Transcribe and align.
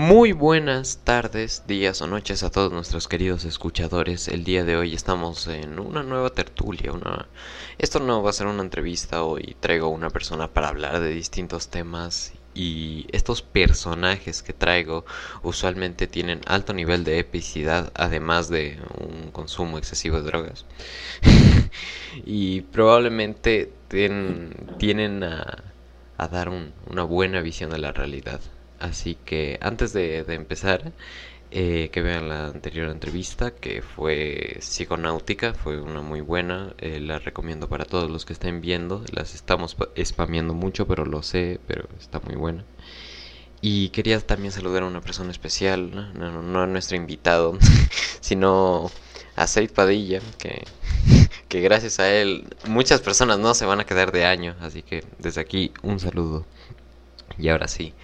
Muy 0.00 0.30
buenas 0.30 1.00
tardes, 1.02 1.64
días 1.66 2.00
o 2.02 2.06
noches 2.06 2.44
a 2.44 2.50
todos 2.50 2.70
nuestros 2.72 3.08
queridos 3.08 3.44
escuchadores. 3.44 4.28
El 4.28 4.44
día 4.44 4.62
de 4.64 4.76
hoy 4.76 4.94
estamos 4.94 5.48
en 5.48 5.80
una 5.80 6.04
nueva 6.04 6.30
tertulia. 6.30 6.92
Una... 6.92 7.26
Esto 7.78 7.98
no 7.98 8.22
va 8.22 8.30
a 8.30 8.32
ser 8.32 8.46
una 8.46 8.62
entrevista, 8.62 9.24
hoy 9.24 9.56
traigo 9.58 9.88
una 9.88 10.10
persona 10.10 10.46
para 10.46 10.68
hablar 10.68 11.00
de 11.00 11.08
distintos 11.08 11.66
temas 11.66 12.32
y 12.54 13.08
estos 13.10 13.42
personajes 13.42 14.44
que 14.44 14.52
traigo 14.52 15.04
usualmente 15.42 16.06
tienen 16.06 16.42
alto 16.46 16.74
nivel 16.74 17.02
de 17.02 17.18
epicidad 17.18 17.90
además 17.96 18.48
de 18.48 18.78
un 18.98 19.32
consumo 19.32 19.78
excesivo 19.78 20.18
de 20.18 20.22
drogas 20.22 20.64
y 22.24 22.60
probablemente 22.60 23.72
tienen 23.88 25.24
a, 25.24 25.64
dar 26.30 26.50
una 26.86 27.02
buena 27.02 27.40
visión 27.40 27.70
de 27.70 27.78
la 27.78 27.90
realidad 27.90 28.40
Así 28.80 29.16
que 29.24 29.58
antes 29.60 29.92
de, 29.92 30.18
empezar, 30.28 30.92
eh, 31.50 31.90
que 31.92 32.02
vean 32.02 32.28
la 32.28 32.46
anterior 32.48 32.90
entrevista 32.90 33.50
que 33.50 33.82
fue 33.82 34.56
psiconáutica, 34.60 35.54
fue 35.54 35.80
una 35.80 36.00
muy 36.02 36.20
buena, 36.20 36.74
eh, 36.78 37.00
la 37.00 37.18
recomiendo 37.18 37.68
para 37.68 37.84
todos 37.84 38.10
los 38.10 38.24
que 38.24 38.34
estén 38.34 38.60
viendo, 38.60 39.04
las 39.12 39.34
estamos 39.34 39.76
spameando 40.04 40.54
mucho, 40.54 40.86
pero 40.86 41.04
lo 41.04 41.22
sé, 41.22 41.58
pero 41.66 41.88
está 41.98 42.20
muy 42.20 42.36
buena. 42.36 42.64
Y 43.60 43.88
quería 43.90 44.20
también 44.20 44.52
saludar 44.52 44.84
a 44.84 44.86
una 44.86 45.00
persona 45.00 45.32
especial, 45.32 45.90
no, 46.14 46.62
a 46.62 46.66
nuestro 46.66 46.96
invitado, 46.96 47.58
sino 48.20 48.90
a 49.36 49.46
Said 49.48 49.72
Padilla, 49.72 50.20
que 51.48 51.60
gracias 51.60 51.98
a 51.98 52.12
él 52.12 52.44
muchas 52.68 53.00
personas 53.00 53.38
no 53.40 53.54
se 53.54 53.66
van 53.66 53.80
a 53.80 53.86
quedar 53.86 54.12
de 54.12 54.24
año, 54.24 54.54
así 54.60 54.82
que 54.82 55.02
desde 55.18 55.40
aquí 55.40 55.72
un 55.82 55.98
saludo. 55.98 56.46
Y 57.38 57.48
ahora 57.48 57.68
sí 57.68 57.94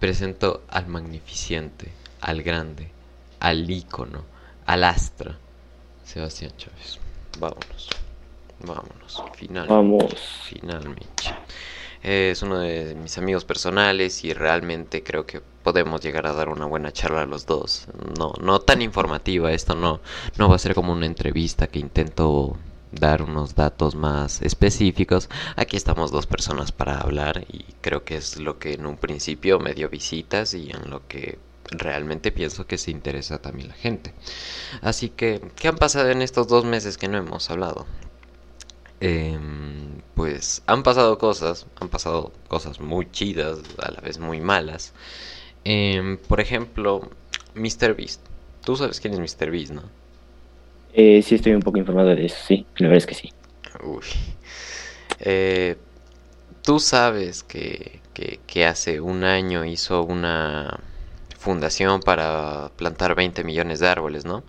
presento 0.00 0.64
al 0.68 0.88
magnificente, 0.88 1.92
al 2.22 2.42
grande, 2.42 2.90
al 3.38 3.70
ícono, 3.70 4.24
al 4.66 4.82
astra, 4.82 5.36
Sebastián 6.02 6.52
Chávez. 6.56 6.98
Vámonos, 7.38 7.90
vámonos, 8.60 9.22
finalmente. 9.36 9.72
Vamos. 9.72 10.14
Finalmente. 10.44 11.22
Es 12.02 12.42
uno 12.42 12.60
de 12.60 12.94
mis 12.94 13.18
amigos 13.18 13.44
personales 13.44 14.24
y 14.24 14.32
realmente 14.32 15.02
creo 15.02 15.26
que 15.26 15.42
podemos 15.62 16.00
llegar 16.00 16.26
a 16.26 16.32
dar 16.32 16.48
una 16.48 16.64
buena 16.64 16.92
charla 16.92 17.22
a 17.22 17.26
los 17.26 17.44
dos. 17.44 17.86
No, 18.18 18.32
no 18.40 18.60
tan 18.60 18.80
informativa, 18.80 19.52
esto 19.52 19.74
no, 19.74 20.00
no 20.38 20.48
va 20.48 20.56
a 20.56 20.58
ser 20.58 20.74
como 20.74 20.92
una 20.92 21.04
entrevista 21.04 21.66
que 21.66 21.78
intento 21.78 22.56
dar 22.92 23.22
unos 23.22 23.54
datos 23.54 23.94
más 23.94 24.42
específicos. 24.42 25.28
Aquí 25.56 25.76
estamos 25.76 26.10
dos 26.10 26.26
personas 26.26 26.72
para 26.72 26.98
hablar 26.98 27.44
y 27.48 27.64
creo 27.80 28.04
que 28.04 28.16
es 28.16 28.38
lo 28.38 28.58
que 28.58 28.74
en 28.74 28.86
un 28.86 28.96
principio 28.96 29.58
me 29.58 29.74
dio 29.74 29.88
visitas 29.88 30.54
y 30.54 30.70
en 30.70 30.90
lo 30.90 31.06
que 31.06 31.38
realmente 31.70 32.32
pienso 32.32 32.66
que 32.66 32.78
se 32.78 32.90
interesa 32.90 33.40
también 33.40 33.68
la 33.68 33.74
gente. 33.74 34.14
Así 34.82 35.10
que, 35.10 35.40
¿qué 35.56 35.68
han 35.68 35.76
pasado 35.76 36.10
en 36.10 36.22
estos 36.22 36.48
dos 36.48 36.64
meses 36.64 36.98
que 36.98 37.08
no 37.08 37.18
hemos 37.18 37.50
hablado? 37.50 37.86
Em, 39.00 40.02
pues 40.14 40.62
han 40.66 40.82
pasado 40.82 41.16
cosas, 41.18 41.66
han 41.80 41.88
pasado 41.88 42.32
cosas 42.48 42.80
muy 42.80 43.10
chidas, 43.10 43.60
a 43.78 43.92
la 43.92 44.00
vez 44.00 44.18
muy 44.18 44.40
malas. 44.40 44.92
Em, 45.64 46.18
por 46.18 46.40
ejemplo, 46.40 47.08
Mr. 47.54 47.94
Beast. 47.94 48.20
Tú 48.64 48.76
sabes 48.76 49.00
quién 49.00 49.14
es 49.14 49.20
Mr. 49.20 49.50
Beast, 49.50 49.72
¿no? 49.72 49.82
Eh, 50.92 51.22
sí, 51.22 51.36
estoy 51.36 51.52
un 51.52 51.62
poco 51.62 51.78
informado 51.78 52.08
de 52.14 52.26
eso, 52.26 52.36
sí, 52.46 52.66
la 52.76 52.88
verdad 52.88 52.98
es 52.98 53.06
que 53.06 53.14
sí. 53.14 53.30
Uy. 53.84 54.04
Eh, 55.20 55.76
Tú 56.62 56.78
sabes 56.80 57.42
que, 57.42 58.00
que, 58.46 58.66
hace 58.66 59.00
un 59.00 59.24
año 59.24 59.64
hizo 59.64 60.02
una 60.04 60.80
fundación 61.38 62.00
para 62.02 62.70
plantar 62.76 63.14
20 63.14 63.44
millones 63.44 63.80
de 63.80 63.88
árboles, 63.88 64.24
¿no? 64.26 64.44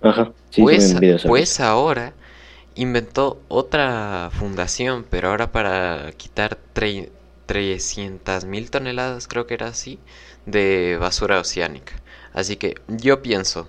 Ajá, 0.00 0.32
sí, 0.50 0.62
pues, 0.62 0.96
pues 1.26 1.60
ahora 1.60 2.12
inventó 2.74 3.40
otra 3.48 4.30
fundación, 4.32 5.06
pero 5.08 5.30
ahora 5.30 5.52
para 5.52 6.12
quitar 6.16 6.58
300 7.46 8.44
mil 8.44 8.70
toneladas, 8.70 9.28
creo 9.28 9.46
que 9.46 9.54
era 9.54 9.68
así, 9.68 9.98
de 10.46 10.96
basura 11.00 11.40
oceánica. 11.40 11.94
Así 12.32 12.56
que 12.56 12.76
yo 12.88 13.22
pienso, 13.22 13.68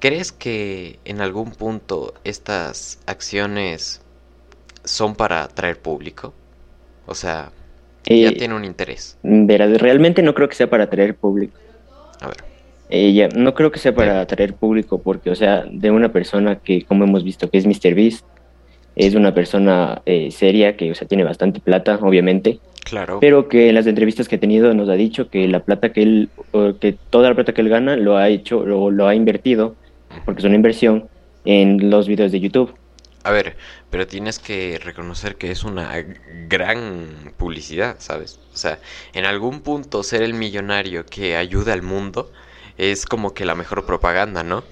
¿Crees 0.00 0.30
que 0.30 1.00
en 1.04 1.20
algún 1.20 1.50
punto 1.50 2.14
estas 2.22 3.00
acciones 3.06 4.00
son 4.84 5.16
para 5.16 5.42
atraer 5.42 5.78
público? 5.78 6.32
O 7.06 7.14
sea, 7.14 7.50
ya 8.04 8.28
eh, 8.28 8.36
tiene 8.36 8.54
un 8.54 8.64
interés. 8.64 9.18
Verás, 9.22 9.80
realmente 9.80 10.22
no 10.22 10.34
creo 10.34 10.48
que 10.48 10.54
sea 10.54 10.70
para 10.70 10.84
atraer 10.84 11.16
público. 11.16 11.58
A 12.20 12.28
ver. 12.28 12.36
Eh, 12.90 13.28
no 13.34 13.54
creo 13.54 13.72
que 13.72 13.78
sea 13.78 13.94
para 13.94 14.20
atraer 14.20 14.54
público 14.54 15.02
porque, 15.02 15.30
o 15.30 15.34
sea, 15.34 15.64
de 15.68 15.90
una 15.90 16.10
persona 16.10 16.56
que, 16.56 16.84
como 16.84 17.04
hemos 17.04 17.24
visto, 17.24 17.50
que 17.50 17.58
es 17.58 17.66
Mr. 17.66 17.94
Beast, 17.94 18.24
es 18.94 19.14
una 19.14 19.34
persona 19.34 20.00
eh, 20.06 20.30
seria 20.30 20.76
que, 20.76 20.90
o 20.92 20.94
sea, 20.94 21.08
tiene 21.08 21.24
bastante 21.24 21.60
plata, 21.60 21.98
obviamente. 22.00 22.60
Claro. 22.84 23.18
Pero 23.20 23.48
que 23.48 23.68
en 23.68 23.74
las 23.74 23.86
entrevistas 23.86 24.28
que 24.28 24.36
ha 24.36 24.40
tenido 24.40 24.72
nos 24.74 24.88
ha 24.88 24.94
dicho 24.94 25.28
que 25.28 25.46
la 25.48 25.60
plata 25.60 25.92
que 25.92 26.02
él, 26.02 26.30
que 26.80 26.96
toda 27.10 27.28
la 27.28 27.34
plata 27.34 27.52
que 27.52 27.60
él 27.60 27.68
gana 27.68 27.96
lo 27.96 28.16
ha 28.16 28.28
hecho, 28.28 28.64
lo, 28.64 28.90
lo 28.90 29.06
ha 29.06 29.14
invertido 29.14 29.74
porque 30.24 30.40
es 30.40 30.44
una 30.44 30.54
inversión 30.54 31.08
en 31.44 31.90
los 31.90 32.08
videos 32.08 32.32
de 32.32 32.40
YouTube. 32.40 32.74
A 33.24 33.30
ver, 33.30 33.56
pero 33.90 34.06
tienes 34.06 34.38
que 34.38 34.80
reconocer 34.82 35.36
que 35.36 35.50
es 35.50 35.64
una 35.64 35.92
gran 36.48 37.32
publicidad, 37.36 37.96
¿sabes? 37.98 38.40
O 38.54 38.56
sea, 38.56 38.78
en 39.12 39.24
algún 39.24 39.60
punto 39.60 40.02
ser 40.02 40.22
el 40.22 40.34
millonario 40.34 41.04
que 41.04 41.36
ayuda 41.36 41.72
al 41.72 41.82
mundo 41.82 42.30
es 42.78 43.06
como 43.06 43.34
que 43.34 43.44
la 43.44 43.54
mejor 43.54 43.84
propaganda, 43.84 44.42
¿no? 44.44 44.62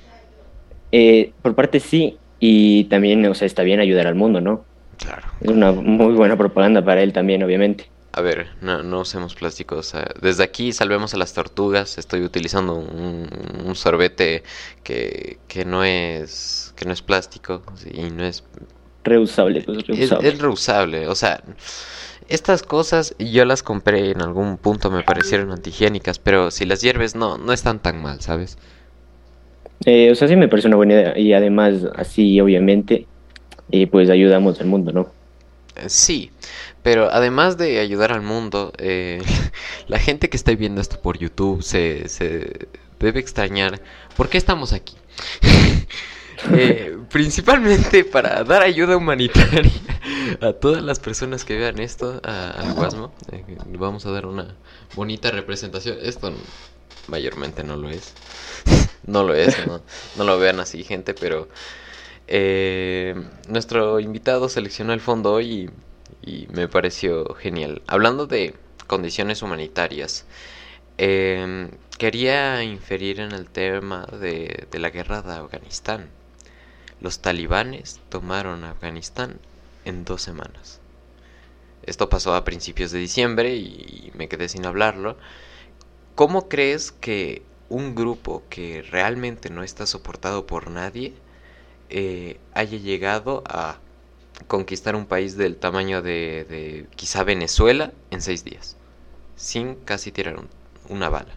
Eh, 0.93 1.33
por 1.43 1.55
parte 1.55 1.81
sí, 1.81 2.17
y 2.39 2.85
también, 2.85 3.27
o 3.27 3.35
sea, 3.35 3.47
está 3.47 3.63
bien 3.63 3.81
ayudar 3.81 4.07
al 4.07 4.15
mundo, 4.15 4.41
¿no? 4.41 4.65
Claro. 4.99 5.27
Es 5.41 5.49
una 5.49 5.73
muy 5.73 6.15
buena 6.15 6.37
propaganda 6.37 6.85
para 6.85 7.03
él 7.03 7.13
también, 7.13 7.43
obviamente. 7.43 7.89
A 8.17 8.23
ver, 8.23 8.47
no, 8.63 8.83
no 8.83 9.01
usemos 9.01 9.35
plásticos. 9.35 9.93
desde 10.23 10.43
aquí 10.43 10.73
salvemos 10.73 11.13
a 11.13 11.19
las 11.19 11.35
tortugas. 11.35 11.99
Estoy 11.99 12.23
utilizando 12.23 12.75
un, 12.75 13.75
sorbete 13.75 14.43
que, 14.83 15.37
que, 15.49 15.67
no 15.67 15.85
es 15.85 16.73
que 16.77 16.87
no 16.87 16.95
es 16.95 17.03
plástico 17.03 17.63
y 17.93 18.09
no 18.09 18.25
es 18.25 18.43
reusable, 19.05 19.61
pues, 19.61 19.87
reusable. 19.87 20.29
Es, 20.31 20.39
reusable. 20.39 21.09
O 21.09 21.15
sea, 21.15 21.43
estas 22.31 22.63
cosas 22.63 23.15
yo 23.19 23.45
las 23.45 23.63
compré 23.63 24.13
en 24.13 24.23
algún 24.23 24.57
punto 24.57 24.91
me 24.91 25.03
parecieron 25.03 25.53
antihigiénicas, 25.53 26.19
pero 26.19 26.51
si 26.51 26.65
las 26.65 26.81
hierves 26.81 27.17
no 27.17 27.37
no 27.37 27.53
están 27.53 27.81
tan 27.81 28.01
mal, 28.01 28.23
¿sabes? 28.23 28.57
Eh, 29.85 30.11
o 30.11 30.15
sea, 30.15 30.27
sí 30.27 30.37
me 30.37 30.49
parece 30.49 30.69
una 30.69 30.79
buena 30.79 30.95
idea 30.95 31.19
y 31.19 31.35
además 31.35 31.87
así 31.95 32.41
obviamente 32.41 33.07
eh, 33.73 33.87
pues 33.87 34.09
ayudamos 34.09 34.59
al 34.63 34.69
mundo, 34.69 34.91
¿no? 34.91 35.11
Eh, 35.77 35.89
sí, 35.89 36.31
pero 36.83 37.11
además 37.11 37.57
de 37.59 37.81
ayudar 37.81 38.13
al 38.13 38.23
mundo, 38.23 38.73
eh, 38.79 39.23
la 39.89 39.99
gente 39.99 40.29
que 40.29 40.37
está 40.37 40.55
viendo 40.55 40.81
esto 40.81 41.01
por 41.01 41.19
YouTube 41.19 41.63
se, 41.63 42.09
se 42.09 42.69
debe 42.99 43.21
extrañar 43.21 43.81
por 44.17 44.29
qué 44.29 44.39
estamos 44.39 44.73
aquí. 44.73 44.95
Eh, 46.53 46.99
principalmente 47.11 48.05
para 48.05 48.45
dar 48.45 48.63
ayuda 48.63 48.99
humanitaria 48.99 49.73
a 50.43 50.53
todas 50.53 50.83
las 50.83 51.01
personas 51.01 51.47
que 51.47 51.57
vean 51.57 51.79
esto, 51.79 52.21
al 52.23 52.75
Guasmo. 52.75 53.15
vamos 53.67 54.05
a 54.05 54.11
dar 54.11 54.27
una 54.27 54.55
bonita 54.95 55.31
representación. 55.31 55.97
Esto 56.03 56.35
mayormente 57.09 57.65
no 57.65 57.77
lo 57.77 57.89
es. 57.89 58.13
no 59.07 59.25
lo 59.25 59.35
es, 59.35 59.67
no, 59.67 59.81
no 60.17 60.25
lo 60.25 60.39
vean 60.39 60.61
así, 60.61 60.85
gente, 60.85 61.15
pero 61.15 61.49
nuestro 63.49 64.01
invitado 64.01 64.49
seleccionó 64.49 64.93
el 64.93 65.01
fondo 65.01 65.33
hoy 65.33 65.53
y 65.53 65.71
y 66.27 66.49
me 66.53 66.69
pareció 66.69 67.35
genial. 67.35 67.83
Hablando 67.87 68.27
de 68.27 68.55
condiciones 68.87 69.43
humanitarias, 69.43 70.27
em, 70.99 71.71
quería 71.99 72.63
inferir 72.65 73.21
en 73.21 73.33
el 73.33 73.49
tema 73.49 74.07
de, 74.07 74.69
la 74.73 74.91
guerra 74.91 75.23
de 75.23 75.35
Afganistán. 75.35 76.11
Los 77.01 77.21
talibanes 77.21 78.01
tomaron 78.09 78.65
Afganistán 78.65 79.39
en 79.85 80.05
dos 80.05 80.23
semanas. 80.23 80.81
Esto 81.85 82.09
pasó 82.09 82.35
a 82.35 82.45
principios 82.45 82.91
de 82.91 82.99
diciembre 82.99 83.55
y 83.57 84.11
me 84.15 84.29
quedé 84.29 84.49
sin 84.49 84.67
hablarlo. 84.67 85.17
¿Cómo 86.17 86.49
crees 86.49 86.91
que 86.91 87.43
un 87.69 87.95
grupo 87.95 88.43
que 88.51 88.83
realmente 88.83 89.51
no 89.51 89.63
está 89.63 89.87
soportado 89.87 90.47
por 90.47 90.71
nadie 90.71 91.15
eh, 91.91 92.39
haya 92.55 92.79
llegado 92.79 93.43
a 93.47 93.79
conquistar 94.47 94.95
un 94.97 95.07
país 95.07 95.37
del 95.37 95.57
tamaño 95.57 96.03
de, 96.03 96.87
quizá 96.95 97.25
Venezuela 97.25 97.93
en 98.11 98.21
seis 98.21 98.45
días, 98.45 98.77
sin 99.35 99.75
casi 99.77 100.13
tirar 100.13 100.37
una 100.89 101.09
bala. 101.09 101.33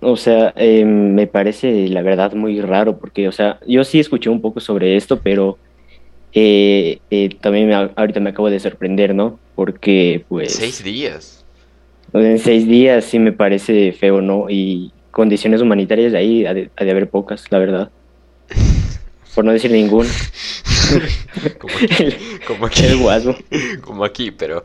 O 0.00 0.16
sea, 0.16 0.52
em, 0.56 1.14
me 1.14 1.26
parece 1.26 1.88
la 1.88 2.02
verdad 2.02 2.34
muy 2.34 2.60
raro 2.60 2.98
porque, 2.98 3.26
o 3.28 3.32
sea, 3.32 3.58
yo 3.66 3.84
sí 3.84 4.00
escuché 4.00 4.28
un 4.28 4.40
poco 4.40 4.60
sobre 4.60 4.96
esto, 4.96 5.20
pero 5.20 5.58
eh, 6.34 6.98
eh, 7.10 7.30
también 7.40 7.72
ahorita 7.72 8.20
me 8.20 8.30
acabo 8.30 8.50
de 8.50 8.58
sorprender, 8.58 9.14
¿no? 9.14 9.38
Porque, 9.54 10.24
pues... 10.28 10.52
Seis 10.52 10.82
días. 10.82 11.44
En 12.12 12.38
seis 12.38 12.66
días 12.66 13.04
sí 13.04 13.18
me 13.18 13.32
parece 13.32 13.92
feo, 13.92 14.20
¿no? 14.20 14.46
Y 14.50 14.92
condiciones 15.10 15.62
humanitarias 15.62 16.12
de 16.12 16.18
ahí 16.18 16.44
ha 16.44 16.52
de, 16.52 16.70
haber 16.76 17.08
pocas, 17.08 17.50
la 17.50 17.58
verdad. 17.58 17.90
Por 19.34 19.44
no 19.44 19.52
decir 19.52 19.70
ninguna. 19.70 20.08
como 21.58 21.74
aquí, 21.76 22.16
como 22.46 22.66
aquí, 22.66 22.84
El 22.86 22.98
guaso. 22.98 23.36
como 23.82 24.04
aquí, 24.04 24.30
pero 24.30 24.64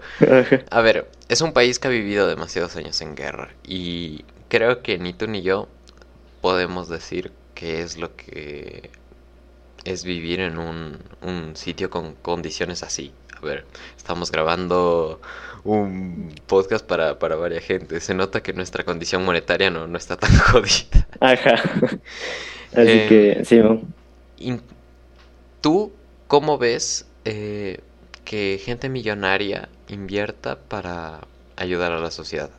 a 0.69 0.81
ver, 0.81 1.09
es 1.27 1.41
un 1.41 1.53
país 1.53 1.79
que 1.79 1.87
ha 1.87 1.91
vivido 1.91 2.27
demasiados 2.27 2.75
años 2.75 3.01
en 3.01 3.15
guerra 3.15 3.49
y 3.65 4.25
creo 4.47 4.81
que 4.81 4.97
ni 4.97 5.13
tú 5.13 5.27
ni 5.27 5.41
yo 5.41 5.67
podemos 6.41 6.89
decir 6.89 7.31
qué 7.55 7.81
es 7.81 7.97
lo 7.97 8.15
que 8.15 8.91
es 9.85 10.03
vivir 10.03 10.39
en 10.41 10.57
un, 10.57 10.99
un 11.21 11.55
sitio 11.55 11.89
con 11.89 12.15
condiciones 12.15 12.83
así. 12.83 13.13
A 13.35 13.41
ver, 13.45 13.65
estamos 13.97 14.31
grabando 14.31 15.21
un 15.63 16.35
podcast 16.47 16.85
para, 16.85 17.19
para 17.19 17.35
varias 17.37 17.63
gente. 17.63 17.99
Se 18.01 18.13
nota 18.13 18.43
que 18.43 18.53
nuestra 18.53 18.83
condición 18.83 19.23
monetaria 19.25 19.69
no, 19.69 19.87
no 19.87 19.97
está 19.97 20.17
tan 20.17 20.37
jodida. 20.37 21.07
Ajá. 21.19 21.55
Así 22.73 22.99
Eh, 22.99 23.05
que, 23.07 23.45
sí, 23.45 23.57
¿no? 23.57 23.81
¿Tú 25.61 25.91
cómo 26.27 26.57
ves 26.57 27.07
eh, 27.25 27.79
que 28.25 28.59
gente 28.63 28.89
millonaria 28.89 29.69
invierta 29.87 30.57
para 30.57 31.21
ayudar 31.57 31.91
a 31.91 31.99
la 31.99 32.11
sociedad? 32.11 32.49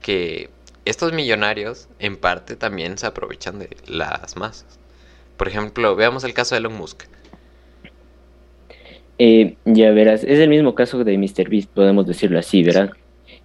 Que 0.00 0.50
estos 0.84 1.12
millonarios 1.12 1.88
en 1.98 2.16
parte 2.16 2.56
también 2.56 2.98
se 2.98 3.06
aprovechan 3.06 3.58
de 3.58 3.76
las 3.86 4.36
masas. 4.36 4.78
Por 5.36 5.48
ejemplo, 5.48 5.96
veamos 5.96 6.24
el 6.24 6.34
caso 6.34 6.54
de 6.54 6.58
Elon 6.58 6.74
Musk. 6.74 7.04
Eh, 9.18 9.56
ya 9.66 9.90
verás, 9.90 10.24
es 10.24 10.38
el 10.38 10.48
mismo 10.48 10.74
caso 10.74 11.04
de 11.04 11.18
MrBeast, 11.18 11.70
podemos 11.70 12.06
decirlo 12.06 12.38
así, 12.38 12.62
¿verdad? 12.62 12.90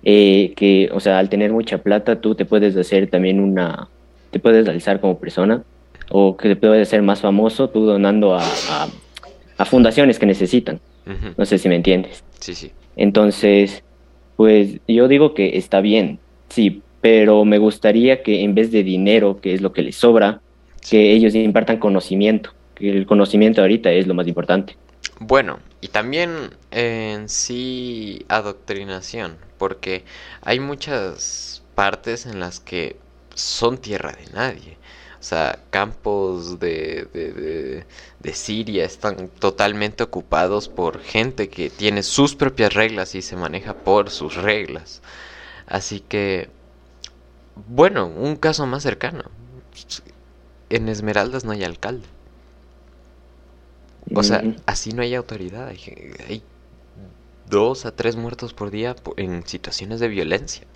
Eh, 0.03 0.53
que, 0.55 0.89
o 0.93 0.99
sea, 0.99 1.19
al 1.19 1.29
tener 1.29 1.51
mucha 1.51 1.79
plata, 1.79 2.21
tú 2.21 2.35
te 2.35 2.45
puedes 2.45 2.77
hacer 2.77 3.09
también 3.09 3.41
una, 3.41 3.89
te 4.31 4.39
puedes 4.39 4.67
alzar 4.67 5.01
como 5.01 5.19
persona, 5.19 5.63
o 6.09 6.37
que 6.37 6.49
te 6.49 6.55
puedes 6.55 6.87
hacer 6.87 7.01
más 7.01 7.21
famoso 7.21 7.69
tú 7.69 7.85
donando 7.85 8.35
a, 8.35 8.43
a, 8.43 8.87
a 9.57 9.65
fundaciones 9.65 10.19
que 10.19 10.25
necesitan. 10.25 10.79
No 11.37 11.45
sé 11.45 11.59
si 11.59 11.69
me 11.69 11.75
entiendes. 11.75 12.23
Sí, 12.39 12.55
sí. 12.55 12.71
Entonces, 12.95 13.83
pues 14.35 14.79
yo 14.87 15.07
digo 15.07 15.33
que 15.33 15.57
está 15.57 15.81
bien, 15.81 16.19
sí, 16.49 16.81
pero 17.01 17.45
me 17.45 17.59
gustaría 17.59 18.23
que 18.23 18.41
en 18.41 18.55
vez 18.55 18.71
de 18.71 18.83
dinero, 18.83 19.39
que 19.39 19.53
es 19.53 19.61
lo 19.61 19.71
que 19.71 19.83
les 19.83 19.95
sobra, 19.95 20.41
que 20.89 21.13
ellos 21.13 21.35
impartan 21.35 21.77
conocimiento, 21.77 22.51
que 22.73 22.89
el 22.89 23.05
conocimiento 23.05 23.61
ahorita 23.61 23.91
es 23.91 24.07
lo 24.07 24.13
más 24.13 24.27
importante. 24.27 24.75
Bueno, 25.19 25.59
y 25.81 25.89
también 25.89 26.31
en 26.71 27.29
sí 27.29 28.25
adoctrinación, 28.27 29.37
porque 29.57 30.03
hay 30.41 30.59
muchas 30.59 31.63
partes 31.75 32.25
en 32.25 32.39
las 32.39 32.59
que 32.59 32.97
son 33.35 33.77
tierra 33.77 34.13
de 34.13 34.33
nadie. 34.33 34.77
O 35.25 35.27
sea, 35.27 35.57
campos 35.71 36.59
de, 36.59 37.07
de, 37.11 37.31
de- 37.33 37.85
de 38.19 38.33
Siria 38.33 38.85
están 38.85 39.27
totalmente 39.29 40.03
ocupados 40.03 40.69
por 40.69 40.99
gente 41.01 41.49
que 41.49 41.71
tiene 41.71 42.03
sus 42.03 42.35
propias 42.35 42.75
reglas 42.75 43.15
y 43.15 43.23
se 43.23 43.35
maneja 43.35 43.73
por 43.73 44.11
sus 44.11 44.35
reglas. 44.35 45.01
Así 45.67 46.01
que, 46.01 46.49
bueno, 47.67 48.05
un 48.07 48.35
caso 48.35 48.65
más 48.65 48.83
cercano. 48.83 49.23
En 50.69 50.89
Esmeraldas 50.89 51.43
no 51.43 51.53
hay 51.53 51.63
alcalde. 51.63 52.07
O 54.13 54.23
sea, 54.23 54.45
Ujú. 54.45 54.55
así 54.65 54.93
no 54.93 55.01
hay 55.03 55.13
autoridad. 55.15 55.67
Hay, 55.67 55.79
hay 56.27 56.43
dos 57.49 57.85
a 57.87 57.95
tres 57.95 58.15
muertos 58.15 58.53
por 58.53 58.69
día 58.71 58.95
en 59.17 59.45
situaciones 59.47 59.99
de 59.99 60.07
violencia. 60.09 60.67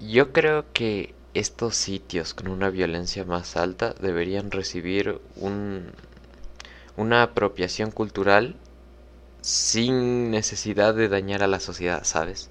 Yo 0.00 0.32
creo 0.32 0.64
que 0.72 1.14
estos 1.38 1.76
sitios 1.76 2.34
con 2.34 2.48
una 2.48 2.70
violencia 2.70 3.24
más 3.24 3.56
alta 3.56 3.94
deberían 4.00 4.50
recibir 4.50 5.18
un, 5.36 5.86
una 6.96 7.22
apropiación 7.22 7.90
cultural 7.90 8.54
sin 9.40 10.30
necesidad 10.30 10.94
de 10.94 11.08
dañar 11.08 11.42
a 11.42 11.46
la 11.46 11.60
sociedad, 11.60 12.00
¿sabes? 12.04 12.50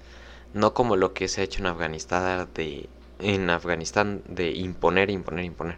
No 0.54 0.74
como 0.74 0.96
lo 0.96 1.12
que 1.12 1.28
se 1.28 1.40
ha 1.40 1.44
hecho 1.44 1.60
en 1.60 1.66
Afganistán 1.66 2.48
de, 2.54 2.86
en 3.20 3.50
Afganistán 3.50 4.22
de 4.28 4.52
imponer, 4.52 5.10
imponer, 5.10 5.44
imponer. 5.44 5.76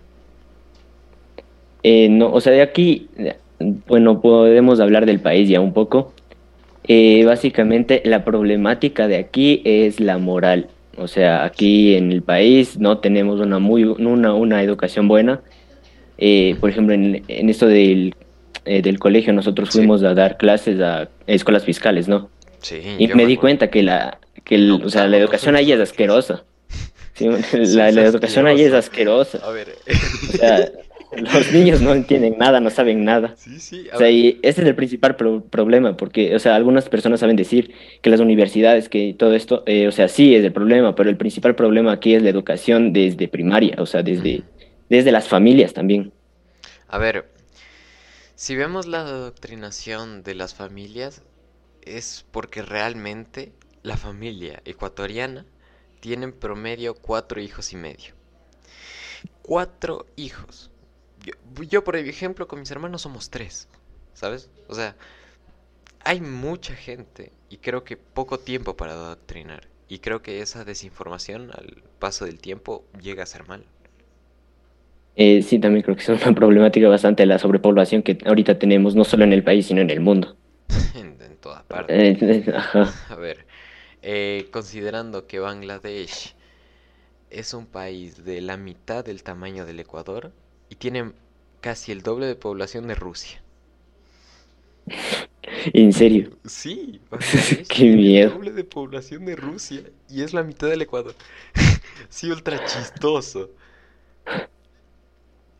Eh, 1.82 2.08
no, 2.08 2.32
o 2.32 2.40
sea, 2.40 2.52
de 2.52 2.62
aquí, 2.62 3.08
bueno, 3.86 4.20
podemos 4.20 4.80
hablar 4.80 5.06
del 5.06 5.20
país 5.20 5.48
ya 5.48 5.60
un 5.60 5.72
poco. 5.72 6.12
Eh, 6.86 7.24
básicamente, 7.24 8.02
la 8.04 8.24
problemática 8.24 9.08
de 9.08 9.16
aquí 9.16 9.62
es 9.64 10.00
la 10.00 10.18
moral. 10.18 10.68
O 10.96 11.08
sea, 11.08 11.44
aquí 11.44 11.94
en 11.94 12.12
el 12.12 12.22
país 12.22 12.78
no 12.78 12.98
tenemos 12.98 13.40
una 13.40 13.58
muy 13.58 13.84
una, 13.84 14.34
una 14.34 14.62
educación 14.62 15.08
buena. 15.08 15.40
Eh, 16.18 16.56
por 16.60 16.68
ejemplo, 16.70 16.94
en, 16.94 17.22
en 17.28 17.48
esto 17.48 17.66
del, 17.66 18.14
eh, 18.66 18.82
del 18.82 18.98
colegio, 18.98 19.32
nosotros 19.32 19.70
Sí. 19.70 19.78
fuimos 19.78 20.02
a 20.02 20.12
dar 20.14 20.36
clases 20.36 20.80
a 20.80 21.08
escuelas 21.26 21.64
fiscales, 21.64 22.08
¿no? 22.08 22.28
Sí, 22.60 22.80
Y 22.98 23.08
me 23.08 23.24
di 23.24 23.36
cuenta 23.38 23.70
que 23.70 23.82
la, 23.82 24.18
que 24.44 24.56
el- 24.56 24.68
No, 24.68 24.76
o 24.84 24.88
sea, 24.90 25.04
la 25.06 25.16
no, 25.16 25.16
educación 25.24 25.56
ahí 25.56 25.72
es 25.72 25.78
nosotros- 25.78 25.90
asquerosa. 25.90 26.44
Sí, 27.14 27.26
la, 27.28 27.88
es 27.88 27.94
la 27.94 28.02
educación 28.02 28.46
ahí 28.46 28.60
es 28.62 28.72
asquerosa. 28.72 29.38
A 29.42 29.50
ver, 29.50 29.68
O 30.28 30.32
sea, 30.36 30.68
los 31.34 31.50
niños 31.50 31.80
no 31.80 31.94
entienden 31.94 32.38
nada, 32.38 32.60
no 32.60 32.70
saben 32.70 33.04
nada. 33.04 33.36
sí, 33.36 33.60
sí, 33.60 33.88
O 33.92 33.98
sea, 33.98 34.10
y 34.10 34.40
ese 34.42 34.62
es 34.62 34.68
el 34.68 34.76
principal 34.76 35.16
pro- 35.16 35.44
problema, 35.48 35.96
porque, 35.96 36.34
o 36.36 36.38
sea, 36.38 36.56
algunas 36.56 36.88
personas 36.88 37.20
saben 37.20 37.36
decir 37.36 37.74
que 38.02 38.10
las 38.10 38.20
universidades, 38.20 38.88
que 38.88 39.14
todo 39.18 39.34
esto, 39.34 39.64
eh, 39.66 39.88
o 39.88 39.92
sea, 39.92 40.08
sí 40.08 40.34
es 40.34 40.44
el 40.44 40.52
problema, 40.52 40.94
pero 40.94 41.10
el 41.10 41.16
principal 41.18 41.56
problema 41.56 41.92
aquí 41.92 42.14
es 42.14 42.22
la 42.22 42.30
educación 42.30 42.92
desde 42.92 43.28
primaria, 43.28 43.76
o 43.78 43.86
sea, 43.86 44.02
desde, 44.02 44.46
desde 44.88 45.12
las 45.12 45.28
familias 45.28 45.74
también. 45.74 46.14
a 46.88 46.98
ver, 46.98 47.26
si 48.34 48.56
vemos 48.56 48.86
la 48.86 49.02
adoctrinación 49.02 50.24
de 50.24 50.34
las 50.34 50.54
familias, 50.54 51.22
es 51.82 52.26
porque 52.32 52.62
realmente 52.62 53.52
la 53.82 53.96
familia 53.96 54.62
ecuatoriana 54.64 55.46
tiene 56.00 56.24
en 56.26 56.32
promedio 56.32 56.94
cuatro 56.96 57.40
hijos 57.40 57.72
y 57.72 57.76
medio. 57.76 58.14
Cuatro 59.42 60.06
hijos. 60.16 60.70
Yo, 61.24 61.34
yo, 61.64 61.84
por 61.84 61.96
ejemplo, 61.96 62.48
con 62.48 62.60
mis 62.60 62.70
hermanos 62.70 63.02
somos 63.02 63.30
tres, 63.30 63.68
¿sabes? 64.14 64.50
O 64.68 64.74
sea, 64.74 64.96
hay 66.04 66.20
mucha 66.20 66.74
gente 66.74 67.32
y 67.48 67.56
creo 67.58 67.84
que 67.84 67.96
poco 67.96 68.38
tiempo 68.38 68.76
para 68.76 68.92
adoctrinar. 68.92 69.68
Y 69.88 70.00
creo 70.00 70.20
que 70.22 70.40
esa 70.42 70.64
desinformación 70.64 71.50
al 71.52 71.82
paso 71.98 72.24
del 72.26 72.38
tiempo 72.38 72.84
llega 73.00 73.22
a 73.22 73.26
ser 73.26 73.46
mal. 73.48 73.66
Eh, 75.16 75.42
sí, 75.42 75.58
también 75.58 75.82
creo 75.82 75.96
que 75.96 76.02
es 76.02 76.08
una 76.08 76.34
problemática 76.34 76.88
bastante 76.88 77.26
la 77.26 77.38
sobrepoblación 77.38 78.02
que 78.02 78.18
ahorita 78.24 78.58
tenemos, 78.58 78.94
no 78.94 79.04
solo 79.04 79.24
en 79.24 79.32
el 79.32 79.44
país, 79.44 79.66
sino 79.66 79.80
en 79.80 79.90
el 79.90 80.00
mundo. 80.00 80.36
En, 80.94 81.20
en 81.20 81.36
toda 81.38 81.62
parte. 81.68 82.10
Eh, 82.20 82.44
ajá. 82.54 82.94
A 83.08 83.16
ver, 83.16 83.46
eh, 84.02 84.48
considerando 84.52 85.26
que 85.26 85.40
Bangladesh 85.40 86.34
es 87.30 87.54
un 87.54 87.66
país 87.66 88.24
de 88.24 88.40
la 88.42 88.56
mitad 88.56 89.04
del 89.04 89.22
tamaño 89.22 89.66
del 89.66 89.80
Ecuador 89.80 90.32
y 90.70 90.76
tiene 90.76 91.12
casi 91.60 91.92
el 91.92 92.02
doble 92.02 92.26
de 92.26 92.36
población 92.36 92.88
de 92.88 92.94
Rusia. 92.94 93.42
En 95.72 95.92
serio. 95.92 96.38
Sí, 96.44 97.00
Qué 97.68 97.84
miedo. 97.94 98.30
el 98.30 98.34
doble 98.34 98.52
de 98.52 98.64
población 98.64 99.24
de 99.24 99.36
Rusia 99.36 99.82
y 100.08 100.22
es 100.22 100.32
la 100.32 100.42
mitad 100.42 100.68
del 100.68 100.82
Ecuador. 100.82 101.14
Sí, 102.08 102.30
ultra 102.30 102.64
chistoso. 102.64 103.50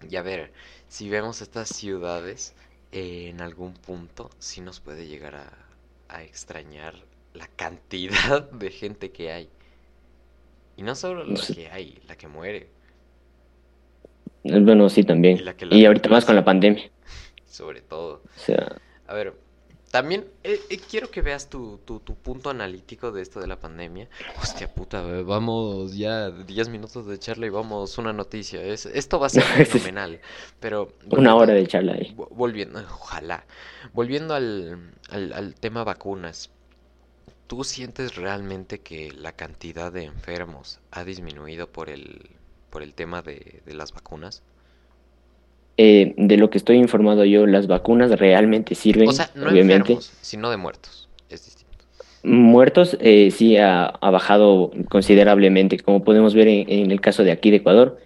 Y 0.09 0.17
a 0.17 0.23
ver, 0.23 0.53
si 0.89 1.09
vemos 1.09 1.41
estas 1.41 1.69
ciudades, 1.71 2.55
eh, 2.93 3.29
en 3.29 3.41
algún 3.41 3.75
punto 3.75 4.31
sí 4.39 4.61
nos 4.61 4.81
puede 4.81 5.07
llegar 5.07 5.37
a, 5.37 5.69
a 6.09 6.23
extrañar 6.25 7.07
la 7.35 7.47
cantidad 7.49 8.43
de 8.51 8.71
gente 8.71 9.13
que 9.13 9.33
hay. 9.33 9.51
Y 10.77 10.83
no 10.83 10.95
solo 10.97 11.25
la 11.25 11.47
que 11.47 11.69
hay, 11.71 12.01
la 12.07 12.17
que 12.17 12.27
muere, 12.29 12.73
Bueno, 14.43 14.89
sí, 14.89 15.03
Y 15.03 15.05
también. 15.05 15.45
la 15.45 15.57
que 15.57 15.67
la 15.67 15.75
Y 15.77 15.85
ahorita 15.85 16.09
más 16.09 16.25
con 16.25 16.35
la 16.37 16.45
pandemia. 16.45 16.91
sobre 17.47 17.81
todo. 17.83 18.23
O 18.25 18.39
sea, 18.39 18.77
A 19.07 19.15
ver, 19.15 19.35
también 19.91 20.25
eh, 20.45 20.61
eh, 20.71 20.79
quiero 20.89 21.11
que 21.11 21.21
veas 21.21 21.49
tu, 21.51 21.79
tu, 21.85 21.99
tu 22.01 22.15
punto 22.15 22.49
analítico 22.49 23.11
de 23.13 23.23
esto 23.23 23.41
de 23.41 23.47
la 23.49 23.59
pandemia. 23.59 24.09
Hostia 24.41 24.73
puta, 24.73 25.03
eh, 25.09 25.23
vamos 25.25 25.97
ya 25.97 26.31
10 26.31 26.69
minutos 26.69 27.07
de 27.07 27.19
charla 27.19 27.47
y 27.47 27.51
vamos 27.51 27.99
una 27.99 28.13
noticia. 28.13 28.63
Es, 28.63 28.87
esto 28.87 29.19
va 29.19 29.27
a 29.27 29.31
ser 29.31 29.43
fenomenal. 29.67 30.21
Pero 30.61 30.93
una 31.11 31.35
hora 31.35 31.53
de 31.55 31.67
charla 31.67 31.95
ahí. 31.95 32.15
vo- 32.17 32.29
Volviendo, 32.31 32.79
ojalá. 32.81 33.45
Volviendo 33.93 34.35
al, 34.35 34.93
al, 35.11 35.33
al 35.33 35.55
tema 35.57 35.83
vacunas. 35.85 36.51
¿Tú 37.49 37.65
sientes 37.65 38.15
realmente 38.15 38.79
que 38.81 39.11
la 39.11 39.33
cantidad 39.33 39.91
de 39.93 40.05
enfermos 40.05 40.79
ha 40.93 41.03
disminuido 41.05 41.67
por 41.73 41.91
el, 41.91 42.31
por 42.71 42.83
el 42.83 42.95
tema 42.95 43.21
de, 43.23 43.61
de 43.67 43.75
las 43.75 43.93
vacunas? 43.93 44.43
Eh, 45.77 46.15
de 46.17 46.37
lo 46.37 46.51
que 46.51 46.59
estoy 46.59 46.77
informado 46.77 47.25
yo, 47.25 47.47
las 47.47 47.67
vacunas 47.67 48.11
realmente 48.19 48.75
sirven, 48.75 49.09
O 49.09 49.13
sea, 49.13 49.31
no 49.35 49.45
obviamente. 49.49 49.93
enfermos, 49.93 50.13
sino 50.21 50.51
de 50.51 50.57
muertos. 50.57 51.09
Es 51.31 51.45
distinto. 51.45 51.85
Muertos, 52.23 52.99
eh, 53.01 53.31
sí 53.31 53.57
ha, 53.57 53.87
ha 53.87 54.11
bajado 54.11 54.73
considerablemente, 54.91 55.79
como 55.79 56.05
podemos 56.05 56.35
ver 56.35 56.49
en, 56.49 56.71
en 56.71 56.91
el 56.91 57.01
caso 57.01 57.25
de 57.25 57.33
aquí 57.33 57.51
de 57.51 57.59
Ecuador. 57.59 57.99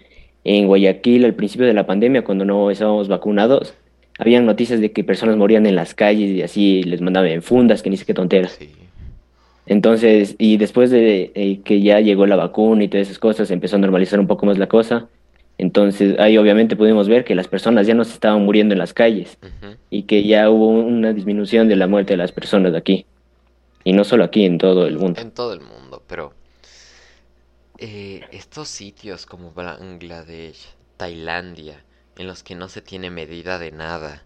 En 0.45 0.67
Guayaquil, 0.67 1.25
al 1.25 1.35
principio 1.35 1.67
de 1.67 1.73
la 1.73 1.87
pandemia, 1.87 2.23
cuando 2.23 2.45
no 2.45 2.71
estábamos 2.71 3.09
vacunados, 3.09 3.75
habían 4.19 4.47
noticias 4.47 4.79
de 4.81 4.93
que 4.93 5.03
personas 5.03 5.37
morían 5.37 5.67
en 5.67 5.75
las 5.75 5.95
calles 5.95 6.31
y 6.31 6.43
así 6.43 6.83
les 6.85 7.01
mandaban 7.01 7.31
en 7.31 7.43
fundas, 7.43 7.83
que 7.83 7.91
ni 7.91 7.97
sé 7.97 8.05
qué 8.05 8.15
tonteras. 8.15 8.53
Sí. 8.53 8.71
Entonces, 9.67 10.37
y 10.39 10.57
después 10.59 10.91
de 10.91 11.33
eh, 11.35 11.61
que 11.65 11.81
ya 11.81 12.01
llegó 12.01 12.27
la 12.27 12.37
vacuna 12.37 12.85
y 12.85 12.89
todas 12.89 13.07
esas 13.07 13.19
cosas, 13.19 13.51
empezó 13.51 13.77
a 13.77 13.79
normalizar 13.79 14.21
un 14.21 14.27
poco 14.27 14.47
más 14.47 14.59
la 14.59 14.69
cosa. 14.69 15.09
Entonces, 15.57 16.19
ahí 16.19 16.37
obviamente 16.37 16.77
pudimos 16.77 17.09
ver 17.09 17.25
que 17.25 17.35
las 17.35 17.49
personas 17.49 17.87
ya 17.87 17.95
no 17.95 18.05
se 18.05 18.13
estaban 18.13 18.45
muriendo 18.45 18.75
en 18.75 18.79
las 18.79 18.93
calles 18.93 19.39
y 19.89 20.03
que 20.03 20.25
ya 20.25 20.51
hubo 20.51 20.69
una 20.69 21.13
disminución 21.13 21.69
de 21.69 21.77
la 21.77 21.87
muerte 21.87 22.15
de 22.15 22.17
las 22.17 22.33
personas 22.33 22.75
aquí. 22.75 23.07
Y 23.85 23.93
no 23.93 24.05
solo 24.05 24.25
aquí, 24.25 24.45
en 24.45 24.59
todo 24.59 24.87
el 24.87 24.99
mundo. 24.99 25.21
En 25.21 25.31
todo 25.31 25.53
el 25.53 25.61
mundo, 25.61 26.03
pero 26.07 26.33
eh, 27.79 28.23
estos 28.33 28.69
sitios 28.69 29.27
como 29.27 29.53
Bangladesh, 29.53 30.75
Tailandia, 30.97 31.85
en 32.17 32.27
los 32.27 32.43
que 32.43 32.55
no 32.55 32.69
se 32.69 32.83
tiene 32.83 33.11
medida 33.11 33.59
de 33.59 33.73
nada, 33.73 34.25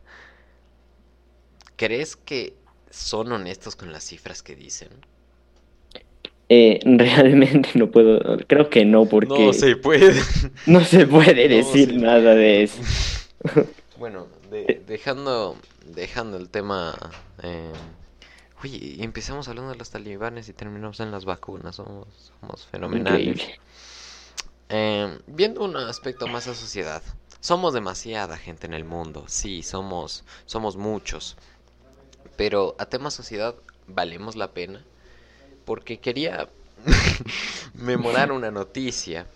¿crees 1.77 2.17
que 2.17 2.55
son 2.91 3.33
honestos 3.33 3.77
con 3.77 3.93
las 3.93 4.05
cifras 4.05 4.43
que 4.43 4.57
dicen? 4.57 4.89
Eh, 6.49 6.81
realmente 6.85 7.71
no 7.75 7.91
puedo, 7.91 8.39
creo 8.47 8.71
que 8.71 8.85
no, 8.85 9.07
porque 9.07 9.47
No 9.47 9.53
se 9.53 9.77
puede. 9.77 10.15
no 10.67 10.85
se 10.85 11.07
puede 11.07 11.49
No 11.49 11.55
decir 11.57 11.89
se 11.91 11.97
nada 11.97 12.35
de 12.35 12.63
eso. 12.65 12.81
Bueno, 13.99 14.29
de- 14.51 14.81
dejando, 14.87 15.57
dejando 15.85 16.37
el 16.37 16.49
tema... 16.51 16.97
eh, 17.43 17.73
oye, 18.63 18.77
y 18.77 19.03
empezamos 19.03 19.49
hablando 19.49 19.73
de 19.73 19.77
los 19.77 19.91
talibanes 19.91 20.49
y 20.49 20.53
terminamos 20.53 21.01
en 21.01 21.11
las 21.11 21.25
vacunas, 21.25 21.75
somos, 21.77 22.07
somos 22.41 22.67
fenomenales. 22.67 23.43
Eh, 24.69 25.19
viendo 25.27 25.65
un 25.65 25.77
aspecto 25.77 26.29
más 26.29 26.47
a 26.47 26.55
sociedad, 26.55 27.03
somos 27.41 27.75
demasiada 27.75 28.37
gente 28.37 28.67
en 28.67 28.75
el 28.75 28.85
mundo, 28.85 29.25
sí, 29.27 29.63
somos, 29.65 30.25
somos 30.47 30.77
muchos, 30.77 31.37
pero 32.37 32.77
a 32.79 32.87
tema 32.87 33.11
sociedad 33.11 33.55
valemos 33.89 34.37
la 34.37 34.53
pena, 34.53 34.85
porque 35.69 35.99
quería 35.99 36.49
memorar 37.75 38.33
una 38.33 38.51
noticia 38.51 39.27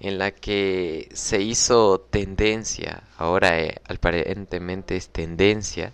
en 0.00 0.16
la 0.16 0.30
que 0.30 1.10
se 1.12 1.42
hizo 1.42 2.00
tendencia, 2.00 3.02
ahora 3.18 3.60
eh, 3.60 3.82
aparentemente 3.86 4.96
es 4.96 5.10
tendencia, 5.10 5.92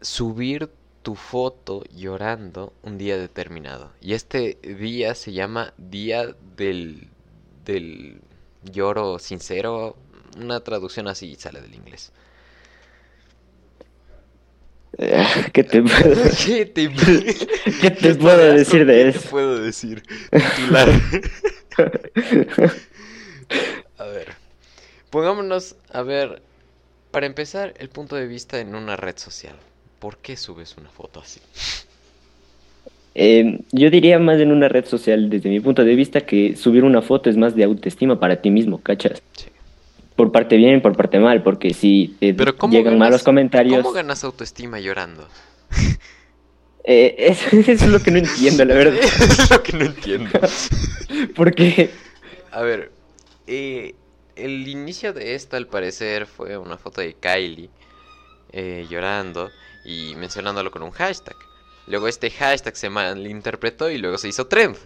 subir 0.00 0.70
tu 1.02 1.14
foto 1.14 1.84
llorando 1.94 2.72
un 2.82 2.96
día 2.96 3.18
determinado. 3.18 3.92
Y 4.00 4.14
este 4.14 4.56
día 4.62 5.14
se 5.14 5.34
llama 5.34 5.74
Día 5.76 6.34
del, 6.56 7.08
del 7.66 8.22
Lloro 8.62 9.18
Sincero. 9.18 9.94
Una 10.38 10.60
traducción 10.60 11.06
así 11.06 11.34
sale 11.34 11.60
del 11.60 11.74
inglés. 11.74 12.12
¿Qué 15.52 15.64
te 15.64 15.82
puedo, 15.82 16.14
¿Qué 16.46 16.66
te, 16.66 16.90
¿Qué 17.80 17.90
te 17.90 18.14
puedo 18.14 18.52
decir 18.52 18.86
de 18.86 18.92
¿Qué 18.94 19.08
eso? 19.08 19.20
te 19.20 19.28
puedo 19.28 19.58
decir? 19.58 20.02
Titular. 20.30 20.88
A 23.98 24.04
ver. 24.06 24.34
Pongámonos 25.10 25.76
a 25.90 26.02
ver. 26.02 26.42
Para 27.10 27.26
empezar, 27.26 27.74
el 27.78 27.88
punto 27.90 28.16
de 28.16 28.26
vista 28.26 28.58
en 28.60 28.74
una 28.74 28.96
red 28.96 29.16
social. 29.16 29.56
¿Por 30.00 30.18
qué 30.18 30.36
subes 30.36 30.76
una 30.76 30.90
foto 30.90 31.20
así? 31.20 31.40
Eh, 33.14 33.60
yo 33.72 33.90
diría 33.90 34.18
más 34.18 34.40
en 34.40 34.50
una 34.50 34.68
red 34.68 34.84
social, 34.86 35.30
desde 35.30 35.48
mi 35.48 35.60
punto 35.60 35.84
de 35.84 35.94
vista, 35.94 36.22
que 36.22 36.56
subir 36.56 36.82
una 36.84 37.02
foto 37.02 37.30
es 37.30 37.36
más 37.36 37.54
de 37.54 37.64
autoestima 37.64 38.18
para 38.18 38.40
ti 38.40 38.50
mismo, 38.50 38.82
¿cachas? 38.82 39.22
Sí. 39.36 39.53
Por 40.16 40.30
parte 40.30 40.56
bien 40.56 40.76
y 40.76 40.80
por 40.80 40.96
parte 40.96 41.18
mal, 41.18 41.42
porque 41.42 41.74
si 41.74 42.16
te 42.20 42.34
Pero 42.34 42.56
¿cómo 42.56 42.72
llegan 42.72 42.94
ganas- 42.94 42.98
malos 43.08 43.22
comentarios, 43.24 43.78
¿Cómo 43.82 43.92
ganas 43.92 44.22
autoestima 44.24 44.78
llorando? 44.78 45.26
eh, 46.84 47.14
eso, 47.18 47.48
eso 47.56 47.72
es 47.72 47.86
lo 47.88 48.00
que 48.00 48.10
no 48.10 48.18
entiendo, 48.18 48.64
la 48.64 48.74
verdad. 48.74 48.98
es 49.02 49.50
lo 49.50 49.62
que 49.62 49.72
no 49.72 49.84
entiendo. 49.86 50.30
Porque, 51.34 51.90
A 52.52 52.62
ver, 52.62 52.92
eh, 53.46 53.94
el 54.36 54.68
inicio 54.68 55.12
de 55.12 55.34
esta 55.34 55.56
al 55.56 55.66
parecer 55.66 56.26
fue 56.26 56.56
una 56.58 56.76
foto 56.76 57.00
de 57.00 57.14
Kylie 57.14 57.70
eh, 58.52 58.86
llorando 58.88 59.50
y 59.84 60.14
mencionándolo 60.16 60.70
con 60.70 60.82
un 60.82 60.90
hashtag. 60.92 61.36
Luego 61.86 62.08
este 62.08 62.30
hashtag 62.30 62.76
se 62.76 62.88
malinterpretó 62.88 63.90
y 63.90 63.98
luego 63.98 64.16
se 64.16 64.28
hizo 64.28 64.46
trend. 64.46 64.76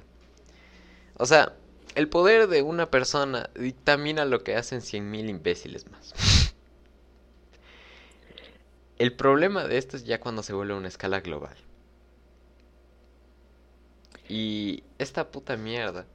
O 1.17 1.27
sea, 1.27 1.53
el 1.99 2.09
poder 2.09 2.47
de 2.49 2.63
una 2.63 2.91
persona 2.91 3.51
dictamina 3.55 4.25
lo 4.25 4.45
que 4.45 4.55
hacen 4.57 4.81
100.000 4.81 5.29
imbéciles 5.29 5.91
más. 5.91 6.15
El 8.99 9.13
problema 9.15 9.65
de 9.67 9.79
esto 9.79 9.97
es 9.97 10.05
ya 10.05 10.21
cuando 10.21 10.43
se 10.43 10.53
vuelve 10.53 10.75
una 10.75 10.89
escala 10.89 11.21
global. 11.21 11.57
Y 14.29 14.83
esta 14.99 15.31
puta 15.31 15.57
mierda 15.57 16.07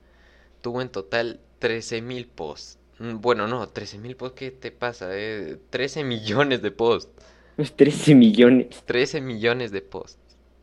tuvo 0.62 0.82
en 0.82 0.90
total 0.90 1.40
13.000 1.60 2.28
posts. 2.28 2.80
Mm, 3.00 3.22
Bueno, 3.22 3.48
no, 3.48 3.68
13.000 3.68 4.16
posts, 4.16 4.38
¿qué 4.38 4.52
te 4.52 4.72
pasa? 4.72 5.10
Eh, 5.12 5.58
13 5.70 6.04
millones 6.04 6.62
de 6.62 6.72
posts. 6.72 7.12
13 7.75 8.16
millones, 8.16 8.84
13 8.86 9.22
millones 9.22 9.72
de 9.72 9.82
posts. 9.82 10.20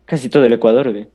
casi 0.06 0.28
todo 0.28 0.44
el 0.44 0.52
Ecuador, 0.52 0.90
güey. 0.90 1.08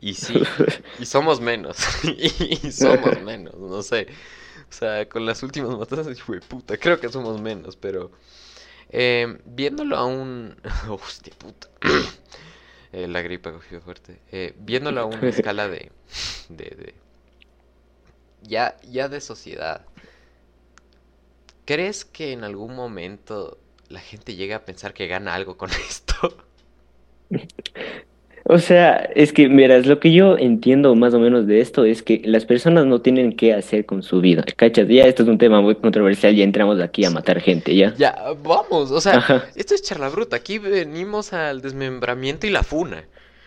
Y 0.00 0.14
sí, 0.14 0.42
y 0.98 1.06
somos 1.06 1.40
menos. 1.40 1.78
Y 2.04 2.72
somos 2.72 3.20
menos, 3.20 3.54
no 3.56 3.82
sé. 3.82 4.08
O 4.68 4.72
sea, 4.72 5.08
con 5.08 5.26
las 5.26 5.42
últimas 5.42 5.76
matanzas, 5.78 6.16
hijo 6.18 6.32
de 6.32 6.40
puta, 6.40 6.76
creo 6.78 7.00
que 7.00 7.08
somos 7.08 7.40
menos, 7.40 7.76
pero 7.76 8.10
eh, 8.90 9.38
viéndolo 9.46 9.96
a 9.96 10.06
un... 10.06 10.56
Hostia 10.88 11.34
puta. 11.38 11.68
Eh, 12.92 13.08
la 13.08 13.22
gripa 13.22 13.52
cogió 13.52 13.80
fuerte. 13.80 14.20
Eh, 14.32 14.54
viéndolo 14.58 15.00
a 15.02 15.04
una 15.06 15.28
escala 15.28 15.68
de, 15.68 15.92
de, 16.48 16.64
de- 16.64 16.94
ya, 18.42 18.76
ya 18.82 19.08
de 19.08 19.20
sociedad. 19.20 19.84
¿Crees 21.64 22.04
que 22.04 22.32
en 22.32 22.44
algún 22.44 22.74
momento 22.76 23.58
la 23.88 24.00
gente 24.00 24.34
llega 24.36 24.56
a 24.56 24.64
pensar 24.66 24.92
que 24.92 25.06
gana 25.06 25.34
algo 25.34 25.56
con 25.56 25.70
esto? 25.88 26.36
O 28.52 28.58
sea, 28.58 29.08
es 29.14 29.32
que, 29.32 29.48
miras, 29.48 29.86
lo 29.86 30.00
que 30.00 30.12
yo 30.12 30.36
entiendo 30.36 30.96
más 30.96 31.14
o 31.14 31.20
menos 31.20 31.46
de 31.46 31.60
esto 31.60 31.84
es 31.84 32.02
que 32.02 32.20
las 32.24 32.44
personas 32.44 32.84
no 32.84 33.00
tienen 33.00 33.36
qué 33.36 33.54
hacer 33.54 33.86
con 33.86 34.02
su 34.02 34.20
vida, 34.20 34.44
¿cachas? 34.56 34.88
Ya 34.88 35.04
esto 35.04 35.22
es 35.22 35.28
un 35.28 35.38
tema 35.38 35.60
muy 35.60 35.76
controversial, 35.76 36.34
ya 36.34 36.42
entramos 36.42 36.80
aquí 36.80 37.04
a 37.04 37.10
matar 37.10 37.40
gente, 37.40 37.76
¿ya? 37.76 37.94
Ya, 37.96 38.12
vamos, 38.42 38.90
o 38.90 39.00
sea, 39.00 39.18
Ajá. 39.18 39.44
esto 39.54 39.74
es 39.76 39.82
charla 39.82 40.08
bruta. 40.08 40.34
Aquí 40.34 40.58
venimos 40.58 41.32
al 41.32 41.60
desmembramiento 41.62 42.48
y 42.48 42.50
la 42.50 42.64
funa. 42.64 43.04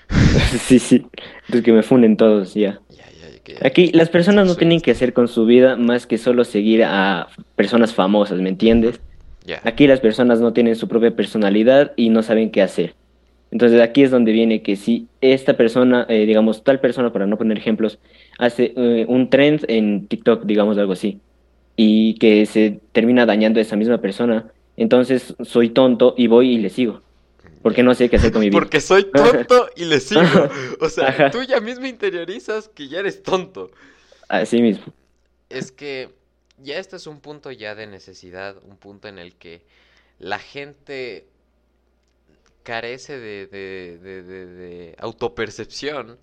Sí, 0.67 0.79
sí, 0.79 1.05
entonces 1.41 1.63
que 1.63 1.74
me 1.74 1.83
funen 1.83 2.15
todos, 2.15 2.53
ya. 2.53 2.79
Ya, 2.89 3.03
ya, 3.12 3.39
que- 3.43 3.57
Aquí 3.67 3.91
las 3.91 4.07
personas 4.10 4.48
no 4.48 4.55
tienen 4.55 4.79
que 4.79 4.91
hacer 4.91 5.12
con 5.12 5.27
su 5.27 5.45
vida 5.45 5.75
más 5.75 6.07
que 6.07 6.17
solo 6.17 6.45
seguir 6.45 6.83
a 6.86 7.27
personas 7.57 7.93
famosas, 7.93 8.39
¿me 8.39 8.48
entiendes? 8.50 9.01
Ya, 9.45 9.60
Aquí 9.65 9.86
las 9.86 10.00
personas 10.00 10.39
no 10.39 10.53
tienen 10.53 10.77
su 10.77 10.88
propia 10.88 11.13
personalidad 11.13 11.91
y 11.98 12.07
no 12.07 12.24
saben 12.24 12.50
qué 12.51 12.62
hacer. 12.62 12.95
Entonces 13.53 13.79
aquí 13.81 14.01
es 14.01 14.10
donde 14.10 14.31
viene 14.31 14.63
que 14.63 14.75
si 14.75 15.07
esta 15.22 15.55
persona, 15.55 16.07
eh, 16.10 16.25
digamos, 16.25 16.63
tal 16.63 16.79
persona, 16.79 17.13
para 17.13 17.27
no 17.27 17.38
poner 17.38 17.60
ejemplos, 17.60 18.00
hace 18.39 18.74
eh, 18.75 19.05
un 19.07 19.29
trend 19.29 19.65
en 19.67 20.07
TikTok, 20.07 20.45
digamos 20.45 20.79
algo 20.79 20.93
así, 20.93 21.19
y 21.75 22.15
que 22.15 22.48
se 22.48 22.79
termina 22.93 23.27
dañando 23.27 23.60
a 23.60 23.62
esa 23.62 23.75
misma 23.75 24.00
persona, 24.00 24.51
entonces 24.75 25.36
soy 25.43 25.69
tonto 25.69 26.15
y 26.17 26.25
voy 26.25 26.53
y 26.53 26.57
le 26.57 26.72
sigo, 26.72 27.03
porque 27.62 27.83
no 27.83 27.93
sé 27.93 28.10
qué 28.10 28.15
hacer 28.15 28.31
con 28.31 28.41
mi 28.41 28.50
vida. 28.50 28.57
Porque 28.57 28.81
soy 28.81 29.03
tonto 29.13 29.69
y 29.75 29.86
le 29.86 30.00
sigo. 30.00 30.24
O 30.81 30.89
sea, 30.89 31.10
Ajá. 31.10 31.29
tú 31.29 31.43
ya 31.43 31.60
mismo 31.60 31.86
interiorizas 31.86 32.69
que 32.69 32.88
ya 32.88 33.01
eres 33.01 33.22
tonto. 33.22 33.69
Así 34.29 34.63
mismo. 34.63 34.91
Es 35.51 35.72
que 35.72 36.10
ya 36.57 36.79
este 36.79 36.95
es 36.95 37.05
un 37.05 37.19
punto 37.19 37.51
ya 37.51 37.75
de 37.75 37.86
necesidad, 37.86 38.55
un 38.67 38.77
punto 38.77 39.07
en 39.07 39.19
el 39.19 39.36
que 39.36 39.62
la 40.17 40.39
gente 40.39 41.27
carece 42.63 43.20
de, 43.20 44.96
autopercepción 45.00 46.20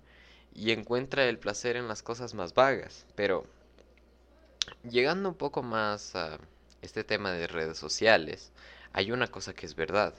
y 0.53 0.71
encuentra 0.71 1.25
el 1.25 1.39
placer 1.39 1.77
en 1.77 1.87
las 1.87 2.03
cosas 2.03 2.33
más 2.33 2.53
vagas. 2.53 3.05
Pero 3.15 3.45
llegando 4.83 5.29
un 5.29 5.35
poco 5.35 5.63
más 5.63 6.15
a 6.15 6.39
este 6.81 7.03
tema 7.03 7.31
de 7.31 7.47
redes 7.47 7.77
sociales, 7.77 8.51
hay 8.93 9.11
una 9.11 9.27
cosa 9.27 9.53
que 9.53 9.65
es 9.65 9.75
verdad. 9.75 10.13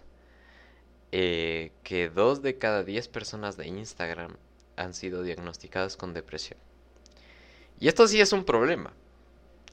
eh, 1.13 1.73
que 1.85 2.09
dos 2.09 2.43
de 2.43 2.57
cada 2.59 2.85
diez 2.85 3.09
personas 3.09 3.57
de 3.59 3.67
Instagram 3.69 4.37
han 4.77 4.95
sido 4.95 5.23
diagnosticadas 5.23 5.97
con 5.97 6.15
depresión. 6.15 6.59
Y 7.79 7.89
esto 7.89 8.07
sí 8.09 8.21
es 8.21 8.33
un 8.33 8.45
problema. 8.45 8.93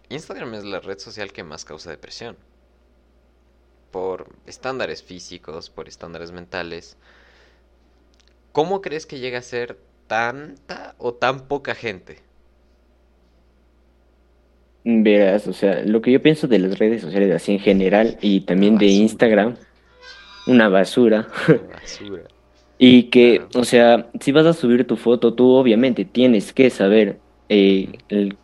Instagram 0.10 0.56
es 0.56 0.63
la 0.65 0.79
red 0.79 1.00
social 1.00 1.32
que 1.32 1.44
más 1.44 1.65
causa 1.65 1.91
depresión. 1.91 2.38
Por 3.91 4.27
estándares 4.46 5.03
físicos, 5.03 5.69
por 5.69 5.88
estándares 5.88 6.31
mentales. 6.31 6.98
¿cómo 8.51 8.81
crees 8.81 9.05
que 9.05 9.19
llega 9.19 9.39
a 9.39 9.41
ser 9.41 9.77
tanta 10.08 10.96
o 10.98 11.13
tan 11.13 11.48
poca 11.48 11.75
gente? 11.75 12.17
Verás, 14.84 15.48
o 15.48 15.53
sea, 15.53 15.81
lo 15.84 16.01
que 16.01 16.12
yo 16.12 16.22
pienso 16.22 16.48
de 16.48 16.60
las 16.60 16.79
redes 16.79 17.01
sociales 17.01 17.34
así 17.34 17.53
en 17.53 17.60
general 17.60 18.17
y 18.22 18.41
también 18.41 18.77
de 18.77 18.88
Instagram, 18.88 19.55
una 20.48 20.69
basura. 20.69 21.27
una 21.48 21.74
basura. 21.81 22.24
Y 22.77 23.03
que, 23.03 23.43
o 23.55 23.65
sea, 23.65 24.10
si 24.22 24.31
vas 24.31 24.46
a 24.46 24.53
subir 24.53 24.88
tu 24.88 24.96
foto, 24.96 25.34
tú 25.34 25.51
obviamente 25.51 26.05
tienes 26.05 26.53
que 26.53 26.69
saber 26.69 27.19
eh, 27.50 27.89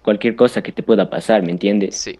cualquier 0.01 0.35
cosa 0.35 0.61
que 0.61 0.73
te 0.73 0.83
pueda 0.83 1.09
pasar, 1.09 1.41
¿me 1.41 1.51
entiendes? 1.51 1.95
Sí. 1.95 2.19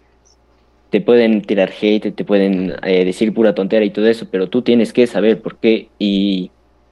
Te 0.89 1.01
pueden 1.01 1.41
tirar 1.41 1.71
hate, 1.81 2.11
te 2.11 2.25
pueden 2.25 2.75
eh, 2.83 3.05
decir 3.05 3.33
pura 3.33 3.55
tontera 3.55 3.83
y 3.85 3.89
todo 3.89 4.07
eso, 4.07 4.27
pero 4.29 4.47
tú 4.47 4.61
tienes 4.61 4.93
que 4.93 5.07
saber 5.07 5.41
por 5.41 5.57
qué 5.57 5.89
y 5.99 6.51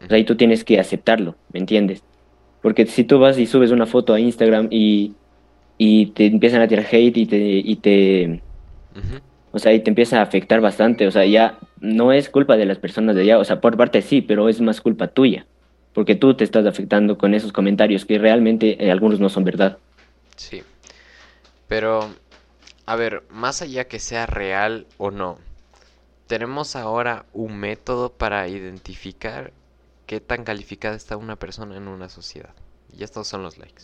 ahí 0.10 0.24
tú 0.24 0.36
tienes 0.36 0.64
que 0.64 0.80
aceptarlo, 0.80 1.36
¿me 1.54 1.60
entiendes? 1.60 2.04
Porque 2.62 2.86
si 2.86 3.04
tú 3.04 3.20
vas 3.20 3.38
y 3.38 3.46
subes 3.46 3.72
una 3.72 3.86
foto 3.86 4.14
a 4.14 4.20
Instagram 4.20 4.68
y, 4.72 5.14
y 5.78 6.08
te 6.08 6.26
empiezan 6.26 6.62
a 6.62 6.68
tirar 6.68 6.86
hate 6.92 7.18
y 7.18 7.26
te, 7.26 7.38
y 7.38 7.76
te, 7.78 8.42
o 9.52 9.60
sea, 9.60 9.74
y 9.74 9.80
te 9.80 9.92
empieza 9.92 10.20
a 10.20 10.24
afectar 10.24 10.62
bastante, 10.62 11.06
o 11.08 11.12
sea, 11.12 11.26
ya 11.26 11.60
no 11.80 12.12
es 12.12 12.30
culpa 12.30 12.58
de 12.58 12.66
las 12.66 12.80
personas 12.80 13.16
de 13.16 13.22
allá, 13.22 13.38
o 13.38 13.44
sea, 13.44 13.62
por 13.62 13.78
parte 13.78 14.02
sí, 14.02 14.22
pero 14.22 14.50
es 14.50 14.60
más 14.62 14.82
culpa 14.82 15.08
tuya, 15.08 15.46
porque 15.94 16.16
tú 16.16 16.34
te 16.34 16.44
estás 16.44 16.66
afectando 16.66 17.18
con 17.18 17.34
esos 17.34 17.52
comentarios 17.52 18.06
que 18.06 18.18
realmente 18.18 18.84
eh, 18.84 18.92
algunos 18.92 19.20
no 19.20 19.30
son 19.30 19.44
verdad. 19.44 19.78
Sí. 20.36 20.64
Pero, 21.68 22.10
a 22.86 22.96
ver, 22.96 23.24
más 23.30 23.62
allá 23.62 23.88
que 23.88 24.00
sea 24.00 24.26
real 24.26 24.88
o 24.98 25.12
no, 25.12 25.38
tenemos 26.28 26.76
ahora 26.76 27.26
un 27.34 27.58
método 27.58 28.12
para 28.12 28.48
identificar 28.48 29.54
qué 30.06 30.20
tan 30.20 30.44
calificada 30.44 30.96
está 30.96 31.18
una 31.18 31.38
persona 31.38 31.78
en 31.78 31.88
una 31.88 32.10
sociedad. 32.10 32.54
Y 32.92 33.04
estos 33.04 33.28
son 33.28 33.44
los 33.44 33.58
likes. 33.58 33.84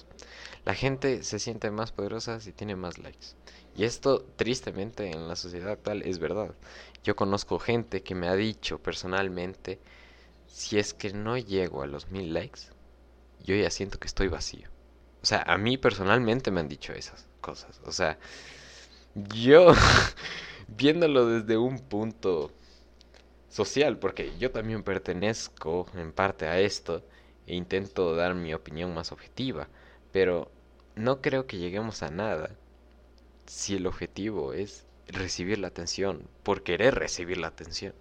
La 0.65 0.75
gente 0.75 1.23
se 1.23 1.39
siente 1.39 1.71
más 1.71 1.91
poderosa 1.91 2.39
si 2.39 2.51
tiene 2.51 2.75
más 2.75 2.97
likes. 2.97 3.27
Y 3.75 3.85
esto, 3.85 4.25
tristemente, 4.35 5.09
en 5.09 5.27
la 5.27 5.35
sociedad 5.35 5.71
actual 5.71 6.01
es 6.03 6.19
verdad. 6.19 6.53
Yo 7.03 7.15
conozco 7.15 7.59
gente 7.59 8.03
que 8.03 8.15
me 8.15 8.27
ha 8.27 8.35
dicho 8.35 8.79
personalmente, 8.79 9.79
si 10.47 10.77
es 10.77 10.93
que 10.93 11.13
no 11.13 11.37
llego 11.37 11.81
a 11.81 11.87
los 11.87 12.09
mil 12.09 12.33
likes, 12.33 12.61
yo 13.43 13.55
ya 13.55 13.69
siento 13.69 13.99
que 13.99 14.07
estoy 14.07 14.27
vacío. 14.27 14.69
O 15.21 15.25
sea, 15.25 15.43
a 15.43 15.57
mí 15.57 15.77
personalmente 15.77 16.51
me 16.51 16.59
han 16.59 16.67
dicho 16.67 16.93
esas 16.93 17.27
cosas. 17.41 17.81
O 17.85 17.91
sea, 17.91 18.17
yo 19.15 19.73
viéndolo 20.67 21.27
desde 21.27 21.57
un 21.57 21.79
punto 21.79 22.51
social, 23.49 23.99
porque 23.99 24.37
yo 24.39 24.51
también 24.51 24.83
pertenezco 24.83 25.87
en 25.95 26.11
parte 26.13 26.47
a 26.47 26.59
esto 26.59 27.03
e 27.47 27.55
intento 27.55 28.15
dar 28.15 28.35
mi 28.35 28.53
opinión 28.53 28.93
más 28.93 29.11
objetiva, 29.11 29.69
pero 30.11 30.51
no 30.95 31.21
creo 31.21 31.47
que 31.47 31.57
lleguemos 31.57 32.03
a 32.03 32.11
nada 32.11 32.51
si 33.47 33.75
el 33.75 33.87
objetivo 33.87 34.53
es 34.53 34.87
recibir 35.07 35.59
la 35.59 35.69
atención, 35.69 36.29
por 36.43 36.63
querer 36.63 36.95
recibir 36.95 37.37
la 37.37 37.47
atención. 37.47 37.95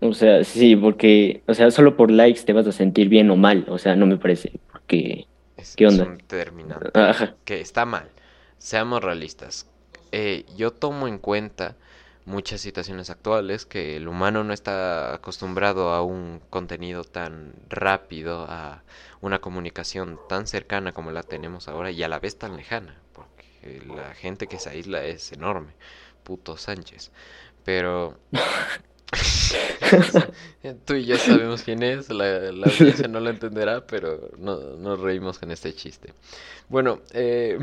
O 0.00 0.14
sea, 0.14 0.42
sí, 0.44 0.74
porque, 0.76 1.44
o 1.46 1.54
sea, 1.54 1.70
solo 1.70 1.96
por 1.96 2.10
likes 2.10 2.42
te 2.44 2.52
vas 2.52 2.66
a 2.66 2.72
sentir 2.72 3.08
bien 3.08 3.30
o 3.30 3.36
mal, 3.36 3.64
o 3.68 3.78
sea, 3.78 3.94
no 3.94 4.04
me 4.06 4.16
parece, 4.18 4.60
porque, 4.72 5.28
Es, 5.56 5.76
¿qué 5.76 5.86
es 5.86 5.86
onda? 5.86 6.08
un 6.08 6.16
determinante 6.18 6.92
Ajá. 6.94 7.36
que 7.44 7.60
está 7.60 7.84
mal. 7.86 8.10
Seamos 8.62 9.02
realistas. 9.02 9.66
Eh, 10.12 10.46
yo 10.56 10.70
tomo 10.70 11.08
en 11.08 11.18
cuenta 11.18 11.74
muchas 12.26 12.60
situaciones 12.60 13.10
actuales 13.10 13.66
que 13.66 13.96
el 13.96 14.06
humano 14.06 14.44
no 14.44 14.52
está 14.52 15.14
acostumbrado 15.14 15.92
a 15.92 16.04
un 16.04 16.40
contenido 16.48 17.02
tan 17.02 17.54
rápido, 17.68 18.46
a 18.48 18.84
una 19.20 19.40
comunicación 19.40 20.20
tan 20.28 20.46
cercana 20.46 20.92
como 20.92 21.10
la 21.10 21.24
tenemos 21.24 21.66
ahora 21.66 21.90
y 21.90 22.04
a 22.04 22.08
la 22.08 22.20
vez 22.20 22.38
tan 22.38 22.56
lejana, 22.56 22.94
porque 23.12 23.82
la 23.84 24.14
gente 24.14 24.46
que 24.46 24.60
se 24.60 24.70
aísla 24.70 25.04
es 25.06 25.32
enorme, 25.32 25.72
puto 26.22 26.56
Sánchez. 26.56 27.10
Pero 27.64 28.16
tú 30.84 30.94
y 30.94 31.06
yo 31.06 31.18
sabemos 31.18 31.64
quién 31.64 31.82
es, 31.82 32.10
la, 32.10 32.52
la 32.52 32.68
audiencia 32.68 33.08
no 33.08 33.18
lo 33.18 33.30
entenderá, 33.30 33.88
pero 33.88 34.30
no, 34.38 34.76
nos 34.76 35.00
reímos 35.00 35.40
con 35.40 35.50
este 35.50 35.74
chiste. 35.74 36.14
Bueno, 36.68 37.00
eh, 37.12 37.58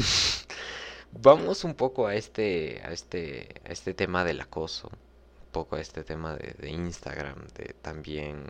vamos 1.12 1.64
un 1.64 1.76
poco 1.76 2.08
a 2.08 2.16
este, 2.16 2.82
a 2.84 2.92
este, 2.92 3.62
a 3.66 3.72
este 3.72 3.94
tema 3.94 4.24
del 4.24 4.42
acoso, 4.42 4.90
un 4.90 5.52
poco 5.52 5.76
a 5.76 5.82
este 5.82 6.04
tema 6.04 6.36
de, 6.36 6.54
de 6.60 6.70
Instagram, 6.70 7.48
de 7.56 7.76
también 7.82 8.46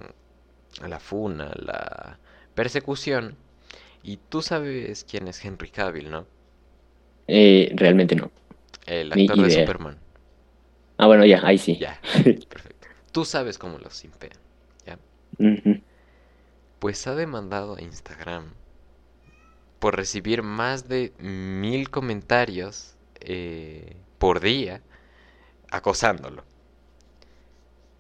la 0.88 1.00
funa, 1.00 1.52
la 1.56 2.20
persecución. 2.56 3.38
Y 4.04 4.18
tú 4.18 4.42
sabes 4.42 5.04
quién 5.04 5.28
es 5.28 5.44
Henry 5.44 5.70
Cavill, 5.70 6.10
¿no? 6.10 6.26
Eh, 7.28 7.72
realmente 7.76 8.16
no, 8.16 8.32
El 8.86 9.10
ni 9.12 9.24
actor 9.28 9.42
de 9.42 9.48
idea. 9.48 9.66
Superman. 9.66 9.98
Ah, 10.98 11.08
bueno, 11.08 11.26
ya, 11.26 11.42
ahí 11.46 11.58
sí. 11.58 11.78
Ya, 11.78 12.00
perfecto. 12.50 12.88
Tú 13.12 13.26
sabes 13.26 13.58
cómo 13.58 13.78
los 13.80 13.94
simpean, 13.96 14.38
¿ya? 14.86 15.00
Ujú. 15.38 15.82
Pues 16.80 17.06
ha 17.08 17.16
demandado 17.16 17.76
a 17.76 17.82
Instagram 17.82 18.54
por 19.80 19.96
recibir 19.96 20.44
más 20.44 20.88
de 20.88 21.14
mil 21.20 21.90
comentarios 21.90 22.96
eh, 23.22 23.96
por 24.18 24.40
día 24.40 24.82
acosándolo. 25.72 26.44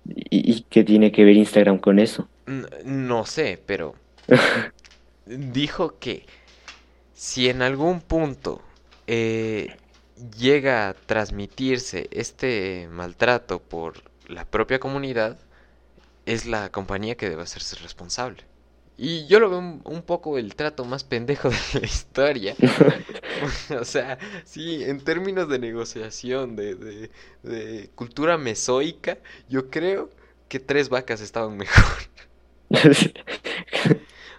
¿Y, 0.05 0.51
y 0.51 0.61
qué 0.69 0.83
tiene 0.83 1.11
que 1.11 1.23
ver 1.23 1.35
Instagram 1.35 1.77
con 1.79 1.99
eso? 1.99 2.27
No 2.83 3.25
sé, 3.25 3.61
pero 3.65 3.95
dijo 5.25 5.99
que 5.99 6.25
si 7.13 7.49
en 7.49 7.61
algún 7.61 8.01
punto 8.01 8.61
eh, 9.07 9.75
llega 10.37 10.89
a 10.89 10.93
transmitirse 10.93 12.07
este 12.11 12.87
maltrato 12.91 13.59
por 13.59 14.03
la 14.27 14.45
propia 14.45 14.79
comunidad, 14.79 15.37
es 16.25 16.45
la 16.45 16.69
compañía 16.69 17.15
que 17.15 17.29
debe 17.29 17.41
hacerse 17.41 17.75
responsable. 17.77 18.43
Y 19.01 19.27
yo 19.27 19.39
lo 19.39 19.49
veo 19.49 19.59
un, 19.59 19.81
un 19.85 20.01
poco 20.01 20.37
el 20.37 20.55
trato 20.55 20.83
más 20.83 21.03
pendejo 21.05 21.49
de 21.73 21.79
la 21.81 21.85
historia. 21.85 22.55
O 23.79 23.85
sea, 23.85 24.17
sí, 24.43 24.83
en 24.83 25.01
términos 25.01 25.47
de 25.47 25.59
negociación, 25.59 26.55
de, 26.57 26.75
de, 26.75 27.11
de 27.43 27.89
cultura 27.95 28.37
mesoica, 28.37 29.17
yo 29.47 29.69
creo 29.69 30.09
que 30.49 30.59
tres 30.59 30.89
vacas 30.89 31.21
estaban 31.21 31.55
mejor. 31.57 31.93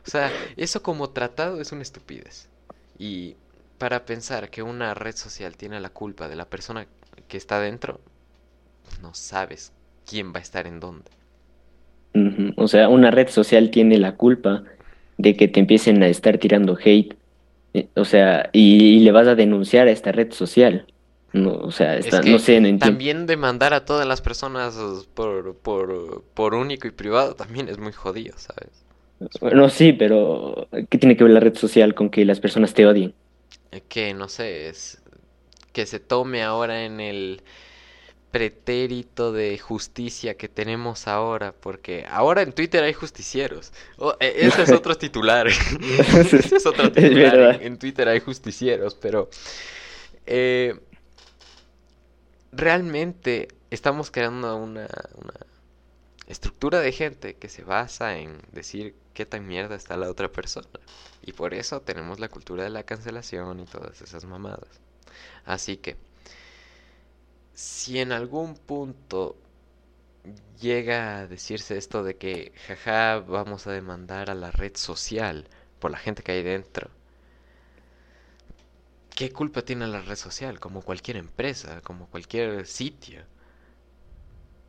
O 0.07 0.11
sea, 0.11 0.33
eso 0.57 0.83
como 0.83 1.11
tratado 1.11 1.61
es 1.61 1.73
una 1.73 1.83
estupidez. 1.83 2.49
Y 2.99 3.37
para 3.79 4.05
pensar 4.05 4.51
que 4.51 4.63
una 4.63 4.95
red 4.95 5.17
social 5.17 5.57
tiene 5.57 5.81
la 5.81 5.91
culpa 5.91 6.29
de 6.29 6.37
la 6.37 6.49
persona 6.49 6.87
que 7.29 7.37
está 7.37 7.61
dentro, 7.61 8.01
no 9.03 9.15
sabes 9.15 9.73
quién 10.07 10.33
va 10.33 10.39
a 10.39 10.43
estar 10.43 10.67
en 10.67 10.81
dónde. 10.81 11.11
O 12.57 12.69
sea, 12.69 12.89
una 12.89 13.11
red 13.11 13.29
social 13.29 13.71
tiene 13.71 13.99
la 13.99 14.17
culpa 14.17 14.65
de 15.17 15.37
que 15.37 15.49
te 15.49 15.61
empiecen 15.61 16.03
a 16.03 16.09
estar 16.09 16.39
tirando 16.39 16.77
hate. 16.83 17.17
Eh, 17.75 17.89
O 17.97 18.05
sea, 18.05 18.51
y, 18.53 18.97
y 18.99 19.01
le 19.01 19.13
vas 19.13 19.29
a 19.29 19.35
denunciar 19.37 19.89
a 19.89 19.93
esta 19.93 20.13
red 20.13 20.33
social. 20.33 20.87
No, 21.33 21.53
o 21.55 21.71
sea, 21.73 21.97
Es 22.03 22.07
está, 22.07 22.23
no 22.23 22.39
sé, 22.39 22.61
no 22.61 22.69
entiendo. 22.69 23.03
también 23.03 23.27
demandar 23.27 23.75
a 23.75 23.85
todas 23.85 24.07
las 24.07 24.21
personas 24.23 24.75
por, 25.15 25.57
por, 25.59 26.25
por 26.35 26.55
único 26.55 26.89
y 26.89 26.91
privado 26.91 27.35
también 27.37 27.69
es 27.69 27.79
muy 27.79 27.93
jodido, 27.93 28.37
¿sabes? 28.39 28.85
Bueno, 29.41 29.69
sí, 29.69 29.93
pero 29.93 30.69
¿qué 30.89 30.99
tiene 30.99 31.17
que 31.17 31.25
ver 31.25 31.33
la 31.35 31.41
red 31.41 31.55
social 31.55 31.95
con 31.95 32.11
que 32.11 32.25
las 32.25 32.41
personas 32.41 32.73
te 32.75 32.87
odien? 32.87 33.15
Eh, 33.71 33.83
Que 33.89 34.15
no 34.15 34.29
sé, 34.29 34.69
es 34.69 35.03
que 35.73 35.87
se 35.87 36.01
tome 36.01 36.43
ahora 36.43 36.85
en 36.85 37.01
el 37.01 37.43
pretérito 38.31 39.33
de 39.33 39.59
justicia 39.59 40.37
que 40.37 40.49
tenemos 40.49 41.09
ahora, 41.09 41.53
porque 41.53 42.07
ahora 42.09 42.43
en 42.43 42.53
Twitter 42.53 42.85
hay 42.85 42.93
justicieros. 42.93 43.73
Oh, 43.99 44.15
ese 44.21 44.63
es 44.63 44.71
otro 44.73 44.97
titular. 44.97 45.49
Ese 45.49 46.57
es 46.57 46.67
otro 46.67 46.93
titular. 46.93 47.63
en 47.63 47.79
Twitter 47.79 48.09
hay 48.09 48.21
justicieros, 48.21 48.95
pero 48.95 49.29
eh, 50.27 50.79
realmente 52.53 53.49
estamos 53.71 54.11
creando 54.11 54.57
una, 54.57 54.89
una 55.15 55.35
estructura 56.27 56.81
de 56.81 56.93
gente 56.93 57.35
que 57.35 57.49
se 57.49 57.65
basa 57.65 58.19
en 58.19 58.39
decir 58.53 58.95
qué 59.15 59.27
tan 59.27 59.47
mierda 59.47 59.75
está 59.75 59.97
la 59.97 60.09
otra 60.09 60.31
persona. 60.31 60.69
Y 61.23 61.33
por 61.33 61.53
eso 61.53 61.81
tenemos 61.81 62.21
la 62.21 62.29
cultura 62.29 62.63
de 62.65 62.71
la 62.71 62.85
cancelación 62.85 63.61
y 63.61 63.65
todas 63.67 64.01
esas 64.03 64.25
mamadas. 64.25 64.81
Así 65.45 65.77
que, 65.77 65.97
si 67.61 67.99
en 67.99 68.11
algún 68.11 68.55
punto 68.55 69.37
llega 70.63 71.19
a 71.19 71.27
decirse 71.27 71.77
esto 71.77 72.03
de 72.03 72.17
que, 72.17 72.53
jaja, 72.67 73.19
vamos 73.19 73.67
a 73.67 73.73
demandar 73.73 74.31
a 74.31 74.35
la 74.35 74.51
red 74.51 74.73
social 74.77 75.47
por 75.79 75.91
la 75.91 75.99
gente 75.99 76.23
que 76.23 76.33
hay 76.33 76.43
dentro, 76.43 76.89
¿qué 79.15 79.31
culpa 79.31 79.61
tiene 79.63 79.87
la 79.89 80.01
red 80.01 80.17
social? 80.17 80.59
Como 80.59 80.81
cualquier 80.81 81.19
empresa, 81.19 81.83
como 81.83 82.07
cualquier 82.07 82.67
sitio. 82.67 83.21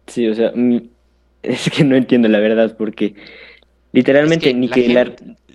Sí, 0.08 0.28
o 0.28 0.36
sea, 0.36 0.52
mm, 0.54 0.80
es 1.44 1.70
que 1.70 1.86
no 1.86 1.96
entiendo 1.96 2.28
la 2.28 2.40
verdad 2.40 2.76
porque 2.78 3.16
Literalmente, 3.94 4.54
ni 4.54 4.70
que 4.70 4.88
la... 4.90 5.14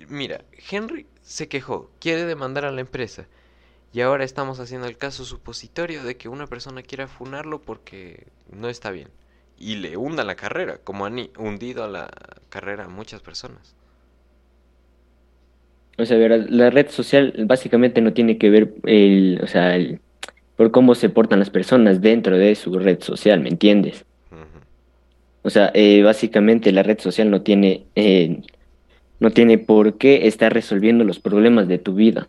Mira, 0.09 0.41
Henry 0.71 1.05
se 1.21 1.47
quejó, 1.47 1.91
quiere 1.99 2.25
demandar 2.25 2.65
a 2.65 2.71
la 2.71 2.81
empresa. 2.81 3.27
Y 3.93 4.01
ahora 4.01 4.23
estamos 4.23 4.59
haciendo 4.59 4.87
el 4.87 4.97
caso 4.97 5.25
supositorio 5.25 6.03
de 6.03 6.17
que 6.17 6.29
una 6.29 6.47
persona 6.47 6.83
quiera 6.83 7.07
funarlo 7.07 7.61
porque 7.61 8.27
no 8.51 8.69
está 8.69 8.91
bien. 8.91 9.09
Y 9.57 9.77
le 9.77 9.97
hunda 9.97 10.23
la 10.23 10.35
carrera, 10.35 10.77
como 10.83 11.05
han 11.05 11.29
hundido 11.37 11.83
a 11.83 11.87
la 11.87 12.09
carrera 12.49 12.85
a 12.85 12.89
muchas 12.89 13.21
personas. 13.21 13.75
O 15.97 16.05
sea, 16.05 16.17
la 16.17 16.69
red 16.69 16.89
social 16.89 17.33
básicamente 17.45 18.01
no 18.01 18.13
tiene 18.13 18.37
que 18.37 18.51
ver 18.51 18.75
el, 18.83 19.39
o 19.41 19.47
sea, 19.47 19.75
el, 19.75 19.99
por 20.55 20.69
cómo 20.69 20.93
se 20.93 21.09
portan 21.09 21.39
las 21.39 21.49
personas 21.49 22.01
dentro 22.01 22.37
de 22.37 22.53
su 22.55 22.77
red 22.77 23.01
social, 23.01 23.39
¿me 23.39 23.49
entiendes? 23.49 24.05
O 25.41 25.49
sea, 25.49 25.71
eh, 25.73 26.03
básicamente 26.03 26.71
la 26.71 26.83
red 26.83 26.99
social 26.99 27.31
no 27.31 27.41
tiene, 27.41 27.85
eh, 27.95 28.41
no 29.19 29.31
tiene 29.31 29.57
por 29.57 29.97
qué 29.97 30.27
estar 30.27 30.53
resolviendo 30.53 31.03
los 31.03 31.19
problemas 31.19 31.67
de 31.67 31.77
tu 31.77 31.93
vida. 31.93 32.27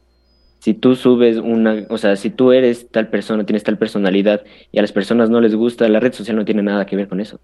Si 0.58 0.74
tú 0.74 0.96
subes 0.96 1.36
una, 1.36 1.86
o 1.88 1.98
sea, 1.98 2.16
si 2.16 2.30
tú 2.30 2.52
eres 2.52 2.88
tal 2.90 3.08
persona, 3.08 3.46
tienes 3.46 3.62
tal 3.62 3.78
personalidad 3.78 4.44
y 4.72 4.78
a 4.78 4.82
las 4.82 4.92
personas 4.92 5.30
no 5.30 5.40
les 5.40 5.54
gusta, 5.54 5.88
la 5.88 6.00
red 6.00 6.12
social 6.12 6.36
no 6.36 6.44
tiene 6.44 6.62
nada 6.62 6.84
que 6.86 6.96
ver 6.96 7.08
con 7.08 7.20
eso. 7.20 7.40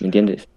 ¿Me 0.00 0.06
entiendes? 0.06 0.48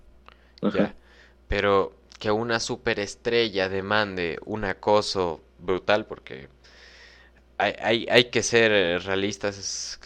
Pero 1.48 1.94
que 2.20 2.32
una 2.32 2.60
superestrella 2.60 3.70
demande 3.70 4.40
un 4.46 4.66
acoso 4.66 5.42
brutal, 5.60 6.06
porque 6.06 6.50
hay, 7.58 7.74
hay, 7.82 8.08
hay 8.10 8.26
que 8.26 8.44
ser 8.44 9.04
realistas. 9.04 10.00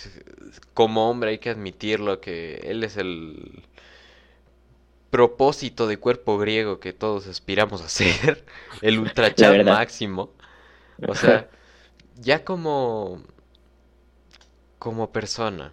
Como 0.74 1.10
hombre 1.10 1.32
hay 1.32 1.38
que 1.40 1.50
admitirlo 1.50 2.20
que 2.20 2.56
él 2.66 2.84
es 2.84 2.98
el 2.98 3.64
propósito 5.14 5.86
de 5.86 5.98
cuerpo 5.98 6.40
griego 6.40 6.80
que 6.80 6.92
todos 6.92 7.28
aspiramos 7.28 7.84
a 7.84 7.88
ser, 7.88 8.44
el 8.82 8.98
ultra 8.98 9.32
máximo. 9.64 10.32
O 11.02 11.16
sea, 11.16 11.50
ya 12.16 12.44
como 12.46 13.24
como 14.80 15.12
persona, 15.12 15.72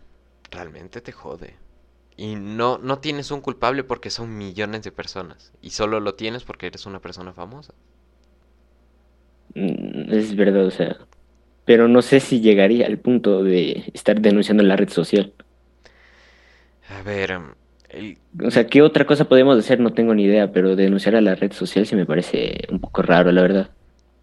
realmente 0.51 1.01
te 1.01 1.13
jode. 1.13 1.57
Y 2.17 2.37
no, 2.37 2.79
no 2.79 2.99
tienes 3.01 3.31
un 3.31 3.41
culpable 3.41 3.85
porque 3.85 4.11
son 4.11 4.39
millones 4.39 4.83
de 4.83 4.93
personas. 4.93 5.53
Y 5.61 5.71
solo 5.71 6.01
lo 6.01 6.15
tienes 6.15 6.45
porque 6.45 6.69
eres 6.69 6.87
una 6.87 7.01
persona 7.01 7.33
famosa. 7.33 7.75
Mm, 9.55 10.13
es 10.13 10.37
verdad, 10.37 10.67
o 10.67 10.71
sea. 10.71 10.97
Pero 11.65 11.89
no 11.89 12.03
sé 12.03 12.21
si 12.21 12.41
llegaría 12.41 12.87
al 12.87 12.99
punto 12.99 13.43
de 13.45 13.91
estar 13.95 14.21
denunciando 14.21 14.63
la 14.65 14.77
red 14.77 14.91
social. 14.91 15.35
A 16.89 17.03
ver, 17.03 17.33
o 18.45 18.51
sea, 18.51 18.67
¿qué 18.67 18.83
otra 18.83 19.07
cosa 19.07 19.29
podemos 19.29 19.59
hacer? 19.59 19.81
No 19.81 19.93
tengo 19.93 20.15
ni 20.15 20.25
idea, 20.25 20.53
pero 20.53 20.77
denunciar 20.77 21.17
a 21.17 21.21
la 21.21 21.35
red 21.35 21.53
social 21.53 21.87
sí 21.87 21.97
me 21.97 22.07
parece 22.07 22.67
un 22.71 22.81
poco 22.81 23.03
raro, 23.03 23.33
la 23.33 23.43
verdad. 23.43 23.71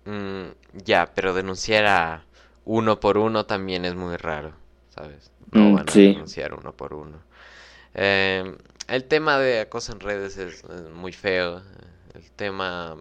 Mm, 0.05 0.56
ya, 0.73 1.11
pero 1.13 1.33
denunciar 1.33 1.85
a 1.85 2.25
uno 2.65 2.99
por 2.99 3.17
uno 3.17 3.45
también 3.45 3.85
es 3.85 3.95
muy 3.95 4.17
raro, 4.17 4.53
¿sabes? 4.89 5.31
No 5.51 5.61
mm, 5.61 5.75
van 5.75 5.89
a 5.89 5.93
denunciar 5.93 6.53
uno 6.53 6.73
por 6.73 6.93
uno. 6.93 7.19
Eh, 7.93 8.55
el 8.87 9.03
tema 9.05 9.39
de 9.39 9.61
acoso 9.61 9.91
en 9.91 9.99
redes 9.99 10.37
es, 10.37 10.63
muy 10.93 11.11
feo. 11.11 11.61
El 12.13 12.31
tema 12.31 12.97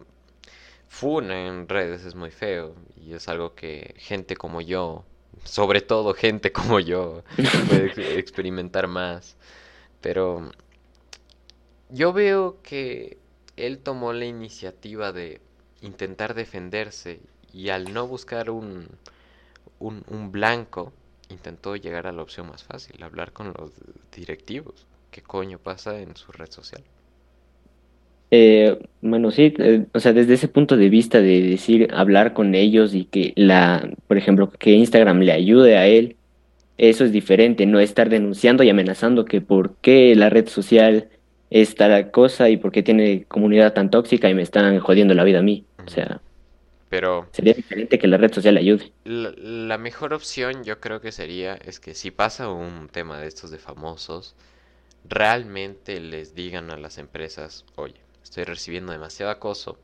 fun 0.89 1.31
en 1.31 1.69
redes 1.69 2.05
es 2.05 2.15
muy 2.15 2.31
feo. 2.31 2.75
Y 2.97 3.15
es 3.15 3.29
algo 3.29 3.55
que 3.55 3.95
gente 3.99 4.37
como 4.37 4.61
yo, 4.61 5.05
sobre 5.45 5.81
todo 5.81 6.15
gente 6.15 6.53
como 6.53 6.81
yo, 6.81 7.23
puede 7.69 8.19
experimentar 8.19 8.89
más. 8.89 9.37
Pero 10.01 10.51
yo 11.89 12.13
veo 12.13 12.61
que 12.63 13.19
él 13.57 13.79
tomó 13.79 14.13
la 14.13 14.27
iniciativa 14.27 15.13
de 15.13 15.41
intentar 15.83 16.35
defenderse 16.35 17.21
y 17.57 17.71
al 17.71 17.95
no 17.95 18.07
buscar 18.07 18.51
un, 18.51 18.87
un, 19.81 20.31
blanco, 20.31 20.93
intentó 21.31 21.75
llegar 21.75 22.07
a 22.07 22.13
la 22.13 22.21
opción 22.21 22.49
más 22.49 22.63
fácil, 22.63 23.03
hablar 23.03 23.33
con 23.33 23.55
los 23.57 23.73
directivos. 24.15 24.87
¿Qué 25.11 25.23
coño 25.23 25.59
pasa 25.59 25.99
en 25.99 26.15
su 26.17 26.33
red 26.33 26.51
social? 26.51 26.83
Eh, 28.31 28.79
bueno, 29.01 29.31
sí, 29.31 29.55
eh, 29.59 29.87
o 29.95 30.01
sea, 30.01 30.13
desde 30.13 30.35
ese 30.35 30.49
punto 30.49 30.77
de 30.77 30.91
vista 30.91 31.23
de 31.23 31.41
decir, 31.41 31.89
hablar 31.95 32.35
con 32.35 32.55
ellos 32.55 32.95
y 32.95 33.07
que 33.07 33.33
la, 33.37 33.89
por 34.07 34.19
ejemplo, 34.19 34.51
que 34.51 34.73
Instagram 34.73 35.21
le 35.21 35.33
ayude 35.33 35.79
a 35.79 35.87
él, 35.87 36.17
eso 36.77 37.07
es 37.07 37.13
diferente, 37.13 37.65
no 37.65 37.81
estar 37.81 38.11
denunciando 38.11 38.65
y 38.65 38.69
amenazando 38.69 39.25
que 39.25 39.41
por 39.41 39.77
qué 39.77 40.15
la 40.15 40.29
red 40.29 40.47
social 40.49 41.09
es 41.49 41.75
tal 41.75 42.11
cosa 42.11 42.51
y 42.51 42.59
por 42.59 42.71
qué 42.71 42.83
tiene 42.83 43.25
comunidad 43.25 43.73
tan 43.73 43.91
tóxica 43.91 44.29
y 44.29 44.35
me 44.35 44.43
están 44.43 44.79
jodiendo 44.81 45.15
la 45.15 45.25
vida 45.25 45.39
a 45.39 45.43
mí. 45.43 45.65
O 45.87 45.89
sea, 45.89 46.21
pero 46.89 47.29
sería 47.33 47.55
diferente 47.55 47.99
que 47.99 48.07
la 48.07 48.17
red 48.17 48.33
social 48.33 48.57
ayude. 48.57 48.93
La, 49.05 49.79
mejor 49.79 50.15
opción 50.15 50.65
yo 50.65 50.81
creo 50.81 51.01
que 51.01 51.13
sería 51.13 51.55
es 51.55 51.81
que 51.81 51.95
si 51.95 52.11
pasa 52.11 52.49
un 52.49 52.89
tema 52.89 53.21
de 53.21 53.27
estos 53.27 53.51
de 53.51 53.59
famosos, 53.59 54.37
realmente 55.05 56.01
les 56.01 56.35
digan 56.35 56.71
a 56.71 56.77
las 56.77 56.99
empresas, 56.99 57.65
oye, 57.75 58.01
estoy 58.23 58.45
recibiendo 58.45 58.93
demasiado 58.93 59.33
acoso, 59.33 59.79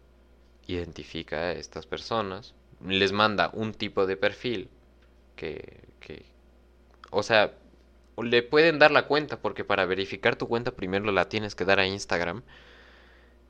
identifica 0.66 1.36
a 1.36 1.52
estas 1.52 1.86
personas, 1.86 2.54
les 2.86 3.12
manda 3.12 3.50
un 3.52 3.74
tipo 3.74 4.06
de 4.06 4.16
perfil 4.16 4.68
que, 5.34 5.80
que 6.00 6.24
o 7.10 7.22
sea, 7.22 7.52
le 8.16 8.42
pueden 8.42 8.78
dar 8.78 8.90
la 8.90 9.06
cuenta 9.06 9.40
porque 9.40 9.64
para 9.64 9.86
verificar 9.86 10.36
tu 10.36 10.48
cuenta 10.48 10.72
primero 10.72 11.10
la 11.12 11.28
tienes 11.28 11.54
que 11.54 11.64
dar 11.64 11.80
a 11.80 11.86
Instagram. 11.86 12.42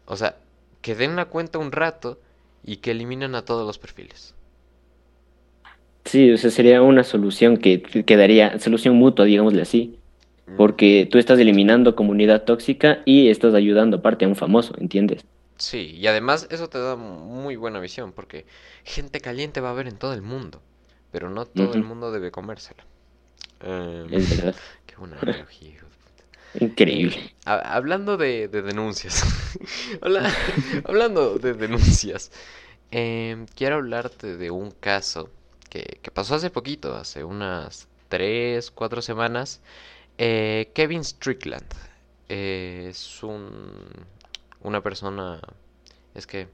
O 0.07 0.17
sea, 0.17 0.37
que 0.81 0.95
den 0.95 1.17
la 1.17 1.27
cuenta 1.27 1.59
un 1.59 1.73
rato 1.73 2.21
y 2.65 2.77
que 2.77 2.93
eliminen 2.93 3.35
a 3.35 3.45
todos 3.45 3.67
los 3.67 3.79
perfiles. 3.79 4.35
Sí, 6.05 6.33
o 6.33 6.39
sea, 6.39 6.51
sería 6.51 6.83
una 6.83 7.05
solución 7.05 7.57
que 7.57 7.83
quedaría, 7.83 8.59
solución 8.59 8.97
mutua, 8.97 9.25
digámosle 9.25 9.63
así. 9.63 9.99
Mm. 10.47 10.57
Porque 10.57 11.09
tú 11.11 11.19
estás 11.19 11.39
eliminando 11.39 11.95
comunidad 11.95 12.45
tóxica 12.45 13.03
y 13.05 13.29
estás 13.29 13.55
ayudando 13.55 13.99
aparte 13.99 14.25
a 14.25 14.29
un 14.29 14.37
famoso, 14.37 14.75
¿entiendes? 14.79 15.25
Sí, 15.57 15.95
y 15.97 16.07
además 16.09 16.49
eso 16.51 16.69
te 16.69 16.79
da 16.79 16.97
muy 16.97 17.55
buena 17.55 17.79
visión, 17.79 18.13
porque 18.13 18.47
gente 18.85 19.21
caliente 19.21 19.61
va 19.61 19.69
a 19.69 19.73
haber 19.73 19.87
en 19.87 19.97
todo 19.97 20.13
el 20.13 20.23
mundo, 20.23 20.61
pero 21.13 21.31
no 21.31 21.47
todo 21.47 21.75
el 21.75 21.85
mundo 21.85 22.11
debe 22.11 22.33
comérsela. 22.33 22.85
Em, 23.61 24.13
es 24.13 24.37
verdad. 24.37 24.57
Qué 24.87 24.97
buena 24.97 25.19
analogía, 25.21 25.82
Increíble. 26.61 27.35
hablando 27.45 28.17
de, 28.17 28.49
denuncias. 28.49 29.25
hablando 30.85 31.39
de 31.39 31.55
denuncias. 31.55 32.31
Quiero 32.91 33.77
hablarte 33.77 34.37
de 34.37 34.51
un 34.51 34.71
caso 34.71 35.31
que, 35.73 36.11
pasó 36.13 36.35
hace 36.35 36.51
poquito, 36.51 36.95
hace 36.95 37.25
unas 37.25 37.89
3, 38.09 38.71
4 38.71 39.03
semanas. 39.03 39.61
Eh, 40.19 40.71
Kevin 40.75 41.03
Strickland 41.03 41.67
eh, 42.29 42.89
es 42.91 43.23
un, 43.23 43.73
una 44.61 44.83
persona... 44.83 45.41
Es 46.15 46.27
que 46.27 46.49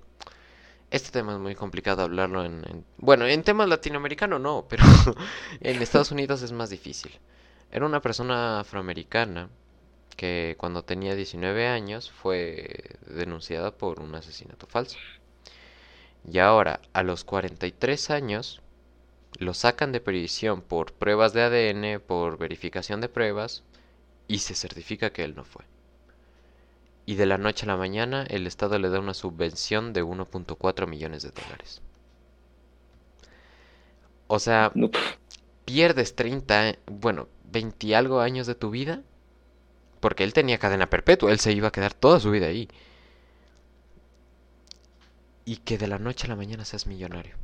este 0.92 1.11
tema 1.11 1.32
es 1.32 1.40
muy 1.40 1.56
complicado 1.56 2.02
hablarlo 2.02 2.44
en, 2.44 2.84
Bueno, 2.98 3.26
en 3.26 3.42
temas 3.42 3.68
latinoamericanos 3.68 4.40
no, 4.40 4.66
pero 4.68 4.84
en 5.61 5.82
Estados 5.82 6.12
Unidos 6.12 6.42
es 6.42 6.52
más 6.52 6.70
difícil. 6.70 7.11
Era 7.72 7.84
una 7.84 8.00
persona 8.00 8.61
afroamericana 8.61 9.50
que 10.16 10.57
cuando 10.59 10.85
tenía 10.85 11.14
19 11.14 11.66
años 11.68 12.11
fue 12.11 12.97
denunciada 13.07 13.71
por 13.77 14.01
un 14.01 14.14
asesinato 14.14 14.66
falso. 14.66 14.99
Y 16.31 16.38
ahora, 16.38 16.81
a 16.92 17.03
los 17.03 17.25
43 17.25 18.11
años, 18.11 18.61
lo 19.38 19.55
sacan 19.55 19.92
de 19.92 20.01
prisión 20.01 20.62
por 20.62 20.92
pruebas 20.92 21.33
de 21.33 21.42
ADN, 21.42 22.01
por 22.01 22.38
verificación 22.38 23.01
de 23.01 23.09
pruebas, 23.09 23.62
y 24.27 24.38
se 24.40 24.55
certifica 24.55 25.11
que 25.11 25.25
él 25.25 25.35
no 25.37 25.44
fue 25.44 25.64
y 27.09 27.14
de 27.14 27.25
la 27.25 27.38
noche 27.38 27.64
a 27.64 27.68
la 27.68 27.79
mañana 27.79 28.27
el 28.29 28.47
Estado 28.47 28.79
le 28.79 28.90
da 28.90 29.01
una 29.01 29.14
subvención 29.14 29.94
de 29.94 30.05
1.4 30.05 30.87
millones 30.87 31.23
de 31.23 31.31
dólares. 31.31 31.81
O 34.27 34.38
sea, 34.38 34.75
pierdes 35.64 36.14
30, 36.14 36.77
bueno, 36.85 37.29
20 37.51 37.87
y 37.87 37.94
algo 37.94 38.21
años 38.21 38.47
de 38.47 38.55
tu 38.55 38.68
vida. 38.68 39.01
Porque 40.00 40.24
él 40.24 40.32
tenía 40.32 40.58
cadena 40.58 40.88
perpetua, 40.88 41.32
él 41.32 41.40
se 41.40 41.52
iba 41.52 41.68
a 41.68 41.72
quedar 41.72 41.94
toda 41.94 42.20
su 42.20 42.30
vida 42.30 42.46
ahí. 42.46 42.68
Y 45.44 45.56
que 45.56 45.78
de 45.78 45.88
la 45.88 45.98
noche 45.98 46.26
a 46.26 46.30
la 46.30 46.37
mañana 46.37 46.64
seas 46.64 46.87
millonario. 46.87 47.37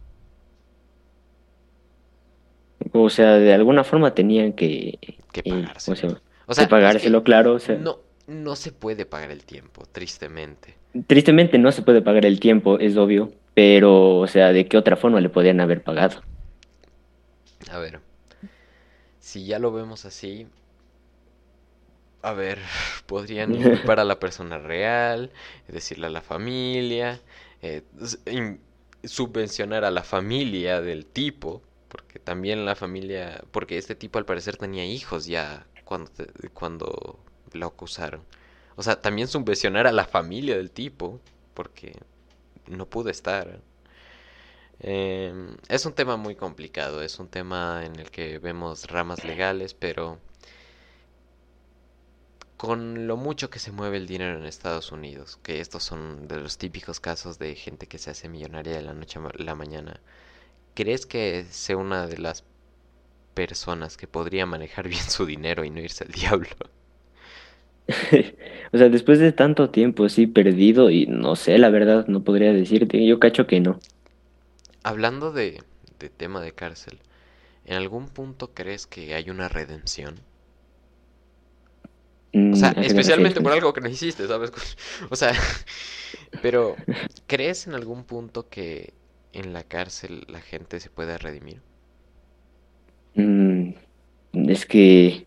O 2.93 3.11
sea, 3.11 3.33
de 3.33 3.55
alguna 3.55 3.83
forma 3.83 4.15
tenían 4.15 4.53
que... 4.53 4.99
Que 5.33 5.43
pagárselo. 5.43 6.21
O 6.47 6.55
sea, 6.55 6.69
pagárselo, 6.69 7.25
claro. 7.25 7.55
O 7.55 7.59
sea. 7.59 7.77
No, 7.77 7.99
no 8.27 8.57
se 8.57 8.73
puede 8.73 9.07
pagar 9.07 9.31
el 9.31 9.45
tiempo, 9.45 9.85
tristemente. 9.91 10.77
Tristemente 11.07 11.59
no 11.59 11.73
se 11.73 11.83
puede 11.83 12.03
pagar 12.03 12.25
el 12.25 12.41
tiempo, 12.41 12.79
es 12.79 12.97
obvio, 12.97 13.33
pero, 13.55 14.19
o 14.19 14.27
sea, 14.27 14.53
¿de 14.53 14.67
qué 14.67 14.77
otra 14.77 14.97
forma 14.97 15.21
le 15.21 15.29
podrían 15.29 15.61
haber 15.61 15.83
pagado? 15.83 16.23
A 17.71 17.79
ver, 17.79 18.01
si 19.19 19.45
ya 19.45 19.59
lo 19.59 19.73
vemos 19.73 20.05
así, 20.05 20.47
a 22.25 22.33
ver, 22.33 22.59
podrían 23.07 23.55
culpar 23.63 24.01
a 24.01 24.05
la 24.05 24.19
persona 24.19 24.59
real, 24.59 25.31
decirle 25.69 26.07
a 26.07 26.11
la 26.11 26.23
familia, 26.23 27.21
eh, 27.63 27.83
subvencionar 29.05 29.85
a 29.85 29.91
la 29.91 30.03
familia 30.03 30.81
del 30.81 31.07
tipo, 31.07 31.63
porque 31.89 32.19
también 32.19 32.65
la 32.65 32.75
familia, 32.75 33.45
porque 33.53 33.79
este 33.79 33.95
tipo 33.95 34.19
al 34.19 34.25
parecer 34.25 34.57
tenía 34.57 34.85
hijos 34.85 35.27
ya 35.27 35.67
cuando, 35.85 36.11
cuando 36.55 37.19
lo 37.53 37.67
acusaron. 37.67 38.23
O 38.77 38.83
sea, 38.83 39.01
también 39.01 39.29
subvencionar 39.29 39.87
a 39.87 39.93
la 39.93 40.07
familia 40.07 40.57
del 40.57 40.71
tipo, 40.71 41.21
porque 41.53 41.95
no 42.67 42.87
pudo 42.87 43.11
estar. 43.11 43.61
Em, 44.81 45.57
es 45.69 45.87
un 45.87 45.93
tema 45.93 46.17
muy 46.17 46.35
complicado, 46.35 47.03
es 47.03 47.19
un 47.19 47.29
tema 47.29 47.85
en 47.85 47.97
el 48.01 48.11
que 48.11 48.39
vemos 48.39 48.87
ramas 48.91 49.25
legales, 49.25 49.75
pero 49.75 50.19
con 52.57 53.07
lo 53.07 53.17
mucho 53.17 53.51
que 53.51 53.59
se 53.59 53.73
mueve 53.73 53.97
el 53.97 54.07
dinero 54.07 54.39
en 54.39 54.47
Estados 54.47 54.93
Unidos, 54.93 55.39
que 55.43 55.61
estos 55.61 55.83
son 55.83 56.29
de 56.29 56.41
los 56.41 56.59
típicos 56.59 57.01
casos 57.01 57.39
de 57.39 57.55
gente 57.57 57.87
que 57.87 57.99
se 57.99 58.11
hace 58.11 58.29
millonaria 58.29 58.75
de 58.75 58.83
la 58.83 58.95
noche 58.95 59.19
a 59.19 59.43
la 59.43 59.55
mañana, 59.55 60.01
¿crees 60.75 61.07
que 61.07 61.45
sea 61.51 61.77
una 61.77 62.07
de 62.07 62.19
las 62.19 62.45
personas 63.35 63.97
que 63.97 64.07
podría 64.07 64.47
manejar 64.47 64.89
bien 64.89 65.03
su 65.03 65.27
dinero 65.27 65.65
y 65.65 65.71
no 65.71 65.81
irse 65.81 66.05
al 66.05 66.13
diablo? 66.13 66.51
o 68.73 68.79
sea, 68.79 68.89
después 68.89 69.19
de 69.19 69.33
tanto 69.33 69.71
tiempo 69.71 70.05
así 70.05 70.27
perdido 70.27 70.91
y 70.91 71.07
no 71.07 71.37
sé, 71.37 71.59
la 71.59 71.71
verdad, 71.71 72.07
no 72.07 72.25
podría 72.25 72.53
decirte, 72.53 73.05
yo 73.05 73.19
cacho 73.19 73.47
que 73.47 73.61
no. 73.61 73.79
Hablando 74.83 75.33
de, 75.33 75.63
de 75.99 76.09
tema 76.09 76.41
de 76.41 76.53
cárcel, 76.53 76.99
¿en 77.67 77.77
algún 77.77 78.09
punto 78.09 78.53
crees 78.55 78.87
que 78.87 79.15
hay 79.15 79.29
una 79.31 79.49
redención? 79.49 80.21
O 82.35 82.57
sea, 82.57 82.73
mm, 82.73 82.83
especialmente 82.83 83.41
por 83.41 83.53
algo 83.53 83.73
que 83.73 83.81
no 83.81 83.89
hiciste, 83.89 84.27
¿sabes? 84.27 84.53
O 85.11 85.17
sea, 85.17 85.33
pero 86.43 86.77
¿crees 87.27 87.67
en 87.67 87.75
algún 87.75 88.05
punto 88.05 88.49
que 88.49 88.93
en 89.33 89.53
la 89.53 89.63
cárcel 89.63 90.25
la 90.29 90.41
gente 90.41 90.81
se 90.81 90.91
pueda 90.91 91.17
redimir? 91.17 91.63
Mm, 93.15 93.71
es 94.49 94.67
que 94.67 95.27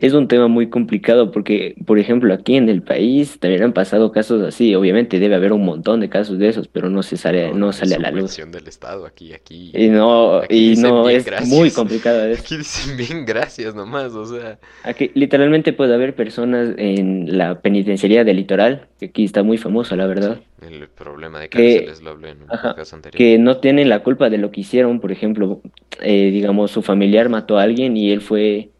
es 0.00 0.12
un 0.12 0.28
tema 0.28 0.46
muy 0.46 0.68
complicado 0.68 1.32
porque, 1.32 1.74
por 1.84 1.98
ejemplo, 1.98 2.32
aquí 2.32 2.56
en 2.56 2.68
el 2.68 2.82
país 2.82 3.38
también 3.40 3.64
han 3.64 3.72
pasado 3.72 4.12
casos 4.12 4.42
así. 4.42 4.74
Obviamente 4.76 5.18
debe 5.18 5.34
haber 5.34 5.52
un 5.52 5.64
montón 5.64 5.98
de 5.98 6.08
casos 6.08 6.38
de 6.38 6.48
esos, 6.48 6.68
pero 6.68 6.88
no 6.88 7.02
se 7.02 7.16
sale, 7.16 7.52
no, 7.52 7.72
sale 7.72 7.96
a 7.96 7.98
la 7.98 8.10
luz. 8.12 8.36
del 8.36 8.68
Estado 8.68 9.06
aquí, 9.06 9.32
aquí. 9.32 9.72
Y 9.74 9.88
no, 9.88 10.42
y 10.48 10.76
no 10.76 11.08
es 11.08 11.26
muy 11.48 11.72
complicado. 11.72 12.24
Eso. 12.26 12.42
Aquí 12.42 12.56
dicen 12.58 12.96
bien 12.96 13.26
gracias 13.26 13.74
nomás, 13.74 14.12
o 14.12 14.24
sea. 14.24 14.58
Aquí 14.84 15.10
literalmente 15.14 15.72
puede 15.72 15.94
haber 15.94 16.14
personas 16.14 16.74
en 16.76 17.36
la 17.36 17.60
penitenciaría 17.60 18.22
del 18.22 18.36
litoral, 18.36 18.86
que 19.00 19.06
aquí 19.06 19.24
está 19.24 19.42
muy 19.42 19.58
famoso, 19.58 19.96
la 19.96 20.06
verdad. 20.06 20.40
El 20.62 20.88
problema 20.88 21.40
de 21.40 21.48
cárceles 21.48 22.02
lo 22.02 22.10
hablé 22.10 22.30
en 22.30 22.42
un 22.42 22.46
caso 22.48 22.96
anterior. 22.96 23.18
Que 23.18 23.38
no 23.38 23.58
tienen 23.58 23.88
la 23.88 24.04
culpa 24.04 24.30
de 24.30 24.38
lo 24.38 24.52
que 24.52 24.60
hicieron, 24.60 25.00
por 25.00 25.10
ejemplo, 25.10 25.60
eh, 26.00 26.30
digamos, 26.30 26.70
su 26.70 26.82
familiar 26.82 27.28
mató 27.28 27.58
a 27.58 27.62
alguien 27.62 27.96
y 27.96 28.12
él 28.12 28.20
fue 28.20 28.70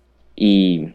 y 0.41 0.95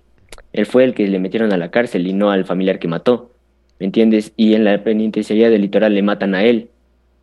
él 0.53 0.65
fue 0.67 0.83
el 0.83 0.93
que 0.93 1.07
le 1.07 1.19
metieron 1.19 1.51
a 1.51 1.57
la 1.57 1.71
cárcel 1.71 2.07
y 2.07 2.13
no 2.13 2.31
al 2.31 2.45
familiar 2.45 2.79
que 2.79 2.87
mató, 2.87 3.31
¿me 3.79 3.87
entiendes? 3.87 4.33
Y 4.37 4.53
en 4.53 4.63
la 4.63 4.83
penitenciaría 4.83 5.49
del 5.49 5.61
litoral 5.61 5.95
le 5.95 6.03
matan 6.03 6.35
a 6.35 6.43
él 6.43 6.69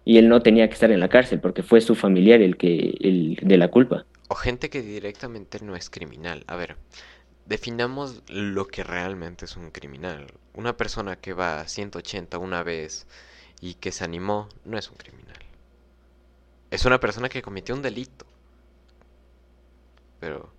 y 0.05 0.19
él 0.19 0.29
no 0.29 0.43
tenía 0.43 0.67
que 0.69 0.75
estar 0.75 0.91
en 0.91 1.01
la 1.01 1.09
cárcel 1.09 1.41
porque 1.41 1.63
fue 1.63 1.81
su 1.81 1.95
familiar 1.95 2.43
el 2.43 2.57
que 2.57 2.97
el 3.01 3.39
de 3.41 3.57
la 3.57 3.69
culpa. 3.69 4.05
O 4.29 4.35
gente 4.35 4.69
que 4.69 4.83
directamente 4.83 5.65
no 5.65 5.77
es 5.77 5.91
criminal. 5.91 6.45
A 6.49 6.57
ver, 6.57 6.77
definamos 7.47 8.23
lo 8.29 8.67
que 8.67 8.83
realmente 8.83 9.45
es 9.45 9.57
un 9.57 9.71
criminal. 9.71 10.27
Una 10.55 10.77
persona 10.77 11.17
que 11.17 11.33
va 11.33 11.61
a 11.61 11.69
180 11.69 12.39
una 12.39 12.63
vez 12.65 13.07
y 13.61 13.75
que 13.75 13.93
se 13.93 14.05
animó 14.05 14.49
no 14.65 14.77
es 14.77 14.91
un 14.91 14.97
criminal. 14.97 15.39
Es 16.71 16.85
una 16.85 16.99
persona 16.99 17.29
que 17.29 17.43
cometió 17.43 17.75
un 17.75 17.83
delito. 17.83 18.27
Pero 20.19 20.53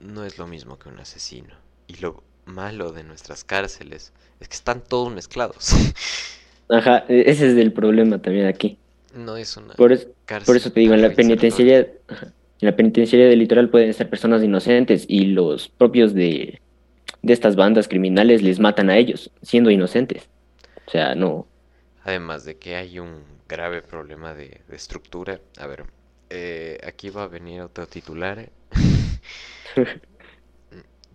no 0.00 0.24
es 0.24 0.38
lo 0.38 0.46
mismo 0.46 0.78
que 0.78 0.88
un 0.88 0.98
asesino. 0.98 1.54
Y 1.86 1.96
lo 1.96 2.22
malo 2.46 2.92
de 2.92 3.04
nuestras 3.04 3.44
cárceles 3.44 4.12
es 4.40 4.48
que 4.48 4.54
están 4.54 4.82
todos 4.82 5.12
mezclados. 5.12 5.70
Ajá, 6.68 7.04
e-, 7.08 7.30
ese 7.30 7.50
es 7.50 7.56
el 7.56 7.72
problema 7.72 8.20
también 8.20 8.46
aquí. 8.46 8.78
No 9.14 9.36
es 9.36 9.56
una 9.56 9.74
por, 9.74 9.96
por 10.44 10.56
eso 10.56 10.72
te 10.72 10.80
digo, 10.80 10.94
en 10.94 11.02
la 11.02 11.10
penitenciaría, 11.10 11.78
en 11.78 11.92
la 12.60 12.74
penitenciaría 12.74 13.28
del 13.28 13.38
litoral 13.38 13.68
pueden 13.68 13.90
estar 13.90 14.08
personas 14.10 14.42
inocentes 14.42 15.04
y 15.06 15.26
los 15.26 15.68
propios 15.68 16.14
de, 16.14 16.60
de 17.22 17.32
estas 17.32 17.54
bandas 17.54 17.86
criminales 17.86 18.42
les 18.42 18.58
matan 18.58 18.90
a 18.90 18.96
ellos, 18.96 19.30
siendo 19.42 19.70
inocentes. 19.70 20.28
O 20.86 20.90
sea, 20.90 21.14
no. 21.14 21.46
Además 22.02 22.44
de 22.44 22.56
que 22.56 22.76
hay 22.76 22.98
un 22.98 23.22
grave 23.48 23.82
problema 23.82 24.34
de, 24.34 24.60
estructura. 24.70 25.40
A 25.58 25.66
ver, 25.66 25.84
eh, 26.30 26.78
aquí 26.84 27.10
va 27.10 27.24
a 27.24 27.28
venir 27.28 27.62
otro 27.62 27.86
titular. 27.86 28.50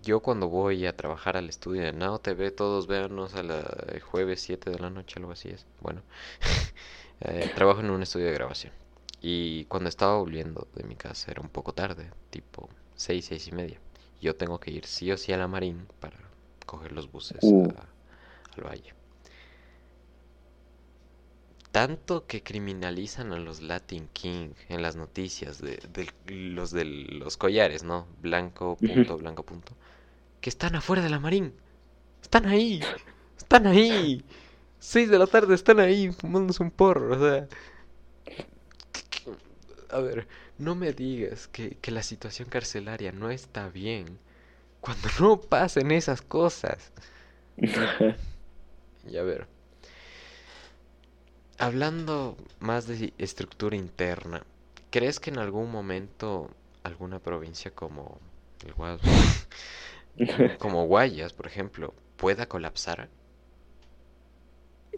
Yo 0.02 0.22
cuando 0.22 0.48
voy 0.48 0.86
a 0.86 0.96
trabajar 0.96 1.38
al 1.38 1.50
estudio 1.50 1.82
de 1.82 1.94
Nao 1.94 2.20
TV, 2.20 2.52
todos 2.52 2.88
véanos 2.88 3.36
a 3.36 3.44
la 3.44 3.64
jueves 4.02 4.42
7 4.42 4.70
de 4.70 4.80
la 4.80 4.90
noche, 4.90 5.20
algo 5.20 5.32
así 5.32 5.50
es. 5.50 5.66
Bueno, 5.82 6.02
eh, 7.22 7.52
trabajo 7.54 7.82
en 7.82 7.90
un 7.90 8.02
estudio 8.02 8.28
de 8.28 8.34
grabación. 8.34 8.74
Y 9.22 9.66
cuando 9.66 9.90
estaba 9.90 10.18
volviendo 10.18 10.68
de 10.76 10.84
mi 10.84 10.96
casa 10.96 11.32
era 11.32 11.42
un 11.42 11.50
poco 11.50 11.74
tarde, 11.74 12.10
tipo 12.30 12.70
6, 12.96 13.26
6 13.26 13.48
y 13.48 13.52
media. 13.52 13.80
Yo 14.22 14.36
tengo 14.36 14.60
que 14.60 14.72
ir 14.72 14.86
sí 14.86 15.12
o 15.12 15.18
sí 15.18 15.34
a 15.34 15.38
la 15.38 15.48
Marín 15.48 15.88
para 16.00 16.18
coger 16.66 16.94
los 16.94 17.12
buses 17.12 17.40
uh. 17.42 17.74
al 18.56 18.64
valle 18.64 18.99
tanto 21.72 22.26
que 22.26 22.42
criminalizan 22.42 23.32
a 23.32 23.38
los 23.38 23.62
Latin 23.62 24.08
King 24.14 24.52
en 24.70 24.82
las 24.82 24.96
noticias 24.96 25.62
de, 25.62 25.80
los 26.28 26.72
de 26.72 26.86
los 26.86 27.38
collares, 27.38 27.84
¿no? 27.84 28.08
Blanco, 28.22 28.78
punto, 28.78 29.18
blanco, 29.18 29.44
punto. 29.44 29.74
Que 30.42 30.50
están 30.50 30.76
afuera 30.76 31.04
de 31.04 31.10
la 31.10 31.20
marín. 31.20 31.54
Están 32.22 32.48
ahí. 32.48 32.82
Están 33.38 33.68
ahí. 33.68 34.24
Seis 34.80 35.10
de 35.10 35.20
la 35.20 35.28
tarde 35.28 35.54
están 35.54 35.80
ahí 35.80 36.12
fumándose 36.12 36.64
un 36.64 36.72
porro. 36.72 37.16
O 37.16 37.20
sea. 37.20 37.48
A 39.92 40.00
ver, 40.00 40.28
no 40.58 40.76
me 40.76 40.94
digas 40.94 41.48
que, 41.48 41.78
que 41.82 41.92
la 41.92 42.04
situación 42.04 42.48
carcelaria 42.50 43.12
no 43.12 43.32
está 43.32 43.70
bien 43.70 44.20
cuando 44.82 45.10
no 45.20 45.40
pasen 45.40 45.92
esas 45.92 46.22
cosas. 46.22 46.92
y 47.58 49.18
a 49.18 49.24
ver. 49.24 49.59
Hablando 51.60 52.38
más 52.62 52.88
de 52.88 53.12
estructura 53.18 53.76
interna, 53.76 54.44
¿crees 54.92 55.20
que 55.20 55.30
en 55.30 55.40
algún 55.40 55.70
momento 55.70 56.50
alguna 56.84 57.20
provincia 57.20 57.70
como 57.72 58.18
el 58.66 58.74
como 60.58 60.86
Guayas, 60.86 61.34
por 61.34 61.48
ejemplo, 61.48 61.94
pueda 62.16 62.46
colapsar? 62.46 63.10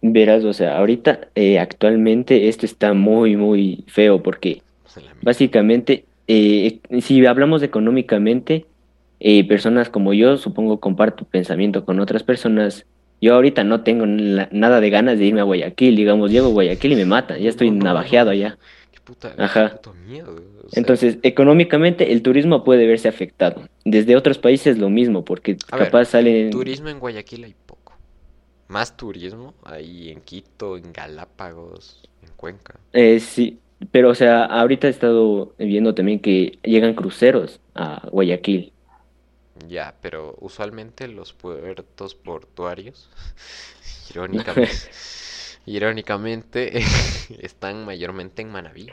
Verás, 0.02 0.44
o 0.44 0.52
sea, 0.52 0.78
ahorita 0.78 1.30
eh, 1.34 1.58
actualmente 1.58 2.48
esto 2.48 2.64
está 2.64 2.94
muy, 2.94 3.36
muy 3.36 3.84
feo 3.88 4.22
porque 4.22 4.62
básicamente, 5.20 6.04
eh, 6.28 6.78
si 7.00 7.26
hablamos 7.26 7.64
económicamente, 7.64 8.66
eh, 9.18 9.46
personas 9.48 9.90
como 9.90 10.14
yo, 10.14 10.36
supongo 10.36 10.78
comparto 10.78 11.24
pensamiento 11.24 11.84
con 11.84 11.98
otras 11.98 12.22
personas 12.22 12.86
yo 13.22 13.34
ahorita 13.34 13.62
no 13.62 13.82
tengo 13.82 14.04
nada 14.04 14.80
de 14.80 14.90
ganas 14.90 15.16
de 15.16 15.26
irme 15.26 15.40
a 15.40 15.44
Guayaquil, 15.44 15.94
digamos, 15.94 16.32
llego 16.32 16.48
a 16.48 16.50
Guayaquil 16.50 16.92
y 16.92 16.96
me 16.96 17.06
matan, 17.06 17.38
ya 17.38 17.48
estoy 17.48 17.70
navajeado 17.70 18.30
allá. 18.30 18.58
Qué 18.90 19.00
puta, 19.00 19.32
Ajá. 19.38 19.78
miedo. 20.06 20.34
Entonces, 20.72 21.18
económicamente 21.22 22.12
el 22.12 22.22
turismo 22.22 22.64
puede 22.64 22.84
verse 22.86 23.08
afectado. 23.08 23.62
Desde 23.84 24.16
otros 24.16 24.38
países 24.38 24.76
lo 24.76 24.90
mismo, 24.90 25.24
porque 25.24 25.56
capaz 25.56 26.06
salen... 26.06 26.50
Turismo 26.50 26.88
en 26.88 26.98
Guayaquil 26.98 27.44
hay 27.44 27.54
poco. 27.64 27.92
Más 28.66 28.96
turismo 28.96 29.54
ahí 29.62 30.10
en 30.10 30.20
Quito, 30.20 30.76
en 30.76 30.92
Galápagos, 30.92 32.02
en 32.24 32.30
Cuenca. 32.34 32.80
Eh, 32.92 33.20
sí, 33.20 33.60
pero 33.92 34.10
o 34.10 34.14
sea, 34.16 34.44
ahorita 34.46 34.88
he 34.88 34.90
estado 34.90 35.54
viendo 35.58 35.94
también 35.94 36.18
que 36.18 36.58
llegan 36.64 36.94
cruceros 36.94 37.60
a 37.76 38.08
Guayaquil. 38.10 38.71
Ya, 39.68 39.94
pero 40.00 40.36
usualmente 40.40 41.08
los 41.08 41.32
puertos 41.32 42.14
portuarios, 42.14 43.08
irónicamente, 44.10 44.72
irónicamente 45.66 46.82
están 47.40 47.84
mayormente 47.84 48.42
en 48.42 48.50
Manabí, 48.50 48.88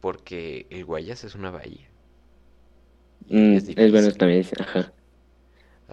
porque 0.00 0.66
el 0.70 0.84
Guayas 0.84 1.24
es 1.24 1.34
una 1.34 1.50
bahía. 1.50 1.88
Mm, 3.28 3.56
es, 3.56 3.92
bueno 3.92 4.12
también, 4.12 4.46
ajá. 4.58 4.92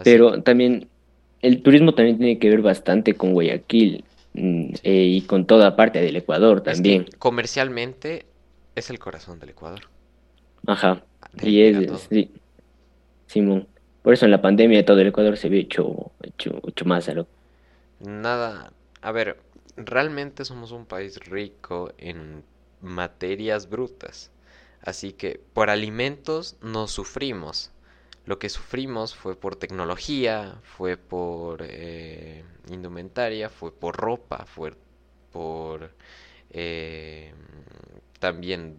Pero 0.03 0.41
también 0.43 0.89
el 1.41 1.61
turismo 1.61 1.93
también 1.93 2.17
tiene 2.17 2.39
que 2.39 2.49
ver 2.49 2.61
bastante 2.61 3.13
con 3.13 3.33
Guayaquil 3.33 4.03
mm, 4.33 4.73
eh, 4.83 5.03
y 5.05 5.21
con 5.21 5.45
toda 5.45 5.75
parte 5.75 6.01
del 6.01 6.15
Ecuador 6.15 6.61
también. 6.61 7.05
comercialmente 7.17 8.25
es 8.75 8.89
el 8.89 8.99
corazón 8.99 9.39
del 9.39 9.49
Ecuador. 9.49 9.81
Ajá. 10.67 11.03
y 11.41 11.61
es, 11.61 12.07
sí. 12.09 12.31
Simón. 13.27 13.67
Por 14.01 14.13
eso 14.13 14.25
en 14.25 14.31
la 14.31 14.41
pandemia 14.41 14.85
todo 14.85 14.99
el 15.01 15.07
Ecuador 15.07 15.37
se 15.37 15.49
ve 15.49 15.59
hecho, 15.59 16.11
hecho, 16.21 16.61
hecho 16.67 16.85
más 16.85 17.09
a 17.09 17.25
Nada, 17.99 18.71
a 19.01 19.11
ver, 19.11 19.39
realmente 19.77 20.45
somos 20.45 20.71
un 20.71 20.85
país 20.85 21.19
rico 21.19 21.91
en 21.97 22.43
materias 22.81 23.69
brutas. 23.69 24.31
Así 24.81 25.13
que 25.13 25.41
por 25.53 25.69
alimentos 25.69 26.57
no 26.61 26.87
sufrimos. 26.87 27.71
Lo 28.25 28.39
que 28.39 28.49
sufrimos 28.49 29.15
fue 29.15 29.35
por 29.35 29.55
tecnología, 29.55 30.59
fue 30.63 30.97
por 30.97 31.63
eh, 31.67 32.43
indumentaria, 32.69 33.49
fue 33.49 33.71
por 33.71 33.97
ropa, 33.97 34.45
fue 34.45 34.73
por 35.31 35.91
eh, 36.51 37.33
también 38.19 38.77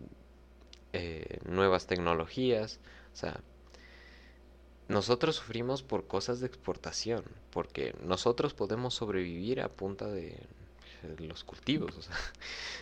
eh, 0.93 1.39
nuevas 1.45 1.87
tecnologías. 1.87 2.81
O 3.13 3.17
sea, 3.17 3.41
nosotros 4.89 5.37
sufrimos 5.37 5.83
por 5.83 6.07
cosas 6.07 6.41
de 6.41 6.47
exportación, 6.47 7.25
porque 7.51 7.95
nosotros 8.05 8.55
podemos 8.55 8.95
sobrevivir 8.95 9.61
a 9.61 9.69
punta 9.69 10.07
de 10.07 10.39
los 11.19 11.45
cultivos. 11.45 11.97
O 11.97 12.03
sea, 12.03 12.17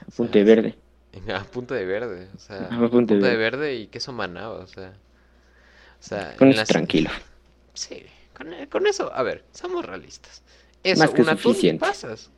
a 0.06 0.10
punta 0.10 0.38
de 0.38 0.44
verde. 0.44 0.78
A 1.32 1.44
punta 1.44 1.76
de 1.76 1.84
verde, 1.84 2.28
o 2.34 2.38
sea, 2.40 2.66
a 2.66 2.88
punta, 2.88 3.14
de, 3.14 3.36
verde. 3.36 3.76
y 3.76 3.86
queso 3.86 4.12
manaba, 4.12 4.56
o 4.56 4.66
sea. 4.66 4.94
O 6.00 6.02
sea, 6.02 6.34
con 6.36 6.48
eso 6.48 6.64
tranquilo. 6.64 7.08
Sí, 7.72 8.04
con, 8.68 8.86
eso, 8.88 9.14
a 9.14 9.22
ver, 9.22 9.44
somos 9.52 9.84
realistas. 9.84 10.42
Eso, 10.82 11.04
Más 11.04 11.10
que 11.10 11.22
un 11.22 11.38
suficiente. 11.38 11.80
pasas. 11.86 12.30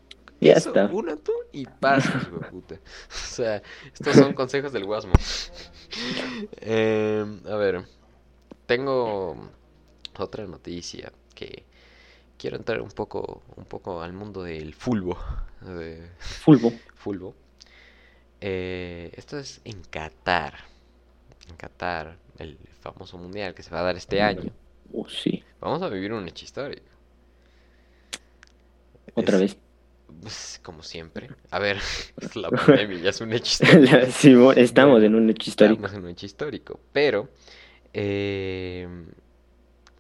Ya 0.43 0.53
está. 0.53 0.87
Un 0.93 1.09
atún 1.09 1.37
y 1.53 1.65
pasas, 1.65 2.27
puta. 2.51 2.75
O 3.09 3.15
sea, 3.15 3.63
estos 3.95 4.15
son 4.15 4.35
consejos 4.35 4.73
del 4.73 4.85
Guasmo. 4.85 5.13
Eh, 6.61 7.25
a 7.47 7.55
ver, 7.57 7.87
tengo 8.67 9.51
otra 10.19 10.47
noticia 10.47 11.13
que 11.35 11.65
quiero 12.39 12.57
entrar 12.57 12.81
un 12.81 12.91
poco, 12.91 13.43
un 13.57 13.65
poco 13.65 14.03
al 14.03 14.13
mundo 14.13 14.43
del 14.43 14.75
fulbo. 14.75 15.19
De... 15.61 16.11
Fulbo. 16.19 16.73
Fulbo. 16.97 17.35
Eh, 18.41 19.13
esto 19.17 19.39
es 19.39 19.61
en 19.65 19.83
Qatar. 19.83 20.55
En 21.49 21.57
Qatar, 21.57 22.19
el 22.39 22.59
famoso 22.81 23.19
mundial 23.19 23.55
que 23.55 23.63
se 23.63 23.71
va 23.71 23.81
a 23.81 23.85
dar 23.85 23.97
este 23.97 24.21
año. 24.21 24.53
Oh, 24.93 25.09
sí. 25.09 25.43
Vamos 25.61 25.83
a 25.83 25.89
vivir 25.89 26.13
un 26.13 26.27
hecho 26.29 26.45
histórico. 26.45 26.87
Otra 29.15 29.39
vez. 29.39 29.57
Pues, 30.21 30.61
como 30.63 30.83
siempre. 30.83 31.31
A 31.51 31.59
ver, 31.59 31.79
la 32.35 32.51
pandemia 32.67 32.99
ya 32.99 33.11
es 33.11 33.21
un 33.21 33.33
hecho 33.33 33.65
histórico. 33.65 34.53
estamos 34.53 35.03
en 35.03 35.15
un 35.15 35.31
hecho 35.31 35.51
histórico. 35.51 35.87
Estamos 35.87 35.99
en 35.99 36.05
un 36.05 36.11
hecho 36.11 36.27
histórico. 36.27 36.81
Pero 36.93 37.29
eh, 37.99 38.87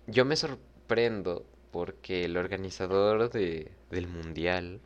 yo 0.07 0.27
me 0.27 0.37
sorprendo 0.37 1.47
porque 1.71 2.27
el 2.27 2.37
organizador 2.37 3.31
de, 3.31 3.73
del 3.91 4.07
mundial 4.07 4.81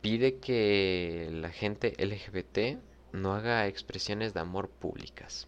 pide 0.00 0.38
que 0.38 1.28
la 1.30 1.50
gente 1.50 1.94
LGBT 1.96 2.80
no 3.12 3.32
haga 3.32 3.68
expresiones 3.68 4.34
de 4.34 4.40
amor 4.40 4.68
públicas. 4.70 5.46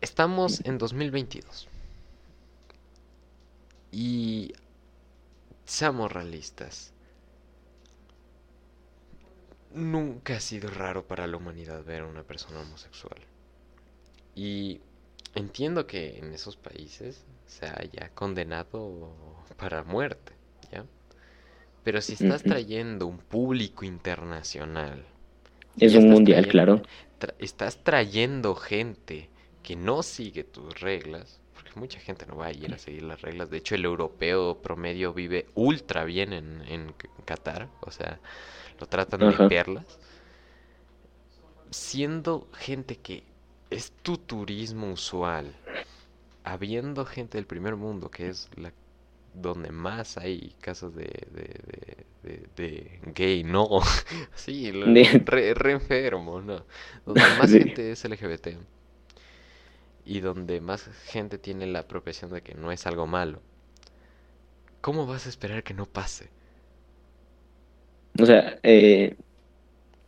Estamos 0.00 0.64
en 0.64 0.78
2022. 0.78 1.68
Y 3.92 4.54
seamos 5.66 6.10
realistas. 6.10 6.93
Nunca 9.74 10.36
ha 10.36 10.40
sido 10.40 10.70
raro 10.70 11.04
para 11.04 11.26
la 11.26 11.36
humanidad 11.36 11.84
ver 11.84 12.02
a 12.02 12.06
una 12.06 12.22
persona 12.22 12.60
homosexual. 12.60 13.18
Y 14.34 14.80
entiendo 15.34 15.86
que 15.86 16.18
en 16.18 16.32
esos 16.32 16.56
países 16.56 17.24
se 17.46 17.66
haya 17.66 18.10
condenado 18.14 19.12
para 19.56 19.82
muerte, 19.82 20.32
¿ya? 20.72 20.84
Pero 21.82 22.00
si 22.00 22.14
estás 22.14 22.42
trayendo 22.42 23.06
un 23.06 23.18
público 23.18 23.84
internacional. 23.84 25.04
Es 25.78 25.94
un 25.94 26.08
mundial, 26.08 26.46
claro. 26.46 26.82
estás 27.38 27.82
trayendo 27.82 28.54
gente 28.54 29.28
que 29.62 29.76
no 29.76 30.02
sigue 30.02 30.44
tus 30.44 30.80
reglas, 30.80 31.40
porque 31.52 31.72
mucha 31.74 31.98
gente 31.98 32.26
no 32.26 32.36
va 32.36 32.46
a 32.46 32.52
ir 32.52 32.72
a 32.72 32.78
seguir 32.78 33.02
las 33.02 33.20
reglas. 33.22 33.50
De 33.50 33.58
hecho, 33.58 33.74
el 33.74 33.84
europeo 33.84 34.62
promedio 34.62 35.12
vive 35.12 35.46
ultra 35.54 36.04
bien 36.04 36.32
en, 36.32 36.62
en 36.68 36.94
Qatar, 37.24 37.68
o 37.80 37.90
sea, 37.90 38.20
lo 38.78 38.86
tratan 38.86 39.20
de 39.20 39.48
perlas. 39.48 39.98
Siendo 41.70 42.48
gente 42.52 42.96
que 42.96 43.24
es 43.70 43.92
tu 44.02 44.18
turismo 44.18 44.92
usual, 44.92 45.54
habiendo 46.44 47.04
gente 47.04 47.38
del 47.38 47.46
primer 47.46 47.76
mundo, 47.76 48.10
que 48.10 48.28
es 48.28 48.48
la 48.56 48.72
donde 49.34 49.72
más 49.72 50.16
hay 50.16 50.54
casos 50.60 50.94
de, 50.94 51.10
de, 52.22 52.46
de, 52.56 53.00
gay, 53.14 53.42
no, 53.42 53.68
sí, 54.34 54.70
re, 54.70 55.72
enfermo, 55.72 56.40
no, 56.40 56.64
donde 57.04 57.20
más 57.38 57.50
gente 57.50 57.90
es 57.90 58.04
LGBT 58.04 58.48
y 60.06 60.20
donde 60.20 60.60
más 60.60 60.84
gente 61.06 61.38
tiene 61.38 61.66
la 61.66 61.80
apropiación 61.80 62.30
de 62.30 62.42
que 62.42 62.54
no 62.54 62.70
es 62.70 62.86
algo 62.86 63.06
malo, 63.06 63.40
¿cómo 64.80 65.06
vas 65.06 65.26
a 65.26 65.30
esperar 65.30 65.64
que 65.64 65.74
no 65.74 65.86
pase? 65.86 66.30
O 68.18 68.26
sea, 68.26 68.58
eh, 68.62 69.16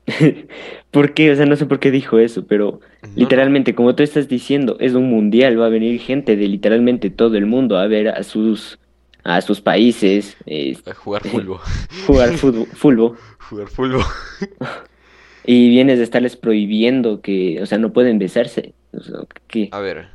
¿Por 0.91 1.15
qué? 1.15 1.33
O 1.33 1.37
sea, 1.37 1.47
no 1.47 1.57
sé 1.57 1.67
por 1.67 1.81
qué 1.81 1.91
dijo 1.91 2.19
eso, 2.19 2.47
pero 2.47 2.81
literalmente, 3.15 3.75
como 3.75 3.95
tú 3.95 4.03
estás 4.03 4.29
diciendo, 4.29 4.77
es 4.81 4.95
un 4.95 5.11
mundial, 5.11 5.61
va 5.61 5.67
a 5.67 5.71
venir 5.71 6.01
gente 6.01 6.37
de 6.37 6.49
literalmente 6.49 7.11
todo 7.11 7.37
el 7.37 7.47
mundo 7.47 7.79
a 7.79 7.87
ver 7.87 8.09
a 8.09 8.23
sus 8.23 8.79
a 9.25 9.41
sus 9.41 9.61
países. 9.61 10.37
a 10.87 10.95
jugar 10.95 11.23
fútbol. 11.25 11.59
jugar 12.07 12.33
fútbol. 12.37 13.17
Jugar 13.39 13.69
fútbol. 13.69 14.05
y 15.45 15.69
vienes 15.69 15.99
de 15.99 16.05
estarles 16.05 16.37
prohibiendo 16.37 17.21
que, 17.21 17.61
o 17.61 17.67
sea, 17.67 17.79
no 17.79 17.93
pueden 17.93 18.19
besarse. 18.19 18.75
A 19.73 19.81
ver, 19.81 20.09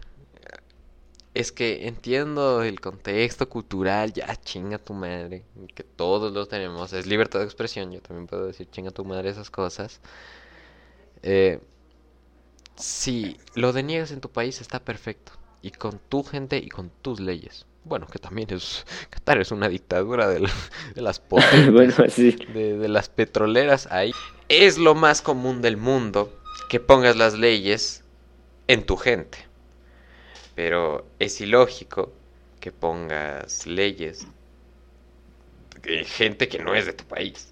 es 1.33 1.51
que 1.51 1.87
entiendo 1.87 2.63
el 2.63 2.79
contexto 2.81 3.47
cultural, 3.47 4.13
ya 4.13 4.35
chinga 4.35 4.77
tu 4.77 4.93
madre, 4.93 5.43
que 5.73 5.83
todos 5.83 6.33
lo 6.33 6.45
tenemos, 6.45 6.91
es 6.93 7.05
libertad 7.05 7.39
de 7.39 7.45
expresión, 7.45 7.91
yo 7.91 8.01
también 8.01 8.27
puedo 8.27 8.47
decir 8.47 8.69
chinga 8.69 8.91
tu 8.91 9.05
madre 9.05 9.29
esas 9.29 9.49
cosas. 9.49 10.01
Eh, 11.23 11.59
si 12.75 13.37
lo 13.55 13.73
deniegas 13.73 14.11
en 14.11 14.21
tu 14.21 14.29
país 14.29 14.59
está 14.59 14.79
perfecto, 14.83 15.33
y 15.61 15.71
con 15.71 15.99
tu 16.09 16.23
gente 16.23 16.57
y 16.57 16.69
con 16.69 16.89
tus 17.01 17.19
leyes. 17.19 17.65
Bueno, 17.83 18.07
que 18.07 18.19
también 18.19 18.47
es, 18.51 18.85
Qatar 19.09 19.39
es 19.39 19.51
una 19.51 19.69
dictadura 19.69 20.27
de, 20.27 20.39
las 20.95 21.21
bueno, 21.29 21.93
de, 22.15 22.77
de 22.77 22.87
las 22.87 23.09
petroleras 23.09 23.87
ahí. 23.91 24.11
Es 24.49 24.77
lo 24.77 24.95
más 24.95 25.21
común 25.21 25.61
del 25.61 25.77
mundo 25.77 26.31
que 26.69 26.79
pongas 26.79 27.15
las 27.15 27.33
leyes 27.33 28.03
en 28.67 28.85
tu 28.85 28.97
gente. 28.97 29.50
Pero 30.55 31.05
es 31.19 31.39
ilógico 31.41 32.11
que 32.59 32.71
pongas 32.71 33.65
leyes 33.65 34.27
de 35.81 36.05
gente 36.05 36.47
que 36.47 36.59
no 36.59 36.75
es 36.75 36.85
de 36.85 36.93
tu 36.93 37.03
país. 37.05 37.51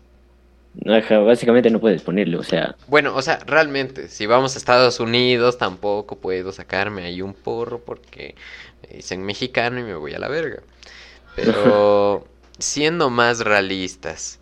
básicamente 0.76 1.70
no 1.70 1.80
puedes 1.80 2.02
ponerlo, 2.02 2.40
o 2.40 2.44
sea. 2.44 2.76
Bueno, 2.88 3.16
o 3.16 3.22
sea, 3.22 3.40
realmente, 3.46 4.08
si 4.08 4.26
vamos 4.26 4.56
a 4.56 4.58
Estados 4.58 5.00
Unidos, 5.00 5.58
tampoco 5.58 6.18
puedo 6.18 6.52
sacarme 6.52 7.04
ahí 7.04 7.22
un 7.22 7.34
porro 7.34 7.80
porque 7.80 8.36
me 8.84 8.98
dicen 8.98 9.24
mexicano 9.24 9.80
y 9.80 9.84
me 9.84 9.96
voy 9.96 10.14
a 10.14 10.20
la 10.20 10.28
verga. 10.28 10.62
Pero 11.36 12.28
siendo 12.60 13.10
más 13.10 13.40
realistas, 13.40 14.40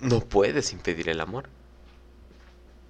no 0.00 0.20
puedes 0.20 0.72
impedir 0.72 1.08
el 1.08 1.20
amor. 1.20 1.48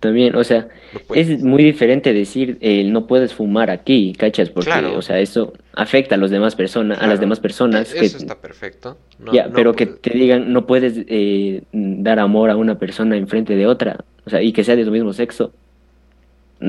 También, 0.01 0.37
o 0.37 0.45
sea, 0.45 0.69
es 1.13 1.43
muy 1.43 1.65
diferente 1.65 2.13
decir 2.13 2.57
eh, 2.61 2.85
no 2.85 3.09
puedes 3.09 3.35
fumar 3.35 3.69
aquí, 3.69 4.15
¿cachas? 4.17 4.49
Porque, 4.49 4.71
o 4.71 5.03
sea, 5.03 5.19
eso 5.19 5.55
afecta 5.75 6.15
a 6.15 6.19
los 6.19 6.31
demás 6.31 6.55
personas, 6.55 7.01
a 7.01 7.09
las 7.09 7.19
demás 7.19 7.41
personas. 7.41 7.93
Eso 7.93 8.19
está 8.19 8.37
perfecto. 8.37 8.97
ya, 9.33 9.51
pero 9.53 9.75
que 9.75 9.87
te 9.87 10.11
digan 10.11 10.53
no 10.53 10.67
puedes 10.67 11.05
eh, 11.09 11.63
dar 11.73 12.21
amor 12.21 12.51
a 12.51 12.57
una 12.57 12.79
persona 12.79 13.17
enfrente 13.17 13.57
de 13.57 13.67
otra, 13.67 14.05
o 14.25 14.31
sea, 14.31 14.41
y 14.41 14.53
que 14.53 14.63
sea 14.63 14.77
de 14.77 14.85
tu 14.85 14.93
mismo 14.93 15.13
sexo. 15.13 15.53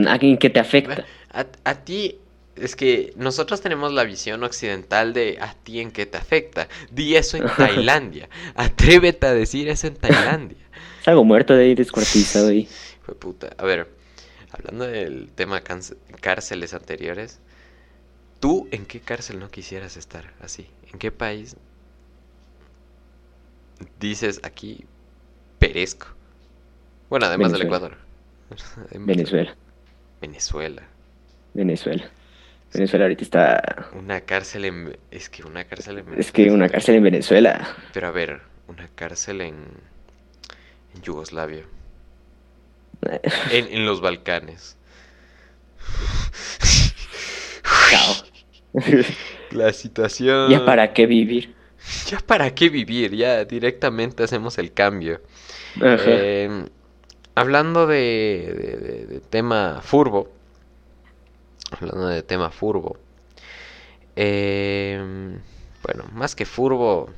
¿A 0.08 0.18
quién 0.18 0.38
que 0.38 0.50
te 0.50 0.60
afecta? 0.60 1.06
A, 1.32 1.46
a 1.66 1.76
ti 1.84 2.16
es 2.56 2.76
que 2.76 3.14
nosotros 3.16 3.62
tenemos 3.62 3.94
la 3.94 4.06
visión 4.06 4.44
occidental 4.44 5.14
de 5.14 5.38
a 5.40 5.54
ti 5.54 5.82
en 5.82 5.92
qué 5.92 6.08
te 6.08 6.18
afecta. 6.18 6.68
Di 6.92 7.16
eso 7.16 7.38
en 7.38 7.46
Tailandia. 7.58 8.28
Atrévete 8.56 9.28
a 9.28 9.34
decir 9.36 9.70
eso 9.70 9.86
en 9.86 9.96
Tailandia. 9.96 10.58
Salgo 11.04 11.24
muerto 11.24 11.56
de 11.56 11.66
ahí 11.66 11.76
descuartizado 11.76 12.50
ahí 12.50 12.68
puta. 13.16 13.50
A 13.58 13.66
ver, 13.66 13.88
hablando 14.52 14.86
del 14.86 15.32
tema 15.34 15.62
cárceles 16.22 16.74
anteriores, 16.74 17.40
¿tú 18.40 18.68
en 18.72 18.86
qué 18.86 19.00
cárcel 19.00 19.40
no 19.40 19.50
quisieras 19.50 19.98
estar 19.98 20.34
así? 20.42 20.68
¿En 20.92 21.00
qué 21.00 21.12
país 21.12 21.56
dices 24.00 24.42
aquí 24.44 24.86
perezco? 25.60 26.08
Bueno, 27.10 27.26
además 27.26 27.52
del 27.52 27.64
Ecuador. 27.64 27.98
Venezuela. 28.92 29.56
Venezuela. 30.22 30.84
Venezuela. 31.54 32.10
Venezuela 32.74 33.06
ahorita 33.06 33.24
está... 33.24 33.90
Una 33.94 34.22
cárcel 34.22 34.66
en... 34.66 34.98
Es 35.10 35.30
que 35.30 35.44
una 35.44 35.64
cárcel 35.64 36.00
en 36.00 36.20
Es 36.20 36.32
que 36.32 36.52
una 36.52 36.70
cárcel 36.70 36.96
en 36.96 37.04
Venezuela. 37.04 37.76
Pero 37.94 38.08
a 38.08 38.12
ver, 38.12 38.42
una 38.68 38.88
cárcel 38.90 39.42
en... 39.42 39.56
En 40.94 41.02
Yugoslavia. 41.02 41.64
En, 43.52 43.68
en 43.72 43.86
los 43.86 44.02
Balcanes. 44.02 44.78
Chao. 47.90 48.16
La 49.52 49.74
situación... 49.74 50.50
¿Ya 50.52 50.64
para 50.66 50.94
qué 50.94 51.06
vivir? 51.06 51.56
Ya 52.08 52.20
para 52.20 52.54
qué 52.54 52.70
vivir, 52.70 53.16
ya 53.16 53.46
directamente 53.46 54.24
hacemos 54.24 54.58
el 54.58 54.74
cambio. 54.74 55.22
Eh, 55.82 56.66
hablando 57.36 57.88
de, 57.88 58.54
de- 58.58 58.78
de- 58.78 59.06
de 59.08 59.20
tema 59.22 59.80
furbo, 59.82 60.30
hablando 61.72 62.08
de 62.08 62.22
tema 62.22 62.52
furbo, 62.52 62.98
eh, 64.16 65.00
bueno, 65.84 66.04
más 66.12 66.36
que 66.36 66.46
furbo, 66.46 67.10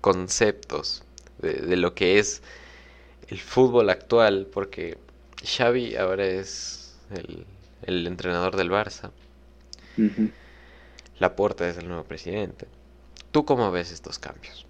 conceptos 0.00 1.04
de 1.38 1.76
lo 1.76 1.94
que 1.94 2.18
es 2.18 2.42
el 3.32 3.38
fútbol 3.40 3.88
actual, 3.88 4.46
porque 4.52 4.98
Xavi 5.42 5.96
ahora 5.96 6.26
es 6.26 7.00
el, 7.10 7.46
el 7.82 8.06
entrenador 8.06 8.56
del 8.56 8.70
Barça, 8.70 9.10
Ujú. 9.96 10.32
Laporta 11.18 11.66
es 11.66 11.78
el 11.78 11.88
nuevo 11.88 12.04
presidente. 12.04 12.66
¿Tú 13.30 13.46
cómo 13.46 13.70
ves 13.70 13.92
estos 13.92 14.18
cambios? 14.18 14.66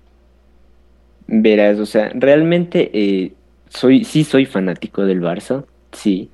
Verás, 1.27 1.79
o 1.79 1.87
sea, 1.87 2.11
realmente 2.15 2.91
eh, 2.93 3.33
soy, 3.71 4.05
sí 4.05 4.25
soy 4.25 4.45
fanático 4.47 5.05
del 5.05 5.21
Barça, 5.23 5.65
sí, 5.93 6.31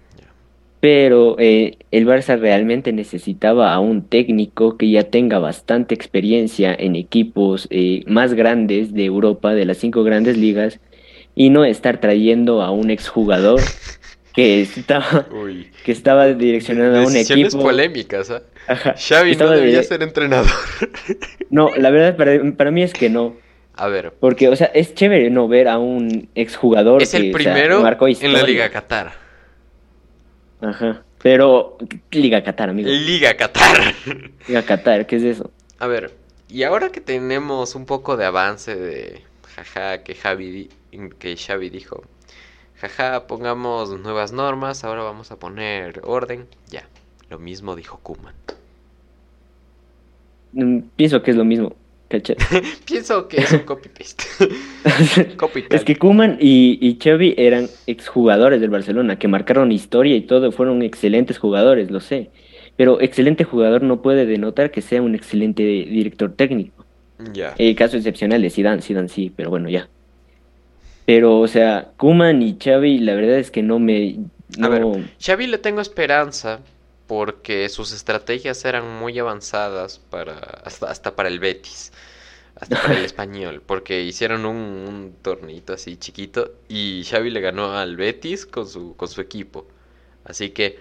pero 0.80 1.36
eh, 1.38 1.78
el 1.92 2.06
Barça 2.06 2.38
realmente 2.38 2.92
necesitaba 2.92 3.74
a 3.74 3.80
un 3.80 4.08
técnico 4.08 4.76
que 4.78 4.90
ya 4.90 5.04
tenga 5.10 5.38
bastante 5.40 5.94
experiencia 5.94 6.74
en 6.74 6.96
equipos 6.96 7.68
eh, 7.70 8.04
más 8.06 8.34
grandes 8.34 8.94
de 8.94 9.06
Europa, 9.06 9.54
de 9.54 9.66
las 9.66 9.78
cinco 9.78 10.04
grandes 10.04 10.38
ligas, 10.38 10.80
y 11.38 11.50
no 11.50 11.64
estar 11.64 12.00
trayendo 12.00 12.62
a 12.62 12.72
un 12.72 12.90
exjugador 12.90 13.60
que 14.34 14.60
estaba, 14.60 15.28
Uy. 15.30 15.70
que 15.84 15.92
estaba 15.92 16.26
direccionando 16.26 16.98
a 16.98 17.06
un 17.06 17.16
equipo. 17.16 17.60
polémicas, 17.60 18.28
¿ah? 18.32 18.42
Ajá, 18.66 18.96
Xavi 18.98 19.36
no 19.36 19.48
debería 19.48 19.82
ser 19.84 20.02
entrenador. 20.02 20.50
No, 21.50 21.70
la 21.76 21.88
verdad 21.88 22.14
para, 22.14 22.38
para 22.58 22.70
mí 22.70 22.82
es 22.82 22.92
que 22.92 23.08
no. 23.08 23.34
A 23.74 23.88
ver, 23.88 24.12
Porque, 24.20 24.48
o 24.48 24.56
sea, 24.56 24.66
es 24.66 24.94
chévere 24.94 25.30
no 25.30 25.48
ver 25.48 25.68
a 25.68 25.78
un 25.78 26.28
exjugador 26.34 27.02
es 27.02 27.14
el 27.14 27.22
que, 27.22 27.34
o 27.34 27.38
sea, 27.38 27.54
primero 27.54 27.80
marcó 27.80 28.06
en 28.06 28.32
la. 28.34 28.42
Liga 28.42 28.68
Qatar. 28.68 29.12
Ajá. 30.60 31.04
Pero, 31.22 31.78
Liga 32.10 32.42
Qatar, 32.42 32.68
amigo. 32.68 32.90
Liga 32.90 33.34
Qatar. 33.34 33.94
Liga 34.48 34.62
Qatar, 34.62 35.06
¿qué 35.06 35.16
es 35.16 35.22
eso? 35.22 35.50
A 35.78 35.86
ver, 35.86 36.12
y 36.50 36.64
ahora 36.64 36.90
que 36.90 37.00
tenemos 37.00 37.74
un 37.74 37.86
poco 37.86 38.18
de 38.18 38.26
avance 38.26 38.76
de 38.76 39.22
jaja 39.54 40.02
que 40.02 40.14
Javi 40.14 40.68
que 41.18 41.36
Xavi 41.36 41.70
dijo, 41.70 42.02
jaja, 42.76 43.26
pongamos 43.26 43.98
nuevas 44.00 44.32
normas, 44.32 44.84
ahora 44.84 45.02
vamos 45.02 45.30
a 45.30 45.38
poner 45.38 46.00
orden, 46.04 46.46
ya. 46.68 46.88
Lo 47.30 47.38
mismo 47.38 47.76
dijo 47.76 47.98
Kuman. 48.02 48.34
Mm, 50.52 50.80
Pienso 50.96 51.22
que 51.22 51.30
es 51.30 51.36
lo 51.36 51.44
mismo. 51.44 51.74
¿cachai? 52.08 52.36
Pienso 52.86 53.28
que 53.28 53.38
es 53.38 53.52
un 53.52 53.60
copy 53.60 53.88
paste. 53.88 54.24
copy 55.36 55.64
Es 55.70 55.84
que 55.84 55.96
Koeman 55.96 56.38
y, 56.40 56.78
y 56.80 56.98
Xavi 57.02 57.34
eran 57.36 57.68
exjugadores 57.86 58.60
del 58.60 58.70
Barcelona, 58.70 59.18
que 59.18 59.28
marcaron 59.28 59.72
historia 59.72 60.16
y 60.16 60.22
todo, 60.22 60.50
fueron 60.52 60.82
excelentes 60.82 61.38
jugadores, 61.38 61.90
lo 61.90 62.00
sé. 62.00 62.30
Pero 62.76 63.00
excelente 63.00 63.44
jugador 63.44 63.82
no 63.82 64.02
puede 64.02 64.24
denotar 64.24 64.70
que 64.70 64.82
sea 64.82 65.02
un 65.02 65.14
excelente 65.14 65.62
director 65.62 66.32
técnico. 66.32 66.84
Ya. 67.32 67.54
El 67.58 67.74
caso 67.74 67.96
excepcional 67.96 68.40
de 68.40 68.50
Zidane, 68.50 68.82
Zidane 68.82 69.08
sí, 69.08 69.32
pero 69.34 69.50
bueno, 69.50 69.68
ya. 69.68 69.88
Pero, 71.08 71.40
o 71.40 71.48
sea, 71.48 71.92
Koeman 71.96 72.42
y 72.42 72.58
Xavi, 72.62 72.98
la 72.98 73.14
verdad 73.14 73.38
es 73.38 73.50
que 73.50 73.62
no 73.62 73.78
me... 73.78 74.18
A 74.60 74.68
No, 74.68 74.68
ver, 74.68 75.10
Xavi 75.18 75.46
le 75.46 75.56
tengo 75.56 75.80
esperanza 75.80 76.60
porque 77.06 77.70
sus 77.70 77.92
estrategias 77.94 78.62
eran 78.66 78.98
muy 78.98 79.18
avanzadas 79.18 80.00
para 80.10 80.34
hasta, 80.64 80.90
hasta 80.90 81.16
para 81.16 81.30
el 81.30 81.38
Betis, 81.40 81.92
hasta 82.56 82.76
para 82.82 82.98
el 82.98 83.04
español, 83.06 83.62
porque 83.64 84.02
hicieron 84.02 84.44
un, 84.44 84.56
un 84.58 85.14
torneito 85.22 85.72
así 85.72 85.96
chiquito 85.96 86.52
y 86.68 87.04
Xavi 87.08 87.30
le 87.30 87.40
ganó 87.40 87.72
al 87.72 87.96
Betis 87.96 88.44
con 88.44 88.68
su 88.68 88.94
con 88.94 89.08
su 89.08 89.22
equipo. 89.22 89.66
Así 90.24 90.50
que 90.50 90.78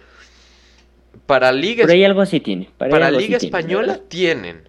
para 1.25 1.53
Liga 1.53 1.83
por 1.83 1.91
ahí 1.91 2.03
algo 2.03 2.21
así 2.21 2.41
tiene. 2.41 2.69
para 2.77 3.11
Liga 3.11 3.37
española 3.37 4.01
tienen, 4.09 4.67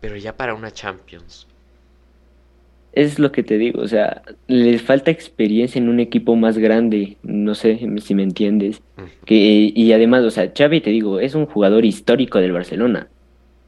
pero 0.00 0.16
ya 0.16 0.36
para 0.36 0.54
una 0.54 0.70
Champions. 0.72 1.48
Es 2.92 3.18
lo 3.18 3.30
que 3.30 3.42
te 3.44 3.56
digo, 3.56 3.82
o 3.82 3.88
sea, 3.88 4.22
les 4.48 4.82
falta 4.82 5.10
experiencia 5.12 5.78
en 5.78 5.88
un 5.88 6.00
equipo 6.00 6.34
más 6.34 6.58
grande, 6.58 7.16
no 7.22 7.54
sé 7.54 7.78
si 8.02 8.14
me 8.14 8.24
entiendes. 8.24 8.82
Que, 9.24 9.72
y 9.74 9.92
además, 9.92 10.24
o 10.24 10.30
sea, 10.30 10.52
Xavi, 10.56 10.80
te 10.80 10.90
digo, 10.90 11.20
es 11.20 11.34
un 11.34 11.46
jugador 11.46 11.84
histórico 11.84 12.38
del 12.40 12.52
Barcelona. 12.52 13.08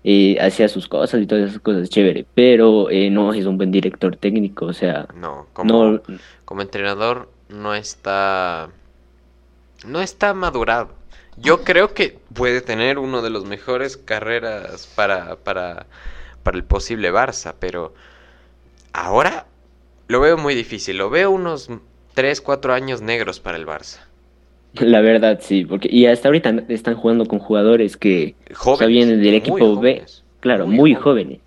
Eh, 0.04 0.36
hacía 0.40 0.66
sus 0.68 0.88
cosas 0.88 1.22
y 1.22 1.26
todas 1.26 1.50
esas 1.50 1.60
cosas 1.60 1.88
chévere, 1.88 2.26
pero 2.34 2.90
eh, 2.90 3.08
no 3.08 3.32
es 3.32 3.46
un 3.46 3.56
buen 3.56 3.70
director 3.70 4.16
técnico, 4.16 4.66
o 4.66 4.72
sea, 4.72 5.06
No, 5.14 5.46
como 5.52 5.92
no, 5.92 6.02
como 6.44 6.62
entrenador 6.62 7.30
no 7.48 7.72
está 7.76 8.70
no 9.86 10.00
está 10.00 10.34
madurado. 10.34 10.90
Yo 11.36 11.62
creo 11.62 11.94
que 11.94 12.18
puede 12.34 12.60
tener 12.62 12.98
uno 12.98 13.22
de 13.22 13.30
los 13.30 13.44
mejores 13.44 13.96
carreras 13.96 14.88
para 14.96 15.36
para 15.36 15.86
para 16.42 16.56
el 16.56 16.64
posible 16.64 17.12
Barça, 17.12 17.54
pero 17.60 17.94
ahora 18.92 19.46
lo 20.08 20.20
veo 20.20 20.36
muy 20.36 20.54
difícil. 20.54 20.98
Lo 20.98 21.10
veo 21.10 21.30
unos 21.30 21.68
3, 22.14 22.40
4 22.40 22.74
años 22.74 23.00
negros 23.00 23.40
para 23.40 23.56
el 23.56 23.66
Barça. 23.66 24.00
la 24.74 25.00
verdad 25.00 25.40
sí, 25.42 25.64
porque 25.64 25.88
y 25.90 26.06
hasta 26.06 26.28
ahorita 26.28 26.64
están 26.68 26.94
jugando 26.94 27.26
con 27.26 27.38
jugadores 27.38 27.96
que, 27.96 28.34
Jóvenes, 28.54 28.88
vienen 28.88 29.22
del 29.22 29.34
equipo 29.34 29.78
B. 29.80 30.04
claro, 30.40 30.66
muy 30.66 30.76
muy, 30.76 30.94
jóvenes. 30.94 31.38
jóvenes. 31.38 31.40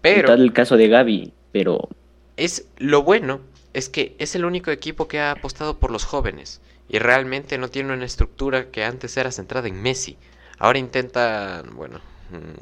Pero 0.00 0.30
Está 0.30 0.34
el 0.34 0.52
caso 0.52 0.76
de 0.76 0.88
Gaby, 0.88 1.32
pero 1.52 1.88
es 2.36 2.66
lo 2.78 3.02
bueno 3.02 3.40
es 3.72 3.88
que 3.88 4.14
es 4.18 4.34
el 4.34 4.44
único 4.44 4.70
equipo 4.70 5.08
que 5.08 5.20
ha 5.20 5.30
apostado 5.30 5.78
por 5.78 5.90
los 5.90 6.04
jóvenes 6.04 6.60
y 6.88 6.98
realmente 6.98 7.56
no 7.58 7.68
tiene 7.68 7.92
una 7.94 8.04
estructura 8.04 8.70
que 8.70 8.84
antes 8.84 9.16
era 9.16 9.30
centrada 9.30 9.68
en 9.68 9.80
Messi. 9.80 10.18
Ahora 10.58 10.78
intenta, 10.78 11.62
bueno, 11.72 12.00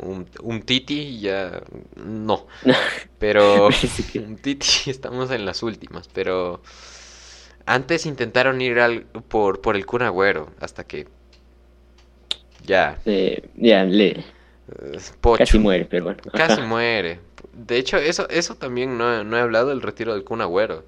un, 0.01 0.27
un 0.43 0.63
Titi 0.63 1.21
ya 1.21 1.63
no, 1.97 2.47
pero 3.19 3.69
un 3.69 4.37
Titi 4.37 4.67
estamos 4.91 5.31
en 5.31 5.45
las 5.45 5.63
últimas, 5.63 6.09
pero 6.09 6.63
antes 7.67 8.07
intentaron 8.07 8.61
ir 8.61 8.81
al, 8.81 9.03
por 9.29 9.61
por 9.61 9.77
el 9.77 9.87
Kun 9.87 10.03
Agüero 10.03 10.51
hasta 10.61 10.85
que 10.85 11.07
ya 12.65 12.99
eh, 13.05 13.49
ya 13.57 13.85
le 13.85 14.25
Pocho. 15.21 15.39
casi 15.39 15.59
muere, 15.59 15.85
pero 15.85 16.05
bueno. 16.05 16.21
Casi 16.33 16.61
muere. 16.63 17.21
De 17.53 17.77
hecho, 17.77 17.97
eso, 17.97 18.29
eso 18.29 18.55
también 18.55 18.97
no, 18.97 19.21
he- 19.21 19.25
no 19.25 19.37
he 19.37 19.41
hablado 19.41 19.69
del 19.71 19.83
retiro 19.83 20.15
del 20.15 20.23
Kun 20.25 20.41
Agüero. 20.41 20.85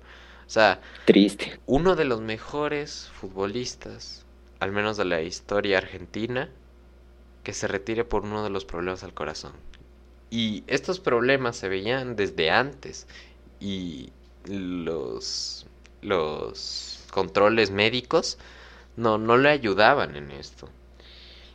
O 0.46 0.50
sea, 0.50 0.80
Triste. 1.04 1.58
uno 1.66 1.96
de 1.96 2.04
los 2.04 2.20
mejores 2.20 3.10
futbolistas, 3.14 4.24
al 4.60 4.70
menos 4.70 4.96
de 4.96 5.04
la 5.04 5.22
historia 5.22 5.78
argentina, 5.78 6.48
que 7.42 7.52
se 7.52 7.68
retire 7.68 8.04
por 8.04 8.22
uno 8.22 8.44
de 8.44 8.50
los 8.50 8.64
problemas 8.64 9.02
al 9.04 9.14
corazón. 9.14 9.52
Y 10.30 10.64
estos 10.66 11.00
problemas 11.00 11.56
se 11.56 11.68
veían 11.68 12.16
desde 12.16 12.50
antes. 12.50 13.06
Y 13.60 14.10
los, 14.46 15.66
los 16.00 17.04
controles 17.10 17.70
médicos 17.70 18.38
no, 18.96 19.18
no 19.18 19.36
le 19.36 19.50
ayudaban 19.50 20.16
en 20.16 20.30
esto. 20.30 20.68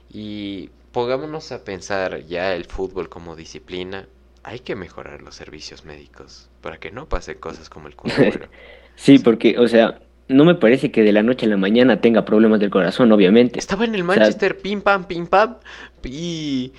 Y 0.10 0.70
pongámonos 0.92 1.52
a 1.52 1.64
pensar 1.64 2.24
ya 2.26 2.54
el 2.54 2.66
fútbol 2.66 3.10
como 3.10 3.36
disciplina. 3.36 4.08
Hay 4.44 4.60
que 4.60 4.76
mejorar 4.76 5.22
los 5.22 5.36
servicios 5.36 5.84
médicos 5.84 6.50
para 6.62 6.78
que 6.78 6.92
no 6.92 7.10
pasen 7.10 7.40
cosas 7.40 7.70
como 7.70 7.88
el 7.88 7.96
Agüero. 7.98 8.48
Sí, 8.96 9.20
porque, 9.20 9.60
o 9.60 9.68
sea, 9.68 10.00
no 10.30 10.44
me 10.46 10.56
parece 10.56 10.92
que 10.92 11.04
de 11.04 11.12
la 11.14 11.24
noche 11.24 11.46
a 11.46 11.50
la 11.50 11.58
mañana 11.58 12.02
tenga 12.02 12.26
problemas 12.26 12.60
del 12.60 12.70
corazón, 12.70 13.12
obviamente. 13.12 13.60
Estaba 13.60 13.86
en 13.86 13.92
el 13.96 14.02
sea- 14.02 14.06
Manchester, 14.06 14.58
pim 14.58 14.82
pam, 14.82 15.06
pim 15.06 15.28
pam, 15.28 15.56
y, 16.04 16.72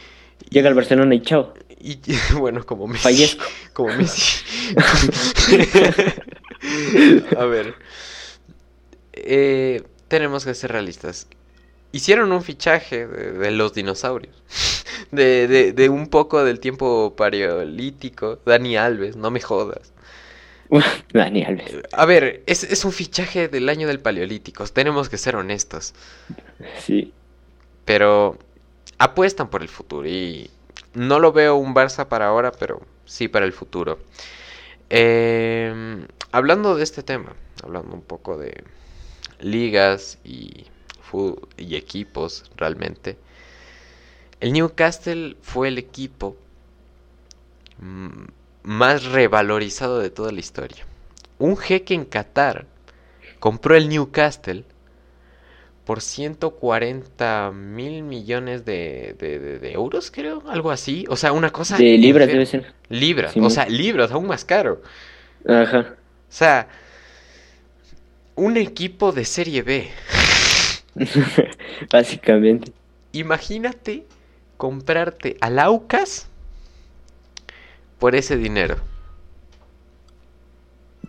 Llega 0.50 0.68
al 0.68 0.74
Barcelona 0.74 1.14
y 1.14 1.20
chao. 1.22 1.54
y 1.80 1.98
bueno, 2.38 2.64
como 2.64 2.86
Messi, 2.86 3.02
Fallezco. 3.02 3.44
como 3.72 3.94
Messi. 3.96 4.44
A 7.38 7.44
ver, 7.44 7.74
eh, 9.12 9.82
tenemos 10.08 10.44
que 10.44 10.54
ser 10.54 10.72
realistas. 10.72 11.26
Hicieron 11.92 12.32
un 12.32 12.42
fichaje 12.42 13.06
de, 13.06 13.32
de 13.32 13.50
los 13.50 13.72
dinosaurios, 13.74 14.42
de, 15.10 15.48
de, 15.48 15.72
de 15.72 15.88
un 15.88 16.08
poco 16.08 16.44
del 16.44 16.60
tiempo 16.60 17.14
paleolítico, 17.16 18.38
Dani 18.44 18.76
Alves, 18.76 19.16
no 19.16 19.30
me 19.30 19.40
jodas. 19.40 19.92
Dani 21.12 21.44
Alves. 21.44 21.76
A 21.92 22.04
ver, 22.04 22.42
es, 22.46 22.64
es 22.64 22.84
un 22.84 22.92
fichaje 22.92 23.48
del 23.48 23.68
año 23.68 23.86
del 23.88 24.00
Paleolítico, 24.00 24.66
tenemos 24.66 25.08
que 25.08 25.18
ser 25.18 25.36
honestos. 25.36 25.94
Sí. 26.84 27.12
Pero 27.84 28.38
apuestan 28.98 29.48
por 29.48 29.62
el 29.62 29.68
futuro 29.68 30.06
y 30.06 30.50
no 30.94 31.18
lo 31.18 31.32
veo 31.32 31.56
un 31.56 31.74
Barça 31.74 32.08
para 32.08 32.26
ahora, 32.26 32.52
pero 32.52 32.82
sí 33.04 33.28
para 33.28 33.46
el 33.46 33.52
futuro. 33.52 33.98
Eh, 34.90 36.06
hablando 36.32 36.74
de 36.76 36.84
este 36.84 37.02
tema, 37.02 37.34
hablando 37.62 37.94
un 37.94 38.02
poco 38.02 38.38
de 38.38 38.64
ligas 39.40 40.18
y, 40.24 40.66
y 41.56 41.76
equipos 41.76 42.50
realmente, 42.56 43.16
el 44.40 44.52
Newcastle 44.52 45.36
fue 45.42 45.68
el 45.68 45.78
equipo 45.78 46.36
mm, 47.78 48.24
más 48.68 49.04
revalorizado 49.04 49.98
de 49.98 50.10
toda 50.10 50.30
la 50.30 50.40
historia. 50.40 50.84
Un 51.38 51.56
jeque 51.56 51.94
en 51.94 52.04
Qatar 52.04 52.66
compró 53.38 53.74
el 53.76 53.88
Newcastle 53.88 54.64
por 55.86 56.02
140 56.02 57.50
mil 57.54 58.02
millones 58.02 58.66
de, 58.66 59.16
de- 59.18 59.38
de- 59.38 59.58
de 59.58 59.72
euros, 59.72 60.10
creo, 60.10 60.42
algo 60.46 60.70
así. 60.70 61.06
O 61.08 61.16
sea, 61.16 61.32
una 61.32 61.48
cosa... 61.50 61.78
De 61.78 61.96
libras 61.96 62.28
debe 62.28 62.44
ser. 62.44 62.74
Libras, 62.90 63.32
Sí, 63.32 63.40
o 63.40 63.48
sea, 63.48 63.66
libras, 63.66 64.12
aún 64.12 64.26
más 64.26 64.44
caro. 64.44 64.82
Ajá. 65.48 65.94
O 66.28 66.32
sea, 66.32 66.68
un 68.34 68.58
equipo 68.58 69.12
de 69.12 69.24
Serie 69.24 69.62
B. 69.62 69.88
Básicamente. 71.90 72.72
Imagínate 73.12 74.04
comprarte 74.58 75.38
al 75.40 75.58
Aucas 75.58 76.28
por 77.98 78.14
ese 78.14 78.36
dinero. 78.36 78.76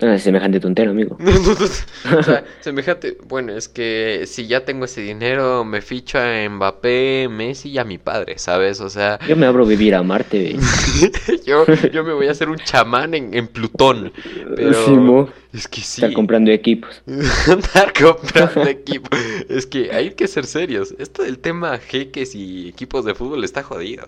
Ah, 0.02 0.18
semejante 0.18 0.62
tontero, 0.62 0.92
amigo. 0.92 1.18
O 2.18 2.24
sea, 2.24 2.46
semejante. 2.62 3.18
Bueno, 3.28 3.52
es 3.52 3.68
que 3.68 4.24
si 4.28 4.48
ya 4.48 4.64
tengo 4.64 4.86
ese 4.86 5.02
dinero, 5.02 5.66
me 5.66 5.82
ficho 5.82 6.18
a 6.18 6.48
Mbappé, 6.50 7.28
Messi 7.30 7.72
y 7.72 7.78
a 7.80 7.84
mi 7.84 7.98
padre, 7.98 8.38
¿sabes? 8.40 8.80
O 8.80 8.90
sea, 8.90 9.20
Yo 9.28 9.36
me 9.36 9.46
abro 9.46 9.66
vivir 9.66 9.96
a 9.96 10.02
Marte, 10.02 10.56
yo, 11.46 11.66
yo 11.92 12.06
me 12.06 12.14
voy 12.14 12.28
a 12.30 12.32
hacer 12.32 12.48
un 12.48 12.56
chamán 12.60 13.14
en, 13.14 13.34
en 13.34 13.48
Plutón. 13.48 14.14
Pero 14.56 14.86
Sí, 14.86 14.92
mo. 14.92 15.30
es 15.52 15.68
que 15.68 15.82
sí. 15.82 16.00
Estar 16.02 16.14
comprando 16.14 16.50
equipos. 16.52 17.02
Andar 17.48 17.92
comprando 18.02 18.64
equipo. 18.70 19.10
Es 19.50 19.68
que 19.68 19.92
hay 19.92 20.12
que 20.12 20.30
ser 20.30 20.46
serios. 20.46 20.96
Esto 20.98 21.24
del 21.24 21.40
tema 21.40 21.78
jeques 21.78 22.36
y 22.36 22.70
equipos 22.70 23.04
de 23.04 23.16
fútbol 23.16 23.44
está 23.44 23.64
jodido. 23.64 24.08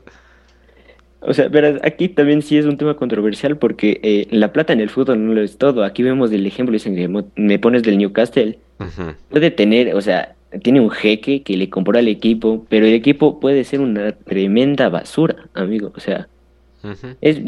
O 1.23 1.33
sea, 1.33 1.47
verás, 1.49 1.79
aquí 1.83 2.09
también 2.09 2.41
sí 2.41 2.57
es 2.57 2.65
un 2.65 2.77
tema 2.77 2.95
controversial 2.95 3.55
porque 3.57 3.99
eh, 4.03 4.27
la 4.31 4.51
plata 4.51 4.73
en 4.73 4.79
el 4.81 4.89
fútbol 4.89 5.23
no 5.25 5.33
lo 5.33 5.41
es 5.41 5.57
todo. 5.57 5.83
Aquí 5.83 6.01
vemos 6.03 6.31
el 6.31 6.45
ejemplo, 6.47 6.73
dicen 6.73 6.95
que 6.95 7.07
me 7.35 7.59
pones 7.59 7.83
del 7.83 7.97
Newcastle. 7.99 8.57
Puede 9.29 9.51
tener, 9.51 9.93
o 9.95 10.01
sea, 10.01 10.33
tiene 10.63 10.81
un 10.81 10.89
jeque 10.89 11.43
que 11.43 11.55
le 11.57 11.69
compró 11.69 11.99
al 11.99 12.07
equipo, 12.07 12.65
pero 12.69 12.87
el 12.87 12.93
equipo 12.93 13.39
puede 13.39 13.63
ser 13.63 13.81
una 13.81 14.11
tremenda 14.13 14.89
basura, 14.89 15.35
amigo. 15.53 15.91
O 15.95 15.99
sea, 15.99 16.27
es, 17.21 17.39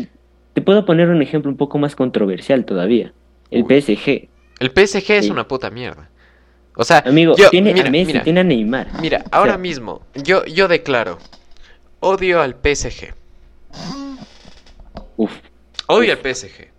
te 0.53 0.61
puedo 0.61 0.85
poner 0.85 1.09
un 1.09 1.21
ejemplo 1.23 1.49
un 1.49 1.57
poco 1.57 1.79
más 1.79 1.95
controversial 1.95 2.65
todavía. 2.65 3.11
El 3.49 3.63
Uy. 3.63 3.81
PSG. 3.81 4.27
El 4.59 4.69
PSG 4.69 5.11
es 5.13 5.29
una 5.31 5.47
puta 5.47 5.71
mierda. 5.71 6.09
O 6.75 6.83
sea, 6.83 6.99
Amigo, 7.05 7.35
yo- 7.35 7.49
tiene 7.49 7.73
mira, 7.73 7.87
a 7.87 7.91
Messi, 7.91 8.05
mira, 8.13 8.23
tiene 8.23 8.39
a 8.39 8.43
Neymar. 8.43 8.87
mira, 9.01 9.23
O 9.25 9.29
ahora 9.35 9.51
sea, 9.53 9.57
mismo, 9.57 10.01
yo, 10.23 10.45
yo 10.45 10.67
declaro, 10.67 11.17
odio 11.99 12.41
al 12.41 12.55
PSG. 12.55 13.13
Uf, 15.17 15.31
Odio 15.87 16.13
al 16.13 16.19
PSG. 16.19 16.71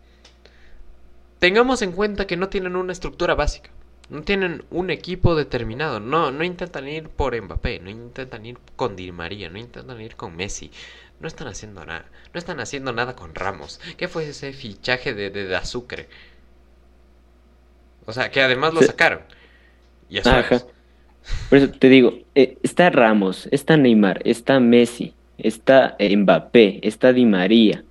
Tengamos 1.39 1.83
en 1.83 1.93
cuenta 1.93 2.27
que 2.27 2.37
no 2.37 2.49
tienen 2.49 2.77
una 2.77 2.93
estructura 2.93 3.35
básica. 3.35 3.71
No 4.09 4.23
tienen 4.23 4.65
un 4.71 4.91
equipo 4.91 5.35
determinado. 5.35 6.01
No, 6.01 6.31
no 6.31 6.45
intentan 6.45 6.89
ir 6.89 7.09
por 7.09 7.41
Mbappé. 7.41 7.81
No 7.81 7.91
intentan 7.91 8.45
ir 8.47 8.59
con 8.77 8.97
Di 8.97 9.13
María. 9.13 9.51
No 9.51 9.59
intentan 9.59 10.01
ir 10.01 10.17
con 10.17 10.37
Messi. 10.37 10.71
No 11.21 11.29
están 11.29 11.49
haciendo 11.49 11.85
nada. 11.85 12.07
No 12.33 12.39
están 12.39 12.61
haciendo 12.61 12.93
nada 12.93 13.15
con 13.15 13.35
Ramos. 13.35 13.81
¿Qué 13.97 14.09
fue 14.09 14.29
ese 14.29 14.53
fichaje 14.53 15.15
de, 15.15 15.31
de, 15.31 15.47
de 15.47 15.57
Azucre? 15.57 16.09
O 18.07 18.13
sea, 18.13 18.31
que 18.31 18.43
además 18.43 18.75
lo 18.75 18.83
sacaron. 18.83 19.21
Y 20.09 20.19
a. 20.19 20.23
Por 21.49 21.59
eso 21.59 21.71
te 21.71 21.89
digo, 21.89 22.19
eh, 22.35 22.59
está 22.63 22.91
Ramos, 22.91 23.49
está 23.51 23.79
Neymar, 23.79 24.21
está 24.27 24.61
Messi, 24.61 25.15
está 25.39 25.97
eh, 25.99 26.16
Mbappé, 26.16 26.80
está 26.82 27.12
Di 27.12 27.24
María, 27.26 27.82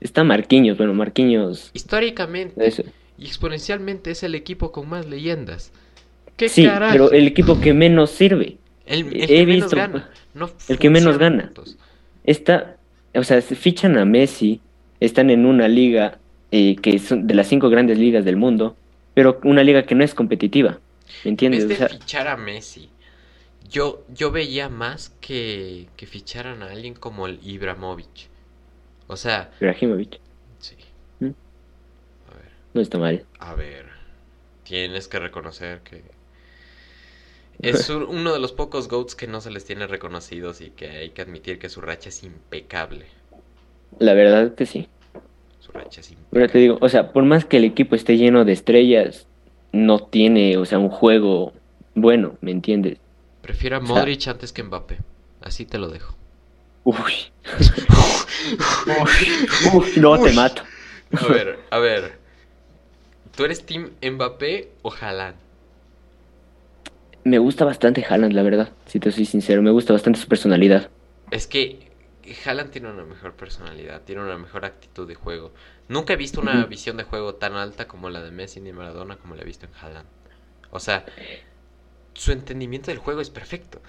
está 0.00 0.24
Marquinhos, 0.24 0.76
bueno, 0.78 0.94
Marquinhos, 0.94 1.70
Históricamente 1.74 2.66
eso. 2.66 2.82
y 3.18 3.26
exponencialmente 3.26 4.10
es 4.10 4.22
el 4.22 4.34
equipo 4.34 4.72
con 4.72 4.88
más 4.88 5.06
leyendas. 5.06 5.72
¿Qué 6.36 6.48
Sí, 6.48 6.64
carajo? 6.64 6.92
pero 6.92 7.12
el 7.12 7.26
equipo 7.26 7.60
que 7.60 7.72
menos 7.74 8.10
sirve, 8.10 8.56
El, 8.86 9.06
el 9.14 9.22
he 9.22 9.26
que 9.26 9.46
menos 9.46 9.64
visto- 9.64 9.76
gana. 9.76 10.10
No 10.34 10.50
el 10.68 10.78
que 10.78 10.90
menos 10.90 11.18
gana. 11.18 11.44
juntos. 11.44 11.76
está, 12.24 12.76
o 13.14 13.24
sea, 13.24 13.40
se 13.40 13.56
fichan 13.56 13.96
a 13.98 14.04
Messi, 14.04 14.60
están 15.00 15.30
en 15.30 15.46
una 15.46 15.66
liga 15.68 16.18
eh, 16.52 16.76
que 16.76 16.98
son 16.98 17.26
de 17.26 17.34
las 17.34 17.48
cinco 17.48 17.68
grandes 17.70 17.98
ligas 17.98 18.24
del 18.24 18.36
mundo, 18.36 18.76
pero 19.14 19.40
una 19.44 19.62
liga 19.64 19.82
que 19.84 19.94
no 19.96 20.04
es 20.04 20.14
competitiva, 20.14 20.78
¿me 21.24 21.30
En 21.30 21.30
entiendes? 21.30 21.66
vez 21.66 21.78
O 21.80 21.82
de 21.82 21.88
sea, 21.88 21.98
fichar 21.98 22.28
a 22.28 22.36
Messi, 22.36 22.88
yo, 23.70 24.04
yo 24.08 24.30
veía 24.30 24.68
más 24.68 25.10
que, 25.20 25.88
que 25.96 26.06
ficharan 26.06 26.62
a 26.62 26.70
alguien 26.70 26.94
como 26.94 27.26
el 27.26 27.38
Ibrahimovic. 27.42 28.28
O 29.06 29.16
sea, 29.16 29.50
Ibrahimovic, 29.60 30.20
sí. 30.58 30.74
¿Mm? 31.20 31.26
A 31.26 32.34
ver, 32.34 32.50
no 32.74 32.80
está 32.80 32.98
mal. 32.98 33.24
a 33.38 33.54
ver. 33.54 33.86
Tienes 34.64 35.08
que 35.08 35.18
reconocer 35.18 35.80
que 35.80 36.02
es 37.60 37.88
un- 37.88 38.02
uno 38.08 38.32
de 38.32 38.38
los 38.38 38.52
pocos 38.52 38.88
GOATs 38.88 39.14
que 39.14 39.26
no 39.26 39.40
se 39.40 39.50
les 39.50 39.64
tiene 39.64 39.86
reconocidos 39.86 40.60
y 40.60 40.70
que 40.70 40.88
hay 40.90 41.10
que 41.10 41.22
admitir 41.22 41.58
que 41.58 41.68
su 41.68 41.80
racha 41.80 42.08
es 42.10 42.22
impecable. 42.22 43.06
La 43.98 44.12
verdad 44.14 44.54
que 44.54 44.66
sí. 44.66 44.88
Su 45.60 45.72
racha 45.72 46.00
es 46.00 46.10
impecable. 46.10 46.28
Pero 46.30 46.48
te 46.52 46.58
digo, 46.58 46.78
o 46.80 46.88
sea, 46.88 47.12
por 47.12 47.24
más 47.24 47.44
que 47.44 47.56
el 47.56 47.64
equipo 47.64 47.94
esté 47.96 48.16
lleno 48.16 48.44
de 48.44 48.52
estrellas, 48.52 49.26
no 49.72 49.98
tiene, 50.00 50.56
o 50.58 50.64
sea, 50.64 50.78
un 50.78 50.90
juego 50.90 51.52
bueno, 51.94 52.36
¿me 52.42 52.50
entiendes? 52.52 52.98
Prefiero 53.48 53.78
a 53.78 53.80
Modric 53.80 54.28
antes 54.28 54.52
que 54.52 54.62
Mbappé. 54.62 54.98
Así 55.40 55.64
te 55.64 55.78
lo 55.78 55.88
dejo. 55.88 56.14
Uy. 56.84 57.14
Uf, 59.72 59.96
no 59.96 60.18
te 60.18 60.28
Uy. 60.28 60.36
mato. 60.36 60.64
A 61.16 61.32
ver, 61.32 61.58
a 61.70 61.78
ver. 61.78 62.18
¿Tú 63.34 63.46
eres 63.46 63.64
Team 63.64 63.92
Mbappé 64.02 64.72
o 64.82 64.92
Haaland? 64.92 65.36
Me 67.24 67.38
gusta 67.38 67.64
bastante 67.64 68.04
Haaland, 68.04 68.34
la 68.34 68.42
verdad, 68.42 68.74
si 68.84 69.00
te 69.00 69.10
soy 69.10 69.24
sincero, 69.24 69.62
me 69.62 69.70
gusta 69.70 69.94
bastante 69.94 70.20
su 70.20 70.28
personalidad. 70.28 70.90
Es 71.30 71.46
que 71.46 71.90
Haaland 72.44 72.70
tiene 72.70 72.90
una 72.90 73.06
mejor 73.06 73.34
personalidad, 73.34 74.02
tiene 74.02 74.20
una 74.20 74.36
mejor 74.36 74.66
actitud 74.66 75.08
de 75.08 75.14
juego. 75.14 75.54
Nunca 75.88 76.12
he 76.12 76.16
visto 76.16 76.42
una 76.42 76.66
visión 76.66 76.98
de 76.98 77.04
juego 77.04 77.36
tan 77.36 77.54
alta 77.54 77.88
como 77.88 78.10
la 78.10 78.20
de 78.20 78.30
Messi 78.30 78.60
ni 78.60 78.74
Maradona 78.74 79.16
como 79.16 79.36
la 79.36 79.40
he 79.40 79.46
visto 79.46 79.64
en 79.64 79.72
Haaland. 79.72 80.06
O 80.70 80.80
sea, 80.80 81.06
su 82.18 82.32
entendimiento 82.32 82.90
del 82.90 82.98
juego 82.98 83.20
es 83.20 83.30
perfecto. 83.30 83.80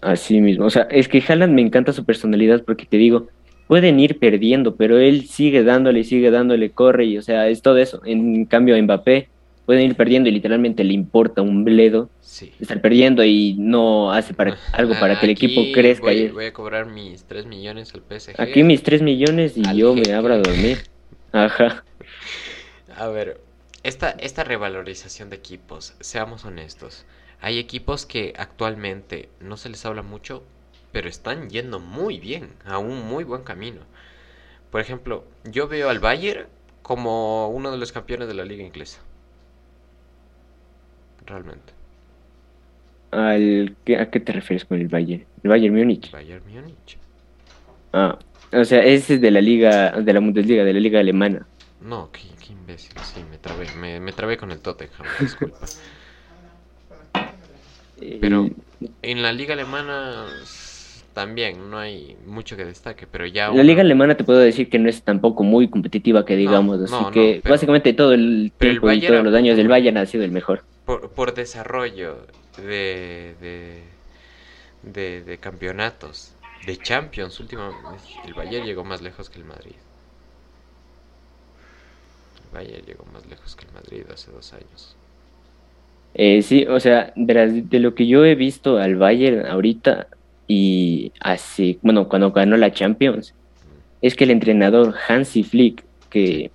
Así 0.00 0.40
mismo, 0.40 0.66
o 0.66 0.70
sea, 0.70 0.82
es 0.90 1.08
que 1.08 1.22
Haaland 1.26 1.54
me 1.54 1.62
encanta 1.62 1.92
su 1.92 2.04
personalidad 2.04 2.62
porque 2.64 2.84
te 2.84 2.98
digo, 2.98 3.28
pueden 3.66 3.98
ir 3.98 4.18
perdiendo, 4.18 4.76
pero 4.76 4.98
él 4.98 5.26
sigue 5.26 5.64
dándole, 5.64 6.04
sigue 6.04 6.30
dándole, 6.30 6.70
corre 6.72 7.06
y, 7.06 7.16
o 7.18 7.22
sea, 7.22 7.48
es 7.48 7.62
todo 7.62 7.78
eso. 7.78 8.02
En 8.04 8.44
cambio, 8.44 8.80
Mbappé 8.82 9.30
pueden 9.64 9.86
ir 9.86 9.94
perdiendo 9.96 10.28
y 10.28 10.32
literalmente 10.32 10.84
le 10.84 10.92
importa 10.92 11.40
un 11.40 11.64
bledo 11.64 12.10
Sí. 12.20 12.52
estar 12.60 12.82
perdiendo 12.82 13.24
y 13.24 13.54
no 13.58 14.12
hace 14.12 14.34
para, 14.34 14.58
algo 14.74 14.92
para 15.00 15.18
que 15.18 15.24
el 15.24 15.32
equipo 15.32 15.62
crezca. 15.72 16.04
Voy, 16.04 16.14
y- 16.16 16.28
voy 16.28 16.44
a 16.46 16.52
cobrar 16.52 16.84
mis 16.84 17.24
3 17.24 17.46
millones 17.46 17.94
al 17.94 18.02
PSG. 18.02 18.34
Aquí 18.38 18.62
mis 18.62 18.82
3 18.82 19.00
millones 19.00 19.56
y 19.56 19.66
Al 19.66 19.76
yo 19.76 19.94
me 19.94 20.12
abro 20.12 20.34
a 20.34 20.38
dormir. 20.38 20.78
Ajá. 21.32 21.82
A 22.96 23.08
ver, 23.08 23.40
esta, 23.84 24.10
esta 24.10 24.42
revalorización 24.44 25.30
de 25.30 25.36
equipos, 25.36 25.94
seamos 26.00 26.44
honestos. 26.44 27.06
Hay 27.40 27.58
equipos 27.58 28.06
que 28.06 28.32
actualmente 28.36 29.28
no 29.40 29.56
se 29.56 29.68
les 29.68 29.84
habla 29.86 30.02
mucho, 30.02 30.42
pero 30.92 31.08
están 31.08 31.50
yendo 31.50 31.78
muy 31.80 32.18
bien, 32.18 32.50
a 32.64 32.78
un 32.78 33.06
muy 33.06 33.24
buen 33.24 33.42
camino. 33.44 33.82
Por 34.70 34.80
ejemplo, 34.80 35.24
yo 35.44 35.68
veo 35.68 35.88
al 35.90 36.00
Bayern 36.00 36.46
como 36.82 37.48
uno 37.48 37.70
de 37.70 37.78
los 37.78 37.92
campeones 37.92 38.28
de 38.28 38.34
la 38.34 38.44
liga 38.44 38.64
inglesa. 38.64 39.00
Realmente. 41.26 41.72
Al, 43.10 43.76
¿qué- 43.84 43.96
¿A 43.98 44.10
qué 44.10 44.20
te 44.20 44.32
refieres 44.32 44.64
con 44.64 44.80
el 44.80 44.88
Bayern? 44.88 45.24
El 45.42 45.50
Bayern 45.50 45.74
Múnich. 45.74 46.10
Bayern 46.10 46.42
Múnich. 46.46 46.98
Ah, 47.92 48.18
o 48.52 48.64
sea, 48.64 48.82
ese 48.84 49.14
es 49.14 49.20
de 49.20 49.30
la 49.30 49.40
liga, 49.40 49.92
de 50.00 50.12
la 50.12 50.20
Bundesliga, 50.20 50.64
de 50.64 50.72
la 50.72 50.80
liga 50.80 51.00
alemana. 51.00 51.46
No, 51.84 52.10
qué, 52.12 52.22
qué 52.44 52.52
imbécil, 52.52 52.92
sí, 53.02 53.20
me 53.30 53.36
trabé, 53.38 53.66
me, 53.78 54.00
me 54.00 54.12
trabé 54.12 54.36
con 54.36 54.50
el 54.50 54.58
Tottenham, 54.60 55.06
disculpa. 55.20 55.66
Pero- 58.20 58.48
En 59.02 59.22
la 59.22 59.32
liga 59.32 59.54
alemana 59.54 60.26
también 61.12 61.70
no 61.70 61.78
hay 61.78 62.16
mucho 62.26 62.56
que 62.56 62.64
destaque, 62.64 63.06
pero 63.06 63.26
ya... 63.26 63.50
La 63.50 63.62
liga 63.62 63.82
alemana 63.82 64.16
te 64.16 64.24
puedo 64.24 64.38
decir 64.40 64.68
que 64.68 64.78
no 64.78 64.88
es 64.88 65.02
tampoco 65.02 65.44
muy 65.44 65.68
competitiva 65.68 66.24
que 66.24 66.36
digamos, 66.36 66.80
así 66.80 67.04
que 67.12 67.40
básicamente 67.44 67.92
todo 67.92 68.12
el 68.12 68.52
tiempo 68.58 68.90
y 68.90 69.00
todos 69.00 69.24
los 69.24 69.34
años 69.34 69.56
del 69.56 69.68
Bayern 69.68 69.98
ha 69.98 70.06
sido 70.06 70.24
el 70.24 70.32
mejor. 70.32 70.64
Por, 70.86 71.10
por 71.10 71.34
desarrollo 71.34 72.26
de, 72.58 73.34
de, 74.82 75.22
de, 75.22 75.38
campeonatos, 75.38 76.32
de 76.66 76.76
Champions, 76.78 77.38
últimamente 77.40 77.78
el 78.26 78.34
Bayern 78.34 78.66
llegó 78.66 78.84
más 78.84 79.02
lejos 79.02 79.30
que 79.30 79.38
el 79.38 79.44
Madrid. 79.44 79.76
Bayern 82.54 82.86
llegó 82.86 83.04
más 83.12 83.26
lejos 83.26 83.56
que 83.56 83.66
el 83.66 83.72
Madrid 83.72 84.04
hace 84.12 84.30
dos 84.30 84.52
años. 84.54 84.96
Eh, 86.14 86.42
sí, 86.42 86.64
o 86.66 86.78
sea, 86.78 87.12
de, 87.16 87.62
de, 87.62 87.80
lo 87.80 87.94
que 87.94 88.06
yo 88.06 88.24
he 88.24 88.36
visto 88.36 88.78
al 88.78 88.94
Bayern 88.94 89.46
ahorita, 89.46 90.06
y 90.46 91.12
así, 91.20 91.78
bueno, 91.82 92.08
cuando 92.08 92.30
ganó 92.30 92.56
la 92.56 92.72
Champions, 92.72 93.34
es 94.00 94.14
que 94.14 94.24
el 94.24 94.30
entrenador 94.30 94.94
Hansi 95.08 95.42
Flick, 95.42 95.84
que 96.10 96.50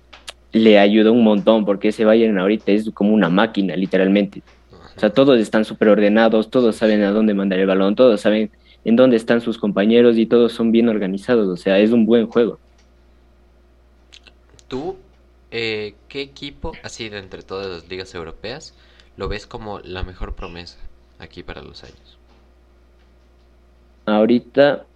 le 0.52 0.78
ayudó 0.78 1.12
un 1.12 1.24
montón, 1.24 1.64
porque 1.64 1.88
ese 1.88 2.04
Bayern 2.04 2.38
ahorita 2.38 2.72
es 2.72 2.90
como 2.90 3.12
una 3.12 3.28
máquina, 3.28 3.76
literalmente. 3.76 4.42
O 4.96 5.00
sea, 5.00 5.10
todos 5.10 5.38
están 5.38 5.64
súper 5.64 5.88
ordenados, 5.88 6.50
todos 6.50 6.76
saben 6.76 7.02
a 7.02 7.10
dónde 7.10 7.34
mandar 7.34 7.58
el 7.58 7.66
balón, 7.66 7.94
todos 7.94 8.20
saben 8.20 8.50
en 8.84 8.96
dónde 8.96 9.16
están 9.16 9.40
sus 9.40 9.58
compañeros 9.58 10.16
y 10.16 10.26
todos 10.26 10.52
son 10.52 10.72
bien 10.72 10.88
organizados, 10.88 11.48
o 11.48 11.56
sea, 11.56 11.78
es 11.78 11.90
un 11.92 12.06
buen 12.06 12.26
juego. 12.26 12.58
¿Tú 14.68 14.96
eh, 15.50 15.94
qué 16.08 16.20
equipo, 16.20 16.72
así 16.82 17.08
de 17.08 17.18
entre 17.18 17.42
todas 17.42 17.66
las 17.66 17.88
ligas 17.88 18.14
europeas, 18.14 18.74
lo 19.16 19.28
ves 19.28 19.46
como 19.46 19.80
la 19.80 20.02
mejor 20.02 20.34
promesa 20.34 20.78
aquí 21.18 21.42
para 21.42 21.62
los 21.62 21.84
años? 21.84 22.18
Ahorita, 24.06 24.86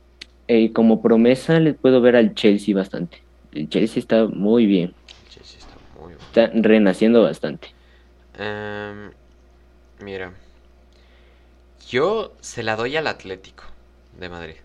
eh, 0.49 0.73
como 0.73 1.03
promesa, 1.03 1.61
les 1.61 1.77
puedo 1.77 2.01
ver 2.01 2.17
al 2.17 2.35
Chelsea 2.35 2.75
bastante. 2.75 3.23
El 3.53 3.69
Chelsea 3.69 4.01
está 4.01 4.27
muy 4.27 4.67
bien. 4.67 4.95
Chelsea 5.29 5.59
está 5.59 5.75
muy 6.01 6.15
bien. 6.15 6.21
Está 6.21 6.51
renaciendo 6.55 7.23
bastante. 7.23 7.69
Em, 8.37 9.13
mira, 10.01 10.33
yo 11.89 12.33
se 12.41 12.63
la 12.63 12.77
doy 12.77 12.97
al 12.97 13.07
Atlético 13.07 13.65
de 14.19 14.29
Madrid. 14.29 14.57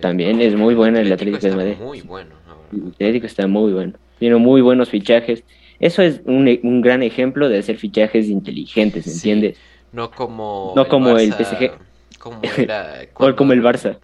También 0.00 0.40
es 0.40 0.56
muy 0.56 0.74
bueno 0.74 0.98
el 0.98 1.12
Atlético, 1.12 1.38
de 1.38 1.54
Madrid. 1.54 1.76
Muy 1.78 2.00
bueno. 2.00 2.34
El 2.72 2.88
Atlético 2.88 3.26
está 3.26 3.46
muy 3.46 3.72
bueno. 3.72 3.94
Tiene 4.18 4.36
muy 4.36 4.60
buenos 4.60 4.90
fichajes. 4.90 5.44
Eso 5.80 6.02
es 6.02 6.20
un, 6.24 6.48
un 6.62 6.80
gran 6.80 7.02
ejemplo 7.02 7.48
de 7.48 7.58
hacer 7.58 7.76
fichajes 7.76 8.28
inteligentes, 8.28 9.06
¿entiendes? 9.06 9.58
No 9.92 10.10
como, 10.10 10.72
no 10.76 10.88
como 10.88 11.18
el 11.18 11.32
PSG 11.32 11.72
como 12.18 12.40
era. 12.56 13.06
o 13.14 13.36
como 13.36 13.52
el 13.52 13.62
Barça. 13.62 13.98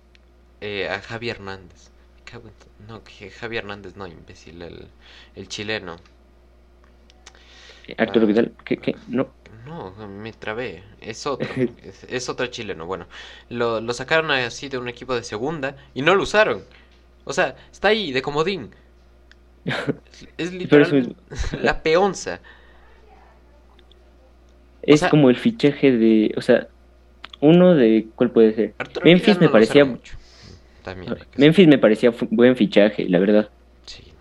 Eh, 0.60 0.88
a 0.88 1.00
Javi 1.00 1.30
Hernández. 1.30 1.90
No, 2.86 3.02
Javi 3.40 3.56
Hernández, 3.56 3.96
no, 3.96 4.06
imbécil, 4.06 4.62
el, 4.62 4.88
el 5.34 5.48
chileno. 5.48 5.96
Arturo 7.98 8.24
ah, 8.24 8.28
Vidal, 8.28 8.52
¿qué? 8.64 8.76
qué? 8.76 8.96
No. 9.08 9.28
No, 9.66 9.92
me 10.08 10.32
trabé. 10.32 10.84
Es 11.00 11.26
otro. 11.26 11.48
es, 12.08 12.28
otro 12.28 12.46
chileno. 12.46 12.86
Bueno, 12.86 13.06
lo, 13.48 13.80
lo 13.80 13.92
sacaron 13.92 14.30
así 14.30 14.68
de 14.68 14.78
un 14.78 14.88
equipo 14.88 15.14
de 15.14 15.22
segunda 15.22 15.76
y 15.94 16.02
no 16.02 16.14
lo 16.14 16.22
usaron. 16.22 16.64
O 17.24 17.32
sea, 17.32 17.56
está 17.70 17.88
ahí 17.88 18.12
de 18.12 18.22
comodín. 18.22 18.74
Es 20.36 20.52
literal 20.52 21.16
la 21.62 21.82
peonza. 21.82 22.40
Es 24.82 25.04
como 25.04 25.30
el 25.30 25.36
fichaje 25.36 25.92
de, 25.92 26.32
o 26.36 26.40
sea, 26.40 26.68
uno 27.40 27.74
de, 27.74 28.06
¿cuál 28.14 28.30
puede 28.30 28.54
ser? 28.54 28.74
Memphis 29.04 29.38
me 29.38 29.48
parecía 29.48 29.84
mucho. 29.84 30.16
También 30.82 31.14
Memphis 31.36 31.68
me 31.68 31.78
parecía 31.78 32.12
buen 32.30 32.56
fichaje, 32.56 33.08
la 33.08 33.18
verdad. 33.18 33.50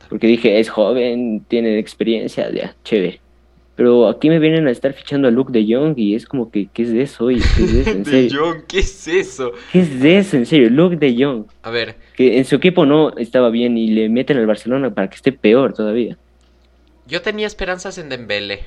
Porque 0.09 0.27
dije, 0.27 0.59
es 0.59 0.69
joven, 0.69 1.45
tiene 1.47 1.77
experiencia, 1.77 2.49
ya, 2.51 2.75
chévere. 2.83 3.21
Pero 3.79 4.09
aquí 4.09 4.27
me 4.27 4.39
vienen 4.39 4.67
a 4.67 4.71
estar 4.71 4.91
fichando 4.91 5.29
a 5.29 5.31
Luke 5.31 5.53
de 5.53 5.65
Jong 5.65 5.97
y 5.97 6.13
es 6.13 6.25
como 6.25 6.51
que, 6.51 6.67
¿qué 6.67 6.81
es 6.81 6.91
de 6.91 7.03
eso? 7.03 7.27
¿Qué 7.27 7.35
es 7.35 7.73
de 7.73 7.79
eso? 7.79 7.89
En 7.91 8.05
serio? 8.05 8.63
¿qué 8.67 8.79
es 8.79 9.07
eso? 9.07 9.53
¿Qué 9.71 9.79
es 9.79 10.01
de 10.01 10.17
eso? 10.17 10.35
En 10.35 10.45
serio, 10.45 10.69
Luke 10.69 10.97
de 10.97 11.15
Jong. 11.17 11.45
A 11.61 11.69
ver. 11.69 11.95
Que 12.13 12.39
en 12.39 12.43
su 12.43 12.55
equipo 12.55 12.85
no 12.85 13.15
estaba 13.15 13.49
bien 13.49 13.77
y 13.77 13.87
le 13.87 14.09
meten 14.09 14.35
al 14.35 14.47
Barcelona 14.47 14.93
para 14.93 15.09
que 15.09 15.15
esté 15.15 15.31
peor 15.31 15.73
todavía. 15.73 16.17
Yo 17.07 17.21
tenía 17.21 17.47
esperanzas 17.47 17.97
en 17.97 18.09
Dembélé. 18.09 18.65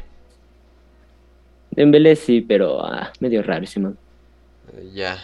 Dembélé 1.72 2.16
sí, 2.16 2.40
pero 2.40 2.82
ah, 2.82 3.12
medio 3.20 3.42
raro 3.42 3.64
ese 3.64 3.80
man 3.80 3.98
ya 4.94 5.18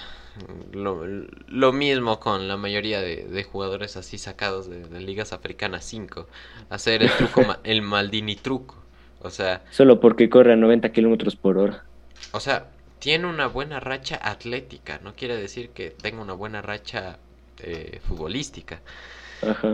lo, 0.72 1.72
mismo 1.72 2.20
con 2.20 2.46
la 2.46 2.58
mayoría 2.58 3.00
de, 3.00 3.44
jugadores 3.44 3.96
así 3.96 4.18
sacados 4.18 4.68
de, 4.68 5.00
ligas 5.00 5.32
africanas 5.32 5.84
5 5.86 6.28
hacer 6.68 7.02
el 7.02 7.10
truco 7.10 7.42
el 7.64 7.82
Maldini 7.82 8.36
truco 8.36 8.87
o 9.20 9.30
sea 9.30 9.62
solo 9.70 10.00
porque 10.00 10.28
corre 10.28 10.52
a 10.52 10.56
90 10.56 10.90
kilómetros 10.92 11.36
por 11.36 11.58
hora. 11.58 11.84
o 12.32 12.40
sea 12.40 12.68
tiene 12.98 13.26
una 13.26 13.46
buena 13.46 13.80
racha 13.80 14.18
atlética 14.22 15.00
no 15.02 15.14
quiere 15.14 15.36
decir 15.36 15.70
que 15.70 15.90
tenga 15.90 16.22
una 16.22 16.34
buena 16.34 16.62
racha 16.62 17.18
eh, 17.60 18.00
futbolística. 18.06 18.80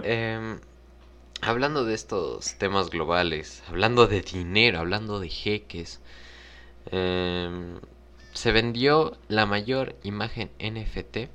Em, 0.03 0.59
hablando 1.40 1.84
de 1.84 1.95
estos 1.95 2.57
temas 2.59 2.90
globales 2.90 3.62
hablando 3.68 4.07
de 4.07 4.20
dinero 4.20 4.78
hablando 4.78 5.20
de 5.20 5.28
jeques 5.28 6.01
eh, 6.90 7.78
se 8.34 8.53
vendió 8.53 9.16
la 9.28 9.47
mayor 9.47 9.97
imagen 10.03 10.51
NFT 10.59 11.30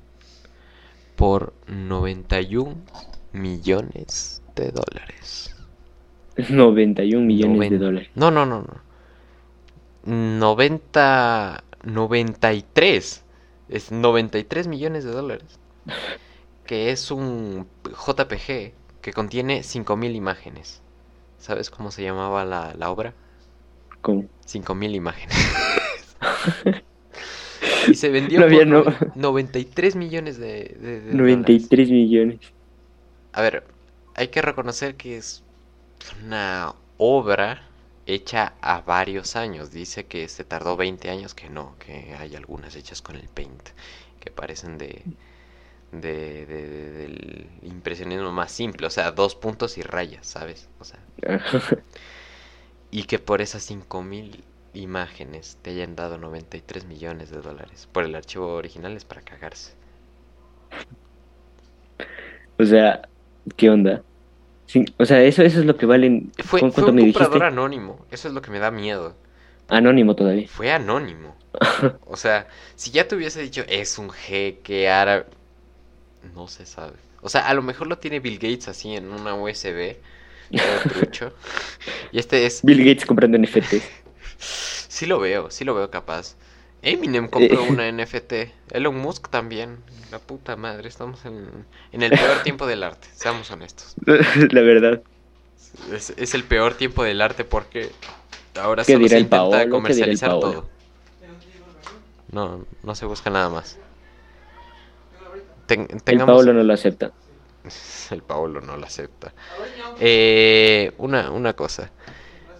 por 1.16 1.54
91 1.66 2.76
millones 3.32 4.42
de 4.54 4.70
dólares. 4.70 5.54
91 6.50 7.24
millones 7.24 7.70
de 7.70 7.78
dólares. 7.78 8.10
No, 8.14 8.30
no, 8.30 8.46
no, 8.46 8.62
no. 8.62 8.90
90 10.04 11.64
93 11.84 13.24
es 13.68 13.92
93 13.92 14.66
millones 14.66 15.04
de 15.04 15.10
dólares. 15.10 15.58
Que 16.66 16.90
es 16.90 17.10
un 17.10 17.66
JPG 17.84 18.72
que 19.00 19.12
contiene 19.12 19.62
5000 19.62 20.14
imágenes. 20.14 20.82
¿Sabes 21.38 21.70
cómo 21.70 21.90
se 21.90 22.02
llamaba 22.02 22.44
la, 22.44 22.74
la 22.78 22.90
obra? 22.90 23.14
¿Cómo? 24.02 24.26
5000 24.46 24.94
imágenes. 24.94 25.36
Y 27.88 27.94
se 27.94 28.08
vendió 28.10 28.40
por 28.40 29.16
93 29.16 29.96
millones 29.96 30.38
de, 30.38 31.10
93 31.12 31.90
millones. 31.90 32.38
A 33.32 33.42
ver, 33.42 33.64
hay 34.14 34.28
que 34.28 34.42
reconocer 34.42 34.96
que 34.96 35.16
es 35.16 35.42
una 36.22 36.74
obra 36.98 37.62
hecha 38.06 38.54
a 38.60 38.80
varios 38.80 39.36
años. 39.36 39.70
Dice 39.70 40.06
que 40.06 40.28
se 40.28 40.44
tardó 40.44 40.76
20 40.76 41.10
años, 41.10 41.34
que 41.34 41.48
no, 41.48 41.76
que 41.78 42.14
hay 42.18 42.36
algunas 42.36 42.76
hechas 42.76 43.02
con 43.02 43.16
el 43.16 43.28
paint, 43.28 43.70
que 44.20 44.30
parecen 44.30 44.78
de, 44.78 45.02
de, 45.92 46.46
del 46.46 47.48
impresionismo 47.62 48.32
más 48.32 48.52
simple, 48.52 48.86
o 48.86 48.90
sea, 48.90 49.12
dos 49.12 49.34
puntos 49.34 49.78
y 49.78 49.82
rayas, 49.82 50.26
¿sabes? 50.26 50.68
O 50.78 50.84
sea, 50.84 51.00
y 52.90 53.04
que 53.04 53.18
por 53.18 53.40
esas 53.40 53.62
5000 53.64 54.44
imágenes 54.74 55.58
te 55.62 55.70
hayan 55.70 55.96
dado 55.96 56.18
93 56.18 56.84
millones 56.86 57.30
de 57.30 57.40
dólares 57.40 57.88
por 57.92 58.04
el 58.04 58.14
archivo 58.14 58.54
original 58.54 58.96
es 58.96 59.04
para 59.04 59.22
cagarse. 59.22 59.74
O 62.58 62.64
sea, 62.64 63.08
¿qué 63.56 63.70
onda? 63.70 64.02
O 64.96 65.06
sea, 65.06 65.22
eso, 65.22 65.42
eso 65.42 65.60
es 65.60 65.66
lo 65.66 65.76
que 65.76 65.86
valen. 65.86 66.32
Fue, 66.44 66.62
un 66.62 66.70
comprador 66.70 67.44
anónimo, 67.44 68.04
eso 68.10 68.28
es 68.28 68.34
lo 68.34 68.42
que 68.42 68.50
me 68.50 68.58
da 68.58 68.70
miedo. 68.70 69.14
Anónimo 69.68 70.14
todavía. 70.14 70.48
Fue 70.48 70.72
anónimo. 70.72 71.36
o 72.06 72.16
sea, 72.16 72.48
si 72.76 72.90
ya 72.90 73.08
te 73.08 73.16
hubiese 73.16 73.40
dicho 73.42 73.64
es 73.68 73.98
un 73.98 74.10
jeque 74.10 74.88
árabe, 74.88 75.26
no 76.34 76.48
se 76.48 76.66
sabe. 76.66 76.94
O 77.22 77.28
sea, 77.28 77.48
a 77.48 77.54
lo 77.54 77.62
mejor 77.62 77.86
lo 77.86 77.98
tiene 77.98 78.20
Bill 78.20 78.38
Gates 78.38 78.68
así 78.68 78.94
en 78.94 79.12
una 79.12 79.34
USB, 79.34 79.96
trucho. 80.92 81.32
y 82.12 82.18
este 82.18 82.46
es. 82.46 82.62
Bill 82.62 82.84
Gates 82.84 83.06
comprando 83.06 83.38
NFTs. 83.38 83.82
Sí 85.00 85.06
lo 85.06 85.18
veo, 85.18 85.50
sí 85.50 85.64
lo 85.64 85.74
veo 85.74 85.90
capaz. 85.90 86.36
Eminem 86.82 87.28
compró 87.28 87.64
una 87.68 87.90
NFT. 87.90 88.32
Elon 88.72 88.96
Musk 88.96 89.28
también. 89.28 89.78
La 90.10 90.18
puta 90.18 90.56
madre, 90.56 90.88
estamos 90.88 91.24
en, 91.24 91.66
el 91.92 92.10
peor 92.10 92.42
tiempo 92.42 92.66
del 92.66 92.82
arte, 92.82 93.06
seamos 93.14 93.48
honestos. 93.50 93.94
La 94.04 94.60
verdad. 94.60 95.02
Es, 95.92 96.34
el 96.34 96.42
peor 96.42 96.74
tiempo 96.74 97.04
del 97.04 97.20
arte 97.20 97.44
porque 97.44 97.90
ahora 98.60 98.82
solo 98.82 99.06
se 99.06 99.20
intenta 99.20 99.68
comercializar 99.68 100.30
todo. 100.40 100.68
No, 102.32 102.64
no 102.82 102.94
se 102.96 103.06
busca 103.06 103.30
nada 103.30 103.50
más. 103.50 103.78
El 105.68 106.18
Paolo 106.18 106.52
no 106.52 106.64
lo 106.64 106.72
acepta. 106.72 107.12
El 108.10 108.22
Paolo 108.22 108.60
no 108.60 108.76
lo 108.76 108.84
acepta. 108.84 109.32
Eh, 110.00 110.92
una, 110.98 111.30
una 111.30 111.52
cosa. 111.52 111.90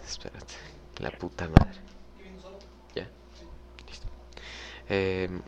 Espérate. 0.06 0.54
La 0.98 1.10
puta 1.10 1.48
madre. 1.48 1.89
Em, 4.92 5.40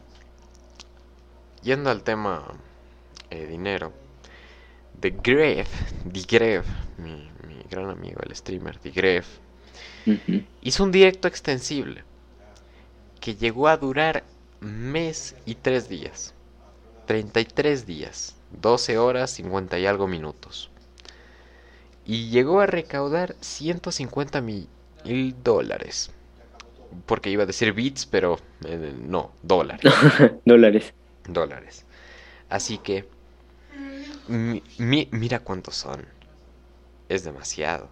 yendo 1.65 1.91
al 1.91 2.05
tema 2.05 2.45
eh, 3.29 3.45
dinero, 3.47 3.93
The 5.01 5.11
Gref, 5.11 5.69
The 6.13 6.63
mi, 6.99 7.29
mi 7.49 7.65
gran 7.69 7.91
amigo, 7.91 8.21
el 8.25 8.37
streamer, 8.37 8.79
The 8.79 8.91
Gref, 8.91 9.27
hizo 10.61 10.85
un 10.85 10.93
directo 10.93 11.27
extensible 11.27 12.05
que 13.21 13.35
llegó 13.35 13.67
a 13.67 13.77
durar 13.77 14.23
mes 14.61 15.35
y 15.45 15.57
tres 15.57 15.89
días. 15.89 16.35
33 17.07 17.85
días, 17.85 18.37
12 18.53 18.97
horas, 18.99 19.33
50 19.33 19.77
y 19.81 19.87
algo 19.87 20.07
minutos. 20.07 20.71
Y 22.07 22.31
llegó 22.31 22.61
a 22.61 22.67
recaudar 22.67 23.35
150 23.41 24.41
mil 24.41 24.69
dólares. 25.43 26.13
Porque 27.07 27.31
iba 27.31 27.43
a 27.45 27.47
decir 27.47 27.73
bits, 27.73 28.07
pero 28.07 28.39
eh, 28.65 28.93
no, 29.07 29.33
dólares. 29.43 29.93
dólares. 30.45 30.93
Dólares. 31.29 31.85
Así 32.49 32.79
que, 32.79 33.07
mira 34.29 35.41
cuántos 35.41 35.77
son. 35.77 36.05
Es 37.09 37.25
demasiado. 37.25 37.89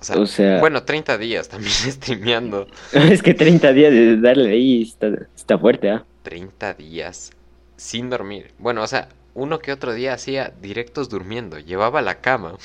O 0.00 0.26
sea, 0.26 0.60
bueno, 0.60 0.82
30 0.82 1.18
días 1.18 1.48
también 1.48 1.72
streameando. 1.90 2.66
es 2.92 3.22
que 3.22 3.34
30 3.34 3.72
días 3.72 3.92
de 3.92 4.16
darle 4.16 4.52
ahí 4.52 4.82
está, 4.82 5.08
está 5.36 5.58
fuerte, 5.58 5.90
¿ah? 5.90 6.04
30 6.22 6.74
días 6.74 7.32
sin 7.76 8.08
dormir. 8.08 8.52
Bueno, 8.58 8.82
o 8.82 8.86
sea, 8.86 9.08
uno 9.34 9.58
que 9.58 9.72
otro 9.72 9.92
día 9.92 10.14
hacía 10.14 10.52
directos 10.60 11.08
durmiendo. 11.08 11.58
Llevaba 11.58 12.00
la 12.02 12.20
cama. 12.20 12.56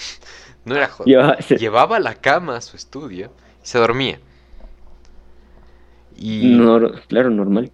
No 0.64 0.76
era 0.76 0.88
joder. 0.88 1.38
Llevaba, 1.60 2.00
la 2.00 2.16
cama 2.16 2.58
a 2.58 2.62
su 2.62 2.78
estudio 2.78 3.32
y 3.64 3.68
se 3.68 3.80
dormía. 3.80 4.20
Y... 6.16 6.58
claro, 7.08 7.30
normal. 7.30 7.72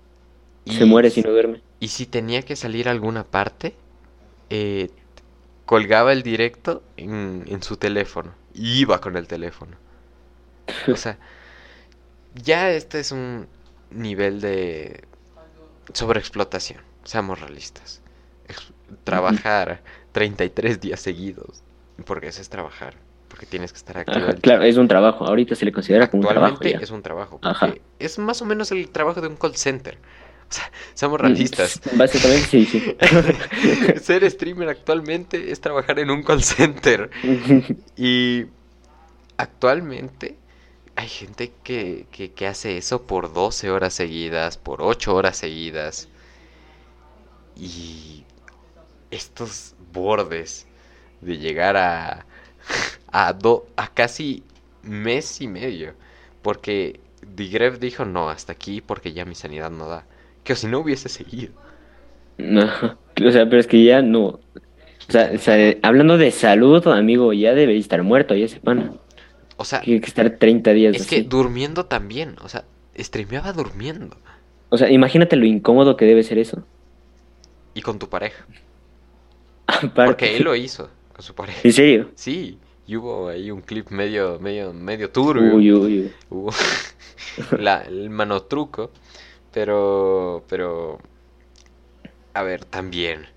se 0.65 0.85
muere 0.85 1.09
si 1.09 1.21
no 1.21 1.31
duerme. 1.31 1.61
Y 1.79 1.89
si 1.89 2.05
tenía 2.05 2.41
que 2.43 2.55
salir 2.55 2.87
a 2.87 2.91
alguna 2.91 3.23
parte, 3.23 3.75
eh, 4.49 4.89
colgaba 5.65 6.11
el 6.13 6.23
directo 6.23 6.83
en, 6.97 7.43
en 7.47 7.63
su 7.63 7.77
teléfono 7.77 8.33
iba 8.53 8.99
con 9.01 9.17
el 9.17 9.27
teléfono. 9.27 9.77
O 10.91 10.95
sea, 10.95 11.17
ya 12.35 12.71
este 12.71 12.99
es 12.99 13.11
un 13.11 13.47
nivel 13.89 14.41
de 14.41 15.03
sobreexplotación, 15.93 16.81
seamos 17.03 17.39
realistas. 17.39 18.01
trabajar 19.03 19.81
33 20.11 20.79
días 20.79 20.99
seguidos, 20.99 21.63
porque 22.05 22.27
eso 22.27 22.41
es 22.41 22.49
trabajar, 22.49 22.95
porque 23.32 23.45
tienes 23.45 23.71
que 23.71 23.77
estar 23.77 23.97
activo. 23.97 24.27
claro, 24.41 24.63
es 24.63 24.77
un 24.77 24.88
trabajo, 24.88 25.25
ahorita 25.25 25.55
se 25.55 25.65
le 25.65 25.71
considera 25.71 26.09
como 26.09 26.23
un 26.23 26.29
trabajo. 26.29 26.59
es 26.61 26.91
un 26.91 27.01
trabajo, 27.01 27.39
es 27.97 28.19
más 28.19 28.41
o 28.41 28.45
menos 28.45 28.71
el 28.71 28.89
trabajo 28.89 29.21
de 29.21 29.27
un 29.27 29.38
call 29.38 29.55
center. 29.55 29.97
O 30.51 30.53
sea, 30.53 30.69
seamos 30.95 31.17
mm, 31.17 31.21
realistas. 31.21 31.79
Básicamente 31.95 32.45
sí, 32.45 32.65
sí. 32.65 32.97
Ser 34.01 34.29
streamer 34.29 34.67
actualmente 34.67 35.49
es 35.49 35.61
trabajar 35.61 35.97
en 35.99 36.11
un 36.11 36.23
call 36.23 36.43
center. 36.43 37.09
y 37.95 38.47
actualmente 39.38 40.36
hay 40.97 41.07
gente 41.07 41.53
que, 41.63 42.05
que, 42.11 42.47
hace 42.47 42.75
eso 42.75 43.03
por 43.03 43.32
12 43.32 43.71
horas 43.71 43.93
seguidas, 43.93 44.57
por 44.57 44.82
8 44.82 45.15
horas 45.15 45.38
seguidas. 45.38 46.09
Y 47.55 48.25
estos 49.09 49.75
bordes 49.93 50.67
de 51.21 51.38
llegar 51.38 51.77
a, 51.77 52.25
a, 53.12 53.38
a 53.76 53.88
casi 53.93 54.43
mes 54.84 55.41
y 55.41 55.47
medio. 55.47 55.93
Porque 56.41 56.99
Digref 57.36 57.80
dijo 57.80 58.05
no, 58.05 58.30
hasta 58.30 58.53
aquí 58.53 58.82
porque 58.82 59.14
ya 59.14 59.26
mi 59.26 59.36
sanidad 59.36 59.70
no 59.70 59.88
da 59.88 60.05
que 60.43 60.55
si 60.55 60.68
no 60.68 60.80
hubiese 60.80 61.09
seguido. 61.09 61.53
No, 62.38 62.64
o 63.26 63.32
sea, 63.32 63.45
pero 63.45 63.59
es 63.59 63.68
que 63.68 63.84
ya 63.84 64.01
no. 64.01 64.39
O 65.07 65.38
sea, 65.38 65.76
hablando 65.82 66.18
de 66.18 66.32
salud, 66.32 66.86
amigo, 66.88 67.34
ya 67.34 67.53
debe 67.53 67.78
estar 67.78 68.01
muerto, 68.03 68.34
ya 68.34 68.45
ese 68.45 68.59
pana. 68.59 68.93
O 69.57 69.66
sea, 69.66 69.82
tiene 69.82 69.99
que 69.99 70.07
estar 70.07 70.30
30 70.38 70.72
días. 70.72 70.95
Es 70.95 71.07
que 71.07 71.24
durmiendo 71.24 71.86
también, 71.86 72.36
o 72.41 72.49
sea, 72.49 72.64
streameaba 72.97 73.51
durmiendo. 73.51 74.18
O 74.70 74.78
sea, 74.78 74.89
imagínate 74.89 75.36
lo 75.36 75.45
incómodo 75.45 75.97
que 75.97 76.05
debe 76.05 76.24
ser 76.24 76.38
eso. 76.38 76.64
Y 77.74 77.82
con 77.82 77.99
tu 77.99 78.09
pareja. 78.09 78.45
Porque 79.95 80.38
él 80.38 80.43
lo 80.43 80.55
hizo 80.55 80.89
con 81.14 81.24
su 81.24 81.36
pareja. 81.36 81.59
¿En 81.64 81.74
serio? 81.74 82.12
Sí, 82.16 82.57
y 82.91 82.97
hubo 82.97 83.29
ahí 83.29 83.51
un 83.51 83.61
clip 83.61 83.89
medio, 83.89 84.37
medio, 84.41 84.73
medio 84.73 85.09
turbio. 85.09 85.55
Uy, 85.55 85.71
uy, 85.71 86.13
Hubo 86.29 86.51
la, 87.57 87.83
el 87.83 88.09
manotruco. 88.09 88.91
Pero, 89.53 90.43
pero, 90.49 90.99
a 92.33 92.43
ver, 92.43 92.65
también, 92.65 93.27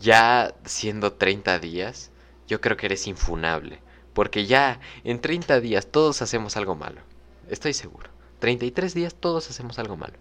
ya 0.00 0.54
siendo 0.64 1.12
30 1.12 1.58
días, 1.58 2.12
yo 2.48 2.62
creo 2.62 2.78
que 2.78 2.86
eres 2.86 3.06
infunable. 3.06 3.80
Porque 4.14 4.46
ya 4.46 4.80
en 5.04 5.20
30 5.20 5.60
días 5.60 5.86
todos 5.88 6.22
hacemos 6.22 6.56
algo 6.56 6.74
malo. 6.74 7.02
Estoy 7.50 7.74
seguro. 7.74 8.08
33 8.38 8.94
días 8.94 9.14
todos 9.14 9.50
hacemos 9.50 9.78
algo 9.78 9.98
malo. 9.98 10.14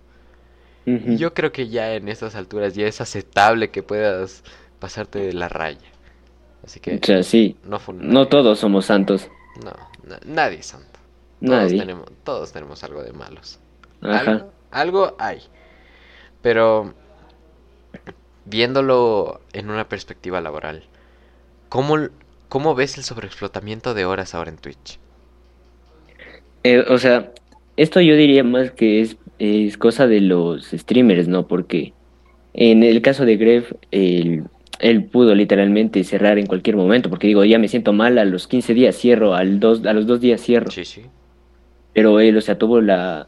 Yo 0.86 1.34
creo 1.34 1.54
que 1.54 1.70
ya 1.70 1.94
en 1.94 2.10
estas 2.10 2.36
alturas 2.36 2.76
ya 2.76 2.86
es 2.86 3.00
aceptable 3.00 3.72
que 3.72 3.82
puedas 3.82 4.44
pasarte 4.80 5.20
de 5.20 5.32
la 5.32 5.48
raya. 5.48 5.93
Así 6.64 6.80
que... 6.80 6.96
O 6.96 7.00
sea, 7.06 7.24
sí. 7.24 7.58
No, 7.64 8.28
todos 8.28 8.60
somos 8.60 8.86
santos. 8.86 9.30
No, 9.64 9.74
nadie 10.26 10.60
es 10.60 10.68
santo. 10.68 11.00
Todos 11.46 11.72
tenemos, 11.72 12.06
todos 12.24 12.54
tenemos 12.54 12.84
algo 12.84 13.04
de 13.04 13.12
malos. 13.12 13.60
Ajá. 14.02 14.46
Algo 14.72 15.16
hay. 15.20 15.42
Pero 16.42 16.94
viéndolo 18.46 19.42
en 19.52 19.70
una 19.70 19.88
perspectiva 19.90 20.42
laboral, 20.42 20.84
¿cómo, 21.70 22.10
cómo 22.50 22.76
ves 22.76 22.98
el 22.98 23.04
sobreexplotamiento 23.04 23.94
de 23.94 24.06
horas 24.06 24.34
ahora 24.34 24.52
en 24.52 24.58
Twitch? 24.58 25.00
Eh, 26.64 26.86
o 26.88 26.98
sea, 26.98 27.32
esto 27.76 28.00
yo 28.00 28.16
diría 28.16 28.44
más 28.44 28.72
que 28.72 29.02
es, 29.02 29.18
es, 29.38 29.78
cosa 29.78 30.08
de 30.08 30.22
los 30.22 30.72
streamers, 30.72 31.28
¿no? 31.28 31.48
Porque 31.48 31.94
en 32.54 32.84
el 32.84 33.02
caso 33.02 33.26
de 33.26 33.38
Gref, 33.38 33.74
él, 33.92 34.46
él, 34.84 35.06
pudo 35.06 35.34
literalmente 35.36 36.04
cerrar 36.04 36.38
en 36.38 36.46
cualquier 36.46 36.76
momento, 36.76 37.10
porque 37.10 37.28
digo, 37.28 37.44
ya 37.44 37.60
me 37.60 37.68
siento 37.68 37.94
mal, 37.94 38.18
a 38.18 38.26
los 38.26 38.48
15 38.48 38.74
días 38.74 38.96
cierro, 38.96 39.34
al 39.34 39.60
dos, 39.60 39.86
a 39.86 39.94
los 39.94 40.06
dos 40.06 40.20
días 40.20 40.42
cierro. 40.42 40.72
Sí, 40.72 40.86
sí. 40.86 41.04
Pero 41.94 42.20
él, 42.20 42.36
o 42.38 42.42
sea, 42.42 42.58
tuvo 42.58 42.82
la, 42.82 43.28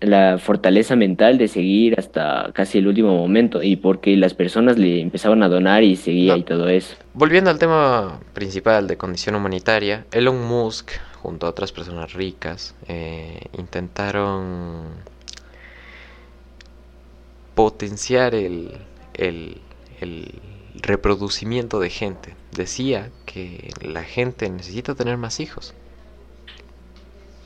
la 0.00 0.38
fortaleza 0.38 0.96
mental 0.96 1.38
de 1.38 1.48
seguir 1.48 1.98
hasta 1.98 2.50
casi 2.54 2.78
el 2.78 2.88
último 2.88 3.16
momento 3.16 3.62
y 3.62 3.76
porque 3.76 4.16
las 4.16 4.34
personas 4.34 4.78
le 4.78 5.00
empezaban 5.00 5.42
a 5.42 5.48
donar 5.48 5.82
y 5.82 5.96
seguía 5.96 6.36
y 6.36 6.42
todo 6.42 6.68
eso. 6.68 6.96
Volviendo 7.14 7.50
al 7.50 7.58
tema 7.58 8.20
principal 8.32 8.86
de 8.86 8.96
condición 8.96 9.34
humanitaria, 9.34 10.06
Elon 10.12 10.46
Musk 10.46 10.92
junto 11.22 11.46
a 11.46 11.50
otras 11.50 11.70
personas 11.70 12.14
ricas 12.14 12.74
eh, 12.88 13.40
intentaron 13.58 14.84
potenciar 17.54 18.34
el, 18.34 18.70
el, 19.14 19.58
el 20.00 20.32
reproducimiento 20.74 21.80
de 21.80 21.90
gente. 21.90 22.34
Decía 22.56 23.10
que 23.26 23.70
la 23.82 24.02
gente 24.02 24.48
necesita 24.48 24.94
tener 24.94 25.16
más 25.16 25.40
hijos. 25.40 25.74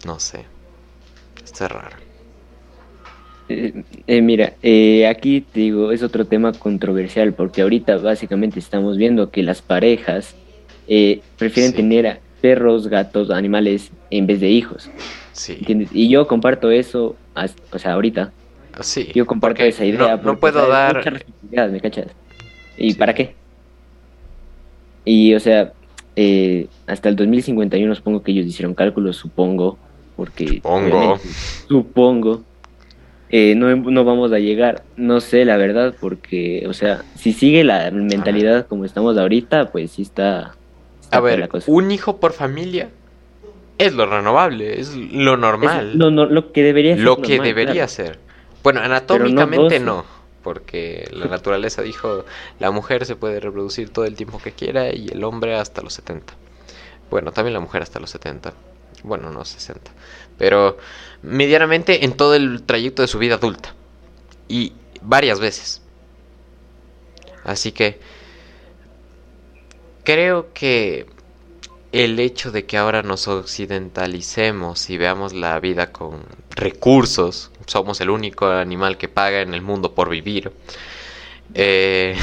No 0.04 0.20
sé. 0.20 0.44
Está 1.42 1.68
raro. 1.68 1.96
Eh, 3.48 3.84
eh, 4.06 4.22
mira, 4.22 4.54
eh, 4.62 5.06
aquí 5.06 5.42
te 5.42 5.60
digo, 5.60 5.92
es 5.92 6.02
otro 6.02 6.24
tema 6.24 6.52
controversial 6.52 7.34
porque 7.34 7.62
ahorita 7.62 7.98
básicamente 7.98 8.58
estamos 8.58 8.96
viendo 8.96 9.30
que 9.30 9.42
las 9.42 9.60
parejas 9.60 10.34
prefieren 11.38 11.72
tener 11.72 12.20
perros, 12.40 12.88
gatos, 12.88 13.30
animales 13.30 13.90
en 14.10 14.26
vez 14.26 14.40
de 14.40 14.50
hijos. 14.50 14.90
Sí. 15.32 15.58
Y 15.92 16.08
yo 16.08 16.26
comparto 16.26 16.70
eso, 16.70 17.16
o 17.72 17.78
sea, 17.78 17.94
ahorita. 17.94 18.32
Sí. 18.80 19.10
Yo 19.14 19.26
comparto 19.26 19.62
esa 19.62 19.84
idea. 19.84 20.16
No, 20.16 20.38
puedo 20.38 20.68
dar. 20.68 21.22
¿me 21.50 21.80
cachas? 21.80 22.06
¿Y 22.76 22.94
para 22.94 23.14
qué? 23.14 23.34
Y, 25.04 25.34
o 25.34 25.40
sea, 25.40 25.72
hasta 26.86 27.08
el 27.08 27.16
2051 27.16 27.94
supongo 27.94 28.22
que 28.22 28.32
ellos 28.32 28.46
hicieron 28.46 28.74
cálculos, 28.74 29.16
supongo, 29.16 29.78
porque... 30.16 30.46
Supongo. 30.46 31.18
Supongo 31.68 32.42
eh, 33.36 33.56
no, 33.56 33.74
no 33.74 34.04
vamos 34.04 34.30
a 34.32 34.38
llegar. 34.38 34.84
No 34.96 35.20
sé, 35.20 35.44
la 35.44 35.56
verdad, 35.56 35.94
porque, 36.00 36.64
o 36.68 36.72
sea, 36.72 37.02
si 37.16 37.32
sigue 37.32 37.64
la 37.64 37.90
mentalidad 37.90 38.68
como 38.68 38.84
estamos 38.84 39.18
ahorita, 39.18 39.72
pues 39.72 39.90
sí 39.90 40.02
está. 40.02 40.54
a 41.10 41.20
ver, 41.20 41.48
un 41.66 41.90
hijo 41.90 42.18
por 42.18 42.32
familia 42.32 42.90
es 43.76 43.92
lo 43.92 44.06
renovable, 44.06 44.78
es 44.78 44.94
lo 44.94 45.36
normal. 45.36 45.98
no, 45.98 46.12
no, 46.12 46.26
lo 46.26 46.52
que 46.52 46.62
debería 46.62 46.94
ser. 46.94 47.04
Lo 47.04 47.20
que 47.20 47.40
debería 47.40 47.88
ser. 47.88 48.20
Bueno, 48.62 48.80
anatómicamente 48.80 49.80
no, 49.80 50.04
porque 50.44 51.08
la 51.10 51.26
naturaleza 51.26 51.82
dijo 51.82 52.24
la 52.60 52.70
mujer 52.70 53.04
se 53.06 53.16
puede 53.16 53.40
reproducir 53.40 53.90
todo 53.90 54.04
el 54.04 54.14
tiempo 54.14 54.38
que 54.38 54.52
quiera 54.52 54.94
y 54.94 55.08
el 55.08 55.24
hombre 55.24 55.56
hasta 55.56 55.82
los 55.82 55.94
70. 55.94 56.34
Bueno, 57.10 57.32
también 57.32 57.54
la 57.54 57.60
mujer 57.60 57.82
hasta 57.82 57.98
los 57.98 58.10
70. 58.10 58.52
Bueno, 59.02 59.30
no 59.30 59.44
60 59.44 59.90
pero 60.38 60.76
medianamente 61.22 62.04
en 62.04 62.16
todo 62.16 62.34
el 62.34 62.62
trayecto 62.62 63.02
de 63.02 63.08
su 63.08 63.18
vida 63.18 63.36
adulta. 63.36 63.74
Y 64.48 64.72
varias 65.00 65.40
veces. 65.40 65.80
Así 67.44 67.72
que 67.72 68.00
creo 70.02 70.52
que 70.52 71.06
el 71.92 72.18
hecho 72.18 72.50
de 72.50 72.66
que 72.66 72.76
ahora 72.76 73.02
nos 73.02 73.28
occidentalicemos 73.28 74.90
y 74.90 74.98
veamos 74.98 75.32
la 75.32 75.58
vida 75.60 75.92
con 75.92 76.24
recursos, 76.50 77.50
somos 77.66 78.00
el 78.00 78.10
único 78.10 78.46
animal 78.46 78.98
que 78.98 79.08
paga 79.08 79.40
en 79.40 79.54
el 79.54 79.62
mundo 79.62 79.94
por 79.94 80.08
vivir. 80.08 80.52
Eh, 81.54 82.16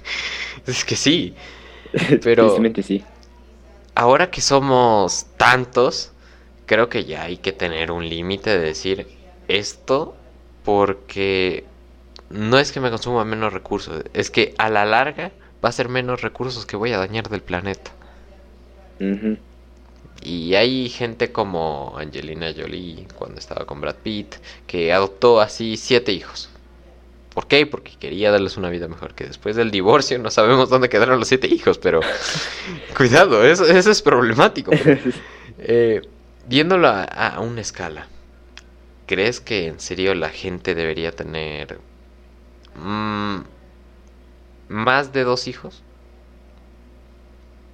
es 0.66 0.84
que 0.84 0.96
sí, 0.96 1.34
pero 2.22 2.56
sí. 2.82 3.04
ahora 3.94 4.30
que 4.30 4.40
somos 4.40 5.26
tantos, 5.36 6.12
creo 6.66 6.88
que 6.88 7.04
ya 7.04 7.22
hay 7.22 7.38
que 7.38 7.52
tener 7.52 7.90
un 7.90 8.08
límite 8.08 8.50
de 8.50 8.58
decir 8.58 9.06
esto 9.48 10.14
porque 10.64 11.64
no 12.28 12.58
es 12.58 12.72
que 12.72 12.80
me 12.80 12.90
consuma 12.90 13.24
menos 13.24 13.52
recursos, 13.52 14.04
es 14.14 14.30
que 14.30 14.54
a 14.58 14.68
la 14.68 14.84
larga 14.84 15.32
va 15.64 15.68
a 15.68 15.72
ser 15.72 15.88
menos 15.88 16.22
recursos 16.22 16.66
que 16.66 16.76
voy 16.76 16.92
a 16.92 16.98
dañar 16.98 17.28
del 17.28 17.42
planeta. 17.42 17.90
Y 20.22 20.54
hay 20.54 20.88
gente 20.88 21.32
como 21.32 21.94
Angelina 21.96 22.52
Jolie, 22.54 23.06
cuando 23.16 23.38
estaba 23.38 23.64
con 23.64 23.80
Brad 23.80 23.96
Pitt, 23.96 24.34
que 24.66 24.92
adoptó 24.92 25.40
así 25.40 25.76
siete 25.76 26.12
hijos. 26.12 26.50
¿Por 27.34 27.46
qué? 27.46 27.64
Porque 27.64 27.92
quería 27.98 28.30
darles 28.30 28.56
una 28.56 28.70
vida 28.70 28.88
mejor. 28.88 29.14
Que 29.14 29.24
después 29.24 29.56
del 29.56 29.70
divorcio 29.70 30.18
no 30.18 30.30
sabemos 30.30 30.68
dónde 30.68 30.88
quedaron 30.88 31.18
los 31.18 31.28
siete 31.28 31.46
hijos, 31.46 31.78
pero 31.78 32.00
cuidado, 32.96 33.44
eso, 33.44 33.64
es 33.66 34.02
problemático. 34.02 34.72
Eh, 35.62 36.00
viéndolo 36.46 36.88
a, 36.88 37.38
una 37.40 37.60
escala, 37.60 38.06
¿crees 39.06 39.40
que 39.40 39.66
en 39.66 39.78
serio 39.78 40.14
la 40.14 40.30
gente 40.30 40.74
debería 40.74 41.12
tener 41.12 41.78
mm, 42.76 43.40
más 44.68 45.12
de 45.12 45.24
dos 45.24 45.48
hijos? 45.48 45.82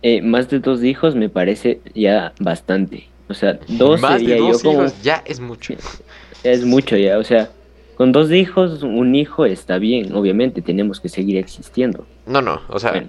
Eh, 0.03 0.23
más 0.23 0.49
de 0.51 0.61
dos 0.61 0.83
hijos 0.85 1.15
me 1.15 1.29
parece 1.29 1.81
ya 1.95 2.33
bastante. 2.39 3.09
O 3.29 3.35
sea, 3.35 3.59
dos 3.69 4.01
más 4.01 4.25
de 4.25 4.39
dos 4.39 4.65
hijos 4.65 5.03
ya 5.03 5.23
es 5.27 5.41
mucho. 5.41 5.75
es 6.43 6.65
mucho 6.65 6.97
ya, 6.97 7.19
o 7.19 7.25
sea, 7.25 7.51
con 7.97 8.13
dos 8.13 8.31
hijos, 8.31 8.83
un 8.83 9.15
hijo 9.15 9.47
está 9.47 9.79
bien, 9.79 10.15
obviamente, 10.15 10.63
tenemos 10.63 11.01
que 11.01 11.09
seguir 11.09 11.39
existiendo. 11.39 12.07
No, 12.27 12.43
no, 12.43 12.61
o 12.69 12.79
sea, 12.79 13.05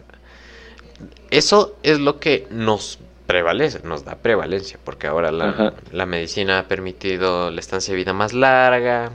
eso 1.29 1.75
es 1.83 1.99
lo 1.99 2.19
que 2.19 2.47
nos 2.49 2.99
prevalece, 3.27 3.81
nos 3.83 4.05
da 4.05 4.15
prevalencia, 4.15 4.79
porque 4.83 5.07
ahora 5.07 5.31
la, 5.31 5.73
la, 5.91 6.05
medicina 6.05 6.59
ha 6.59 6.67
permitido 6.67 7.51
la 7.51 7.59
estancia 7.59 7.91
de 7.91 7.97
vida 7.97 8.13
más 8.13 8.33
larga, 8.33 9.11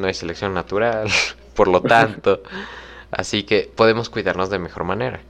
no 0.00 0.08
hay 0.08 0.14
selección 0.14 0.52
natural, 0.52 1.08
por 1.54 1.68
lo 1.68 1.80
tanto, 1.80 2.42
así 3.12 3.44
que 3.44 3.70
podemos 3.74 4.10
cuidarnos 4.10 4.50
de 4.50 4.58
mejor 4.58 4.82
manera. 4.82 5.20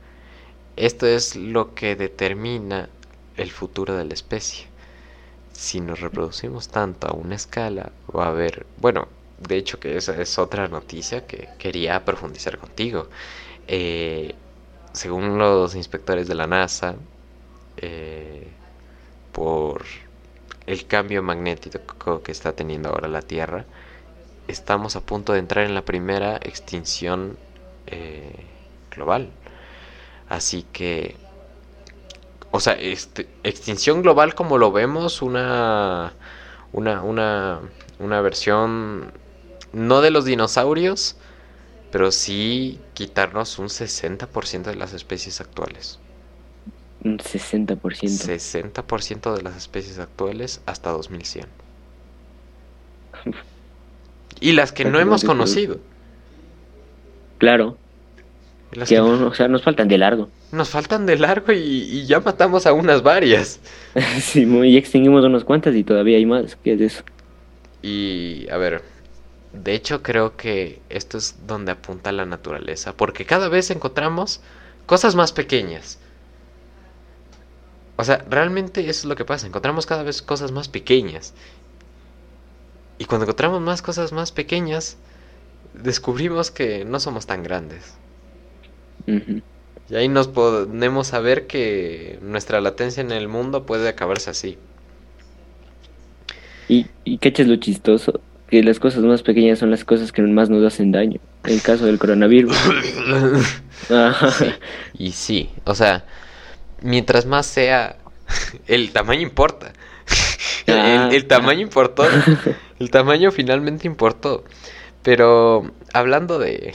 Esto 0.76 1.06
es 1.06 1.36
lo 1.36 1.74
que 1.74 1.94
determina 1.94 2.88
el 3.36 3.50
futuro 3.50 3.96
de 3.96 4.04
la 4.04 4.14
especie. 4.14 4.66
Si 5.52 5.80
nos 5.80 6.00
reproducimos 6.00 6.68
tanto 6.68 7.06
a 7.06 7.12
una 7.12 7.36
escala, 7.36 7.92
va 8.14 8.26
a 8.26 8.30
haber, 8.30 8.66
bueno, 8.78 9.06
de 9.38 9.56
hecho 9.56 9.78
que 9.78 9.96
esa 9.96 10.20
es 10.20 10.38
otra 10.38 10.66
noticia 10.66 11.26
que 11.26 11.48
quería 11.58 12.04
profundizar 12.04 12.58
contigo. 12.58 13.08
Eh, 13.68 14.34
según 14.92 15.38
los 15.38 15.76
inspectores 15.76 16.26
de 16.26 16.34
la 16.34 16.48
NASA, 16.48 16.96
eh, 17.76 18.48
por 19.32 19.84
el 20.66 20.86
cambio 20.86 21.22
magnético 21.22 22.22
que 22.22 22.32
está 22.32 22.52
teniendo 22.52 22.88
ahora 22.88 23.08
la 23.08 23.22
Tierra, 23.22 23.64
estamos 24.48 24.96
a 24.96 25.00
punto 25.00 25.32
de 25.32 25.38
entrar 25.38 25.66
en 25.66 25.74
la 25.74 25.84
primera 25.84 26.36
extinción 26.36 27.36
eh, 27.86 28.32
global. 28.90 29.30
Así 30.28 30.64
que, 30.72 31.16
o 32.50 32.60
sea, 32.60 32.74
este, 32.74 33.28
extinción 33.42 34.02
global 34.02 34.34
como 34.34 34.58
lo 34.58 34.72
vemos, 34.72 35.22
una, 35.22 36.12
una, 36.72 37.02
una, 37.02 37.60
una 37.98 38.20
versión 38.20 39.12
no 39.72 40.00
de 40.00 40.10
los 40.10 40.24
dinosaurios, 40.24 41.16
pero 41.90 42.10
sí 42.10 42.80
quitarnos 42.94 43.58
un 43.58 43.68
60% 43.68 44.62
de 44.62 44.76
las 44.76 44.92
especies 44.92 45.40
actuales. 45.40 45.98
Un 47.02 47.18
60%. 47.18 47.78
60% 47.78 49.34
de 49.34 49.42
las 49.42 49.56
especies 49.56 49.98
actuales 49.98 50.62
hasta 50.64 50.90
2100. 50.90 51.46
y 54.40 54.52
las 54.52 54.72
que 54.72 54.84
no 54.86 54.98
hemos 54.98 55.22
conocido. 55.22 55.78
Claro 57.38 57.76
o 58.80 59.34
sea, 59.34 59.48
nos 59.48 59.62
faltan 59.62 59.88
de 59.88 59.98
largo. 59.98 60.28
Nos 60.52 60.70
faltan 60.70 61.06
de 61.06 61.18
largo 61.18 61.52
y, 61.52 62.06
ya 62.06 62.20
matamos 62.20 62.66
a 62.66 62.72
unas 62.72 63.02
varias. 63.02 63.60
sí, 64.20 64.46
muy, 64.46 64.76
extinguimos 64.76 65.24
unas 65.24 65.44
cuantas 65.44 65.74
y 65.74 65.84
todavía 65.84 66.16
hay 66.16 66.26
más. 66.26 66.56
¿Qué 66.56 66.74
es 66.74 66.80
eso? 66.80 67.04
Y, 67.82 68.46
a 68.50 68.56
ver, 68.56 68.82
de 69.52 69.74
hecho 69.74 70.02
creo 70.02 70.36
que 70.36 70.80
esto 70.88 71.18
es 71.18 71.46
donde 71.46 71.72
apunta 71.72 72.12
la 72.12 72.26
naturaleza, 72.26 72.96
porque 72.96 73.24
cada 73.24 73.48
vez 73.48 73.70
encontramos 73.70 74.40
cosas 74.86 75.14
más 75.14 75.32
pequeñas. 75.32 75.98
O 77.96 78.04
sea, 78.04 78.24
realmente 78.28 78.80
eso 78.80 78.90
es 78.90 79.04
lo 79.04 79.14
que 79.16 79.24
pasa, 79.24 79.46
encontramos 79.46 79.86
cada 79.86 80.02
vez 80.02 80.22
cosas 80.22 80.50
más 80.50 80.68
pequeñas. 80.68 81.34
Y 82.98 83.04
cuando 83.04 83.24
encontramos 83.24 83.60
más 83.60 83.82
cosas 83.82 84.12
más 84.12 84.32
pequeñas, 84.32 84.96
descubrimos 85.74 86.50
que 86.50 86.84
no 86.84 87.00
somos 87.00 87.26
tan 87.26 87.42
grandes. 87.42 87.94
Y 89.06 89.96
ahí 89.96 90.08
nos 90.08 90.28
podemos 90.28 91.08
saber 91.08 91.46
que 91.46 92.18
nuestra 92.22 92.60
latencia 92.60 93.00
en 93.00 93.12
el 93.12 93.28
mundo 93.28 93.66
puede 93.66 93.88
acabarse 93.88 94.30
así. 94.30 94.58
¿Y, 96.68 96.86
y 97.04 97.18
qué 97.18 97.32
es 97.36 97.46
lo 97.46 97.56
chistoso? 97.56 98.20
Que 98.48 98.62
las 98.62 98.80
cosas 98.80 99.02
más 99.02 99.22
pequeñas 99.22 99.58
son 99.58 99.70
las 99.70 99.84
cosas 99.84 100.12
que 100.12 100.22
más 100.22 100.48
nos 100.48 100.64
hacen 100.64 100.92
daño. 100.92 101.20
En 101.44 101.52
el 101.52 101.62
caso 101.62 101.86
del 101.86 101.98
coronavirus. 101.98 102.56
Y 104.94 105.12
sí, 105.12 105.50
o 105.64 105.74
sea, 105.74 106.06
mientras 106.80 107.26
más 107.26 107.44
sea, 107.44 107.96
el 108.66 108.92
tamaño 108.92 109.22
importa. 109.22 109.72
Ah. 110.66 111.10
el, 111.12 111.26
tamaño 111.26 111.60
importó. 111.60 112.04
El 112.78 112.90
tamaño 112.90 113.30
finalmente 113.30 113.86
importó. 113.86 114.44
Pero 115.02 115.70
hablando 115.92 116.38
de, 116.38 116.74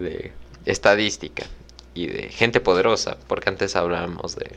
de 0.00 0.32
estadística 0.70 1.44
y 1.94 2.06
de 2.06 2.28
gente 2.28 2.60
poderosa, 2.60 3.16
porque 3.26 3.48
antes 3.48 3.76
hablábamos 3.76 4.36
de... 4.36 4.56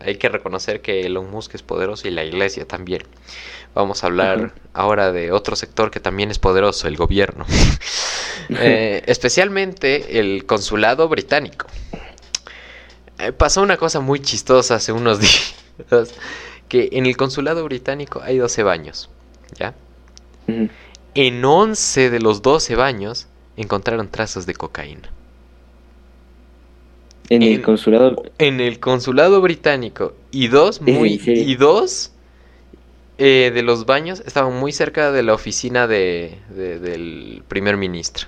hay 0.00 0.16
que 0.16 0.28
reconocer 0.28 0.80
que 0.80 1.06
Elon 1.06 1.30
Musk 1.30 1.54
es 1.54 1.62
poderoso 1.62 2.06
y 2.06 2.10
la 2.10 2.24
iglesia 2.24 2.66
también. 2.66 3.02
Vamos 3.74 4.04
a 4.04 4.06
hablar 4.06 4.52
ahora 4.72 5.10
de 5.10 5.32
otro 5.32 5.56
sector 5.56 5.90
que 5.90 5.98
también 5.98 6.30
es 6.30 6.38
poderoso, 6.38 6.88
el 6.88 6.96
gobierno. 6.96 7.46
Eh, 8.50 9.02
especialmente 9.06 10.20
el 10.20 10.44
consulado 10.44 11.08
británico. 11.08 11.66
Eh, 13.18 13.32
pasó 13.32 13.62
una 13.62 13.78
cosa 13.78 14.00
muy 14.00 14.20
chistosa 14.20 14.74
hace 14.74 14.92
unos 14.92 15.18
días, 15.88 16.14
que 16.68 16.90
en 16.92 17.06
el 17.06 17.16
consulado 17.16 17.64
británico 17.64 18.20
hay 18.22 18.36
12 18.36 18.62
baños, 18.62 19.08
¿ya? 19.58 19.72
En 21.14 21.44
11 21.44 22.10
de 22.10 22.20
los 22.20 22.42
12 22.42 22.76
baños 22.76 23.28
encontraron 23.56 24.10
trazas 24.10 24.44
de 24.44 24.52
cocaína. 24.52 25.08
En, 27.28 27.42
el 27.42 27.62
consulado. 27.62 28.22
En 28.38 28.60
el 28.60 28.80
consulado 28.80 29.40
británico. 29.40 30.14
Y 30.30 30.48
dos, 30.48 30.80
muy, 30.80 31.20
y 31.24 31.54
dos 31.56 32.12
eh, 33.16 33.52
de 33.54 33.62
los 33.62 33.86
baños 33.86 34.22
estaban 34.26 34.54
muy 34.54 34.72
cerca 34.72 35.12
de 35.12 35.22
la 35.22 35.34
oficina 35.34 35.86
de, 35.86 36.38
del 36.50 37.42
primer 37.48 37.76
ministro. 37.76 38.26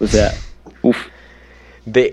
O 0.00 0.06
sea, 0.06 0.32
uff. 0.82 0.98
De, 1.84 2.12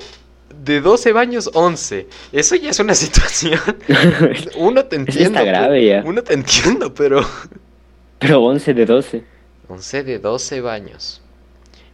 de 0.64 0.82
12 0.82 1.12
baños, 1.14 1.50
11. 1.54 2.08
Eso 2.32 2.56
ya 2.56 2.70
es 2.70 2.80
una 2.80 2.96
situación. 2.96 3.60
Uno 4.58 4.86
te 4.86 4.96
entiendo. 4.96 5.40
Está 5.40 5.44
grave 5.44 5.86
ya. 5.86 6.04
Uno 6.06 6.24
te 6.24 6.34
entiendo, 6.34 6.94
pero. 6.94 7.22
Pero 8.18 8.42
11 8.44 8.74
de 8.74 8.86
12. 8.86 9.24
11 9.68 10.04
de 10.04 10.20
12 10.20 10.62
baños. 10.62 11.22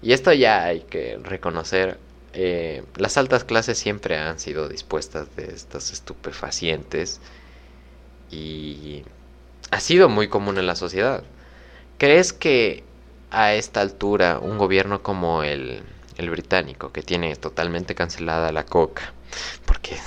Y 0.04 0.14
esto 0.14 0.32
ya 0.32 0.64
hay 0.64 0.82
que 0.82 1.18
reconocer 1.22 1.98
eh, 2.34 2.84
las 2.96 3.18
altas 3.18 3.44
clases 3.44 3.78
siempre 3.78 4.18
han 4.18 4.40
sido 4.40 4.70
dispuestas 4.70 5.36
de 5.36 5.54
estas 5.54 5.92
estupefacientes 5.92 7.20
y 8.30 9.04
ha 9.72 9.80
sido 9.80 10.10
muy 10.10 10.28
común 10.28 10.58
en 10.58 10.68
la 10.68 10.76
sociedad. 10.76 11.24
¿Crees 11.98 12.34
que 12.34 12.84
a 13.32 13.54
esta 13.54 13.82
altura 13.82 14.40
un 14.40 14.58
gobierno 14.58 15.02
como 15.04 15.44
el, 15.44 15.84
el 16.18 16.30
británico, 16.30 16.92
que 16.92 17.02
tiene 17.02 17.36
totalmente 17.36 17.96
cancelada 17.96 18.52
la 18.52 18.66
coca, 18.66 19.14
porque 19.66 19.98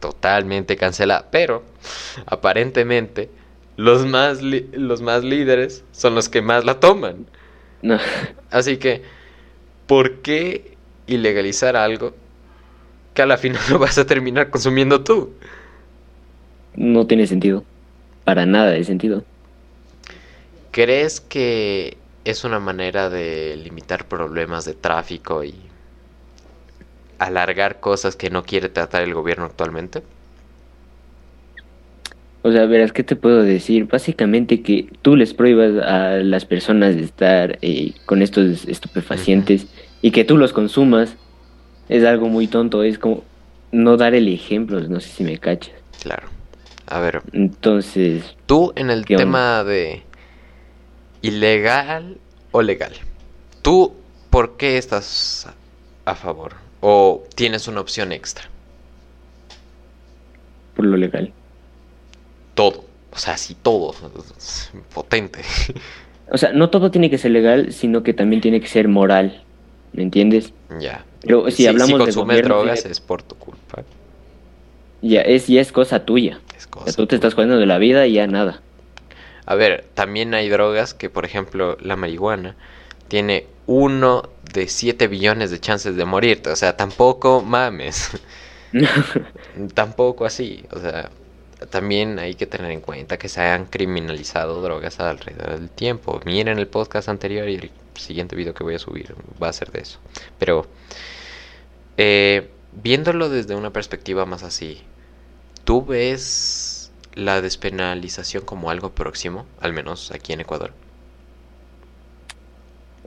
totalmente 0.00 0.76
cancelada, 0.76 1.28
pero 1.30 1.64
aparentemente 2.26 3.30
los 3.76 4.06
más, 4.06 4.40
los 4.42 5.02
más 5.02 5.24
líderes 5.24 5.84
son 5.92 6.14
los 6.14 6.28
que 6.28 6.42
más 6.42 6.64
la 6.64 6.80
toman. 6.80 7.26
Así 8.50 8.76
que 8.78 9.02
¿por 9.86 10.22
qué 10.22 10.73
ilegalizar 11.06 11.76
algo 11.76 12.14
que 13.14 13.22
a 13.22 13.26
la 13.26 13.38
final 13.38 13.62
lo 13.70 13.78
vas 13.78 13.98
a 13.98 14.06
terminar 14.06 14.50
consumiendo 14.50 15.02
tú? 15.02 15.32
No 16.76 17.06
tiene 17.06 17.26
sentido. 17.26 17.64
Para 18.24 18.46
nada 18.46 18.70
de 18.70 18.84
sentido. 18.84 19.24
¿Crees 20.70 21.20
que 21.20 21.96
es 22.24 22.44
una 22.44 22.58
manera 22.58 23.10
de 23.10 23.56
limitar 23.62 24.08
problemas 24.08 24.64
de 24.64 24.74
tráfico 24.74 25.44
y 25.44 25.54
alargar 27.18 27.80
cosas 27.80 28.16
que 28.16 28.30
no 28.30 28.44
quiere 28.44 28.68
tratar 28.68 29.02
el 29.02 29.14
gobierno 29.14 29.44
actualmente? 29.44 30.02
O 32.42 32.52
sea, 32.52 32.66
verás, 32.66 32.92
¿qué 32.92 33.02
te 33.02 33.16
puedo 33.16 33.42
decir? 33.42 33.86
Básicamente 33.86 34.62
que 34.62 34.88
tú 35.00 35.16
les 35.16 35.32
prohíbas 35.32 35.82
a 35.82 36.16
las 36.16 36.44
personas 36.44 36.94
de 36.96 37.02
estar 37.02 37.58
eh, 37.62 37.92
con 38.04 38.20
estos 38.20 38.66
estupefacientes 38.66 39.66
y 40.04 40.10
que 40.10 40.24
tú 40.24 40.36
los 40.36 40.52
consumas 40.52 41.16
es 41.88 42.04
algo 42.04 42.28
muy 42.28 42.46
tonto. 42.46 42.82
Es 42.82 42.98
como 42.98 43.24
no 43.72 43.96
dar 43.96 44.14
el 44.14 44.28
ejemplo, 44.28 44.78
no 44.80 45.00
sé 45.00 45.08
si 45.08 45.24
me 45.24 45.38
cachas. 45.38 45.74
Claro. 46.02 46.28
A 46.86 47.00
ver. 47.00 47.22
Entonces. 47.32 48.36
Tú 48.44 48.72
en 48.76 48.90
el 48.90 49.06
tema 49.06 49.64
de 49.64 50.02
ilegal 51.22 52.18
o 52.50 52.60
legal. 52.60 52.92
¿Tú 53.62 53.94
por 54.28 54.58
qué 54.58 54.76
estás 54.76 55.48
a 56.04 56.14
favor? 56.14 56.56
¿O 56.80 57.24
tienes 57.34 57.66
una 57.66 57.80
opción 57.80 58.12
extra? 58.12 58.44
Por 60.76 60.84
lo 60.84 60.98
legal 60.98 61.32
todo. 62.54 62.84
O 63.12 63.18
sea, 63.18 63.36
sí, 63.36 63.56
todo. 63.60 63.94
Potente. 64.94 65.40
O 66.26 66.38
sea, 66.38 66.52
no 66.54 66.70
todo 66.70 66.90
tiene 66.90 67.10
que 67.10 67.18
ser 67.18 67.32
legal, 67.32 67.74
sino 67.74 68.02
que 68.02 68.14
también 68.14 68.40
tiene 68.40 68.58
que 68.58 68.66
ser 68.66 68.88
moral. 68.88 69.43
¿Me 69.94 70.02
entiendes? 70.02 70.52
Ya. 70.80 71.04
Pero 71.20 71.50
si, 71.50 71.66
hablamos 71.66 71.92
si 71.92 71.98
consumes 71.98 72.42
drogas 72.42 72.84
es 72.84 73.00
por 73.00 73.22
tu 73.22 73.36
culpa. 73.36 73.84
Ya 75.00 75.20
es, 75.20 75.46
ya 75.46 75.60
es 75.60 75.70
cosa 75.70 76.04
tuya. 76.04 76.40
Es 76.56 76.66
cosa 76.66 76.92
tú 76.92 77.06
te 77.06 77.14
estás 77.14 77.34
jugando 77.34 77.58
de 77.58 77.66
la 77.66 77.78
vida 77.78 78.06
y 78.06 78.14
ya 78.14 78.26
nada. 78.26 78.60
A 79.46 79.54
ver, 79.54 79.84
también 79.94 80.34
hay 80.34 80.48
drogas 80.48 80.94
que, 80.94 81.10
por 81.10 81.24
ejemplo, 81.24 81.78
la 81.80 81.94
marihuana 81.94 82.56
tiene 83.06 83.46
uno 83.66 84.28
de 84.52 84.66
siete 84.66 85.06
billones 85.06 85.52
de 85.52 85.60
chances 85.60 85.94
de 85.94 86.04
morirte. 86.04 86.50
O 86.50 86.56
sea, 86.56 86.76
tampoco 86.76 87.40
mames. 87.40 88.10
tampoco 89.74 90.24
así. 90.24 90.64
O 90.72 90.80
sea, 90.80 91.10
también 91.70 92.18
hay 92.18 92.34
que 92.34 92.46
tener 92.46 92.72
en 92.72 92.80
cuenta 92.80 93.16
que 93.16 93.28
se 93.28 93.42
han 93.42 93.66
criminalizado 93.66 94.60
drogas 94.60 94.98
alrededor 94.98 95.60
del 95.60 95.70
tiempo. 95.70 96.20
Miren 96.24 96.58
el 96.58 96.66
podcast 96.66 97.08
anterior 97.08 97.48
y 97.48 97.54
el 97.54 97.70
siguiente 97.96 98.36
video 98.36 98.54
que 98.54 98.64
voy 98.64 98.74
a 98.74 98.78
subir 98.78 99.14
va 99.42 99.48
a 99.48 99.52
ser 99.52 99.70
de 99.70 99.80
eso. 99.80 99.98
Pero 100.38 100.66
eh, 101.96 102.48
viéndolo 102.82 103.28
desde 103.28 103.54
una 103.54 103.72
perspectiva 103.72 104.26
más 104.26 104.42
así, 104.42 104.80
¿tú 105.64 105.84
ves 105.84 106.92
la 107.14 107.40
despenalización 107.40 108.44
como 108.44 108.70
algo 108.70 108.90
próximo, 108.90 109.46
al 109.60 109.72
menos 109.72 110.10
aquí 110.10 110.32
en 110.32 110.40
Ecuador? 110.40 110.72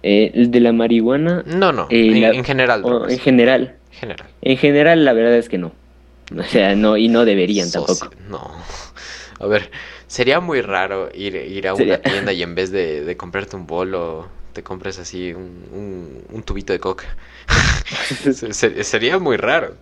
Eh, 0.04 0.32
¿El 0.34 0.52
de 0.52 0.60
la 0.60 0.72
marihuana? 0.72 1.44
No, 1.46 1.72
no, 1.72 1.88
eh, 1.90 2.08
en, 2.34 2.44
general. 2.44 2.84
en 3.10 3.20
general. 3.20 3.76
General. 3.92 4.28
En 4.42 4.58
general, 4.58 5.06
la 5.06 5.14
verdad 5.14 5.36
es 5.36 5.50
que 5.50 5.58
no. 5.58 5.74
O 6.38 6.44
sea, 6.44 6.76
no, 6.76 6.98
y 6.98 7.08
no 7.08 7.26
deberían 7.26 7.72
tampoco. 7.72 8.10
No. 8.30 8.52
A 9.40 9.48
ver, 9.48 9.72
sería 10.08 10.40
muy 10.40 10.62
raro 10.62 11.10
ir, 11.14 11.36
ir 11.36 11.68
a 11.68 11.74
una 11.74 12.00
tienda 12.00 12.34
y 12.34 12.44
en 12.44 12.56
vez 12.56 12.72
de, 12.72 13.16
comprarte 13.18 13.56
un 13.56 13.68
bolo, 13.68 14.28
te 14.58 14.64
compres 14.64 14.97
así 14.97 15.34
un, 15.34 16.24
un, 16.32 16.41
tubito 16.41 16.74
de 16.74 16.80
coca. 16.80 17.16
sería 18.51 19.20
muy 19.20 19.38
raro. 19.38 19.76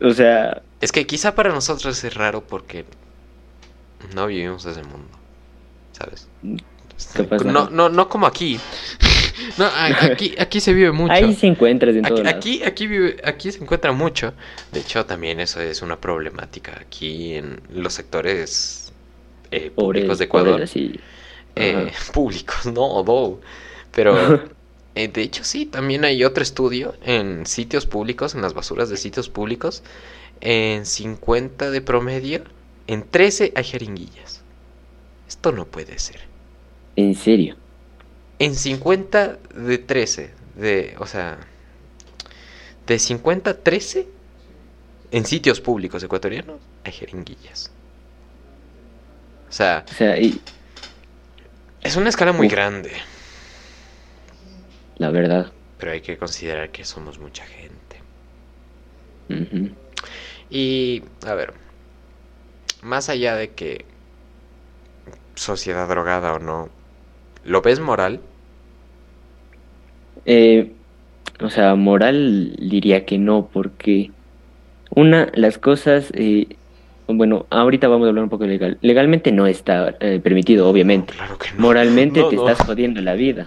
O 0.00 0.10
sea... 0.12 0.62
Es 0.80 0.90
que 0.90 1.06
quizá 1.06 1.36
para 1.36 1.50
nosotros 1.50 2.02
es 2.02 2.12
raro 2.12 2.42
porque 2.42 2.84
no 4.12 4.26
vivimos 4.26 4.66
ese 4.66 4.82
mundo, 4.82 5.16
¿sabes? 5.92 6.26
No, 7.44 7.70
no, 7.70 7.88
no 7.88 8.08
como 8.08 8.26
aquí. 8.26 8.58
No, 9.56 9.66
aquí, 10.02 10.34
aquí 10.38 10.60
se 10.60 10.74
vive 10.74 10.92
mucho. 10.92 11.14
Ahí 11.14 11.34
se 11.34 11.46
encuentra 11.46 11.90
en 11.90 12.04
aquí, 12.04 12.20
aquí, 12.26 12.62
aquí, 12.62 12.86
vive, 12.86 13.16
aquí 13.24 13.50
se 13.50 13.62
encuentra 13.62 13.90
mucho. 13.90 14.34
De 14.70 14.80
hecho, 14.80 15.06
también 15.06 15.40
eso 15.40 15.62
es 15.62 15.80
una 15.80 15.98
problemática 15.98 16.78
aquí 16.78 17.34
en 17.34 17.58
los 17.72 17.94
sectores 17.94 18.92
eh, 19.50 19.70
públicos 19.70 20.18
de 20.18 20.24
Ecuador. 20.26 20.62
Eh, 21.56 21.92
públicos, 22.12 22.66
no, 22.66 23.02
no. 23.02 23.40
Pero 23.92 24.16
eh, 24.94 25.08
de 25.08 25.22
hecho 25.22 25.44
sí, 25.44 25.66
también 25.66 26.04
hay 26.04 26.24
otro 26.24 26.42
estudio 26.42 26.94
en 27.04 27.46
sitios 27.46 27.86
públicos, 27.86 28.34
en 28.34 28.42
las 28.42 28.54
basuras 28.54 28.88
de 28.88 28.96
sitios 28.96 29.28
públicos. 29.28 29.82
En 30.40 30.86
50 30.86 31.70
de 31.70 31.80
promedio, 31.80 32.42
en 32.86 33.08
13 33.08 33.52
hay 33.54 33.64
jeringuillas. 33.64 34.42
Esto 35.28 35.52
no 35.52 35.66
puede 35.66 35.98
ser. 35.98 36.20
¿En 36.96 37.14
serio? 37.14 37.56
En 38.38 38.54
50 38.54 39.38
de 39.54 39.78
13, 39.78 40.30
de, 40.56 40.96
o 40.98 41.06
sea, 41.06 41.38
de 42.86 42.98
50 42.98 43.50
a 43.50 43.54
13 43.54 44.08
en 45.12 45.26
sitios 45.26 45.60
públicos 45.60 46.02
ecuatorianos 46.02 46.60
hay 46.84 46.92
jeringuillas. 46.92 47.70
O 49.48 49.52
sea, 49.52 49.84
o 49.88 49.94
sea 49.94 50.18
y... 50.18 50.40
es 51.82 51.96
una 51.96 52.08
escala 52.08 52.32
muy 52.32 52.48
grande. 52.48 52.92
La 55.00 55.08
verdad. 55.08 55.50
Pero 55.78 55.92
hay 55.92 56.02
que 56.02 56.18
considerar 56.18 56.68
que 56.68 56.84
somos 56.84 57.18
mucha 57.18 57.42
gente. 57.46 57.96
Y, 60.50 61.02
a 61.26 61.32
ver, 61.32 61.54
más 62.82 63.08
allá 63.08 63.34
de 63.34 63.48
que 63.48 63.86
sociedad 65.36 65.88
drogada 65.88 66.34
o 66.34 66.38
no, 66.38 66.68
¿lo 67.46 67.62
ves 67.62 67.80
moral? 67.80 68.20
Eh, 70.26 70.70
o 71.40 71.48
sea, 71.48 71.76
moral 71.76 72.54
diría 72.58 73.06
que 73.06 73.16
no, 73.16 73.48
porque 73.50 74.10
una, 74.94 75.30
las 75.32 75.56
cosas, 75.56 76.10
eh, 76.12 76.46
bueno, 77.08 77.46
ahorita 77.48 77.88
vamos 77.88 78.04
a 78.04 78.08
hablar 78.10 78.24
un 78.24 78.30
poco 78.30 78.44
legal. 78.44 78.76
Legalmente 78.82 79.32
no 79.32 79.46
está 79.46 79.96
eh, 80.00 80.20
permitido, 80.22 80.68
obviamente. 80.68 81.14
claro 81.14 81.38
que 81.38 81.52
no. 81.52 81.60
Moralmente 81.62 82.22
te 82.28 82.36
estás 82.36 82.58
jodiendo 82.66 83.00
la 83.00 83.14
vida. 83.14 83.46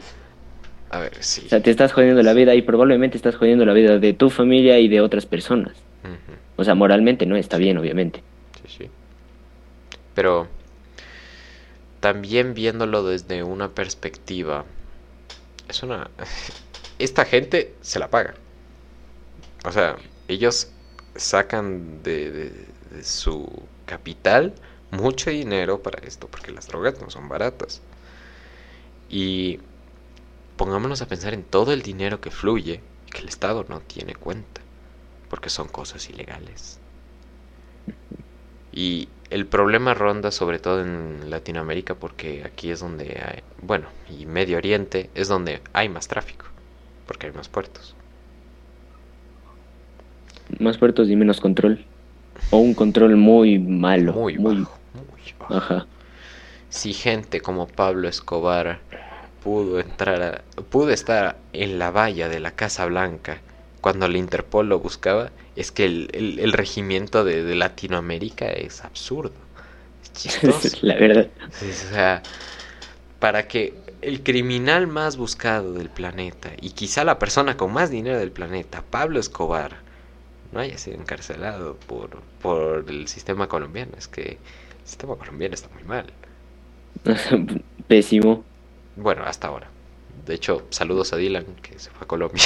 A 0.94 1.00
ver, 1.00 1.24
sí. 1.24 1.42
O 1.48 1.50
sea, 1.50 1.60
te 1.60 1.72
estás 1.72 1.92
jodiendo 1.92 2.22
la 2.22 2.34
vida 2.34 2.54
y 2.54 2.62
probablemente 2.62 3.18
estás 3.18 3.36
jodiendo 3.36 3.66
la 3.66 3.74
vida 3.74 3.98
de 3.98 4.14
tu 4.14 4.30
familia 4.30 4.78
y 4.78 4.88
de 4.88 5.02
otras 5.02 5.26
personas. 5.26 5.74
O 6.56 6.64
sea, 6.64 6.76
moralmente 6.76 7.26
no 7.26 7.36
está 7.36 7.58
bien, 7.58 7.80
obviamente. 7.80 8.22
Sí, 8.62 8.76
sí. 8.78 8.90
Pero 10.14 10.48
también 12.00 12.54
viéndolo 12.54 13.04
desde 13.04 13.42
una 13.42 13.70
perspectiva, 13.70 14.66
es 15.68 15.82
una 15.82 16.12
esta 17.00 17.26
gente 17.26 17.74
se 17.82 17.98
la 17.98 18.12
paga. 18.12 18.36
O 19.66 19.72
sea, 19.72 19.96
ellos 20.28 20.70
sacan 21.16 22.04
de, 22.04 22.52
su 23.02 23.50
capital 23.88 24.54
mucho 24.92 25.32
dinero 25.32 25.82
para 25.82 26.06
esto, 26.06 26.28
porque 26.28 26.52
las 26.52 26.68
drogas 26.68 27.02
no 27.02 27.10
son 27.10 27.30
baratas. 27.30 27.82
Y 29.10 29.60
pongámonos 30.58 31.02
a 31.02 31.08
pensar 31.08 31.34
en 31.34 31.44
todo 31.44 31.74
el 31.74 31.82
dinero 31.82 32.22
que 32.22 32.32
fluye 32.32 32.82
y 33.08 33.12
que 33.12 33.22
el 33.22 33.30
Estado 33.30 33.66
no 33.70 33.80
tiene 33.82 34.16
cuenta, 34.16 34.62
porque 35.30 35.50
son 35.50 35.68
cosas 35.68 36.10
ilegales. 36.10 36.80
Y 38.72 39.10
el 39.30 39.46
problema 39.46 39.94
ronda 39.94 40.32
sobre 40.32 40.60
todo 40.60 40.82
en 40.82 41.30
Latinoamérica 41.30 41.96
porque 41.96 42.44
aquí 42.44 42.72
es 42.72 42.80
donde 42.80 43.22
hay, 43.24 43.44
bueno, 43.62 43.88
y 44.10 44.26
Medio 44.26 44.58
Oriente 44.58 45.10
es 45.16 45.28
donde 45.28 45.62
hay 45.74 45.90
más 45.90 46.08
tráfico 46.08 46.46
porque 47.08 47.28
hay 47.28 47.34
más 47.34 47.50
puertos. 47.50 47.96
Más 50.60 50.78
puertos 50.78 51.10
y 51.10 51.16
menos 51.16 51.40
control. 51.40 51.86
O 52.52 52.58
un 52.58 52.74
control 52.74 53.16
muy 53.16 53.60
malo. 53.60 54.14
Muy, 54.14 54.38
bajo, 54.38 54.78
Ajá. 55.50 55.86
Si 56.70 56.94
gente 56.94 57.42
como 57.42 57.68
Pablo 57.68 58.08
Escobar 58.08 58.80
pudo 59.44 59.80
entrar 59.80 60.44
pudo 60.70 60.90
estar 60.92 61.38
en 61.52 61.80
la 61.80 61.92
valla 61.92 62.30
de 62.30 62.40
la 62.40 62.52
Casa 62.52 62.86
Blanca 62.86 63.42
cuando 63.84 64.06
el 64.06 64.16
Interpol 64.16 64.70
lo 64.70 64.80
buscaba, 64.80 65.30
es 65.58 65.74
que 65.74 65.84
el, 65.84 66.54
regimiento 66.54 67.26
de, 67.26 67.54
Latinoamérica 67.54 68.46
es 68.46 68.82
absurdo. 68.86 69.34
Es 70.02 70.14
chistoso. 70.14 70.78
la 70.82 70.96
verdad. 70.96 71.28
o 71.50 71.94
sea, 71.94 72.24
para 73.20 73.46
que 73.50 73.74
el 74.02 74.24
criminal 74.24 74.88
más 74.88 75.18
buscado 75.18 75.74
del 75.74 75.90
planeta 75.90 76.52
y 76.62 76.70
quizá 76.70 77.04
la 77.04 77.20
persona 77.20 77.58
con 77.58 77.74
más 77.74 77.90
dinero 77.90 78.18
del 78.20 78.32
planeta, 78.32 78.86
Pablo 78.90 79.20
Escobar, 79.20 79.76
no 80.54 80.62
haya 80.62 80.78
sido 80.78 80.98
encarcelado 80.98 81.76
por, 81.76 82.22
por 82.42 82.86
el 82.88 83.10
sistema 83.10 83.50
colombiano. 83.50 83.92
Es 83.98 84.08
que 84.08 84.22
el 84.22 84.88
sistema 84.88 85.18
colombiano 85.18 85.56
está 85.56 85.68
muy 85.74 85.84
mal. 85.84 86.06
Pésimo. 87.90 88.46
Bueno, 88.96 89.24
hasta 89.26 89.48
ahora. 89.48 89.70
De 90.26 90.36
hecho, 90.36 90.66
saludos 90.70 91.12
a 91.14 91.18
Dylan, 91.18 91.46
que 91.62 91.78
se 91.80 91.90
fue 91.90 92.04
a 92.06 92.08
Colombia. 92.08 92.44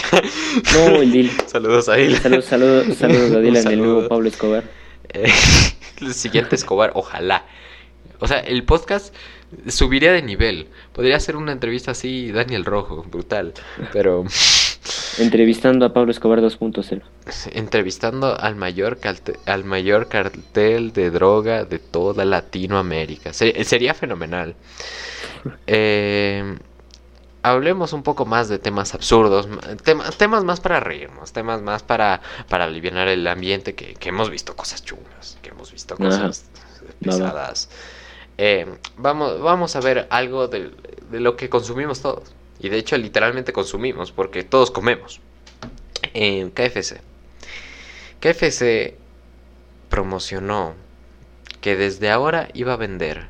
No, 0.73 1.01
el 1.01 1.11
Dylan. 1.11 1.35
saludos 1.47 1.89
a 1.89 1.95
Dylan. 1.95 2.21
Saludos, 2.21 2.45
saludos, 2.45 2.85
saludos 2.99 3.31
a 3.31 3.39
Dylan, 3.39 3.67
el 3.67 3.79
nuevo 3.79 4.07
Pablo 4.07 4.27
Escobar. 4.29 4.63
Eh, 5.09 5.31
el 6.01 6.13
siguiente 6.13 6.55
Escobar, 6.55 6.91
ojalá. 6.95 7.45
O 8.19 8.27
sea, 8.27 8.39
el 8.39 8.63
podcast 8.63 9.13
subiría 9.67 10.11
de 10.11 10.23
nivel. 10.23 10.67
Podría 10.93 11.19
ser 11.19 11.35
una 11.35 11.51
entrevista 11.51 11.91
así, 11.91 12.31
Daniel 12.31 12.65
Rojo, 12.65 13.03
brutal. 13.09 13.53
Pero 13.93 14.25
Entrevistando 15.19 15.85
a 15.85 15.93
Pablo 15.93 16.11
Escobar 16.11 16.39
2.0. 16.41 17.01
entrevistando 17.53 18.39
al 18.39 18.55
mayor, 18.55 18.99
al 19.45 19.63
mayor 19.65 20.07
cartel 20.07 20.93
de 20.93 21.09
droga 21.09 21.65
de 21.65 21.79
toda 21.79 22.23
Latinoamérica. 22.23 23.33
Se- 23.33 23.63
sería 23.63 23.93
fenomenal. 23.93 24.55
Eh, 25.67 26.57
hablemos 27.43 27.93
un 27.93 28.03
poco 28.03 28.25
más 28.25 28.49
de 28.49 28.59
temas 28.59 28.93
absurdos, 28.93 29.47
ma- 29.47 29.59
tema- 29.83 30.09
temas 30.11 30.43
más 30.43 30.59
para 30.59 30.79
reírnos, 30.79 31.31
temas 31.31 31.61
más 31.61 31.83
para, 31.83 32.21
para 32.49 32.65
aliviar 32.65 33.07
el 33.07 33.25
ambiente, 33.27 33.75
que, 33.75 33.93
que 33.93 34.09
hemos 34.09 34.29
visto 34.29 34.55
cosas 34.55 34.83
chungas, 34.83 35.37
que 35.41 35.49
hemos 35.49 35.71
visto 35.71 35.93
Ajá. 35.95 36.03
cosas 36.03 36.45
pesadas. 37.03 37.69
Eh, 38.37 38.67
vamos, 38.97 39.39
vamos 39.41 39.75
a 39.75 39.79
ver 39.81 40.07
algo 40.09 40.47
de, 40.47 40.71
de 41.09 41.19
lo 41.19 41.35
que 41.35 41.49
consumimos 41.49 42.01
todos. 42.01 42.33
Y 42.59 42.69
de 42.69 42.77
hecho 42.77 42.97
literalmente 42.97 43.53
consumimos, 43.53 44.11
porque 44.11 44.43
todos 44.43 44.71
comemos. 44.71 45.19
Eh, 46.13 46.49
KFC. 46.53 47.01
KFC 48.19 48.95
promocionó 49.89 50.73
que 51.61 51.75
desde 51.75 52.09
ahora 52.09 52.49
iba 52.53 52.73
a 52.73 52.77
vender 52.77 53.27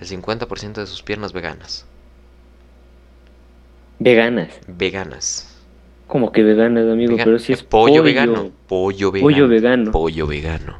el 0.00 0.06
50% 0.06 0.74
de 0.74 0.86
sus 0.86 1.02
piernas 1.02 1.32
veganas. 1.32 1.86
Veganas. 3.98 4.48
Veganas. 4.66 5.52
Como 6.06 6.30
que 6.32 6.42
veganas, 6.42 6.84
amigo, 6.88 7.12
Vegan- 7.12 7.24
pero 7.24 7.38
si 7.38 7.52
es 7.52 7.62
pollo, 7.62 8.02
vegano. 8.02 8.50
Pollo 8.68 9.10
vegano. 9.10 9.26
Pollo 9.32 9.48
vegano. 9.48 9.92
Pollo 9.92 10.26
vegano. 10.26 10.78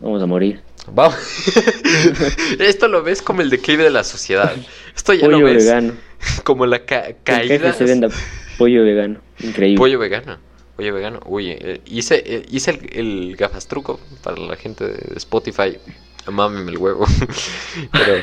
Vamos 0.00 0.22
a 0.22 0.26
morir. 0.26 0.60
Vamos. 0.92 1.16
Esto 2.58 2.88
lo 2.88 3.02
ves 3.02 3.22
como 3.22 3.42
el 3.42 3.50
declive 3.50 3.84
de 3.84 3.90
la 3.90 4.04
sociedad. 4.04 4.52
Esto 4.94 5.14
ya 5.14 5.26
Pollo 5.26 5.38
lo 5.40 5.44
ves 5.46 5.64
vegano. 5.64 5.94
como 6.44 6.66
la 6.66 6.84
ca- 6.84 7.14
caída. 7.22 7.72
se 7.72 7.84
venda 7.84 8.08
pollo 8.58 8.82
vegano. 8.84 9.20
Increíble. 9.40 9.78
Pollo 9.78 9.98
vegano. 9.98 10.38
Pollo 10.76 10.94
vegano. 10.94 11.20
Uy, 11.26 11.50
eh, 11.50 11.80
hice, 11.86 12.22
eh, 12.26 12.46
hice 12.50 12.72
el, 12.72 12.98
el 13.30 13.36
gafastruco 13.36 14.00
para 14.22 14.36
la 14.38 14.56
gente 14.56 14.84
de 14.88 15.16
Spotify. 15.16 15.78
Mámeme 16.30 16.70
el 16.70 16.78
huevo. 16.78 17.06
Pero 17.92 18.14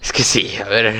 es 0.00 0.12
que 0.12 0.22
sí, 0.22 0.56
a 0.56 0.68
ver. 0.68 0.94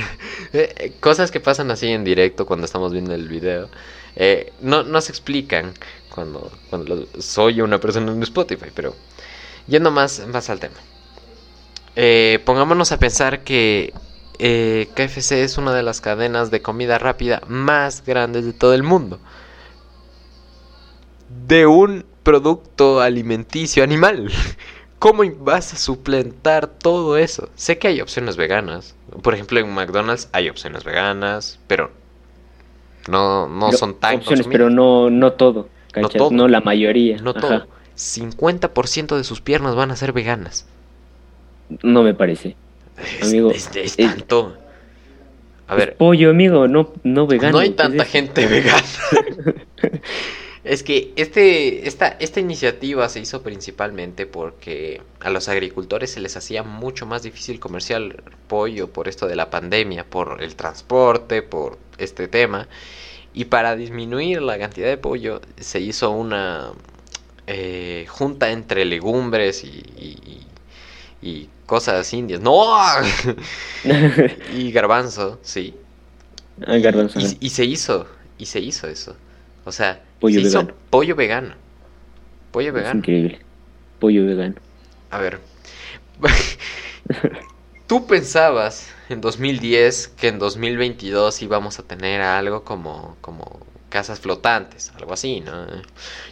eh, 0.53 0.93
cosas 1.01 1.31
que 1.31 1.41
pasan 1.41 1.71
así 1.71 1.89
en 1.89 2.05
directo 2.05 2.47
cuando 2.47 2.67
estamos 2.67 2.93
viendo 2.93 3.15
el 3.15 3.29
video. 3.29 3.69
eh, 4.17 4.53
no, 4.61 4.83
no 4.83 5.01
se 5.01 5.13
explican 5.13 5.73
cuando, 6.11 6.53
cuando 6.71 7.07
soy 7.19 7.61
una 7.61 7.79
persona 7.81 8.13
en 8.13 8.23
Spotify. 8.23 8.71
Pero 8.75 8.95
yendo 9.67 9.91
más, 9.91 10.27
más 10.29 10.51
al 10.51 10.61
tema. 10.61 10.77
Eh, 11.97 12.41
pongámonos 12.45 12.93
a 12.93 12.99
pensar 12.99 13.45
que 13.45 13.93
KFC 14.39 15.33
es 15.45 15.59
una 15.59 15.73
de 15.73 15.83
las 15.85 16.01
cadenas 16.01 16.51
de 16.51 16.61
comida 16.61 16.99
rápida 16.99 17.43
más 17.47 18.05
grandes 18.05 18.45
de 18.45 18.53
todo 18.53 18.75
el 18.75 18.83
mundo. 18.83 19.21
De 21.47 21.67
un 21.67 22.05
producto 22.23 23.01
alimenticio 23.01 23.85
animal. 23.85 24.31
¿Cómo 25.05 25.23
vas 25.41 25.75
a 25.75 25.77
suplentar 25.77 26.67
todo 26.67 27.19
eso? 27.19 27.51
Sé 27.57 27.77
que 27.77 27.89
hay 27.89 28.01
opciones 28.01 28.39
veganas. 28.39 28.95
Por 29.21 29.35
ejemplo, 29.35 29.61
en 29.61 29.71
McDonald's 29.75 30.31
hay 30.33 30.49
opciones 30.49 30.83
veganas, 30.83 31.59
pero 31.67 31.91
no, 33.09 33.47
no 33.47 33.71
son 33.73 34.01
tan 34.01 34.15
opciones, 34.17 34.47
consumidas. 34.47 34.51
pero 34.51 34.71
no, 34.71 35.11
no 35.11 35.35
todo. 35.35 35.69
No 35.95 36.09
todo. 36.09 36.31
No 36.31 36.49
la 36.49 36.63
mayoría. 36.63 37.19
No 37.19 37.33
Ajá. 37.33 37.41
todo. 37.41 37.67
50% 37.99 39.15
de 39.19 39.25
sus 39.25 39.43
piernas 39.43 39.75
van 39.75 39.91
a 39.91 39.97
ser 39.97 40.15
veganas. 40.15 40.65
No 41.83 42.03
me 42.03 42.15
parece. 42.15 42.57
Es- 43.21 43.29
Amigo, 43.29 43.51
es, 43.51 43.69
es 43.77 43.99
es- 43.99 44.09
tanto. 44.09 44.57
A 45.69 45.75
ver, 45.75 45.97
pollo, 45.99 46.31
amigo, 46.31 46.67
no, 46.67 46.95
no 47.03 47.27
vegano. 47.27 47.53
no 47.53 47.59
hay 47.59 47.69
¿qué 47.69 47.73
es 47.73 47.77
tanta 47.77 48.05
gente 48.07 48.47
vegana. 48.47 48.83
es 50.65 50.83
que 50.83 51.13
este, 51.17 51.87
esta, 51.89 52.09
esta 52.21 52.41
iniciativa 52.41 53.09
se 53.11 53.21
hizo 53.21 53.43
principalmente 53.43 54.27
porque 54.27 55.03
a 55.21 55.31
los 55.31 55.49
agricultores 55.49 56.11
se 56.13 56.21
les 56.21 56.37
hacía 56.37 56.63
mucho 56.63 57.07
más 57.07 57.23
difícil 57.23 57.61
comerciar 57.61 58.23
pollo 58.49 58.91
por 58.93 59.09
esto 59.09 59.27
de 59.29 59.37
la 59.37 59.51
pandemia, 59.51 60.05
por 60.09 60.43
el 60.43 60.57
transporte, 60.57 61.43
por 61.43 61.79
este 61.99 62.29
tema. 62.29 62.69
Y 63.35 63.47
para 63.47 63.77
disminuir 63.77 64.43
la 64.43 64.59
cantidad 64.59 64.89
de 64.89 64.99
pollo 64.99 65.41
se 65.61 65.81
hizo 65.81 66.11
una 66.13 66.73
eh, 67.47 68.07
junta 68.09 68.51
entre 68.53 68.85
legumbres 68.85 69.65
y, 69.65 69.69
y- 69.69 70.19
y- 70.27 70.47
y 71.23 71.51
cosas 71.67 72.13
indias. 72.15 72.41
¡No! 72.41 72.77
y 74.47 74.73
garbanzo, 74.73 75.39
sí. 75.43 75.75
Ah, 76.67 76.79
garbanzo. 76.79 77.21
Y, 77.21 77.37
y 77.41 77.51
se 77.51 77.65
hizo, 77.65 78.07
y 78.39 78.47
se 78.47 78.61
hizo 78.61 78.87
eso. 78.89 79.17
O 79.65 79.73
sea, 79.73 80.03
Pollo 80.25 80.41
se 80.41 80.47
hizo 80.47 80.59
vegano. 80.61 80.75
pollo 80.91 81.17
vegano. 81.17 81.55
Pollo 82.51 82.69
Es 82.69 82.75
vegano. 82.75 82.99
increíble. 82.99 83.41
Pollo 83.99 84.25
vegano. 84.25 84.55
A 85.11 85.19
ver. 85.19 85.39
Tú 87.87 88.07
pensabas 88.07 88.91
en 89.11 89.21
2010 89.21 90.09
que 90.17 90.29
en 90.29 90.39
2022 90.39 91.43
íbamos 91.43 91.79
a 91.79 91.83
tener 91.83 92.23
algo 92.23 92.65
como, 92.65 93.17
como 93.21 93.61
casas 93.91 94.19
flotantes, 94.21 94.91
algo 94.99 95.13
así, 95.13 95.41
¿no? 95.41 95.67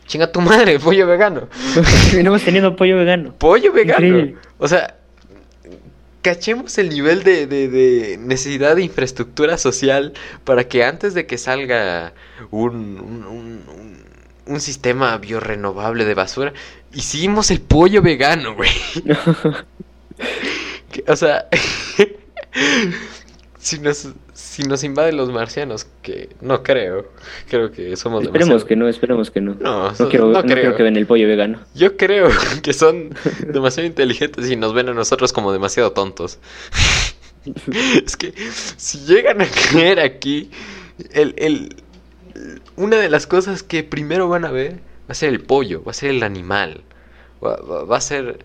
Chinga 0.07 0.33
tu 0.33 0.41
madre, 0.41 0.79
pollo 0.81 1.07
vegano. 1.07 1.49
Terminamos 2.11 2.43
teniendo 2.43 2.75
pollo 2.75 2.97
vegano. 2.97 3.35
Pollo 3.35 3.73
vegano. 3.73 4.07
Increíble. 4.07 4.37
O 4.59 4.67
sea, 4.69 4.97
cachemos 6.23 6.79
el 6.79 6.91
nivel 6.91 7.23
de, 7.25 7.47
de- 7.47 7.69
de 7.69 8.17
necesidad 8.19 8.77
de 8.77 8.83
infraestructura 8.83 9.59
social 9.59 10.13
para 10.45 10.69
que 10.69 10.85
antes 10.85 11.15
de 11.15 11.27
que 11.27 11.39
salga 11.39 12.13
un, 12.51 13.01
un, 13.01 13.25
un- 13.27 14.05
un- 14.47 14.61
sistema 14.61 15.17
biorenovable 15.19 16.05
de 16.05 16.15
basura, 16.15 16.53
hicimos 16.93 17.51
el 17.51 17.61
pollo 17.61 18.03
vegano, 18.03 18.55
güey. 18.55 18.71
O 21.09 21.17
sea, 21.17 21.49
si 23.59 23.79
nos, 23.79 24.09
si 24.35 24.63
nos 24.63 24.83
invaden 24.85 25.17
los 25.17 25.31
marcianos, 25.31 25.87
que 26.03 26.31
no 26.41 26.63
creo, 26.63 27.07
creo 27.49 27.71
que 27.71 27.97
somos 27.97 28.23
esperemos 28.25 28.49
demasiado- 28.49 28.67
que 28.69 28.77
no, 28.77 28.89
esperemos 28.89 29.31
que 29.31 29.41
no. 29.41 29.55
No, 29.61 29.91
No 29.93 30.09
quiero, 30.09 30.27
no 30.29 30.33
no 30.33 30.43
creo. 30.43 30.75
que 30.77 30.83
ven 30.83 30.97
el 30.97 31.07
pollo 31.07 31.27
vegano. 31.29 31.61
Yo 31.75 31.97
creo 31.97 32.29
que 32.63 32.73
son 32.73 33.11
demasiado 33.47 33.87
inteligentes 33.87 34.51
y 34.51 34.57
nos 34.57 34.73
ven 34.75 34.89
a 34.89 34.95
nosotros 34.95 35.33
como 35.33 35.53
demasiado 35.53 35.93
tontos. 35.93 36.39
Es 38.07 38.17
que 38.17 38.33
si 38.77 38.99
llegan 39.01 39.43
a 39.43 39.47
caer 39.47 39.99
aquí, 39.99 40.51
el, 41.13 41.35
el- 41.37 41.77
una 42.77 42.97
de 42.99 43.09
las 43.11 43.27
cosas 43.27 43.63
que 43.65 43.83
primero 43.83 44.29
van 44.29 44.45
a 44.45 44.51
ver 44.53 44.75
va 44.75 45.09
a 45.13 45.15
ser 45.15 45.29
el 45.31 45.41
pollo, 45.41 45.83
va 45.83 45.91
a 45.91 45.95
ser 45.95 46.11
el 46.11 46.23
animal, 46.23 46.83
va, 47.45 47.57
va- 47.57 47.85
va 47.85 47.97
a 47.97 48.01
ser 48.01 48.45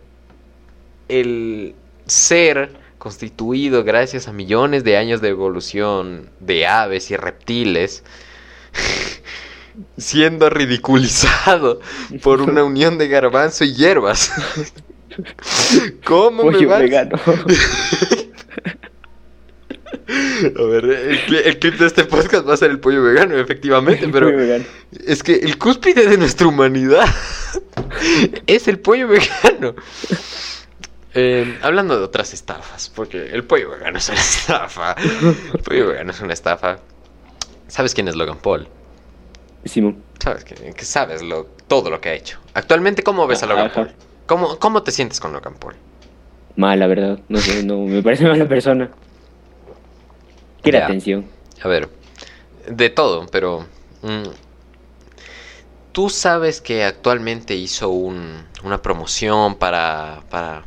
el 1.09 1.75
ser 2.07 2.71
constituido 3.11 3.85
gracias 3.85 4.27
a 4.27 4.33
millones 4.33 4.83
de 4.83 4.97
años 4.97 5.21
de 5.21 5.29
evolución 5.29 6.29
de 6.41 6.67
aves 6.67 7.09
y 7.09 7.15
reptiles, 7.15 8.03
siendo 9.97 10.49
ridiculizado 10.49 11.79
por 12.21 12.41
una 12.41 12.65
unión 12.65 12.97
de 12.97 13.07
garbanzo 13.07 13.63
y 13.63 13.73
hierbas. 13.75 14.29
¿Cómo 16.03 16.43
me 16.43 16.51
Pollo 16.51 16.67
vas? 16.67 16.81
vegano. 16.81 17.17
A 20.09 20.63
ver, 20.63 20.85
el, 20.85 21.19
cli- 21.27 21.41
el 21.45 21.59
clip 21.59 21.75
de 21.75 21.87
este 21.87 22.03
podcast 22.05 22.47
va 22.47 22.53
a 22.55 22.57
ser 22.57 22.71
el 22.71 22.79
pollo 22.79 23.03
vegano, 23.03 23.37
efectivamente, 23.37 24.07
pero 24.11 24.27
Pollo 24.27 24.37
vegano. 24.37 24.65
es 25.05 25.23
que 25.23 25.35
el 25.35 25.57
cúspide 25.57 26.07
de 26.07 26.17
nuestra 26.17 26.47
humanidad 26.47 27.05
es 28.47 28.67
el 28.67 28.79
pollo 28.79 29.07
vegano. 29.07 29.75
Eh, 31.13 31.57
hablando 31.61 31.97
de 31.97 32.03
otras 32.03 32.33
estafas, 32.33 32.91
porque 32.93 33.27
el 33.31 33.43
pollo 33.43 33.71
vegano 33.71 33.97
es 33.97 34.09
una 34.09 34.19
estafa. 34.19 34.95
El 35.53 35.59
pollo 35.63 35.87
vegano 35.87 36.11
es 36.11 36.21
una 36.21 36.33
estafa. 36.33 36.79
¿Sabes 37.67 37.93
quién 37.93 38.07
es 38.07 38.15
Logan 38.15 38.37
Paul? 38.37 38.67
Simón. 39.65 40.01
Sabes 40.19 40.43
que, 40.43 40.55
que 40.73 40.85
sabes 40.85 41.21
lo, 41.21 41.45
todo 41.67 41.89
lo 41.89 41.99
que 42.01 42.09
ha 42.09 42.13
hecho. 42.13 42.39
Actualmente, 42.53 43.03
¿cómo 43.03 43.27
ves 43.27 43.43
a 43.43 43.47
Logan 43.47 43.65
Ajá. 43.67 43.75
Paul? 43.75 43.91
¿Cómo, 44.25 44.59
¿Cómo 44.59 44.83
te 44.83 44.91
sientes 44.91 45.19
con 45.19 45.33
Logan 45.33 45.55
Paul? 45.55 45.75
Mal, 46.55 46.79
la 46.79 46.87
verdad. 46.87 47.19
No 47.29 47.39
sé, 47.39 47.63
no, 47.63 47.79
me 47.79 48.01
parece 48.01 48.25
mala 48.27 48.47
persona. 48.47 48.89
Quiere 50.61 50.79
atención. 50.79 51.25
A 51.61 51.67
ver, 51.67 51.89
de 52.69 52.89
todo, 52.89 53.25
pero... 53.27 53.65
mm, 54.01 54.29
Tú 55.91 56.09
sabes 56.11 56.61
que 56.61 56.83
actualmente 56.83 57.55
hizo 57.55 57.89
un- 57.89 58.45
una 58.63 58.81
promoción 58.81 59.55
para, 59.55 60.21
para 60.29 60.63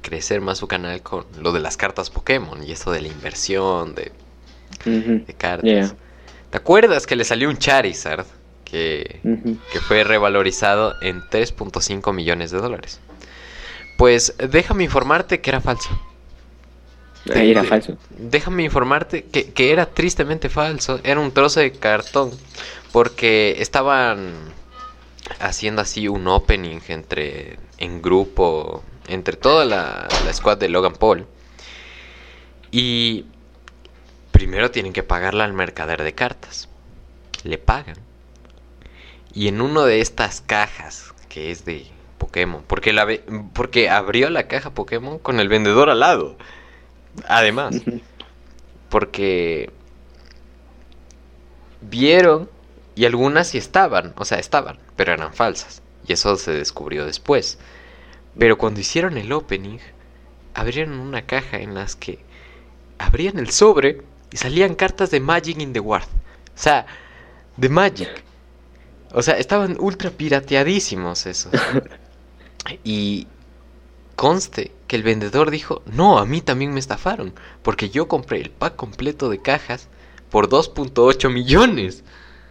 crecer 0.00 0.40
más 0.40 0.58
su 0.58 0.68
canal 0.68 1.02
con 1.02 1.24
lo 1.40 1.52
de 1.52 1.60
las 1.60 1.76
cartas 1.76 2.10
Pokémon 2.10 2.62
y 2.62 2.72
esto 2.72 2.90
de 2.90 3.02
la 3.02 3.08
inversión, 3.08 3.94
de 3.94 4.12
de 4.84 5.34
cartas. 5.36 5.64
Yeah. 5.64 5.94
¿Te 6.50 6.56
acuerdas 6.56 7.06
que 7.06 7.16
le 7.16 7.24
salió 7.24 7.48
un 7.48 7.56
Charizard 7.56 8.26
que, 8.64 9.20
que 9.72 9.80
fue 9.80 10.04
revalorizado 10.04 10.94
en 11.00 11.20
3.5 11.22 12.12
millones 12.12 12.50
de 12.50 12.58
dólares? 12.58 13.00
Pues 13.96 14.34
déjame 14.38 14.84
informarte 14.84 15.40
que 15.40 15.50
era 15.50 15.60
falso. 15.60 15.90
Ahí 17.34 17.52
era 17.52 17.62
falso. 17.62 17.96
Déjame 18.10 18.64
informarte 18.64 19.24
que, 19.24 19.52
que 19.52 19.72
era 19.72 19.86
tristemente 19.86 20.48
falso. 20.48 21.00
Era 21.04 21.20
un 21.20 21.32
trozo 21.32 21.60
de 21.60 21.72
cartón. 21.72 22.30
Porque 22.90 23.56
estaban 23.60 24.32
haciendo 25.38 25.80
así 25.82 26.08
un 26.08 26.26
opening 26.26 26.80
entre 26.88 27.58
en 27.78 28.02
grupo. 28.02 28.82
Entre 29.12 29.36
toda 29.36 29.64
la, 29.66 30.08
la 30.24 30.32
squad 30.32 30.56
de 30.56 30.68
Logan 30.70 30.94
Paul. 30.94 31.26
Y 32.70 33.26
primero 34.30 34.70
tienen 34.70 34.92
que 34.94 35.02
pagarle 35.02 35.42
al 35.42 35.52
mercader 35.52 36.02
de 36.02 36.14
cartas. 36.14 36.68
Le 37.44 37.58
pagan. 37.58 37.96
Y 39.34 39.48
en 39.48 39.60
uno 39.60 39.82
de 39.84 40.00
estas 40.00 40.40
cajas, 40.40 41.12
que 41.28 41.50
es 41.50 41.64
de 41.66 41.86
Pokémon, 42.16 42.62
porque, 42.66 42.92
la 42.94 43.04
ve- 43.04 43.22
porque 43.52 43.90
abrió 43.90 44.30
la 44.30 44.48
caja 44.48 44.70
Pokémon 44.70 45.18
con 45.18 45.40
el 45.40 45.48
vendedor 45.48 45.90
al 45.90 46.00
lado. 46.00 46.36
Además, 47.28 47.76
porque 48.88 49.70
vieron 51.82 52.48
y 52.94 53.04
algunas 53.04 53.48
sí 53.48 53.58
estaban, 53.58 54.14
o 54.16 54.24
sea, 54.24 54.38
estaban, 54.38 54.78
pero 54.96 55.12
eran 55.12 55.34
falsas. 55.34 55.82
Y 56.06 56.12
eso 56.14 56.36
se 56.36 56.52
descubrió 56.52 57.04
después. 57.04 57.58
Pero 58.38 58.58
cuando 58.58 58.80
hicieron 58.80 59.18
el 59.18 59.32
opening, 59.32 59.78
abrieron 60.54 60.98
una 61.00 61.22
caja 61.22 61.58
en 61.58 61.74
las 61.74 61.96
que 61.96 62.18
abrían 62.98 63.38
el 63.38 63.50
sobre 63.50 64.02
y 64.30 64.36
salían 64.36 64.74
cartas 64.74 65.10
de 65.10 65.20
Magic 65.20 65.60
in 65.60 65.72
the 65.72 65.80
Ward. 65.80 66.04
O 66.04 66.58
sea, 66.58 66.86
de 67.56 67.68
Magic. 67.68 68.08
O 69.12 69.22
sea, 69.22 69.38
estaban 69.38 69.76
ultra 69.78 70.10
pirateadísimos 70.10 71.26
esos. 71.26 71.52
Y 72.84 73.26
conste 74.14 74.70
que 74.86 74.94
el 74.94 75.02
vendedor 75.02 75.50
dijo, 75.50 75.82
no, 75.86 76.18
a 76.18 76.26
mí 76.26 76.40
también 76.40 76.72
me 76.72 76.78
estafaron, 76.78 77.34
porque 77.62 77.90
yo 77.90 78.06
compré 78.06 78.40
el 78.40 78.50
pack 78.50 78.76
completo 78.76 79.28
de 79.28 79.42
cajas 79.42 79.88
por 80.30 80.48
2.8 80.48 81.28
millones. 81.28 82.04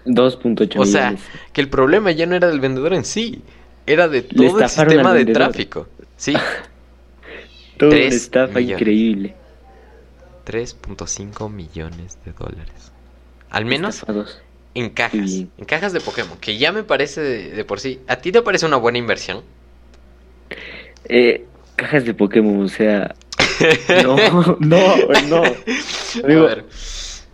2.8 0.06 0.80
O 0.80 0.86
sea, 0.86 1.12
millones. 1.12 1.30
que 1.54 1.62
el 1.62 1.70
problema 1.70 2.12
ya 2.12 2.26
no 2.26 2.36
era 2.36 2.50
del 2.50 2.60
vendedor 2.60 2.94
en 2.94 3.06
sí, 3.06 3.42
era 3.86 4.08
de 4.08 4.22
todo 4.22 4.60
el 4.60 4.70
sistema 4.70 5.14
de 5.14 5.26
tráfico. 5.26 5.88
Sí, 6.18 6.34
Todo 7.78 7.90
una 7.92 8.00
estafa 8.00 8.60
millones. 8.60 8.82
increíble. 8.82 9.36
3.5 10.46 11.50
millones 11.52 12.18
de 12.26 12.32
dólares. 12.34 12.92
Al 13.50 13.66
menos 13.66 13.96
Estafados. 13.96 14.42
en 14.76 14.90
cajas, 14.92 15.32
en 15.32 15.66
cajas 15.66 15.94
de 15.94 16.00
Pokémon, 16.02 16.38
que 16.40 16.58
ya 16.58 16.72
me 16.72 16.84
parece 16.84 17.22
de, 17.22 17.50
de 17.52 17.66
por 17.66 17.80
sí. 17.80 18.00
¿A 18.08 18.18
ti 18.18 18.32
te 18.32 18.42
parece 18.42 18.66
una 18.66 18.78
buena 18.78 18.98
inversión? 18.98 19.42
Eh, 21.06 21.46
cajas 21.76 22.06
de 22.06 22.14
Pokémon, 22.14 22.62
o 22.64 22.68
sea. 22.68 23.16
No, 24.04 24.16
no, 24.60 24.98
no. 25.28 25.44
Amigo, 26.24 26.44
A 26.46 26.48
ver, 26.48 26.66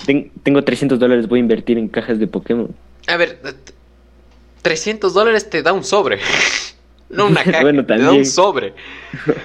ten- 0.05 0.31
tengo 0.43 0.63
300 0.63 0.97
dólares, 0.99 1.27
voy 1.27 1.39
a 1.39 1.41
invertir 1.41 1.77
en 1.77 1.87
cajas 1.89 2.19
de 2.19 2.27
Pokémon. 2.27 2.73
a 3.07 3.17
ver, 3.17 3.39
300 4.67 5.13
dólares 5.13 5.49
te 5.49 5.63
da 5.63 5.71
un 5.71 5.85
sobre. 5.85 6.19
No 7.09 7.27
una 7.27 7.41
caja, 7.45 7.61
Bueno, 7.61 7.85
te 7.85 7.97
da 7.97 8.11
un 8.11 8.25
sobre. 8.25 8.73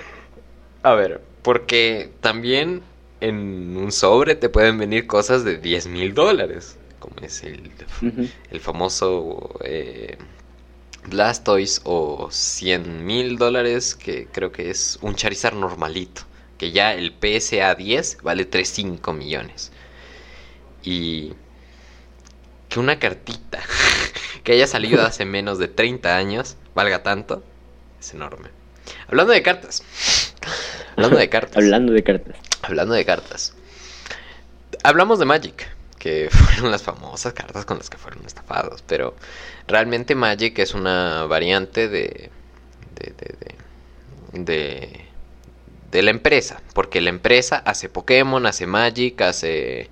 A 0.82 0.94
ver, 0.94 1.20
porque 1.42 2.10
también 2.20 2.82
en 3.20 3.76
un 3.76 3.92
sobre 3.92 4.34
te 4.34 4.48
pueden 4.48 4.78
venir 4.78 5.06
cosas 5.06 5.44
de 5.44 5.58
10 5.58 5.86
mil 5.86 6.12
dólares, 6.12 6.76
como 6.98 7.14
es 7.22 7.44
el, 7.44 7.70
el 8.50 8.58
famoso 8.58 9.60
eh, 9.62 10.18
Blastoise 11.08 11.82
o 11.84 12.26
100 12.32 13.06
mil 13.06 13.38
dólares, 13.38 13.94
que 13.94 14.26
creo 14.26 14.50
que 14.50 14.70
es 14.70 14.98
un 15.00 15.14
Charizard 15.14 15.54
normalito, 15.54 16.22
que 16.58 16.72
ya 16.72 16.94
el 16.94 17.12
PSA 17.12 17.76
10 17.76 18.18
vale 18.24 18.50
3.5 18.50 19.14
millones. 19.16 19.70
Y 20.82 21.34
que 22.72 22.80
una 22.80 22.98
cartita 22.98 23.60
que 24.44 24.52
haya 24.52 24.66
salido 24.66 25.02
hace 25.06 25.24
menos 25.24 25.58
de 25.58 25.68
30 25.68 26.16
años 26.16 26.56
valga 26.74 27.02
tanto, 27.02 27.42
es 28.00 28.14
enorme. 28.14 28.48
Hablando 29.08 29.32
de 29.32 29.42
cartas. 29.42 29.82
Hablando 30.96 31.16
de 31.18 31.28
cartas. 31.28 31.56
Hablando 31.56 31.92
de 31.92 32.02
cartas. 32.02 32.36
Hablando 32.62 32.94
de 32.94 33.04
cartas. 33.04 33.54
Hablamos 34.84 35.18
de 35.18 35.24
Magic, 35.26 35.68
que 35.98 36.28
fueron 36.30 36.70
las 36.70 36.82
famosas 36.82 37.32
cartas 37.32 37.64
con 37.64 37.78
las 37.78 37.88
que 37.90 37.98
fueron 37.98 38.26
estafados, 38.26 38.82
pero 38.86 39.14
realmente 39.68 40.14
Magic 40.14 40.58
es 40.58 40.74
una 40.74 41.24
variante 41.26 41.88
de 41.88 42.30
de, 42.96 43.12
de, 43.12 43.36
de, 44.32 44.44
de- 44.44 45.06
de 45.90 46.02
la 46.02 46.10
empresa, 46.10 46.62
porque 46.74 47.00
la 47.02 47.10
empresa 47.10 47.56
hace 47.66 47.88
Pokémon, 47.90 48.46
hace 48.46 48.66
Magic, 48.66 49.20
hace 49.20 49.90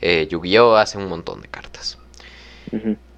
eh, 0.00 0.26
Yu-Gi-Oh, 0.30 0.76
hace 0.76 0.96
un 0.98 1.06
montón 1.06 1.42
de 1.42 1.48
cartas. 1.48 1.98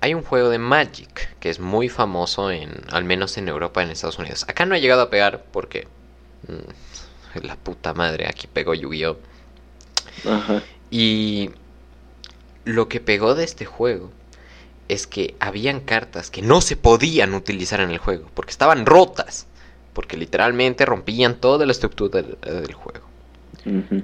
Hay 0.01 0.15
un 0.15 0.23
juego 0.23 0.51
de 0.51 0.59
Magic 0.59 1.37
que 1.41 1.51
es 1.51 1.61
muy 1.61 1.89
famoso 1.89 2.51
en, 2.51 2.71
al 2.91 3.05
menos 3.05 3.37
en 3.39 3.49
Europa, 3.49 3.83
en 3.83 3.91
Estados 3.91 4.19
Unidos. 4.19 4.45
Acá 4.49 4.67
no 4.67 4.75
ha 4.75 4.79
llegado 4.79 5.03
a 5.03 5.11
pegar 5.11 5.45
porque 5.53 5.89
mm, 6.49 7.45
la 7.45 7.57
puta 7.57 7.95
madre 7.95 8.27
aquí 8.29 8.47
pegó 8.47 8.75
Yu-Gi-Oh. 8.75 9.17
Ajá. 10.29 10.63
Y 10.91 11.51
lo 12.65 12.89
que 12.89 13.01
pegó 13.01 13.35
de 13.35 13.45
este 13.45 13.65
juego 13.65 14.11
es 14.89 15.07
que 15.07 15.35
habían 15.41 15.81
cartas 15.81 16.31
que 16.31 16.43
no 16.43 16.61
se 16.61 16.77
podían 16.77 17.35
utilizar 17.35 17.81
en 17.81 17.91
el 17.91 17.99
juego 17.99 18.29
porque 18.35 18.53
estaban 18.53 18.87
rotas, 18.87 19.47
porque 19.93 20.17
literalmente 20.17 20.85
rompían 20.85 21.37
toda 21.37 21.67
la 21.67 21.73
estructura 21.73 22.23
del, 22.23 22.39
del 22.41 22.75
juego. 22.75 23.07
Ujú. 23.65 24.03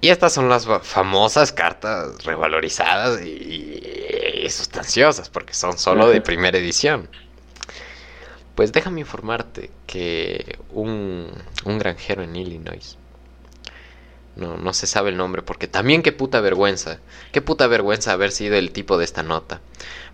Y 0.00 0.10
estas 0.10 0.32
son 0.32 0.48
las 0.48 0.66
fa- 0.66 0.80
famosas 0.80 1.52
cartas 1.52 2.24
revalorizadas 2.24 3.20
y, 3.22 3.82
y 4.44 4.48
sustanciosas, 4.50 5.28
porque 5.28 5.54
son 5.54 5.76
solo 5.78 6.08
de 6.08 6.20
primera 6.20 6.58
edición. 6.58 7.08
Pues 8.54 8.72
déjame 8.72 9.00
informarte 9.00 9.70
que 9.86 10.58
un, 10.72 11.28
un 11.64 11.78
granjero 11.78 12.22
en 12.22 12.34
Illinois, 12.34 12.96
no, 14.36 14.56
no 14.56 14.72
se 14.72 14.86
sabe 14.86 15.10
el 15.10 15.16
nombre, 15.16 15.42
porque 15.42 15.66
también 15.68 16.02
qué 16.02 16.12
puta 16.12 16.40
vergüenza, 16.40 17.00
qué 17.32 17.42
puta 17.42 17.66
vergüenza 17.66 18.12
haber 18.12 18.30
sido 18.32 18.56
el 18.56 18.72
tipo 18.72 18.98
de 18.98 19.04
esta 19.04 19.22
nota, 19.22 19.60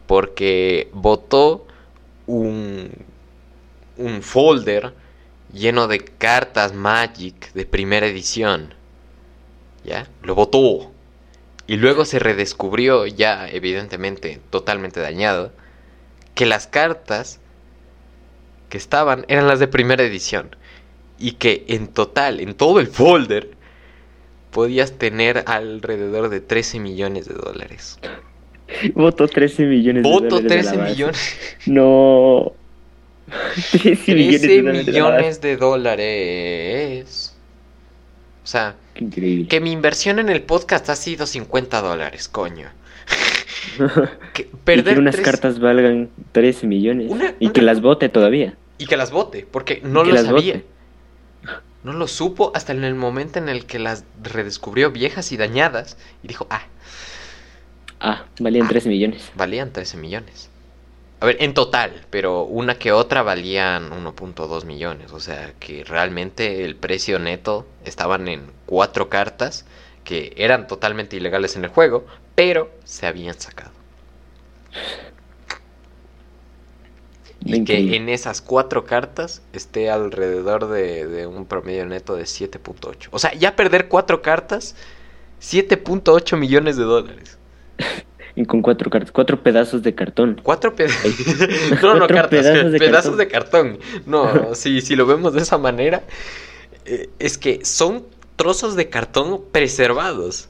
porque 0.07 0.89
votó 0.93 1.67
un, 2.27 2.91
un 3.97 4.23
folder 4.23 4.95
lleno 5.53 5.89
de 5.89 6.01
cartas 6.05 6.73
Magic 6.75 7.53
de 7.53 7.67
primera 7.67 8.07
edición. 8.07 8.75
¿Ya? 9.85 10.09
Lo 10.23 10.35
botó. 10.35 10.91
Y 11.67 11.77
luego 11.77 12.05
se 12.05 12.19
redescubrió, 12.19 13.07
ya 13.07 13.49
evidentemente 13.49 14.41
totalmente 14.51 15.01
dañado, 15.01 15.53
que 16.35 16.47
las 16.47 16.67
cartas 16.67 17.41
que 18.69 18.77
estaban 18.79 19.25
eran 19.29 19.47
las 19.49 19.61
de 19.61 19.69
primera 19.69 20.03
edición. 20.03 20.57
Y 21.19 21.33
que 21.33 21.65
en 21.69 21.89
total, 21.89 22.41
en 22.41 22.55
todo 22.55 22.81
el 22.81 22.89
folder, 22.89 23.51
podías 24.51 24.93
tener 24.99 25.45
alrededor 25.47 26.29
de 26.29 26.41
13 26.41 26.81
millones 26.81 27.27
de 27.27 27.35
dólares. 27.35 27.99
Voto 28.95 29.29
13 29.29 29.65
millones 29.67 30.09
de 30.09 30.11
Voto 30.11 30.41
dólares. 30.41 30.49
de 30.49 30.63
la 30.63 30.73
13 30.73 30.77
base. 30.77 30.91
millones. 30.93 31.39
No. 31.67 32.53
13 33.73 34.15
millones 34.15 34.43
13 34.43 34.49
de 34.49 34.63
dólares. 34.63 34.87
de 34.87 34.93
la 34.93 35.03
base. 35.11 35.25
millones 35.25 35.41
de 35.41 35.57
dólares. 35.57 37.37
O 38.43 38.47
sea, 38.47 38.77
Qué 38.95 39.05
increíble. 39.05 39.49
que 39.49 39.61
mi 39.61 39.73
inversión 39.73 40.19
en 40.19 40.29
el 40.29 40.43
podcast 40.43 40.89
ha 40.89 40.97
sido 40.97 41.27
50 41.27 41.81
dólares, 41.83 42.29
coño. 42.29 42.69
Que 44.35 44.43
y 44.43 44.57
perder 44.65 44.95
que 44.95 45.01
unas 45.01 45.15
tres- 45.17 45.25
cartas 45.25 45.59
valgan 45.59 46.11
13 46.33 46.67
millones. 46.67 47.11
Una- 47.11 47.35
y 47.41 47.51
que 47.51 47.63
las 47.63 47.81
vote 47.81 48.09
todavía. 48.09 48.55
Y 48.79 48.87
que 48.87 48.97
las 48.97 49.11
vote, 49.11 49.47
porque 49.51 49.81
no 49.85 50.05
lo 50.05 50.17
sabía. 50.23 50.63
No 51.83 51.93
lo 51.93 52.07
supo 52.09 52.51
hasta 52.55 52.73
en 52.73 52.83
el 52.85 52.95
momento 52.95 53.39
en 53.39 53.49
el 53.49 53.67
que 53.67 53.79
las 53.79 54.05
redescubrió 54.23 54.91
viejas 54.91 55.33
y 55.33 55.37
dañadas. 55.37 55.97
Y 56.23 56.29
dijo, 56.29 56.47
ah, 56.51 56.63
Ah, 58.01 58.25
valían 58.39 58.67
Ah. 58.67 58.69
13 58.71 58.89
millones. 58.91 59.31
valían 59.35 59.73
13 59.73 59.97
millones. 59.97 60.51
A 61.25 61.27
ver, 61.27 61.39
en 61.41 61.55
total, 61.55 62.05
pero 62.11 62.43
una 62.43 62.75
que 62.75 62.93
otra 62.93 63.23
valían 63.23 63.93
1.2 63.93 64.67
millones. 64.67 65.11
O 65.13 65.21
sea 65.21 65.55
que 65.59 65.83
realmente 65.83 66.67
el 66.67 66.77
precio 66.77 67.19
neto 67.19 67.67
estaban 67.83 68.29
en 68.29 68.53
cuatro 68.67 69.09
cartas 69.09 69.65
que 70.05 70.35
eran 70.37 70.67
totalmente 70.67 71.17
ilegales 71.17 71.57
en 71.57 71.65
el 71.65 71.71
juego, 71.71 72.05
pero 72.35 72.71
se 72.85 73.07
habían 73.07 73.41
sacado. 73.41 73.71
Y 77.43 77.57
Increíble. 77.57 77.93
que 77.93 77.97
en 77.97 78.11
esas 78.11 78.43
cuatro 78.43 78.85
cartas 78.85 79.41
esté 79.55 79.89
alrededor 79.89 80.69
de, 80.69 81.07
de 81.07 81.27
un 81.27 81.47
promedio 81.47 81.87
neto 81.87 82.17
de 82.17 82.25
7.8. 82.25 83.09
O 83.13 83.19
sea, 83.19 83.33
ya 83.33 83.57
perder 83.57 83.89
cuatro 83.89 84.21
cartas 84.21 84.77
7.8 85.41 86.37
millones 86.37 86.77
de 86.77 86.85
dólares. 86.85 87.39
Y 88.37 88.45
con 88.47 88.63
cuatro 88.63 88.91
cartas, 88.91 89.13
cuatro 89.13 89.43
pedazos 89.43 89.83
de 89.83 89.95
cartón. 89.95 90.41
Cuatro 90.43 90.75
pedazos. 90.75 91.15
no, 91.83 91.95
no, 91.95 92.07
Cuatro 92.09 92.09
cartas, 92.09 92.31
pedazos 92.31 92.73
de 92.73 92.79
pedazos 92.79 93.17
cartón. 93.17 93.19
de 93.19 93.29
cartón. 93.29 93.79
No, 94.07 94.55
si, 94.55 94.81
si 94.81 94.97
lo 94.97 95.07
vemos 95.07 95.35
de 95.35 95.43
esa 95.43 95.59
manera, 95.59 96.03
eh, 96.85 97.11
es 97.19 97.39
que 97.39 97.65
son 97.65 98.05
trozos 98.37 98.75
de 98.77 98.89
cartón 98.89 99.43
preservados. 99.53 100.49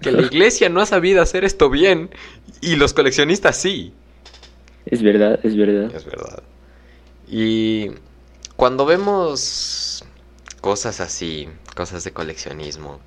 que 0.00 0.12
la 0.12 0.22
iglesia 0.22 0.68
no 0.68 0.80
ha 0.80 0.86
sabido 0.86 1.20
hacer 1.20 1.44
esto 1.44 1.70
bien 1.70 2.10
y 2.60 2.76
los 2.76 2.94
coleccionistas 2.94 3.56
sí. 3.56 3.92
Es 4.86 5.02
verdad, 5.02 5.38
es 5.42 5.56
verdad. 5.56 5.94
Es 5.94 6.04
verdad. 6.04 6.42
Y 7.26 7.90
cuando 8.56 8.86
vemos 8.86 10.04
cosas 10.60 11.00
así, 11.00 11.48
cosas 11.76 12.04
de 12.04 12.12
coleccionismo, 12.12 13.00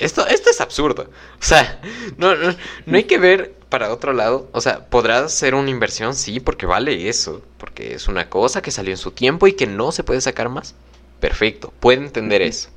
esto, 0.00 0.26
esto 0.26 0.50
es 0.50 0.60
absurdo. 0.60 1.04
O 1.40 1.42
sea, 1.42 1.80
no, 2.16 2.34
no, 2.36 2.54
no 2.86 2.96
hay 2.96 3.04
que 3.04 3.18
ver 3.18 3.54
para 3.68 3.92
otro 3.92 4.12
lado. 4.12 4.48
O 4.52 4.60
sea, 4.60 4.86
podrá 4.86 5.28
ser 5.28 5.54
una 5.54 5.70
inversión, 5.70 6.14
sí, 6.14 6.40
porque 6.40 6.66
vale 6.66 7.08
eso. 7.08 7.42
Porque 7.58 7.94
es 7.94 8.08
una 8.08 8.28
cosa 8.28 8.62
que 8.62 8.70
salió 8.70 8.92
en 8.92 8.98
su 8.98 9.10
tiempo 9.12 9.46
y 9.46 9.52
que 9.52 9.66
no 9.66 9.92
se 9.92 10.02
puede 10.04 10.20
sacar 10.20 10.48
más. 10.48 10.74
Perfecto, 11.20 11.72
puede 11.80 11.98
entender 11.98 12.42
eso. 12.42 12.70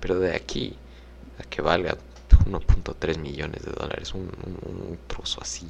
Pero 0.00 0.18
de 0.18 0.34
aquí 0.34 0.76
a 1.38 1.42
que 1.44 1.62
valga 1.62 1.96
1.3 2.48 3.18
millones 3.18 3.62
de 3.64 3.72
dólares, 3.72 4.12
un, 4.14 4.22
un- 4.22 4.88
un 4.90 4.98
trozo 5.06 5.40
así. 5.40 5.66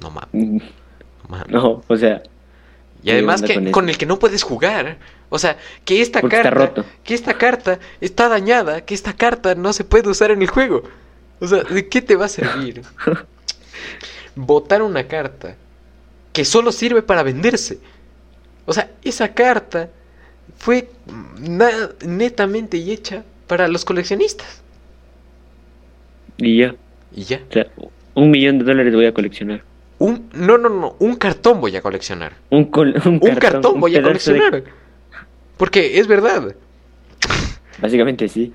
No 0.00 0.10
mames. 0.10 0.28
Mm, 0.32 0.56
no 0.58 1.28
mames. 1.28 1.48
No, 1.48 1.82
o 1.86 1.96
sea, 1.96 2.22
Y 3.02 3.06
¿Qué 3.06 3.12
además 3.12 3.42
que 3.42 3.70
con 3.70 3.88
el 3.88 3.98
que 3.98 4.06
no 4.06 4.18
puedes 4.18 4.42
jugar. 4.42 4.98
O 5.30 5.38
sea, 5.38 5.58
que 5.84 6.00
esta 6.00 6.20
Porque 6.20 6.36
está 6.36 6.50
carta, 6.50 6.66
roto. 6.66 6.84
que 7.04 7.14
esta 7.14 7.34
carta 7.36 7.78
está 8.00 8.28
dañada, 8.28 8.80
que 8.82 8.94
esta 8.94 9.12
carta 9.14 9.54
no 9.54 9.72
se 9.72 9.84
puede 9.84 10.08
usar 10.08 10.30
en 10.30 10.40
el 10.42 10.48
juego. 10.48 10.82
O 11.40 11.46
sea, 11.46 11.62
¿de 11.64 11.86
qué 11.88 12.00
te 12.02 12.16
va 12.16 12.24
a 12.26 12.28
servir? 12.28 12.82
Botar 14.34 14.82
una 14.82 15.04
carta 15.06 15.54
que 16.32 16.44
solo 16.44 16.72
sirve 16.72 17.02
para 17.02 17.22
venderse. 17.22 17.78
O 18.66 18.72
sea, 18.72 18.90
esa 19.02 19.34
carta 19.34 19.90
fue 20.56 20.88
netamente 22.00 22.76
hecha 22.78 23.24
para 23.46 23.68
los 23.68 23.84
coleccionistas. 23.84 24.62
y 26.36 26.58
ya. 26.58 26.74
Y 27.14 27.22
ya. 27.24 27.40
O 27.48 27.52
sea, 27.52 27.66
un 28.14 28.30
millón 28.30 28.58
de 28.58 28.64
dólares 28.64 28.94
voy 28.94 29.06
a 29.06 29.14
coleccionar. 29.14 29.62
Un, 29.98 30.28
no, 30.32 30.58
no, 30.58 30.68
no, 30.68 30.94
un 31.00 31.16
cartón 31.16 31.60
voy 31.60 31.74
a 31.76 31.82
coleccionar. 31.82 32.34
Un, 32.50 32.66
col- 32.66 32.94
un 33.04 33.18
Un 33.22 33.34
cartón, 33.36 33.80
voy 33.80 33.96
a 33.96 33.98
de- 33.98 34.04
coleccionar. 34.04 34.62
Porque 35.58 35.98
es 35.98 36.06
verdad. 36.06 36.54
Básicamente 37.80 38.28
sí. 38.28 38.54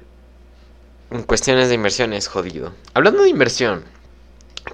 En 1.12 1.24
cuestiones 1.24 1.70
de 1.70 1.76
inversión 1.76 2.14
es 2.14 2.28
jodido. 2.28 2.74
Hablando 2.94 3.22
de 3.22 3.30
inversión, 3.30 3.84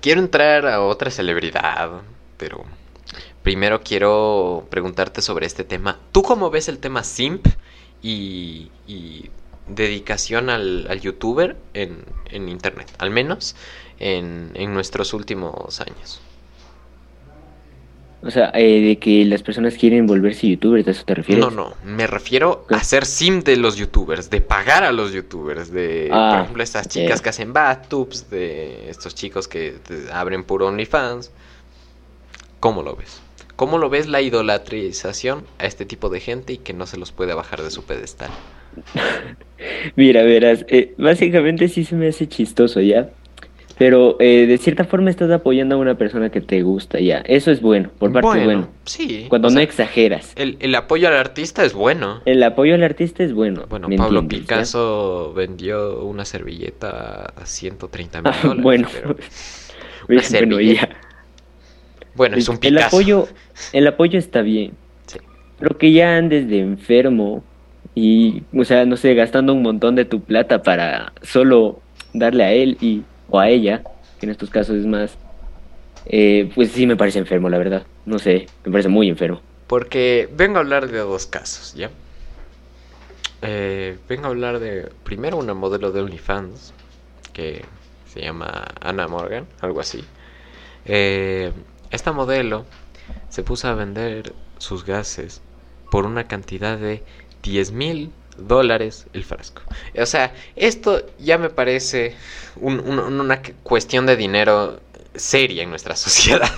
quiero 0.01 0.22
entrar 0.22 0.65
a 0.68 0.81
otra 0.81 1.11
celebridad, 1.11 2.01
pero 2.38 2.64
primero 3.43 3.81
quiero 3.84 4.68
preguntarte 4.69 5.22
sobre 5.22 5.45
este 5.47 5.64
tema. 5.64 5.99
¿Tú 6.11 6.22
cómo 6.22 6.49
ves 6.49 6.69
el 6.69 6.77
tema 6.77 7.03
simp 7.03 7.47
y, 8.01 8.69
y 8.88 9.30
dedicación 9.68 10.49
al, 10.49 10.88
al 10.89 11.01
youtuber 11.01 11.57
en, 11.73 12.06
en 12.30 12.47
internet? 12.47 12.88
Al 12.99 13.10
menos 13.10 13.56
en, 13.99 14.51
en 14.53 14.73
nuestros 14.73 15.14
últimos 15.14 15.81
años. 15.81 16.22
O 18.22 18.32
sea, 18.32 18.52
eh, 18.54 18.82
de 18.82 18.98
que 18.98 19.24
las 19.24 19.44
personas 19.44 19.76
quieren 19.76 20.06
volverse 20.06 20.48
youtubers, 20.48 20.88
¿a 20.88 20.91
eso 20.91 21.06
te 21.06 21.16
refieres? 21.16 21.46
No, 21.46 21.52
no, 21.52 21.74
me 21.86 22.06
refiero 22.06 22.66
¿Qué? 22.68 22.76
a 22.76 22.84
ser 22.84 23.06
sim 23.06 23.41
de 23.44 23.56
los 23.56 23.78
youtubers, 23.78 24.30
de 24.30 24.41
pagar 24.41 24.84
a 24.84 24.91
los 24.91 25.14
youtubers, 25.14 25.72
de, 25.72 26.10
Ah, 26.12 26.32
por 26.32 26.41
ejemplo, 26.41 26.64
estas 26.64 26.90
chicas 26.90 27.22
que 27.22 27.30
hacen 27.30 27.54
bathtubs, 27.54 28.30
de 28.30 28.90
estos 28.90 29.16
chicos 29.16 29.48
que 29.48 29.76
abren 30.12 30.44
puro 30.44 30.68
OnlyFans. 30.68 31.32
¿Cómo 32.60 32.84
lo 32.84 32.98
ves? 32.98 33.22
¿Cómo 33.56 33.78
lo 33.78 33.90
ves 33.90 34.08
la 34.08 34.22
idolatrización 34.22 35.46
a 35.58 35.66
este 35.66 35.86
tipo 35.86 36.10
de 36.10 36.20
gente 36.20 36.54
y 36.54 36.58
que 36.58 36.74
no 36.74 36.86
se 36.86 36.98
los 36.98 37.14
puede 37.14 37.34
bajar 37.34 37.62
de 37.62 37.72
su 37.72 37.84
pedestal? 37.84 38.30
Mira, 39.96 40.24
verás, 40.24 40.66
eh, 40.68 40.94
básicamente 40.98 41.70
sí 41.70 41.86
se 41.86 41.96
me 41.96 42.10
hace 42.10 42.28
chistoso 42.28 42.82
ya. 42.82 43.10
Pero 43.80 44.18
eh, 44.19 44.45
de 44.45 44.57
cierta 44.57 44.84
forma 44.84 45.10
estás 45.10 45.31
apoyando 45.31 45.76
a 45.76 45.77
una 45.77 45.95
persona 45.95 46.30
que 46.30 46.41
te 46.41 46.61
gusta 46.64 46.99
ya. 46.99 47.19
Eso 47.19 47.49
es 47.49 47.61
bueno, 47.61 47.89
por 47.97 48.11
parte 48.11 48.27
bueno, 48.27 48.43
bueno. 48.45 48.68
sí. 48.84 49.26
Cuando 49.30 49.47
o 49.47 49.51
no 49.51 49.61
exageras. 49.61 50.34
el, 50.35 50.57
el 50.60 50.76
apoyo 50.76 51.07
al 51.07 51.15
artista 51.15 51.64
es 51.64 51.73
bueno. 51.73 52.22
El 52.26 52.43
apoyo 52.43 52.76
al 52.76 52.84
artista 52.84 53.23
es 53.23 53.31
bueno. 53.34 53.64
Bueno, 53.69 53.88
¿me 53.88 53.95
Pablo 53.95 54.19
entiendes, 54.19 54.49
ya? 54.49 54.56
Picasso 54.57 55.34
vendió 55.34 56.03
una 56.03 56.26
servilleta 56.26 57.31
a 57.38 57.45
130 57.45 58.22
mil 58.22 58.31
Ah, 58.34 58.38
dólares. 58.43 58.64
bueno, 58.64 58.88
pero- 58.93 59.15
bueno, 60.07 60.22
servilleta. 60.23 60.81
ya. 60.89 60.95
Bueno, 62.15 62.35
es 62.35 62.49
un 62.49 62.56
el 62.56 62.60
Picasso. 62.60 62.88
apoyo, 62.88 63.27
el 63.72 63.88
apoyo 63.88 64.19
está 64.19 64.41
bien. 64.41 64.73
Sí. 65.06 65.19
Pero 65.57 65.77
que 65.77 65.93
ya 65.93 66.18
andes 66.18 66.49
de 66.49 66.60
enfermo 66.60 67.45
y, 67.95 68.43
o 68.53 68.65
sea, 68.65 68.85
no 68.85 68.97
sé, 68.97 69.14
gastando 69.14 69.53
un 69.53 69.61
montón 69.61 69.95
de 69.95 70.03
tu 70.03 70.19
plata 70.22 70.64
para 70.64 71.14
solo 71.22 71.80
darle 72.14 72.43
a 72.43 72.51
él 72.51 72.77
y 72.81 73.03
o 73.30 73.39
a 73.39 73.49
ella, 73.49 73.84
que 74.19 74.26
en 74.26 74.31
estos 74.31 74.49
casos 74.49 74.77
es 74.77 74.85
más, 74.85 75.18
eh, 76.06 76.51
pues 76.56 76.72
sí 76.72 76.88
me 76.88 76.95
parece 76.95 77.19
enfermo, 77.19 77.49
la 77.49 77.57
verdad. 77.57 77.85
No 78.06 78.19
sé, 78.19 78.47
me 78.65 78.72
parece 78.72 78.89
muy 78.89 79.10
enfermo. 79.10 79.41
Porque 79.68 80.30
vengo 80.35 80.57
a 80.57 80.61
hablar 80.61 80.89
de 80.89 80.97
dos 80.97 81.27
casos, 81.27 81.73
¿ya? 81.76 81.91
Eh, 83.41 83.97
vengo 84.07 84.26
a 84.26 84.30
hablar 84.30 84.60
de, 84.60 84.89
primero, 85.03 85.38
una 85.38 85.53
modelo 85.53 85.91
de 85.91 86.01
OnlyFans, 86.01 86.73
que 87.34 87.64
se 88.11 88.22
llama 88.22 88.68
Anna 88.81 89.07
Morgan, 89.07 89.45
algo 89.61 89.80
así. 89.80 90.03
Eh, 90.85 91.51
esta 91.91 92.11
modelo 92.11 92.65
se 93.30 93.43
puso 93.43 93.68
a 93.68 93.76
vender 93.76 94.34
sus 94.57 94.85
gases 94.85 95.41
por 95.91 96.06
una 96.06 96.27
cantidad 96.27 96.77
de 96.77 97.03
10 97.43 97.72
mil 97.72 98.11
dólares 98.48 99.06
el 99.14 99.24
frasco. 99.24 99.61
O 99.99 100.06
sea, 100.06 100.34
esto 100.56 101.02
ya 101.20 101.38
me 101.38 101.49
parece 101.49 102.16
un- 102.56 102.80
un- 102.80 102.99
una 103.20 103.41
cuestión 103.64 104.06
de 104.06 104.16
dinero 104.16 104.80
seria 105.16 105.64
en 105.64 105.70
nuestra 105.70 105.95
sociedad. 105.98 106.49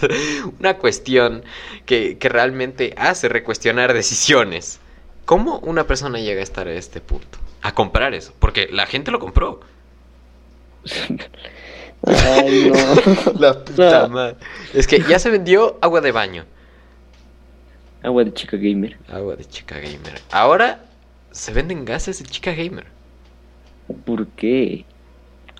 una 0.59 0.77
cuestión 0.77 1.43
que, 1.85 2.17
que 2.17 2.29
realmente 2.29 2.93
hace 2.97 3.29
recuestionar 3.29 3.93
decisiones. 3.93 4.79
¿Cómo 5.25 5.59
una 5.59 5.85
persona 5.87 6.19
llega 6.19 6.41
a 6.41 6.43
estar 6.43 6.67
a 6.67 6.73
este 6.73 6.99
punto? 6.99 7.37
A 7.61 7.73
comprar 7.73 8.13
eso. 8.13 8.33
Porque 8.39 8.67
la 8.71 8.85
gente 8.87 9.11
lo 9.11 9.19
compró. 9.19 9.61
Ay, 12.05 12.71
no. 12.73 13.31
La 13.39 13.63
puta 13.63 14.01
No. 14.07 14.09
madre. 14.09 14.35
Es 14.73 14.87
que 14.87 14.99
ya 15.07 15.19
se 15.19 15.29
vendió 15.29 15.77
agua 15.81 16.01
de 16.01 16.11
baño. 16.11 16.45
Agua 18.03 18.23
de 18.23 18.33
chica 18.33 18.57
gamer. 18.57 18.97
Agua 19.07 19.35
de 19.35 19.45
chica 19.45 19.75
gamer. 19.75 20.19
Ahora 20.31 20.83
se 21.31 21.53
venden 21.53 21.85
gases 21.85 22.19
de 22.19 22.29
chica 22.29 22.53
gamer. 22.53 22.85
¿Por 24.05 24.27
qué? 24.27 24.85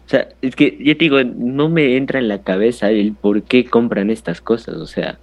O 0.05 0.09
sea, 0.09 0.29
es 0.41 0.55
que 0.55 0.77
ya 0.79 0.93
te 0.93 1.05
digo, 1.05 1.23
no 1.23 1.69
me 1.69 1.95
entra 1.95 2.19
en 2.19 2.27
la 2.27 2.41
cabeza 2.41 2.89
el 2.89 3.13
por 3.13 3.43
qué 3.43 3.65
compran 3.65 4.09
estas 4.09 4.41
cosas. 4.41 4.75
O 4.75 4.87
sea, 4.87 5.17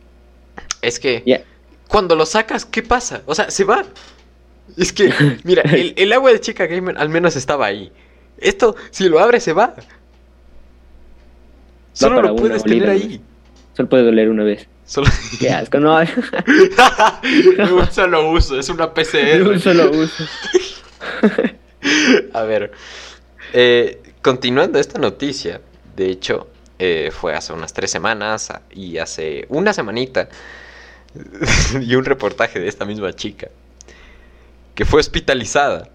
Es 0.83 0.99
que 0.99 1.45
cuando 1.89 2.15
lo 2.17 2.27
sacas, 2.27 2.65
¿qué 2.65 2.83
pasa? 2.83 3.23
O 3.27 3.35
sea, 3.35 3.51
se 3.51 3.65
va. 3.65 3.85
Es 4.77 4.93
que, 4.93 5.13
mira, 5.45 5.63
el, 5.73 5.95
el 5.97 6.13
agua 6.13 6.33
de 6.33 6.41
chica 6.41 6.67
gamer 6.67 6.97
al 6.99 7.09
menos 7.09 7.37
estaba 7.37 7.67
ahí. 7.67 7.91
Esto, 8.39 8.77
si 8.91 9.09
lo 9.09 9.19
abres, 9.19 9.43
se 9.43 9.53
va. 9.53 9.75
Solo 11.93 12.23
lo 12.23 12.33
una 12.33 12.41
puedes 12.41 12.63
tener 12.63 12.89
olida, 12.89 12.93
ahí. 12.93 13.21
Solo 13.77 13.89
puede 13.89 14.05
doler 14.05 14.29
una 14.31 14.45
vez. 14.45 14.69
Solo... 14.89 15.07
Qué 15.39 15.51
asco, 15.51 15.79
no. 15.79 15.99
De 16.01 17.73
un 17.73 17.87
solo 17.93 18.31
uso, 18.31 18.59
es 18.59 18.69
una 18.71 18.87
De 18.89 18.93
PCR. 19.05 19.43
un 19.47 19.61
solo 19.61 19.91
uso. 19.91 20.25
A 22.33 22.43
ver, 22.43 22.73
eh, 23.53 24.01
continuando 24.23 24.79
esta 24.79 24.99
noticia, 24.99 25.61
de 25.95 26.09
hecho, 26.11 26.49
eh, 26.79 27.11
fue 27.13 27.35
hace 27.35 27.53
unas 27.53 27.73
tres 27.73 27.91
semanas 27.91 28.51
a- 28.51 28.63
y 28.73 28.99
hace 28.99 29.45
una 29.51 29.73
semanita 29.73 30.29
y 31.81 31.95
un 31.95 32.05
reportaje 32.05 32.59
de 32.61 32.69
esta 32.69 32.85
misma 32.85 33.13
chica 33.13 33.49
que 34.75 34.85
fue 34.85 35.01
hospitalizada 35.01 35.89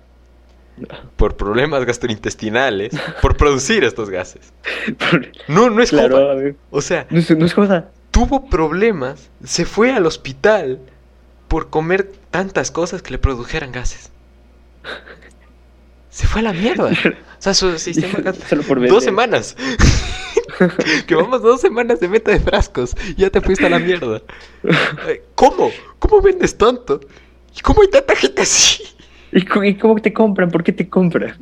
por 1.15 1.35
problemas 1.37 1.85
gastrointestinales 1.85 2.93
por 3.21 3.37
producir 3.37 3.83
estos 3.83 4.09
gases. 4.09 4.51
No, 5.47 5.69
no 5.69 5.81
es 5.81 5.89
Claro, 5.91 6.17
joda. 6.17 6.31
a 6.31 6.35
ver. 6.35 6.55
O 6.71 6.81
sea, 6.81 7.07
No, 7.09 7.21
no 7.37 7.45
es 7.45 7.53
joda. 7.53 7.91
Tuvo 8.13 8.45
problemas, 8.45 9.31
se 9.43 9.65
fue 9.65 9.91
al 9.91 10.05
hospital 10.05 10.79
por 11.47 11.71
comer 11.71 12.11
tantas 12.29 12.69
cosas 12.69 13.01
que 13.01 13.11
le 13.11 13.17
produjeran 13.17 13.71
gases. 13.71 14.11
Se 16.11 16.27
fue 16.27 16.41
a 16.41 16.43
la 16.43 16.53
mierda. 16.53 16.85
O 16.85 16.91
sea, 17.39 17.55
su 17.55 17.77
sistema 17.79 18.33
Solo 18.49 18.61
por. 18.63 18.87
Dos 18.87 19.03
semanas. 19.03 19.57
que 21.07 21.15
vamos 21.15 21.41
dos 21.41 21.59
semanas 21.59 21.99
de 21.99 22.07
meta 22.07 22.31
de 22.31 22.39
frascos. 22.39 22.95
Ya 23.17 23.31
te 23.31 23.41
fuiste 23.41 23.65
a 23.65 23.69
la 23.69 23.79
mierda. 23.79 24.21
Eh, 25.07 25.23
¿Cómo? 25.33 25.71
¿Cómo 25.97 26.21
vendes 26.21 26.55
tanto? 26.55 27.01
¿Y 27.57 27.61
cómo 27.61 27.81
hay 27.81 27.87
tanta 27.87 28.15
gente 28.15 28.43
así? 28.43 28.83
¿Y 29.31 29.75
cómo, 29.75 29.99
te 29.99 30.13
compran? 30.13 30.51
¿Por 30.51 30.63
qué 30.63 30.71
te 30.71 30.87
compran? 30.87 31.35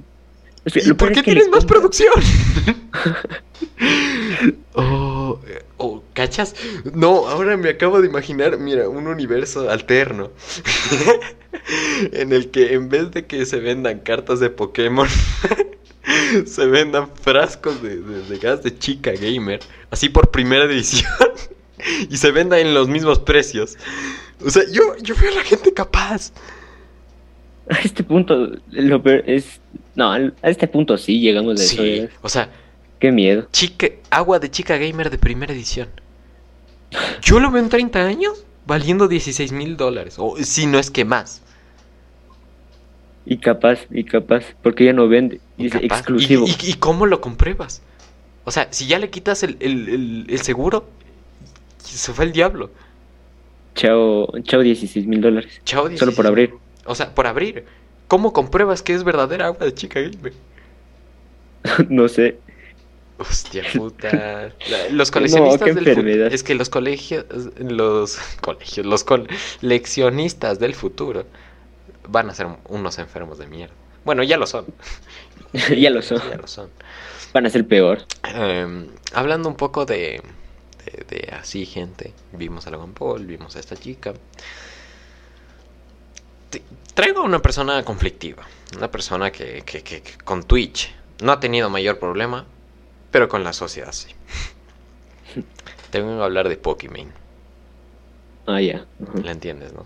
¿Y 0.74 0.94
por 0.94 1.12
qué 1.12 1.20
es 1.20 1.26
que 1.26 1.32
tienes 1.32 1.50
más 1.50 1.66
producción? 1.66 2.14
oh, 4.76 5.38
oh, 5.82 6.04
¿cachas? 6.14 6.56
No, 6.94 7.28
ahora 7.28 7.58
me 7.58 7.70
acabo 7.70 8.02
de 8.02 8.08
imaginar, 8.08 8.58
mira, 8.58 8.88
un 8.90 9.08
universo 9.08 9.70
alterno. 9.70 10.32
en 12.12 12.32
el 12.34 12.50
que 12.52 12.74
en 12.74 12.90
vez 12.90 13.12
de 13.12 13.26
que 13.26 13.46
se 13.46 13.60
vendan 13.60 14.00
cartas 14.00 14.40
de 14.40 14.50
Pokémon, 14.50 15.08
se 16.46 16.66
vendan 16.66 17.10
frascos 17.16 17.82
de, 17.82 17.98
de- 17.98 18.24
de 18.28 18.38
gas 18.38 18.64
de 18.64 18.78
chica 18.78 19.12
gamer, 19.12 19.60
así 19.90 20.10
por 20.10 20.32
primera 20.32 20.66
edición, 20.66 21.12
y 22.10 22.18
se 22.18 22.32
venda 22.32 22.60
en 22.60 22.74
los 22.74 22.88
mismos 22.88 23.20
precios. 23.20 23.78
O 24.44 24.50
sea, 24.50 24.64
yo, 24.72 24.96
yo 25.02 25.16
veo 25.16 25.32
a 25.32 25.36
la 25.36 25.44
gente 25.44 25.74
capaz. 25.74 26.32
A 27.70 27.76
este 27.80 28.04
punto, 28.04 28.50
lo 28.72 29.02
peor 29.04 29.24
es. 29.28 29.62
No, 29.96 30.12
a 30.12 30.50
este 30.50 30.68
punto 30.68 30.98
sí 30.98 31.20
llegamos 31.20 31.62
eso. 31.62 31.82
Sí, 31.84 32.08
o 32.22 32.28
sea, 32.28 32.50
Qué 33.02 33.12
miedo. 33.12 33.48
chica, 33.52 33.88
agua 34.10 34.40
de 34.40 34.50
chica 34.50 34.78
gamer 34.78 35.10
de 35.10 35.18
primera 35.18 35.52
edición. 35.54 35.90
Yo 37.22 37.40
lo 37.40 37.52
veo 37.52 37.62
en 37.62 37.70
30 37.70 38.00
años 38.06 38.46
valiendo 38.66 39.08
16 39.10 39.52
mil 39.52 39.76
dólares. 39.76 40.16
O 40.18 40.38
si 40.38 40.66
no 40.68 40.80
es 40.80 40.90
que 40.92 41.04
más. 41.04 41.42
Y 43.26 43.38
capaz, 43.38 43.80
y 43.92 44.04
capaz, 44.04 44.46
porque 44.64 44.86
ya 44.86 44.94
no 44.94 45.08
vende. 45.08 45.42
Dice 45.58 45.82
Capaz. 45.82 45.98
exclusivo. 45.98 46.46
¿Y, 46.48 46.52
y, 46.52 46.72
y 46.72 46.74
cómo 46.76 47.06
lo 47.06 47.22
compruebas? 47.22 47.82
O 48.46 48.52
sea, 48.52 48.68
si 48.72 48.88
ya 48.88 48.98
le 49.00 49.10
quitas 49.10 49.44
el, 49.44 49.58
el- 49.60 49.90
el- 49.90 50.26
el 50.30 50.40
seguro, 50.42 50.88
se 51.78 52.14
fue 52.14 52.26
el 52.26 52.32
diablo. 52.32 52.72
Chao, 53.76 54.28
chao 54.44 54.62
16 54.62 55.06
mil 55.08 55.22
dólares. 55.22 55.62
Chao, 55.66 55.84
Solo 55.84 55.90
16. 55.90 56.16
por 56.16 56.28
abrir. 56.28 56.54
O 56.86 56.96
sea, 56.96 57.14
por 57.16 57.28
abrir. 57.28 57.66
¿Cómo 58.08 58.34
compruebas 58.34 58.82
que 58.82 58.94
es 58.94 59.04
verdadera 59.04 59.46
agua 59.48 59.66
de 59.66 59.74
chica 59.74 60.02
gamer? 60.02 60.34
no 61.90 62.08
sé. 62.08 62.38
Hostia 63.22 63.64
puta. 63.74 64.52
Los 64.92 65.12
coleccionistas 65.12 65.76
del 65.76 65.86
futuro. 65.96 66.28
Es 66.28 66.44
que 66.44 66.56
los 66.56 66.70
colegios, 66.70 67.26
los 67.60 68.18
colegios, 68.42 68.86
los 68.86 69.04
coleccionistas 69.04 70.60
del 70.60 70.74
futuro 70.76 71.26
van 72.08 72.30
a 72.30 72.34
ser 72.34 72.48
unos 72.70 72.98
enfermos 73.00 73.38
de 73.38 73.48
mierda. 73.48 73.74
Bueno, 74.04 74.24
ya 74.24 74.38
lo 74.38 74.48
son. 74.48 74.66
ya 75.78 75.90
lo 75.90 76.02
son. 76.02 76.22
Ya 76.30 76.38
lo 76.38 76.48
son. 76.48 76.70
Van 77.34 77.46
a 77.46 77.50
ser 77.50 77.68
peor. 77.68 78.00
Em, 78.24 78.88
hablando 79.14 79.48
un 79.48 79.56
poco 79.56 79.86
de, 79.86 80.22
de, 80.86 81.06
de 81.18 81.30
así, 81.34 81.66
gente. 81.66 82.14
Vimos 82.34 82.68
a 82.68 82.72
Logan 82.72 82.94
Paul, 82.94 83.26
vimos 83.26 83.56
a 83.56 83.60
esta 83.60 83.78
chica. 83.78 84.14
Te- 86.50 86.64
Traigo 86.94 87.20
a 87.22 87.24
una 87.24 87.40
persona 87.42 87.84
conflictiva. 87.84 88.44
Una 88.78 88.90
persona 88.92 89.32
que, 89.32 89.64
que- 89.66 89.82
que- 89.84 90.02
que 90.02 90.18
con 90.24 90.44
Twitch 90.44 90.94
no 91.22 91.32
ha 91.32 91.40
tenido 91.40 91.70
mayor 91.70 92.00
problema, 92.00 92.46
pero 93.12 93.28
con 93.30 93.44
la 93.44 93.54
sociedad 93.54 93.92
sí. 93.92 94.08
Te 95.92 96.02
vengo 96.02 96.22
a 96.22 96.26
hablar 96.26 96.50
de 96.50 96.58
Pokimane. 96.58 97.12
Ah, 98.48 98.62
ya. 98.62 98.86
Ujú. 99.00 99.20
¿La 99.22 99.32
entiendes, 99.32 99.74
no? 99.74 99.86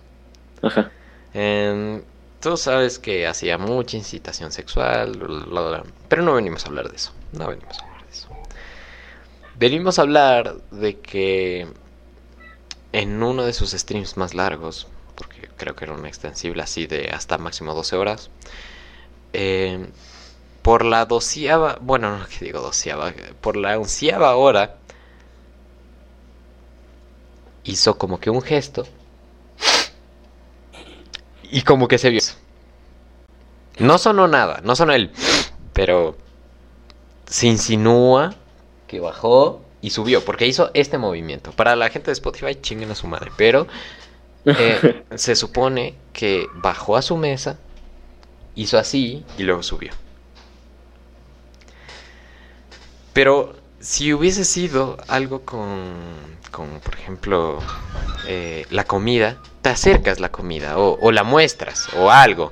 Ajá. 0.61 0.91
Em, 1.33 2.03
tú 2.39 2.55
sabes 2.57 2.99
que 2.99 3.27
hacía 3.27 3.57
mucha 3.57 3.97
incitación 3.97 4.51
sexual, 4.51 5.17
bla, 5.17 5.27
bla, 5.27 5.45
bla, 5.45 5.61
bla, 5.69 5.83
pero 6.07 6.21
no 6.21 6.33
venimos 6.35 6.65
a 6.65 6.69
hablar 6.69 6.89
de 6.89 6.95
eso. 6.95 7.11
No 7.33 7.47
venimos 7.47 7.79
a 7.79 7.83
hablar 7.83 8.05
de 8.05 8.11
eso. 8.11 8.27
Venimos 9.55 9.99
a 9.99 10.01
hablar 10.03 10.55
de 10.71 10.99
que 10.99 11.67
en 12.91 13.21
uno 13.21 13.43
de 13.43 13.53
sus 13.53 13.71
streams 13.71 14.15
más 14.15 14.33
largos, 14.33 14.87
porque 15.15 15.49
creo 15.57 15.75
que 15.75 15.85
era 15.85 15.93
un 15.93 16.05
extensible 16.05 16.63
así 16.63 16.87
de 16.87 17.09
hasta 17.09 17.37
máximo 17.37 17.73
12 17.73 17.95
horas, 17.95 18.29
em, 19.33 19.87
por 20.65 20.83
la 20.83 21.05
doceava, 21.05 21.77
bueno, 21.79 22.17
no 22.17 22.25
que 22.25 22.43
digo 22.43 22.59
doceava, 22.59 23.13
por 23.39 23.55
la 23.55 23.77
onceava 23.77 24.35
hora, 24.35 24.77
hizo 27.63 27.99
como 27.99 28.19
que 28.19 28.31
un 28.31 28.41
gesto 28.41 28.87
y 31.43 31.61
como 31.61 31.87
que 31.87 31.99
se 31.99 32.09
vio. 32.09 32.21
No 33.77 33.99
sonó 33.99 34.27
nada, 34.27 34.61
no 34.63 34.75
sonó 34.75 34.93
el. 34.93 35.11
Pero 35.73 36.17
se 37.27 37.45
insinúa 37.45 38.33
que 38.87 38.99
bajó 38.99 39.61
y 39.81 39.91
subió, 39.91 40.25
porque 40.25 40.47
hizo 40.47 40.71
este 40.73 40.97
movimiento. 40.97 41.51
Para 41.51 41.75
la 41.75 41.91
gente 41.91 42.07
de 42.07 42.13
Spotify, 42.13 42.55
chinguen 42.59 42.89
a 42.89 42.95
su 42.95 43.05
madre. 43.05 43.29
Pero 43.37 43.67
eh, 44.45 45.05
se 45.15 45.35
supone 45.35 45.93
que 46.11 46.47
bajó 46.55 46.97
a 46.97 47.03
su 47.03 47.17
mesa, 47.17 47.59
hizo 48.55 48.79
así 48.79 49.23
y 49.37 49.43
luego 49.43 49.61
subió. 49.61 49.91
Pero 53.15 53.55
si 53.79 54.13
hubiese 54.13 54.43
sido 54.43 54.97
algo 55.07 55.41
con, 55.43 55.93
con 56.51 56.81
por 56.81 56.95
ejemplo, 56.95 57.59
eh, 58.27 58.65
la 58.71 58.83
comida, 58.83 59.37
te 59.61 59.69
acercas 59.69 60.19
la 60.19 60.29
comida 60.33 60.77
o, 60.77 60.99
o 61.01 61.11
la 61.13 61.23
muestras 61.23 61.87
o 61.97 62.11
algo. 62.11 62.51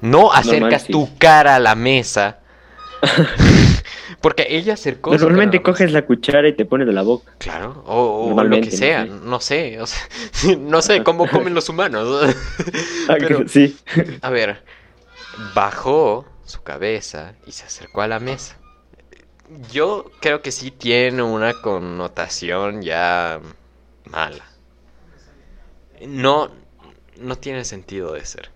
No 0.00 0.32
acercas 0.32 0.86
tu 0.86 1.16
cara 1.18 1.56
a 1.56 1.58
la 1.60 1.74
mesa. 1.74 2.38
Porque 4.22 4.46
ella 4.48 4.72
acercó. 4.74 5.14
Normalmente 5.16 5.60
coges 5.60 5.92
la 5.92 6.06
cuchara 6.06 6.48
y 6.48 6.54
te 6.54 6.64
pones 6.64 6.86
de 6.86 6.94
la 6.94 7.02
boca. 7.02 7.32
Claro, 7.36 7.84
o, 7.86 8.32
o 8.34 8.42
lo 8.44 8.60
que 8.62 8.70
sea, 8.70 9.04
no 9.04 9.38
sé, 9.40 9.78
no 10.58 10.80
sé 10.80 11.02
cómo 11.02 11.28
comen 11.28 11.52
los 11.54 11.68
humanos. 11.68 12.34
Ah, 13.08 13.16
Pero- 13.18 13.46
Sí. 13.46 13.76
A 14.22 14.30
ver, 14.30 14.62
bajó 15.54 16.24
su 16.46 16.62
cabeza 16.62 17.34
y 17.46 17.52
se 17.52 17.66
acercó 17.66 18.00
a 18.00 18.08
la 18.08 18.18
mesa. 18.18 18.56
Yo 19.70 20.10
creo 20.20 20.42
que 20.42 20.52
sí 20.52 20.70
tiene 20.70 21.22
una 21.22 21.60
connotación 21.60 22.82
ya 22.82 23.40
mala. 24.10 24.44
No, 26.06 26.50
no 27.20 27.36
tiene 27.36 27.64
sentido 27.64 28.12
de 28.12 28.24
ser. 28.24 28.50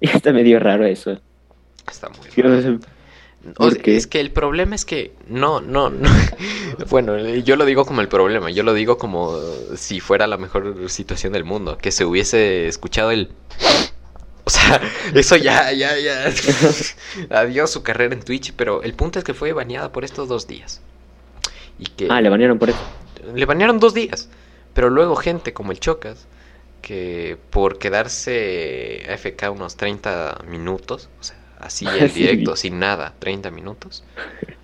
Y 0.00 0.08
está 0.14 0.32
medio 0.32 0.58
raro 0.58 0.86
eso. 0.86 1.20
Está 1.88 2.08
muy 2.08 2.28
raro. 2.42 2.78
Es 3.86 4.06
que 4.06 4.20
el 4.20 4.32
problema 4.32 4.74
es 4.74 4.84
que 4.84 5.12
no, 5.28 5.60
no, 5.60 5.90
no. 5.90 6.08
Bueno, 6.90 7.16
yo 7.18 7.56
lo 7.56 7.64
digo 7.64 7.84
como 7.84 8.00
el 8.00 8.08
problema, 8.08 8.50
yo 8.50 8.62
lo 8.62 8.74
digo 8.74 8.98
como 8.98 9.38
si 9.76 10.00
fuera 10.00 10.26
la 10.26 10.36
mejor 10.36 10.90
situación 10.90 11.32
del 11.32 11.44
mundo, 11.44 11.78
que 11.78 11.92
se 11.92 12.04
hubiese 12.04 12.66
escuchado 12.66 13.12
el... 13.12 13.30
O 14.46 14.50
sea, 14.50 14.80
eso 15.14 15.36
ya, 15.36 15.72
ya, 15.72 15.98
ya. 15.98 16.32
Adiós 17.30 17.70
su 17.70 17.82
carrera 17.82 18.14
en 18.14 18.22
Twitch, 18.22 18.52
pero 18.54 18.82
el 18.82 18.94
punto 18.94 19.18
es 19.18 19.24
que 19.24 19.34
fue 19.34 19.52
baneada 19.52 19.90
por 19.92 20.04
estos 20.04 20.28
dos 20.28 20.46
días. 20.46 20.80
Y 21.78 21.86
que 21.86 22.06
Ah, 22.10 22.20
le 22.20 22.28
banearon 22.30 22.58
por 22.58 22.70
eso. 22.70 22.78
le 23.34 23.44
banearon 23.44 23.78
dos 23.80 23.92
días. 23.92 24.28
Pero 24.72 24.88
luego 24.90 25.16
gente 25.16 25.52
como 25.52 25.72
el 25.72 25.80
Chocas, 25.80 26.26
que 26.80 27.36
por 27.50 27.78
quedarse 27.78 29.04
AFK 29.10 29.50
unos 29.50 29.76
30 29.76 30.42
minutos, 30.48 31.08
o 31.20 31.24
sea, 31.24 31.36
así 31.58 31.86
en 31.98 32.08
Sí. 32.10 32.20
directo, 32.20 32.54
sin 32.56 32.78
nada, 32.78 33.14
30 33.18 33.50
minutos, 33.50 34.04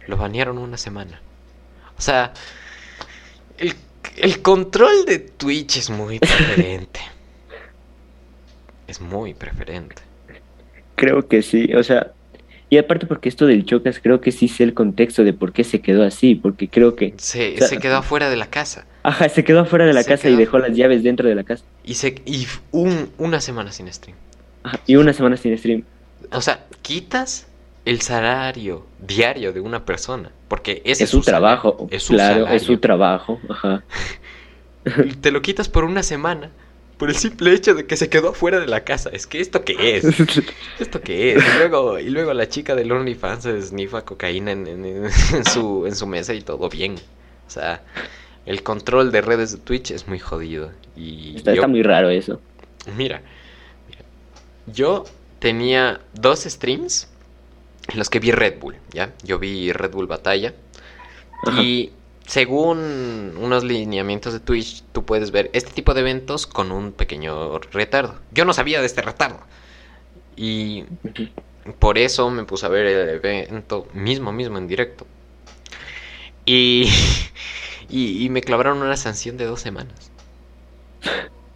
lo 0.07 0.17
banearon 0.17 0.59
una 0.59 0.77
semana. 0.79 1.21
O 1.99 2.03
sea, 2.03 2.33
el, 3.59 3.75
el 4.17 4.43
control 4.43 5.05
de 5.07 5.19
Twitch 5.19 5.77
es 5.79 5.91
muy 5.91 6.19
preferente. 6.19 7.01
Es 8.93 9.01
muy 9.01 9.35
preferente. 9.35 10.03
Creo 10.95 11.27
que 11.27 11.43
sí, 11.43 11.75
o 11.75 11.83
sea, 11.83 12.13
y 12.71 12.79
aparte 12.79 13.07
porque 13.07 13.29
esto 13.29 13.47
del 13.47 13.65
chocas, 13.65 13.99
creo 14.01 14.21
que 14.21 14.31
sí 14.33 14.49
sé 14.49 14.63
el 14.65 14.75
contexto 14.75 15.25
de 15.25 15.33
por 15.33 15.53
qué 15.53 15.65
se 15.65 15.81
quedó 15.81 16.05
así, 16.05 16.35
porque 16.37 16.69
creo 16.69 16.95
que, 16.95 17.15
Se, 17.19 17.61
O 17.61 17.63
sea, 17.63 17.69
se 17.69 17.79
quedó 17.79 17.97
afuera 17.97 18.31
de 18.31 18.37
la 18.37 18.47
casa. 18.51 18.87
ajá, 19.03 19.29
se 19.29 19.45
quedó 19.45 19.61
afuera 19.61 19.85
de 19.87 19.93
la 19.95 20.05
Se 20.05 20.09
casa 20.11 20.29
y 20.29 20.37
dejó 20.37 20.59
las 20.59 20.77
llaves 20.77 21.03
dentro 21.03 21.29
de 21.29 21.35
la 21.35 21.45
casa. 21.45 21.65
Y, 21.85 21.95
se, 21.95 22.23
y 22.25 22.47
un, 22.71 23.11
una 23.19 23.41
semana 23.41 23.73
sin 23.73 23.93
stream. 23.93 24.17
Ajá, 24.63 24.81
y 24.87 24.97
una 24.97 25.13
semana 25.13 25.37
sin 25.37 25.57
stream. 25.59 25.85
O 26.31 26.41
sea, 26.41 26.67
quitas 26.83 27.49
el 27.85 28.01
salario 28.01 28.87
diario 29.01 29.53
de 29.53 29.61
una 29.61 29.85
persona. 29.85 30.31
Porque 30.49 30.83
ese 30.85 31.05
Es 31.05 31.11
su 31.11 31.23
salario, 31.23 31.23
trabajo, 31.23 31.87
Es 31.91 32.05
su 32.05 32.15
claro, 32.15 32.35
salario. 32.35 32.57
es 32.57 32.63
su 32.63 32.79
trabajo, 32.79 33.41
ajá. 33.49 33.85
Te 35.21 35.31
lo 35.31 35.43
quitas 35.43 35.69
por 35.69 35.85
una 35.85 36.03
semana. 36.03 36.51
Por 37.03 37.11
el 37.11 37.17
simple 37.17 37.53
hecho 37.53 37.75
de 37.75 37.85
que 37.85 37.97
se 37.97 38.09
quedó 38.09 38.33
fuera 38.33 38.61
de 38.61 38.69
la 38.69 38.85
casa. 38.85 39.11
Es 39.13 39.27
que 39.27 39.41
esto 39.41 39.65
qué 39.65 39.97
es. 39.97 40.05
¿Esto 40.79 41.01
qué 41.01 41.33
es? 41.35 41.43
Y 41.45 41.59
luego, 41.59 41.99
y 41.99 42.09
luego 42.11 42.33
la 42.33 42.49
chica 42.49 42.77
del 42.77 42.93
OnlyFans 42.93 43.43
se 43.43 43.61
snifa 43.61 44.05
cocaína 44.05 44.53
en, 44.53 44.69
en- 44.69 45.05
en 45.35 45.45
su, 45.45 45.85
en 45.85 45.97
su 45.97 46.07
mesa 46.07 46.33
y 46.33 46.43
todo 46.43 46.69
bien. 46.69 46.95
O 46.95 47.51
sea, 47.51 47.83
el 48.47 48.63
control 48.63 49.11
de 49.11 49.21
redes 49.21 49.51
de 49.51 49.59
Twitch 49.59 49.91
es 49.91 50.07
muy 50.07 50.21
jodido. 50.21 50.71
Y 50.97 51.35
Está, 51.39 51.51
yo- 51.51 51.63
está 51.63 51.67
muy 51.67 51.83
raro 51.83 52.09
eso. 52.09 52.41
Mira, 52.97 53.21
mira, 53.89 54.03
yo 54.73 55.03
tenía 55.41 56.01
dos 56.15 56.45
streams 56.45 57.09
en 57.89 57.99
los 57.99 58.09
que 58.11 58.21
vi 58.21 58.31
Red 58.31 58.61
Bull, 58.61 58.77
¿ya? 58.93 59.13
Yo 59.25 59.41
vi 59.41 59.73
Red 59.73 59.91
Bull 59.91 60.07
Batalla 60.07 60.55
Ajá. 61.49 61.61
y 61.63 61.91
según 62.27 63.37
unos 63.39 63.65
lineamientos 63.65 64.33
de 64.33 64.41
Twitch, 64.41 64.85
tú 64.93 65.05
puedes 65.05 65.31
ver 65.31 65.51
este 65.53 65.73
tipo 65.73 65.95
de 65.95 66.01
eventos 66.01 66.47
con 66.47 66.73
un 66.73 66.93
pequeño 66.93 67.59
retardo. 67.59 68.17
Yo 68.33 68.45
no 68.45 68.53
sabía 68.53 68.81
de 68.81 68.87
este 68.87 69.03
retardo. 69.03 69.41
Y 70.37 70.85
por 71.79 71.99
eso 71.99 72.31
me 72.31 72.45
puse 72.45 72.67
a 72.67 72.69
ver 72.69 72.87
el 72.87 73.09
evento 73.11 73.87
mismo, 73.93 74.33
mismo 74.33 74.59
en 74.59 74.67
directo. 74.67 75.07
Y, 76.45 76.89
y, 77.89 78.29
me 78.31 78.41
clavaron 78.41 78.79
una 78.83 78.97
sanción 78.97 79.37
de 79.37 79.45
dos 79.45 79.61
semanas. 79.61 80.11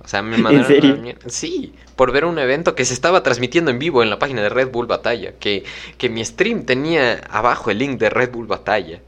O 0.04 0.08
sea, 0.08 0.22
me 0.22 0.38
mandaron 0.38 1.06
¿En 1.06 1.16
Sí, 1.26 1.74
por 1.96 2.12
ver 2.12 2.24
un 2.24 2.38
evento 2.38 2.76
que 2.76 2.84
se 2.84 2.94
estaba 2.94 3.24
transmitiendo 3.24 3.72
en 3.72 3.80
vivo 3.80 4.02
en 4.04 4.10
la 4.10 4.20
página 4.20 4.42
de 4.42 4.48
Red 4.48 4.70
Bull 4.70 4.86
Batalla. 4.86 5.32
Que, 5.40 5.64
que 5.98 6.08
mi 6.08 6.24
stream 6.24 6.64
tenía 6.64 7.18
abajo 7.30 7.70
el 7.70 7.78
link 7.78 7.98
de 7.98 8.10
Red 8.10 8.30
Bull 8.30 8.46
Batalla. 8.46 9.00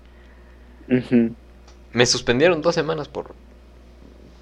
Me 1.93 2.07
suspendieron 2.07 2.63
dos 2.63 2.75
semanas 2.75 3.09
por, 3.09 3.35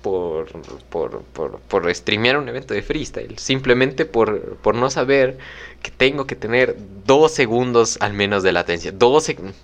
por, 0.03 0.49
por, 0.89 1.23
por, 1.23 1.61
por 1.61 1.95
streamear 1.95 2.37
un 2.37 2.49
evento 2.49 2.75
de 2.75 2.83
freestyle. 2.83 3.39
Simplemente 3.39 4.05
por, 4.05 4.57
por 4.57 4.75
no 4.75 4.91
saber 4.91 5.39
que 5.83 5.91
tengo 5.91 6.27
que 6.27 6.37
tener 6.37 6.77
dos 7.05 7.33
segundos 7.33 7.99
al 8.01 8.13
menos 8.13 8.43
de 8.43 8.53
latencia. 8.53 8.93
Dos 8.93 9.25
segundos. 9.25 9.57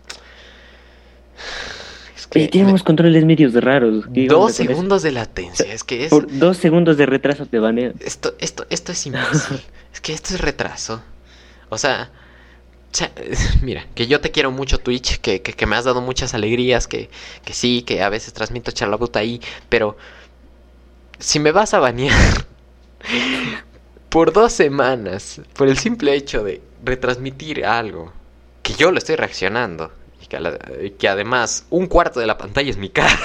Es 2.17 2.51
tiene 2.51 2.69
unos 2.69 2.83
controles 2.83 3.25
medios 3.25 3.53
raros. 3.55 4.05
Dos 4.09 4.55
segundos 4.55 5.03
de 5.03 5.13
latencia. 5.13 5.73
Es 5.73 5.85
que 5.85 6.05
es. 6.05 6.11
Por 6.11 6.27
dos 6.39 6.57
segundos 6.57 6.97
de 6.97 7.07
retraso 7.07 7.47
te 7.47 7.59
banean. 7.59 7.95
Esto, 8.01 8.35
esto, 8.39 8.65
esto 8.71 8.93
es 8.93 9.07
imbécil. 9.07 9.61
es 9.93 10.01
que 10.01 10.13
esto 10.13 10.35
es 10.35 10.41
retraso. 10.41 11.03
O 11.69 11.79
sea, 11.79 12.11
mira, 13.63 13.87
que 13.95 14.07
yo 14.07 14.21
te 14.21 14.31
quiero 14.31 14.51
mucho 14.51 14.79
Twitch, 14.79 15.19
que, 15.19 15.43
que, 15.43 15.67
me 15.67 15.77
has 15.77 15.85
dado 15.85 16.01
muchas 16.01 16.35
alegrías, 16.35 16.87
que, 16.87 17.11
que 17.45 17.53
sí, 17.53 17.83
que 17.83 18.03
a 18.03 18.09
veces 18.09 18.33
transmito 18.33 18.71
charlabuta 18.71 19.21
ahí, 19.21 19.41
pero 19.69 19.97
si 21.19 21.39
me 21.39 21.53
vas 21.53 21.75
a 21.75 21.81
banear 21.81 22.47
por 24.09 24.33
dos 24.33 24.53
semanas, 24.53 25.41
por 25.55 25.69
el 25.69 25.79
simple 25.79 26.15
hecho 26.15 26.45
de 26.45 26.61
retransmitir 26.85 27.65
algo, 27.65 28.13
que 28.63 28.75
yo 28.75 28.93
lo 28.93 28.99
estoy 28.99 29.17
reaccionando, 29.17 29.93
y 30.21 30.27
que, 30.27 30.95
que 30.99 31.09
además 31.09 31.67
un 31.71 31.87
cuarto 31.87 32.21
de 32.21 32.27
la 32.27 32.39
pantalla 32.39 32.71
es 32.71 32.77
mi 32.77 32.91
cara. 32.91 33.19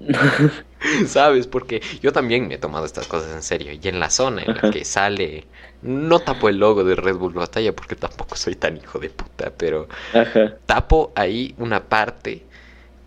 ¿Sabes? 1.06 1.46
Porque 1.46 1.82
yo 2.00 2.12
también 2.12 2.48
me 2.48 2.54
he 2.54 2.58
tomado 2.58 2.84
estas 2.84 3.06
cosas 3.06 3.32
en 3.32 3.42
serio. 3.42 3.72
Y 3.72 3.88
en 3.88 4.00
la 4.00 4.10
zona 4.10 4.42
en 4.42 4.54
la 4.54 4.70
que 4.70 4.84
sale. 4.84 5.46
No 5.82 6.20
tapo 6.20 6.48
el 6.48 6.58
logo 6.58 6.84
de 6.84 6.94
Red 6.94 7.16
Bull 7.16 7.32
Batalla 7.32 7.74
porque 7.74 7.96
tampoco 7.96 8.36
soy 8.36 8.54
tan 8.54 8.76
hijo 8.76 8.98
de 8.98 9.10
puta. 9.10 9.52
Pero 9.56 9.88
tapo 10.66 11.12
ahí 11.14 11.54
una 11.58 11.84
parte 11.84 12.44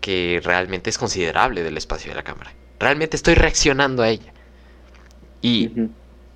que 0.00 0.40
realmente 0.44 0.90
es 0.90 0.98
considerable 0.98 1.62
del 1.62 1.76
espacio 1.76 2.10
de 2.10 2.16
la 2.16 2.22
cámara. 2.22 2.52
Realmente 2.78 3.16
estoy 3.16 3.34
reaccionando 3.34 4.02
a 4.02 4.08
ella. 4.10 4.32
Y 5.40 5.70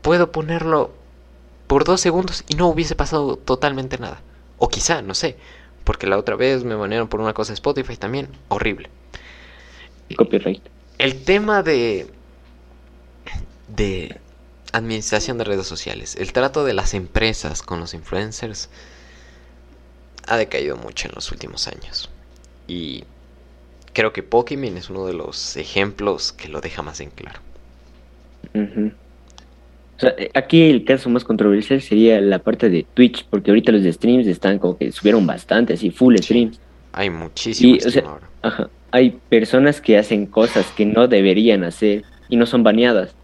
puedo 0.02 0.32
ponerlo 0.32 0.92
por 1.66 1.84
dos 1.84 2.00
segundos 2.00 2.44
y 2.48 2.54
no 2.54 2.68
hubiese 2.68 2.94
pasado 2.94 3.36
totalmente 3.36 3.98
nada. 3.98 4.22
O 4.58 4.68
quizá, 4.68 5.02
no 5.02 5.14
sé. 5.14 5.36
Porque 5.84 6.06
la 6.06 6.18
otra 6.18 6.36
vez 6.36 6.64
me 6.64 6.74
banearon 6.74 7.08
por 7.08 7.20
una 7.20 7.34
cosa 7.34 7.52
de 7.52 7.54
Spotify 7.54 7.96
también. 7.96 8.28
Horrible. 8.48 8.90
Copyright. 10.16 10.62
El 11.01 11.22
tema 11.22 11.62
de. 11.62 12.06
de 13.68 14.16
administración 14.72 15.39
de 15.39 15.44
redes 15.44 15.66
sociales. 15.66 16.14
El 16.16 16.32
trato 16.32 16.62
de 16.64 16.74
las 16.74 16.93
empresas 16.93 17.62
con 17.62 17.81
los 17.81 17.94
influencers 17.94 18.68
ha 20.27 20.36
decaído 20.36 20.77
mucho 20.77 21.09
en 21.09 21.14
los 21.14 21.32
últimos 21.32 21.66
años. 21.68 22.10
Y 22.68 23.05
creo 23.94 24.12
que 24.12 24.22
Pokémon 24.22 24.77
es 24.77 24.90
uno 24.90 25.06
de 25.06 25.14
los 25.14 25.56
ejemplos 25.56 26.32
que 26.32 26.48
lo 26.48 26.60
deja 26.60 26.82
más 26.82 27.01
en 27.01 27.10
claro. 27.10 27.40
Eh, 28.55 30.31
aquí 30.35 30.70
el 30.70 30.85
caso 30.85 31.09
más 31.09 31.24
controversial 31.24 31.81
sería 31.81 32.20
la 32.20 32.40
parte 32.40 32.68
de 32.68 32.85
Twitch, 32.94 33.27
porque 33.28 33.51
ahorita 33.51 33.72
los 33.72 33.82
streams 33.82 34.27
están 34.27 34.59
como 34.59 34.77
que 34.77 34.93
subieron 34.93 35.27
bastante, 35.27 35.72
así 35.72 35.90
full 35.90 36.16
streams. 36.18 36.60
Hay 36.93 37.09
muchísimos. 37.09 37.86
Hay 38.92 39.18
personas 39.28 39.80
que 39.80 39.98
hacen 39.98 40.26
cosas 40.26 40.66
que 40.76 40.84
no 40.84 41.08
deberían 41.08 41.64
hacer 41.64 42.04
y 42.28 42.36
no 42.36 42.46
son 42.46 42.62
baneadas. 42.62 43.14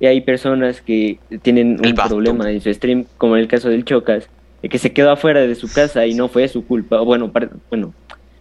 Y 0.00 0.06
hay 0.06 0.20
personas 0.20 0.80
que 0.80 1.18
tienen 1.42 1.80
un 1.84 1.94
problema 1.94 2.50
en 2.50 2.60
su 2.60 2.72
stream, 2.72 3.06
como 3.16 3.36
en 3.36 3.42
el 3.42 3.48
caso 3.48 3.68
del 3.68 3.84
Chocas, 3.84 4.28
que 4.62 4.78
se 4.78 4.92
quedó 4.92 5.10
afuera 5.10 5.40
de 5.40 5.54
su 5.54 5.72
casa 5.72 6.06
y 6.06 6.14
no 6.14 6.28
fue 6.28 6.48
su 6.48 6.66
culpa. 6.66 7.00
Bueno, 7.00 7.30
bueno, 7.70 7.94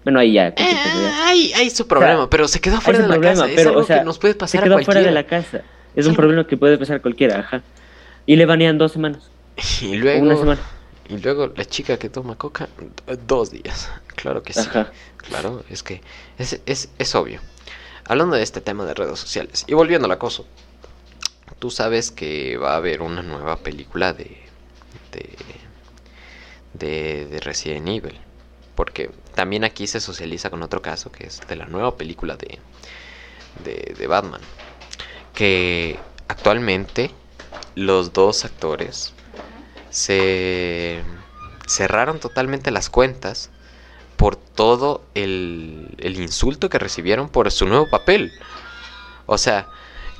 bueno, 0.03 0.19
ahí 0.19 0.33
ya. 0.33 0.53
hay, 1.23 1.53
hay 1.53 1.69
su 1.69 1.87
problema, 1.87 2.29
pero 2.29 2.47
se 2.47 2.59
quedó 2.59 2.81
fuera 2.81 2.99
de 2.99 3.07
la 3.07 3.19
casa. 3.19 3.45
Pero, 3.55 3.59
es 3.59 3.67
algo 3.67 3.85
que 3.85 4.05
nos 4.05 4.19
puede 4.19 4.35
pasar 4.35 4.61
se 4.61 4.67
quedó 4.67 4.79
fuera 4.79 5.01
de 5.01 5.11
la 5.11 5.23
casa. 5.23 5.61
Es 5.95 6.07
un 6.07 6.15
problema 6.15 6.47
que 6.47 6.57
puede 6.57 6.77
pasar 6.77 7.01
cualquiera, 7.01 7.39
ajá. 7.39 7.61
Y 8.25 8.35
le 8.35 8.45
banean 8.45 8.77
dos 8.77 8.91
semanas. 8.91 9.29
Y 9.81 9.95
luego. 9.95 10.23
Una 10.23 10.35
semana. 10.35 10.61
Y 11.09 11.17
luego 11.17 11.47
la 11.55 11.65
chica 11.65 11.97
que 11.97 12.09
toma 12.09 12.37
coca, 12.37 12.69
dos 13.27 13.51
días. 13.51 13.89
Claro 14.15 14.41
que 14.43 14.53
sí. 14.53 14.61
Ajá. 14.61 14.91
Claro, 15.17 15.63
es 15.69 15.83
que 15.83 16.01
es, 16.37 16.61
es, 16.65 16.89
es 16.97 17.15
obvio. 17.15 17.39
Hablando 18.05 18.35
de 18.35 18.43
este 18.43 18.61
tema 18.61 18.85
de 18.85 18.93
redes 18.93 19.19
sociales 19.19 19.65
y 19.67 19.73
volviendo 19.73 20.05
al 20.05 20.11
acoso, 20.11 20.45
tú 21.59 21.71
sabes 21.71 22.11
que 22.11 22.57
va 22.57 22.73
a 22.73 22.77
haber 22.77 23.01
una 23.01 23.21
nueva 23.21 23.57
película 23.57 24.13
de, 24.13 24.37
de, 25.11 25.29
de, 26.73 27.25
de 27.27 27.39
Resident 27.39 27.87
Evil. 27.87 28.19
Porque 28.75 29.11
también 29.35 29.63
aquí 29.63 29.87
se 29.87 29.99
socializa 29.99 30.49
con 30.49 30.63
otro 30.63 30.81
caso 30.81 31.11
que 31.11 31.27
es 31.27 31.41
de 31.47 31.55
la 31.55 31.67
nueva 31.67 31.95
película 31.95 32.37
de, 32.37 32.59
de, 33.63 33.93
de 33.97 34.07
Batman. 34.07 34.41
Que 35.33 35.99
actualmente 36.27 37.11
los 37.75 38.13
dos 38.13 38.45
actores 38.45 39.13
se 39.93 41.01
cerraron 41.67 42.19
totalmente 42.19 42.71
las 42.71 42.89
cuentas 42.89 43.49
por 44.17 44.35
todo 44.35 45.05
el, 45.13 45.95
el 45.99 46.19
insulto 46.19 46.69
que 46.69 46.79
recibieron 46.79 47.29
por 47.29 47.49
su 47.51 47.65
nuevo 47.65 47.89
papel. 47.89 48.33
O 49.25 49.37
sea, 49.37 49.67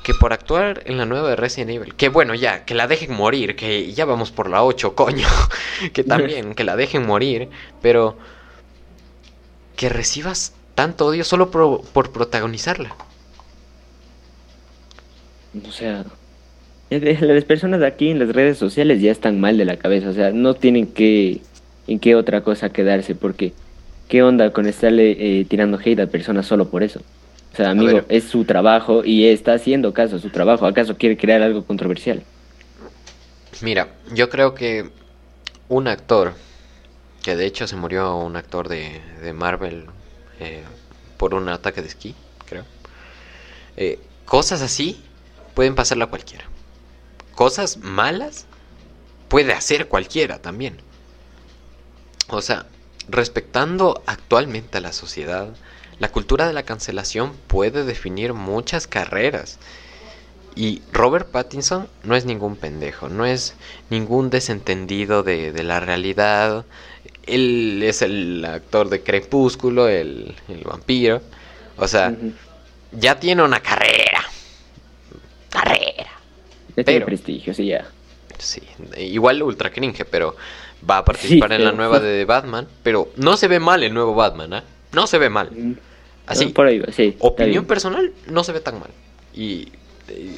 que 0.04 0.14
por 0.14 0.32
actuar 0.32 0.82
en 0.84 0.98
la 0.98 1.06
nueva 1.06 1.30
de 1.30 1.36
Resident 1.36 1.70
Evil, 1.70 1.94
que 1.94 2.08
bueno, 2.08 2.34
ya, 2.34 2.64
que 2.64 2.74
la 2.74 2.86
dejen 2.86 3.12
morir, 3.12 3.56
que 3.56 3.92
ya 3.92 4.04
vamos 4.04 4.30
por 4.30 4.48
la 4.48 4.62
8, 4.62 4.94
coño, 4.96 5.26
que 5.92 6.04
también, 6.04 6.54
que 6.54 6.62
la 6.62 6.76
dejen 6.76 7.06
morir, 7.06 7.48
pero 7.82 8.16
que 9.76 9.88
recibas 9.88 10.52
tanto 10.74 11.06
odio 11.06 11.24
solo 11.24 11.50
por, 11.50 12.12
protagonizarla. 12.12 12.94
O 15.66 15.72
sea, 15.72 16.04
las 17.20 17.44
personas 17.44 17.80
de 17.80 17.86
aquí 17.86 18.10
en 18.10 18.18
las 18.18 18.28
redes 18.30 18.58
sociales 18.58 19.00
ya 19.00 19.10
están 19.10 19.40
mal 19.40 19.56
de 19.56 19.64
la 19.64 19.76
cabeza, 19.76 20.10
o 20.10 20.12
sea, 20.12 20.30
no 20.30 20.54
tienen 20.54 20.86
que 20.86 21.40
en 21.86 21.98
qué 21.98 22.14
otra 22.14 22.42
cosa 22.42 22.70
quedarse, 22.70 23.14
porque 23.14 23.52
¿qué 24.08 24.22
onda 24.22 24.50
con 24.50 24.66
estarle 24.66 25.16
eh, 25.40 25.44
tirando 25.44 25.78
hate 25.78 26.00
a 26.00 26.06
personas 26.06 26.46
solo 26.46 26.68
por 26.68 26.82
eso? 26.82 27.00
O 27.52 27.56
sea, 27.56 27.70
amigo, 27.70 28.02
es 28.08 28.24
su 28.24 28.44
trabajo 28.44 29.04
y 29.04 29.26
está 29.26 29.54
haciendo 29.54 29.94
caso 29.94 30.16
a 30.16 30.18
su 30.18 30.30
trabajo. 30.30 30.66
¿Acaso 30.66 30.96
quiere 30.96 31.16
crear 31.16 31.40
algo 31.40 31.64
controversial? 31.64 32.24
Mira, 33.60 33.90
yo 34.12 34.28
creo 34.28 34.54
que 34.54 34.90
un 35.68 35.86
actor, 35.86 36.34
que 37.22 37.36
de 37.36 37.46
hecho 37.46 37.68
se 37.68 37.76
murió 37.76 38.16
un 38.16 38.34
actor 38.34 38.68
de, 38.68 39.00
de 39.22 39.32
Marvel 39.32 39.84
eh, 40.40 40.64
por 41.16 41.32
un 41.32 41.48
ataque 41.48 41.80
de 41.80 41.86
esquí, 41.86 42.16
creo. 42.46 42.64
Eh, 43.76 44.00
cosas 44.24 44.60
así 44.60 45.00
pueden 45.54 45.76
pasarle 45.76 46.04
a 46.04 46.08
cualquiera. 46.08 46.44
Cosas 47.34 47.78
malas 47.78 48.46
puede 49.28 49.52
hacer 49.52 49.88
cualquiera 49.88 50.40
también. 50.40 50.76
O 52.28 52.40
sea, 52.40 52.66
respectando 53.08 54.02
actualmente 54.06 54.78
a 54.78 54.80
la 54.80 54.92
sociedad, 54.92 55.48
la 55.98 56.10
cultura 56.10 56.46
de 56.46 56.52
la 56.52 56.64
cancelación 56.64 57.32
puede 57.46 57.84
definir 57.84 58.34
muchas 58.34 58.86
carreras. 58.86 59.58
Y 60.56 60.82
Robert 60.92 61.28
Pattinson 61.28 61.88
no 62.04 62.14
es 62.14 62.24
ningún 62.24 62.56
pendejo, 62.56 63.08
no 63.08 63.26
es 63.26 63.54
ningún 63.90 64.30
desentendido 64.30 65.22
de, 65.22 65.52
la 65.64 65.80
realidad. 65.80 66.64
Él 67.26 67.82
es 67.82 68.02
el 68.02 68.44
actor 68.44 68.88
de 68.88 69.02
Crepúsculo, 69.02 69.88
el, 69.88 70.36
vampiro. 70.64 71.20
O 71.76 71.88
sea, 71.88 72.14
ya 72.92 73.18
tiene 73.18 73.42
una 73.42 73.60
carrera. 73.60 73.84
Carrera. 73.84 74.03
Tiene 76.74 77.04
prestigio, 77.04 77.54
sí, 77.54 77.66
ya. 77.66 77.86
Sí, 78.38 78.62
igual 78.96 79.42
ultra 79.42 79.70
cringe, 79.70 80.04
pero 80.04 80.36
va 80.88 80.98
a 80.98 81.04
participar 81.06 81.52
en 81.52 81.64
la 81.64 81.72
nueva 81.72 82.00
de 82.00 82.24
Batman. 82.24 82.66
Pero 82.82 83.10
no 83.16 83.36
se 83.36 83.48
ve 83.48 83.60
mal 83.60 83.82
el 83.82 83.94
nueo 83.94 84.14
Batman, 84.14 84.52
¿eh? 84.54 84.62
No 84.92 85.06
se 85.06 85.18
ve 85.18 85.28
mal. 85.28 85.50
Así, 86.26 86.46
por 86.46 86.66
ahí, 86.66 86.82
sí, 86.92 87.16
opinión 87.18 87.66
personal, 87.66 88.12
no 88.26 88.44
se 88.44 88.52
ve 88.52 88.60
tan 88.60 88.80
mal. 88.80 88.90
Y, 89.34 89.68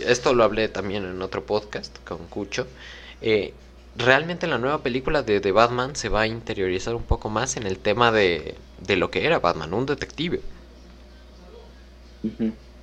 esto 0.06 0.32
lo 0.32 0.44
hablé 0.44 0.68
también 0.68 1.04
en 1.04 1.20
otro 1.22 1.44
podcast 1.44 1.96
con 2.04 2.18
Cucho. 2.28 2.66
Eh, 3.20 3.52
realmente 3.96 4.46
en 4.46 4.50
la 4.50 4.58
nueva 4.58 4.82
película 4.82 5.22
de, 5.22 5.40
de, 5.40 5.52
Batman 5.52 5.96
se 5.96 6.08
va 6.08 6.22
a 6.22 6.26
interiorizar 6.26 6.94
un 6.94 7.02
poco 7.02 7.30
más 7.30 7.56
en 7.56 7.66
el 7.66 7.78
tema 7.78 8.12
de, 8.12 8.54
de 8.80 8.96
lo 8.96 9.10
que 9.10 9.26
era 9.26 9.38
Batman, 9.38 9.74
un 9.74 9.86
detective. 9.86 10.40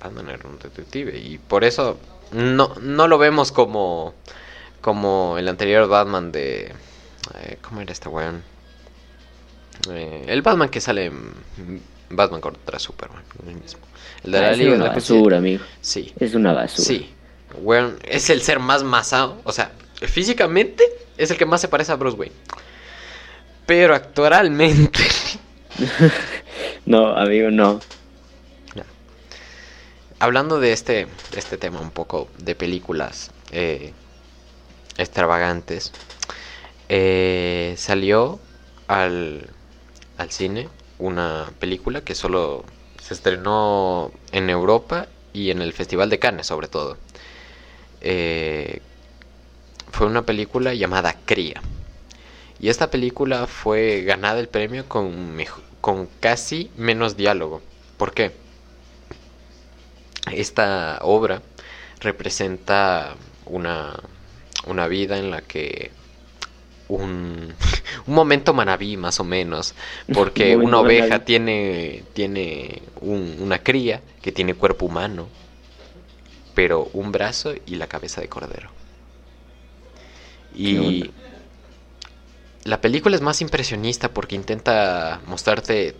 Batman 0.02 0.28
era 0.28 0.48
un 0.48 0.58
detective 0.58 1.18
y 1.18 1.38
por 1.38 1.64
eso 1.64 1.98
no, 2.32 2.74
no 2.80 3.08
lo 3.08 3.18
vemos 3.18 3.52
como, 3.52 4.14
como 4.80 5.36
el 5.38 5.48
anterior 5.48 5.88
Batman 5.88 6.32
de, 6.32 6.72
Eh, 7.40 7.58
¿Cómo 7.62 7.80
era 7.80 7.92
este 7.92 8.08
weón? 8.08 8.42
Eh, 9.90 10.24
el 10.28 10.42
Batman 10.42 10.68
que 10.68 10.80
sale 10.80 11.06
en 11.06 11.32
Batman 12.10 12.40
contra 12.40 12.78
Superman, 12.78 13.22
el 13.46 13.54
mismo. 13.56 13.80
El 14.24 14.32
de 14.32 14.38
Ah, 14.38 14.40
la 14.42 14.50
es 14.52 14.58
Liga 14.58 14.70
de 14.72 14.76
una 14.76 14.90
basura, 14.90 15.38
amigo. 15.38 15.64
Sí, 15.80 16.12
Es 16.20 16.34
una 16.34 16.52
basura. 16.52 16.86
sí. 16.86 17.10
Weón, 17.62 17.98
es 18.02 18.30
el 18.30 18.42
ser 18.42 18.58
más 18.58 18.82
masado. 18.82 19.40
O 19.44 19.52
sea, 19.52 19.70
físicamente 19.94 20.84
es 21.16 21.30
el 21.30 21.36
que 21.36 21.46
más 21.46 21.60
se 21.60 21.68
parece 21.68 21.92
a 21.92 21.96
Bruce 21.96 22.16
Wayne. 22.16 22.34
Pero 23.66 23.94
actualmente. 23.94 25.00
No, 26.86 27.16
amigo, 27.16 27.50
no. 27.50 27.80
Hablando 30.20 30.60
de 30.60 30.72
este, 30.72 31.08
este 31.36 31.58
tema 31.58 31.80
un 31.80 31.90
poco 31.90 32.28
de 32.38 32.54
películas 32.54 33.30
eh, 33.50 33.92
extravagantes, 34.96 35.92
eh, 36.88 37.74
salió 37.76 38.38
al, 38.86 39.50
al 40.16 40.30
cine 40.30 40.68
una 40.98 41.50
película 41.58 42.02
que 42.02 42.14
solo 42.14 42.64
se 43.02 43.14
estrenó 43.14 44.12
en 44.32 44.50
Europa 44.50 45.08
y 45.32 45.50
en 45.50 45.60
el 45.60 45.72
Festival 45.72 46.10
de 46.10 46.18
Cannes 46.18 46.46
sobre 46.46 46.68
todo. 46.68 46.96
Eh, 48.00 48.80
fue 49.90 50.06
una 50.06 50.22
película 50.22 50.74
llamada 50.74 51.16
Cría. 51.24 51.60
Y 52.60 52.68
esta 52.68 52.90
película 52.90 53.46
fue 53.46 54.02
ganada 54.02 54.40
el 54.40 54.48
premio 54.48 54.88
con, 54.88 55.36
con 55.80 56.08
casi 56.20 56.70
menos 56.76 57.16
diálogo. 57.16 57.60
¿Por 57.96 58.14
qué? 58.14 58.43
Esta 60.32 60.98
obra 61.02 61.42
representa 62.00 63.16
una, 63.46 64.00
una 64.66 64.88
vida 64.88 65.18
en 65.18 65.30
la 65.30 65.42
que 65.42 65.90
un, 66.88 67.54
un 68.06 68.14
momento 68.14 68.54
manabí 68.54 68.96
más 68.96 69.20
o 69.20 69.24
menos, 69.24 69.74
porque 70.12 70.56
una 70.56 70.78
oveja 70.80 71.24
tiene, 71.24 72.04
tiene 72.14 72.82
un- 73.00 73.36
una 73.40 73.58
cría 73.60 74.02
que 74.22 74.32
tiene 74.32 74.54
cuerpo 74.54 74.86
humano, 74.86 75.28
pero 76.54 76.88
un 76.92 77.12
brazo 77.12 77.54
y 77.66 77.76
la 77.76 77.86
cabeza 77.88 78.20
de 78.20 78.28
cordero. 78.28 78.70
¿Qué 80.62 80.70
Y 80.70 81.10
la 82.64 82.80
película 82.80 83.14
es 83.16 83.22
más 83.22 83.40
impresionista 83.40 84.12
porque 84.12 84.36
intenta 84.36 85.20
mostrarte 85.26 85.96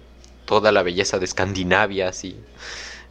toda 0.46 0.72
la 0.72 0.82
belleza 0.82 1.18
de 1.18 1.24
Escandinavia, 1.26 2.08
así, 2.08 2.36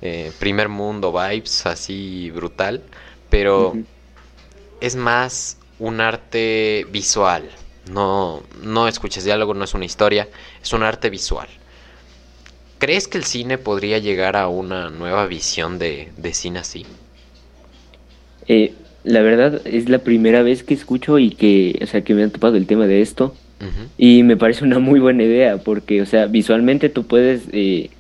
eh, 0.05 0.34
primer 0.38 0.67
mundo 0.67 1.13
vibes, 1.13 1.65
así 1.65 2.30
brutal, 2.31 2.81
pero 3.30 3.73
es 4.81 4.97
más 4.97 5.57
un 5.80 6.01
arte 6.01 6.85
visual. 6.91 7.49
No, 7.89 8.43
no 8.61 8.89
escuches 8.89 9.23
diálogo, 9.23 9.53
no 9.53 9.63
es 9.63 9.73
una 9.73 9.85
historia, 9.85 10.27
es 10.61 10.73
un 10.73 10.84
arte 10.84 11.09
visual. 11.09 11.47
¿Crees 12.80 13.07
que 13.07 13.17
el 13.17 13.23
cine 13.23 13.57
podría 13.57 13.97
llegar 13.97 14.35
a 14.35 14.49
una 14.49 14.89
nueva 14.89 15.25
visión 15.25 15.80
de, 15.80 16.11
de 16.17 16.34
cine 16.34 16.59
así? 16.59 16.85
Eh, 18.49 18.73
la 19.05 19.21
verdad 19.21 19.61
es 19.63 19.88
la 19.88 19.99
primera 19.99 20.43
vez 20.43 20.65
que 20.65 20.73
escucho 20.73 21.17
y 21.17 21.30
que, 21.30 21.80
o 21.81 21.88
sea, 21.88 22.03
que 22.03 22.13
me 22.13 22.23
han 22.23 22.31
topado 22.31 22.57
el 22.57 22.67
tema 22.67 22.88
de 22.88 23.01
esto. 23.01 23.34
Y 23.97 24.23
me 24.23 24.35
parece 24.35 24.65
una 24.65 24.80
muy 24.80 24.99
buena 24.99 25.23
idea 25.23 25.55
porque, 25.59 26.01
o 26.01 26.05
sea, 26.05 26.25
visualmente 26.25 26.89
tú 26.89 27.07
puedes 27.07 27.43
eh, 27.53 27.91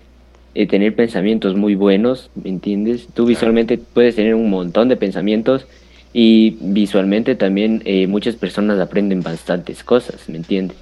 eh, 0.55 0.67
tener 0.67 0.95
pensamientos 0.95 1.55
muy 1.55 1.75
buenos, 1.75 2.29
¿me 2.35 2.49
entiendes? 2.49 3.07
Tú 3.13 3.25
visualmente 3.25 3.77
puedes 3.77 4.15
tener 4.15 4.35
un 4.35 4.49
montón 4.49 4.89
de 4.89 4.97
pensamientos 4.97 5.65
y 6.13 6.57
visualmente 6.61 7.35
también 7.35 7.81
eh, 7.85 8.07
muchas 8.07 8.35
personas 8.35 8.79
aprenden 8.79 9.21
bastantes 9.21 9.83
cosas, 9.83 10.29
¿me 10.29 10.37
entiendes? 10.37 10.77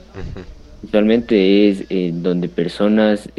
Visualmente 0.81 1.69
es 1.69 1.85
eh, 1.89 2.11
donde 2.13 2.49
personas 2.49 3.29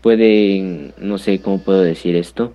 pueden, 0.00 0.92
no 0.98 1.18
sé 1.18 1.40
cómo 1.40 1.60
puedo 1.60 1.82
decir 1.82 2.14
esto, 2.14 2.52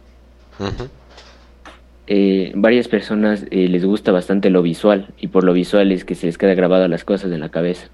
varias 2.56 2.88
personas 2.88 3.46
eh, 3.52 3.68
les 3.68 3.86
gusta 3.86 4.12
bastante 4.12 4.50
lo 4.50 4.62
visual 4.62 5.14
y 5.20 5.28
por 5.28 5.44
lo 5.44 5.54
visual 5.54 5.92
es 5.92 6.06
que 6.06 6.16
se 6.16 6.28
les 6.28 6.38
queda 6.38 6.54
grabado 6.54 6.88
las 6.88 7.04
cosas 7.04 7.32
en 7.32 7.40
la 7.40 7.50
cabeza. 7.50 7.88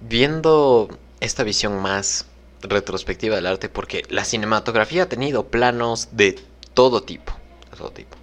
viendo 0.00 0.88
esta 1.20 1.42
visión 1.44 1.82
más 1.82 2.26
retrospectiva 2.62 3.36
del 3.36 3.46
arte, 3.46 3.68
porque 3.68 4.02
la 4.08 4.24
cinematografía 4.24 5.04
ha 5.04 5.08
tenido 5.08 5.46
planos 5.46 6.08
de 6.12 6.38
todo 6.74 7.02
tipo, 7.02 7.32
de 7.70 7.76
todo 7.76 7.90
tipo. 7.90 8.16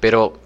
Pero 0.00 0.38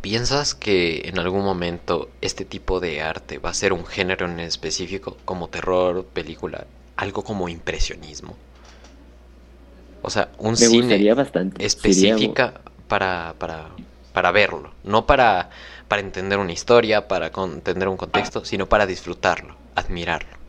¿piensas 0.00 0.54
que 0.54 1.02
en 1.04 1.18
algún 1.18 1.44
momento 1.44 2.08
este 2.20 2.44
tipo 2.44 2.80
de 2.80 3.02
arte 3.02 3.38
va 3.38 3.50
a 3.50 3.54
ser 3.54 3.72
un 3.72 3.84
género 3.86 4.26
en 4.26 4.40
específico, 4.40 5.16
como 5.24 5.48
terror, 5.48 6.04
película, 6.04 6.66
algo 6.96 7.22
como 7.22 7.48
impresionismo? 7.48 8.36
O 10.02 10.10
sea, 10.10 10.30
un 10.38 10.52
Me 10.52 10.56
cine 10.56 11.14
bastante. 11.14 11.56
Sería- 11.56 11.66
específica 11.66 12.60
para, 12.88 13.34
para, 13.38 13.68
para 14.12 14.30
verlo, 14.32 14.72
no 14.82 15.06
para, 15.06 15.50
para 15.88 16.00
entender 16.00 16.38
una 16.38 16.52
historia, 16.52 17.06
para 17.06 17.30
entender 17.36 17.88
un 17.88 17.96
contexto, 17.96 18.44
sino 18.44 18.68
para 18.68 18.86
disfrutarlo, 18.86 19.56
admirarlo. 19.74 20.39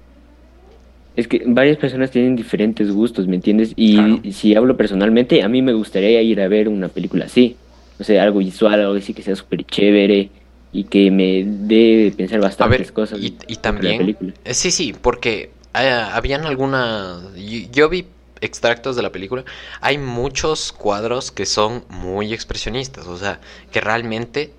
Es 1.15 1.27
que 1.27 1.43
varias 1.45 1.77
personas 1.77 2.09
tienen 2.11 2.35
diferentes 2.35 2.89
gustos, 2.91 3.27
¿me 3.27 3.35
entiendes? 3.35 3.73
Y 3.75 3.95
Claro. 3.95 4.19
si 4.31 4.55
hablo 4.55 4.77
personalmente, 4.77 5.43
a 5.43 5.49
mí 5.49 5.61
me 5.61 5.73
gustaría 5.73 6.21
ir 6.21 6.39
a 6.41 6.47
ver 6.47 6.69
una 6.69 6.88
película 6.88 7.25
así. 7.25 7.57
O 7.99 8.03
sea, 8.03 8.23
algo 8.23 8.39
visual, 8.39 8.79
algo 8.79 8.95
así 8.95 9.13
que 9.13 9.21
sea 9.21 9.35
súper 9.35 9.65
chévere 9.65 10.29
y 10.73 10.85
que 10.85 11.11
me 11.11 11.43
dé 11.45 12.13
pensar 12.15 12.39
A 12.39 12.43
bastantes 12.43 12.79
ver, 12.79 12.93
cosas 12.93 13.19
y, 13.19 13.25
y 13.25 13.29
sobre 13.29 13.55
la 13.55 13.61
también... 13.61 13.97
película. 13.97 14.33
eh, 14.45 14.53
Sí, 14.53 14.71
sí, 14.71 14.93
porque 14.99 15.51
eh, 15.77 15.89
habían 16.13 16.45
algunas... 16.45 17.21
Yo, 17.35 17.67
yo 17.71 17.89
vi 17.89 18.05
extractos 18.39 18.95
de 18.95 19.03
la 19.03 19.11
película. 19.11 19.43
Hay 19.81 19.97
muchos 19.97 20.71
cuadros 20.71 21.31
que 21.31 21.45
son 21.45 21.83
muy 21.89 22.33
expresionistas, 22.33 23.05
o 23.07 23.17
sea, 23.17 23.39
que 23.71 23.81
realmente 23.81 24.51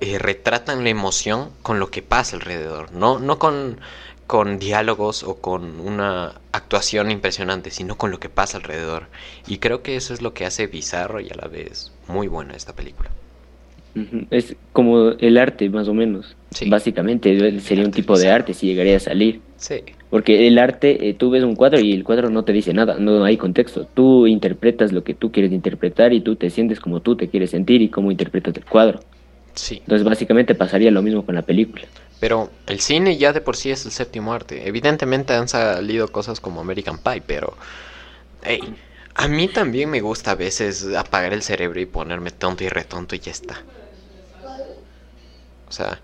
eh, 0.00 0.18
retratan 0.18 0.84
la 0.84 0.90
emoción 0.90 1.50
con 1.62 1.78
lo 1.80 1.90
que 1.90 2.00
pasa 2.02 2.36
alrededor, 2.36 2.92
no, 2.92 3.18
no 3.18 3.38
con, 3.38 3.78
con 4.26 4.58
diálogos 4.58 5.22
o 5.22 5.36
con 5.36 5.80
una 5.80 6.40
actuación 6.52 7.10
impresionante, 7.10 7.70
sino 7.70 7.96
con 7.96 8.10
lo 8.10 8.18
que 8.18 8.28
pasa 8.28 8.58
alrededor. 8.58 9.06
Y 9.46 9.58
creo 9.58 9.82
que 9.82 9.96
eso 9.96 10.14
es 10.14 10.22
lo 10.22 10.34
que 10.34 10.44
hace 10.44 10.66
bizarro 10.66 11.20
y 11.20 11.28
a 11.30 11.34
la 11.34 11.48
vez 11.48 11.92
muy 12.08 12.28
buena 12.28 12.54
esta 12.54 12.74
película. 12.74 13.10
Es 14.30 14.54
como 14.72 15.10
el 15.10 15.38
arte, 15.38 15.70
más 15.70 15.88
o 15.88 15.94
menos. 15.94 16.36
Sí. 16.50 16.68
Básicamente 16.68 17.60
sería 17.60 17.84
un 17.84 17.92
tipo 17.92 18.18
de 18.18 18.30
arte 18.30 18.52
si 18.52 18.66
llegaría 18.66 18.96
a 18.96 19.00
salir. 19.00 19.40
Sí. 19.56 19.76
Porque 20.10 20.46
el 20.46 20.58
arte, 20.58 21.08
eh, 21.08 21.14
tú 21.14 21.30
ves 21.30 21.42
un 21.42 21.56
cuadro 21.56 21.80
y 21.80 21.92
el 21.92 22.04
cuadro 22.04 22.28
no 22.28 22.44
te 22.44 22.52
dice 22.52 22.74
nada, 22.74 22.98
no 22.98 23.24
hay 23.24 23.38
contexto. 23.38 23.86
Tú 23.86 24.26
interpretas 24.26 24.92
lo 24.92 25.02
que 25.02 25.14
tú 25.14 25.32
quieres 25.32 25.50
interpretar 25.52 26.12
y 26.12 26.20
tú 26.20 26.36
te 26.36 26.50
sientes 26.50 26.78
como 26.78 27.00
tú 27.00 27.16
te 27.16 27.28
quieres 27.28 27.50
sentir 27.50 27.80
y 27.80 27.88
cómo 27.88 28.10
interpretas 28.10 28.54
el 28.56 28.64
cuadro. 28.66 29.00
Sí. 29.54 29.78
Entonces 29.78 30.04
básicamente 30.04 30.54
pasaría 30.54 30.90
lo 30.90 31.00
mismo 31.00 31.24
con 31.24 31.34
la 31.34 31.42
película. 31.42 31.84
Pero 32.20 32.50
el 32.66 32.80
cine 32.80 33.18
ya 33.18 33.32
de 33.32 33.40
por 33.40 33.56
sí 33.56 33.70
es 33.70 33.84
el 33.84 33.92
séptimo 33.92 34.32
arte. 34.32 34.66
Evidentemente 34.68 35.34
han 35.34 35.48
salido 35.48 36.08
cosas 36.08 36.40
como 36.40 36.60
American 36.60 36.98
Pie, 36.98 37.22
pero... 37.26 37.56
hey, 38.42 38.74
a 39.14 39.28
mí 39.28 39.48
también 39.48 39.90
me 39.90 40.00
gusta 40.00 40.32
a 40.32 40.34
veces 40.34 40.86
apagar 40.94 41.32
el 41.32 41.42
cerebro 41.42 41.80
y 41.80 41.86
ponerme 41.86 42.30
tonto 42.30 42.64
y 42.64 42.68
retonto 42.68 43.14
y 43.14 43.20
ya 43.20 43.32
está. 43.32 43.62
O 45.68 45.72
sea, 45.72 46.00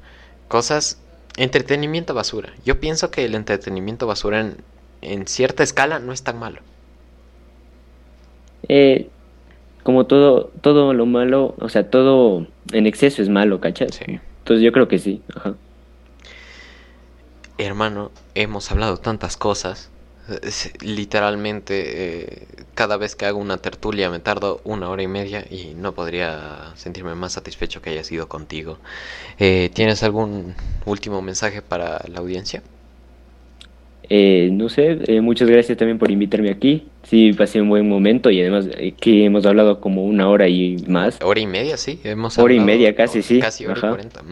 cosas... 0.49 0.99
Entretenimiento 1.39 2.13
basura. 2.13 2.53
Yo 2.63 2.79
pienso 2.79 3.11
que 3.11 3.25
el 3.25 3.35
entretenimiento 3.35 4.07
basura 4.07 4.41
en, 4.41 4.59
en 5.01 5.27
cierta 5.27 5.63
escala 5.63 5.99
no 5.99 6.13
es 6.13 6.23
tan 6.23 6.39
malo. 6.39 6.61
Eh, 8.69 9.09
como 9.83 10.05
todo, 10.07 10.51
todo 10.61 10.93
lo 10.93 11.07
malo, 11.07 11.55
o 11.59 11.69
sea, 11.71 11.89
todo 11.89 12.47
en 12.73 12.87
exceso 12.87 13.23
es 13.23 13.31
malo, 13.31 13.61
¿cachas? 13.61 13.95
Sí. 13.95 14.21
Entonces 14.41 14.63
yo 14.63 14.73
creo 14.73 14.89
que 14.89 14.99
sí. 14.99 15.23
Ajá. 15.35 15.55
Hermano, 17.67 18.11
hemos 18.35 18.71
hablado 18.71 18.97
tantas 18.97 19.37
cosas. 19.37 19.91
Es- 20.43 20.73
Literalmente, 20.83 21.83
eh, 22.25 22.47
cada 22.75 22.97
vez 22.97 23.17
que 23.17 23.27
hago 23.27 23.39
una 23.39 23.59
tertulia 23.59 24.09
me 24.11 24.21
tardo 24.21 24.61
una 24.65 24.89
hora 24.89 25.03
y 25.03 25.09
media 25.09 25.45
y 25.51 25.75
no 25.77 25.93
podría 25.93 26.73
sentirme 26.77 27.15
más 27.15 27.33
satisfecho 27.33 27.83
que 27.83 27.91
haya 27.91 28.05
sido 28.05 28.29
contigo. 28.29 28.79
Eh, 29.39 29.71
¿Tienes 29.75 30.03
algún 30.03 30.55
último 30.87 31.23
mensaje 31.23 31.61
para 31.63 32.01
la 32.09 32.21
audiencia? 32.21 32.63
Eh, 34.09 34.51
no 34.53 34.69
sé, 34.69 34.99
eh, 35.07 35.21
muchas 35.21 35.49
gracias 35.49 35.79
también 35.79 35.99
por 35.99 36.11
invitarme 36.11 36.51
aquí. 36.51 36.89
Sí, 37.05 37.33
pasé 37.33 37.61
un 37.61 37.69
buen 37.69 37.89
momento 37.89 38.31
y 38.31 38.41
además 38.41 38.67
eh, 38.77 38.93
que 38.93 39.25
hemos 39.25 39.47
hablado 39.47 39.81
como 39.81 40.05
una 40.05 40.29
hora 40.29 40.49
y 40.49 40.77
más. 40.89 41.19
Hora 41.23 41.41
y 41.41 41.47
media, 41.47 41.77
sí. 41.77 42.01
Hemos 42.05 42.37
Hora 42.39 42.55
y 42.55 42.61
media, 42.61 42.95
casi, 42.95 43.23
sí. 43.23 43.41
Casi 43.41 43.65
hora 43.67 43.79
y 43.79 43.81
cuarenta. 43.81 44.23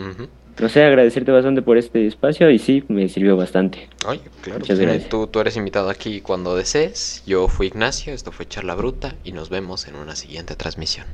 No 0.60 0.68
sé, 0.68 0.84
agradecerte 0.84 1.32
bastante 1.32 1.62
por 1.62 1.78
este 1.78 2.06
espacio 2.06 2.50
y 2.50 2.58
sí, 2.58 2.84
me 2.88 3.08
sirvió 3.08 3.36
bastante. 3.36 3.88
Oye, 4.06 4.20
claro. 4.42 4.60
Muchas 4.60 4.78
gracias. 4.78 5.08
Tú, 5.08 5.26
tú 5.26 5.40
eres 5.40 5.56
invitado 5.56 5.88
aquí 5.88 6.20
cuando 6.20 6.54
desees. 6.54 7.22
Yo 7.26 7.48
fui 7.48 7.68
Ignacio, 7.68 8.12
esto 8.12 8.30
fue 8.30 8.46
Charla 8.46 8.74
Bruta 8.74 9.14
y 9.24 9.32
nos 9.32 9.48
vemos 9.48 9.88
en 9.88 9.96
una 9.96 10.16
siguiente 10.16 10.56
transmisión. 10.56 11.06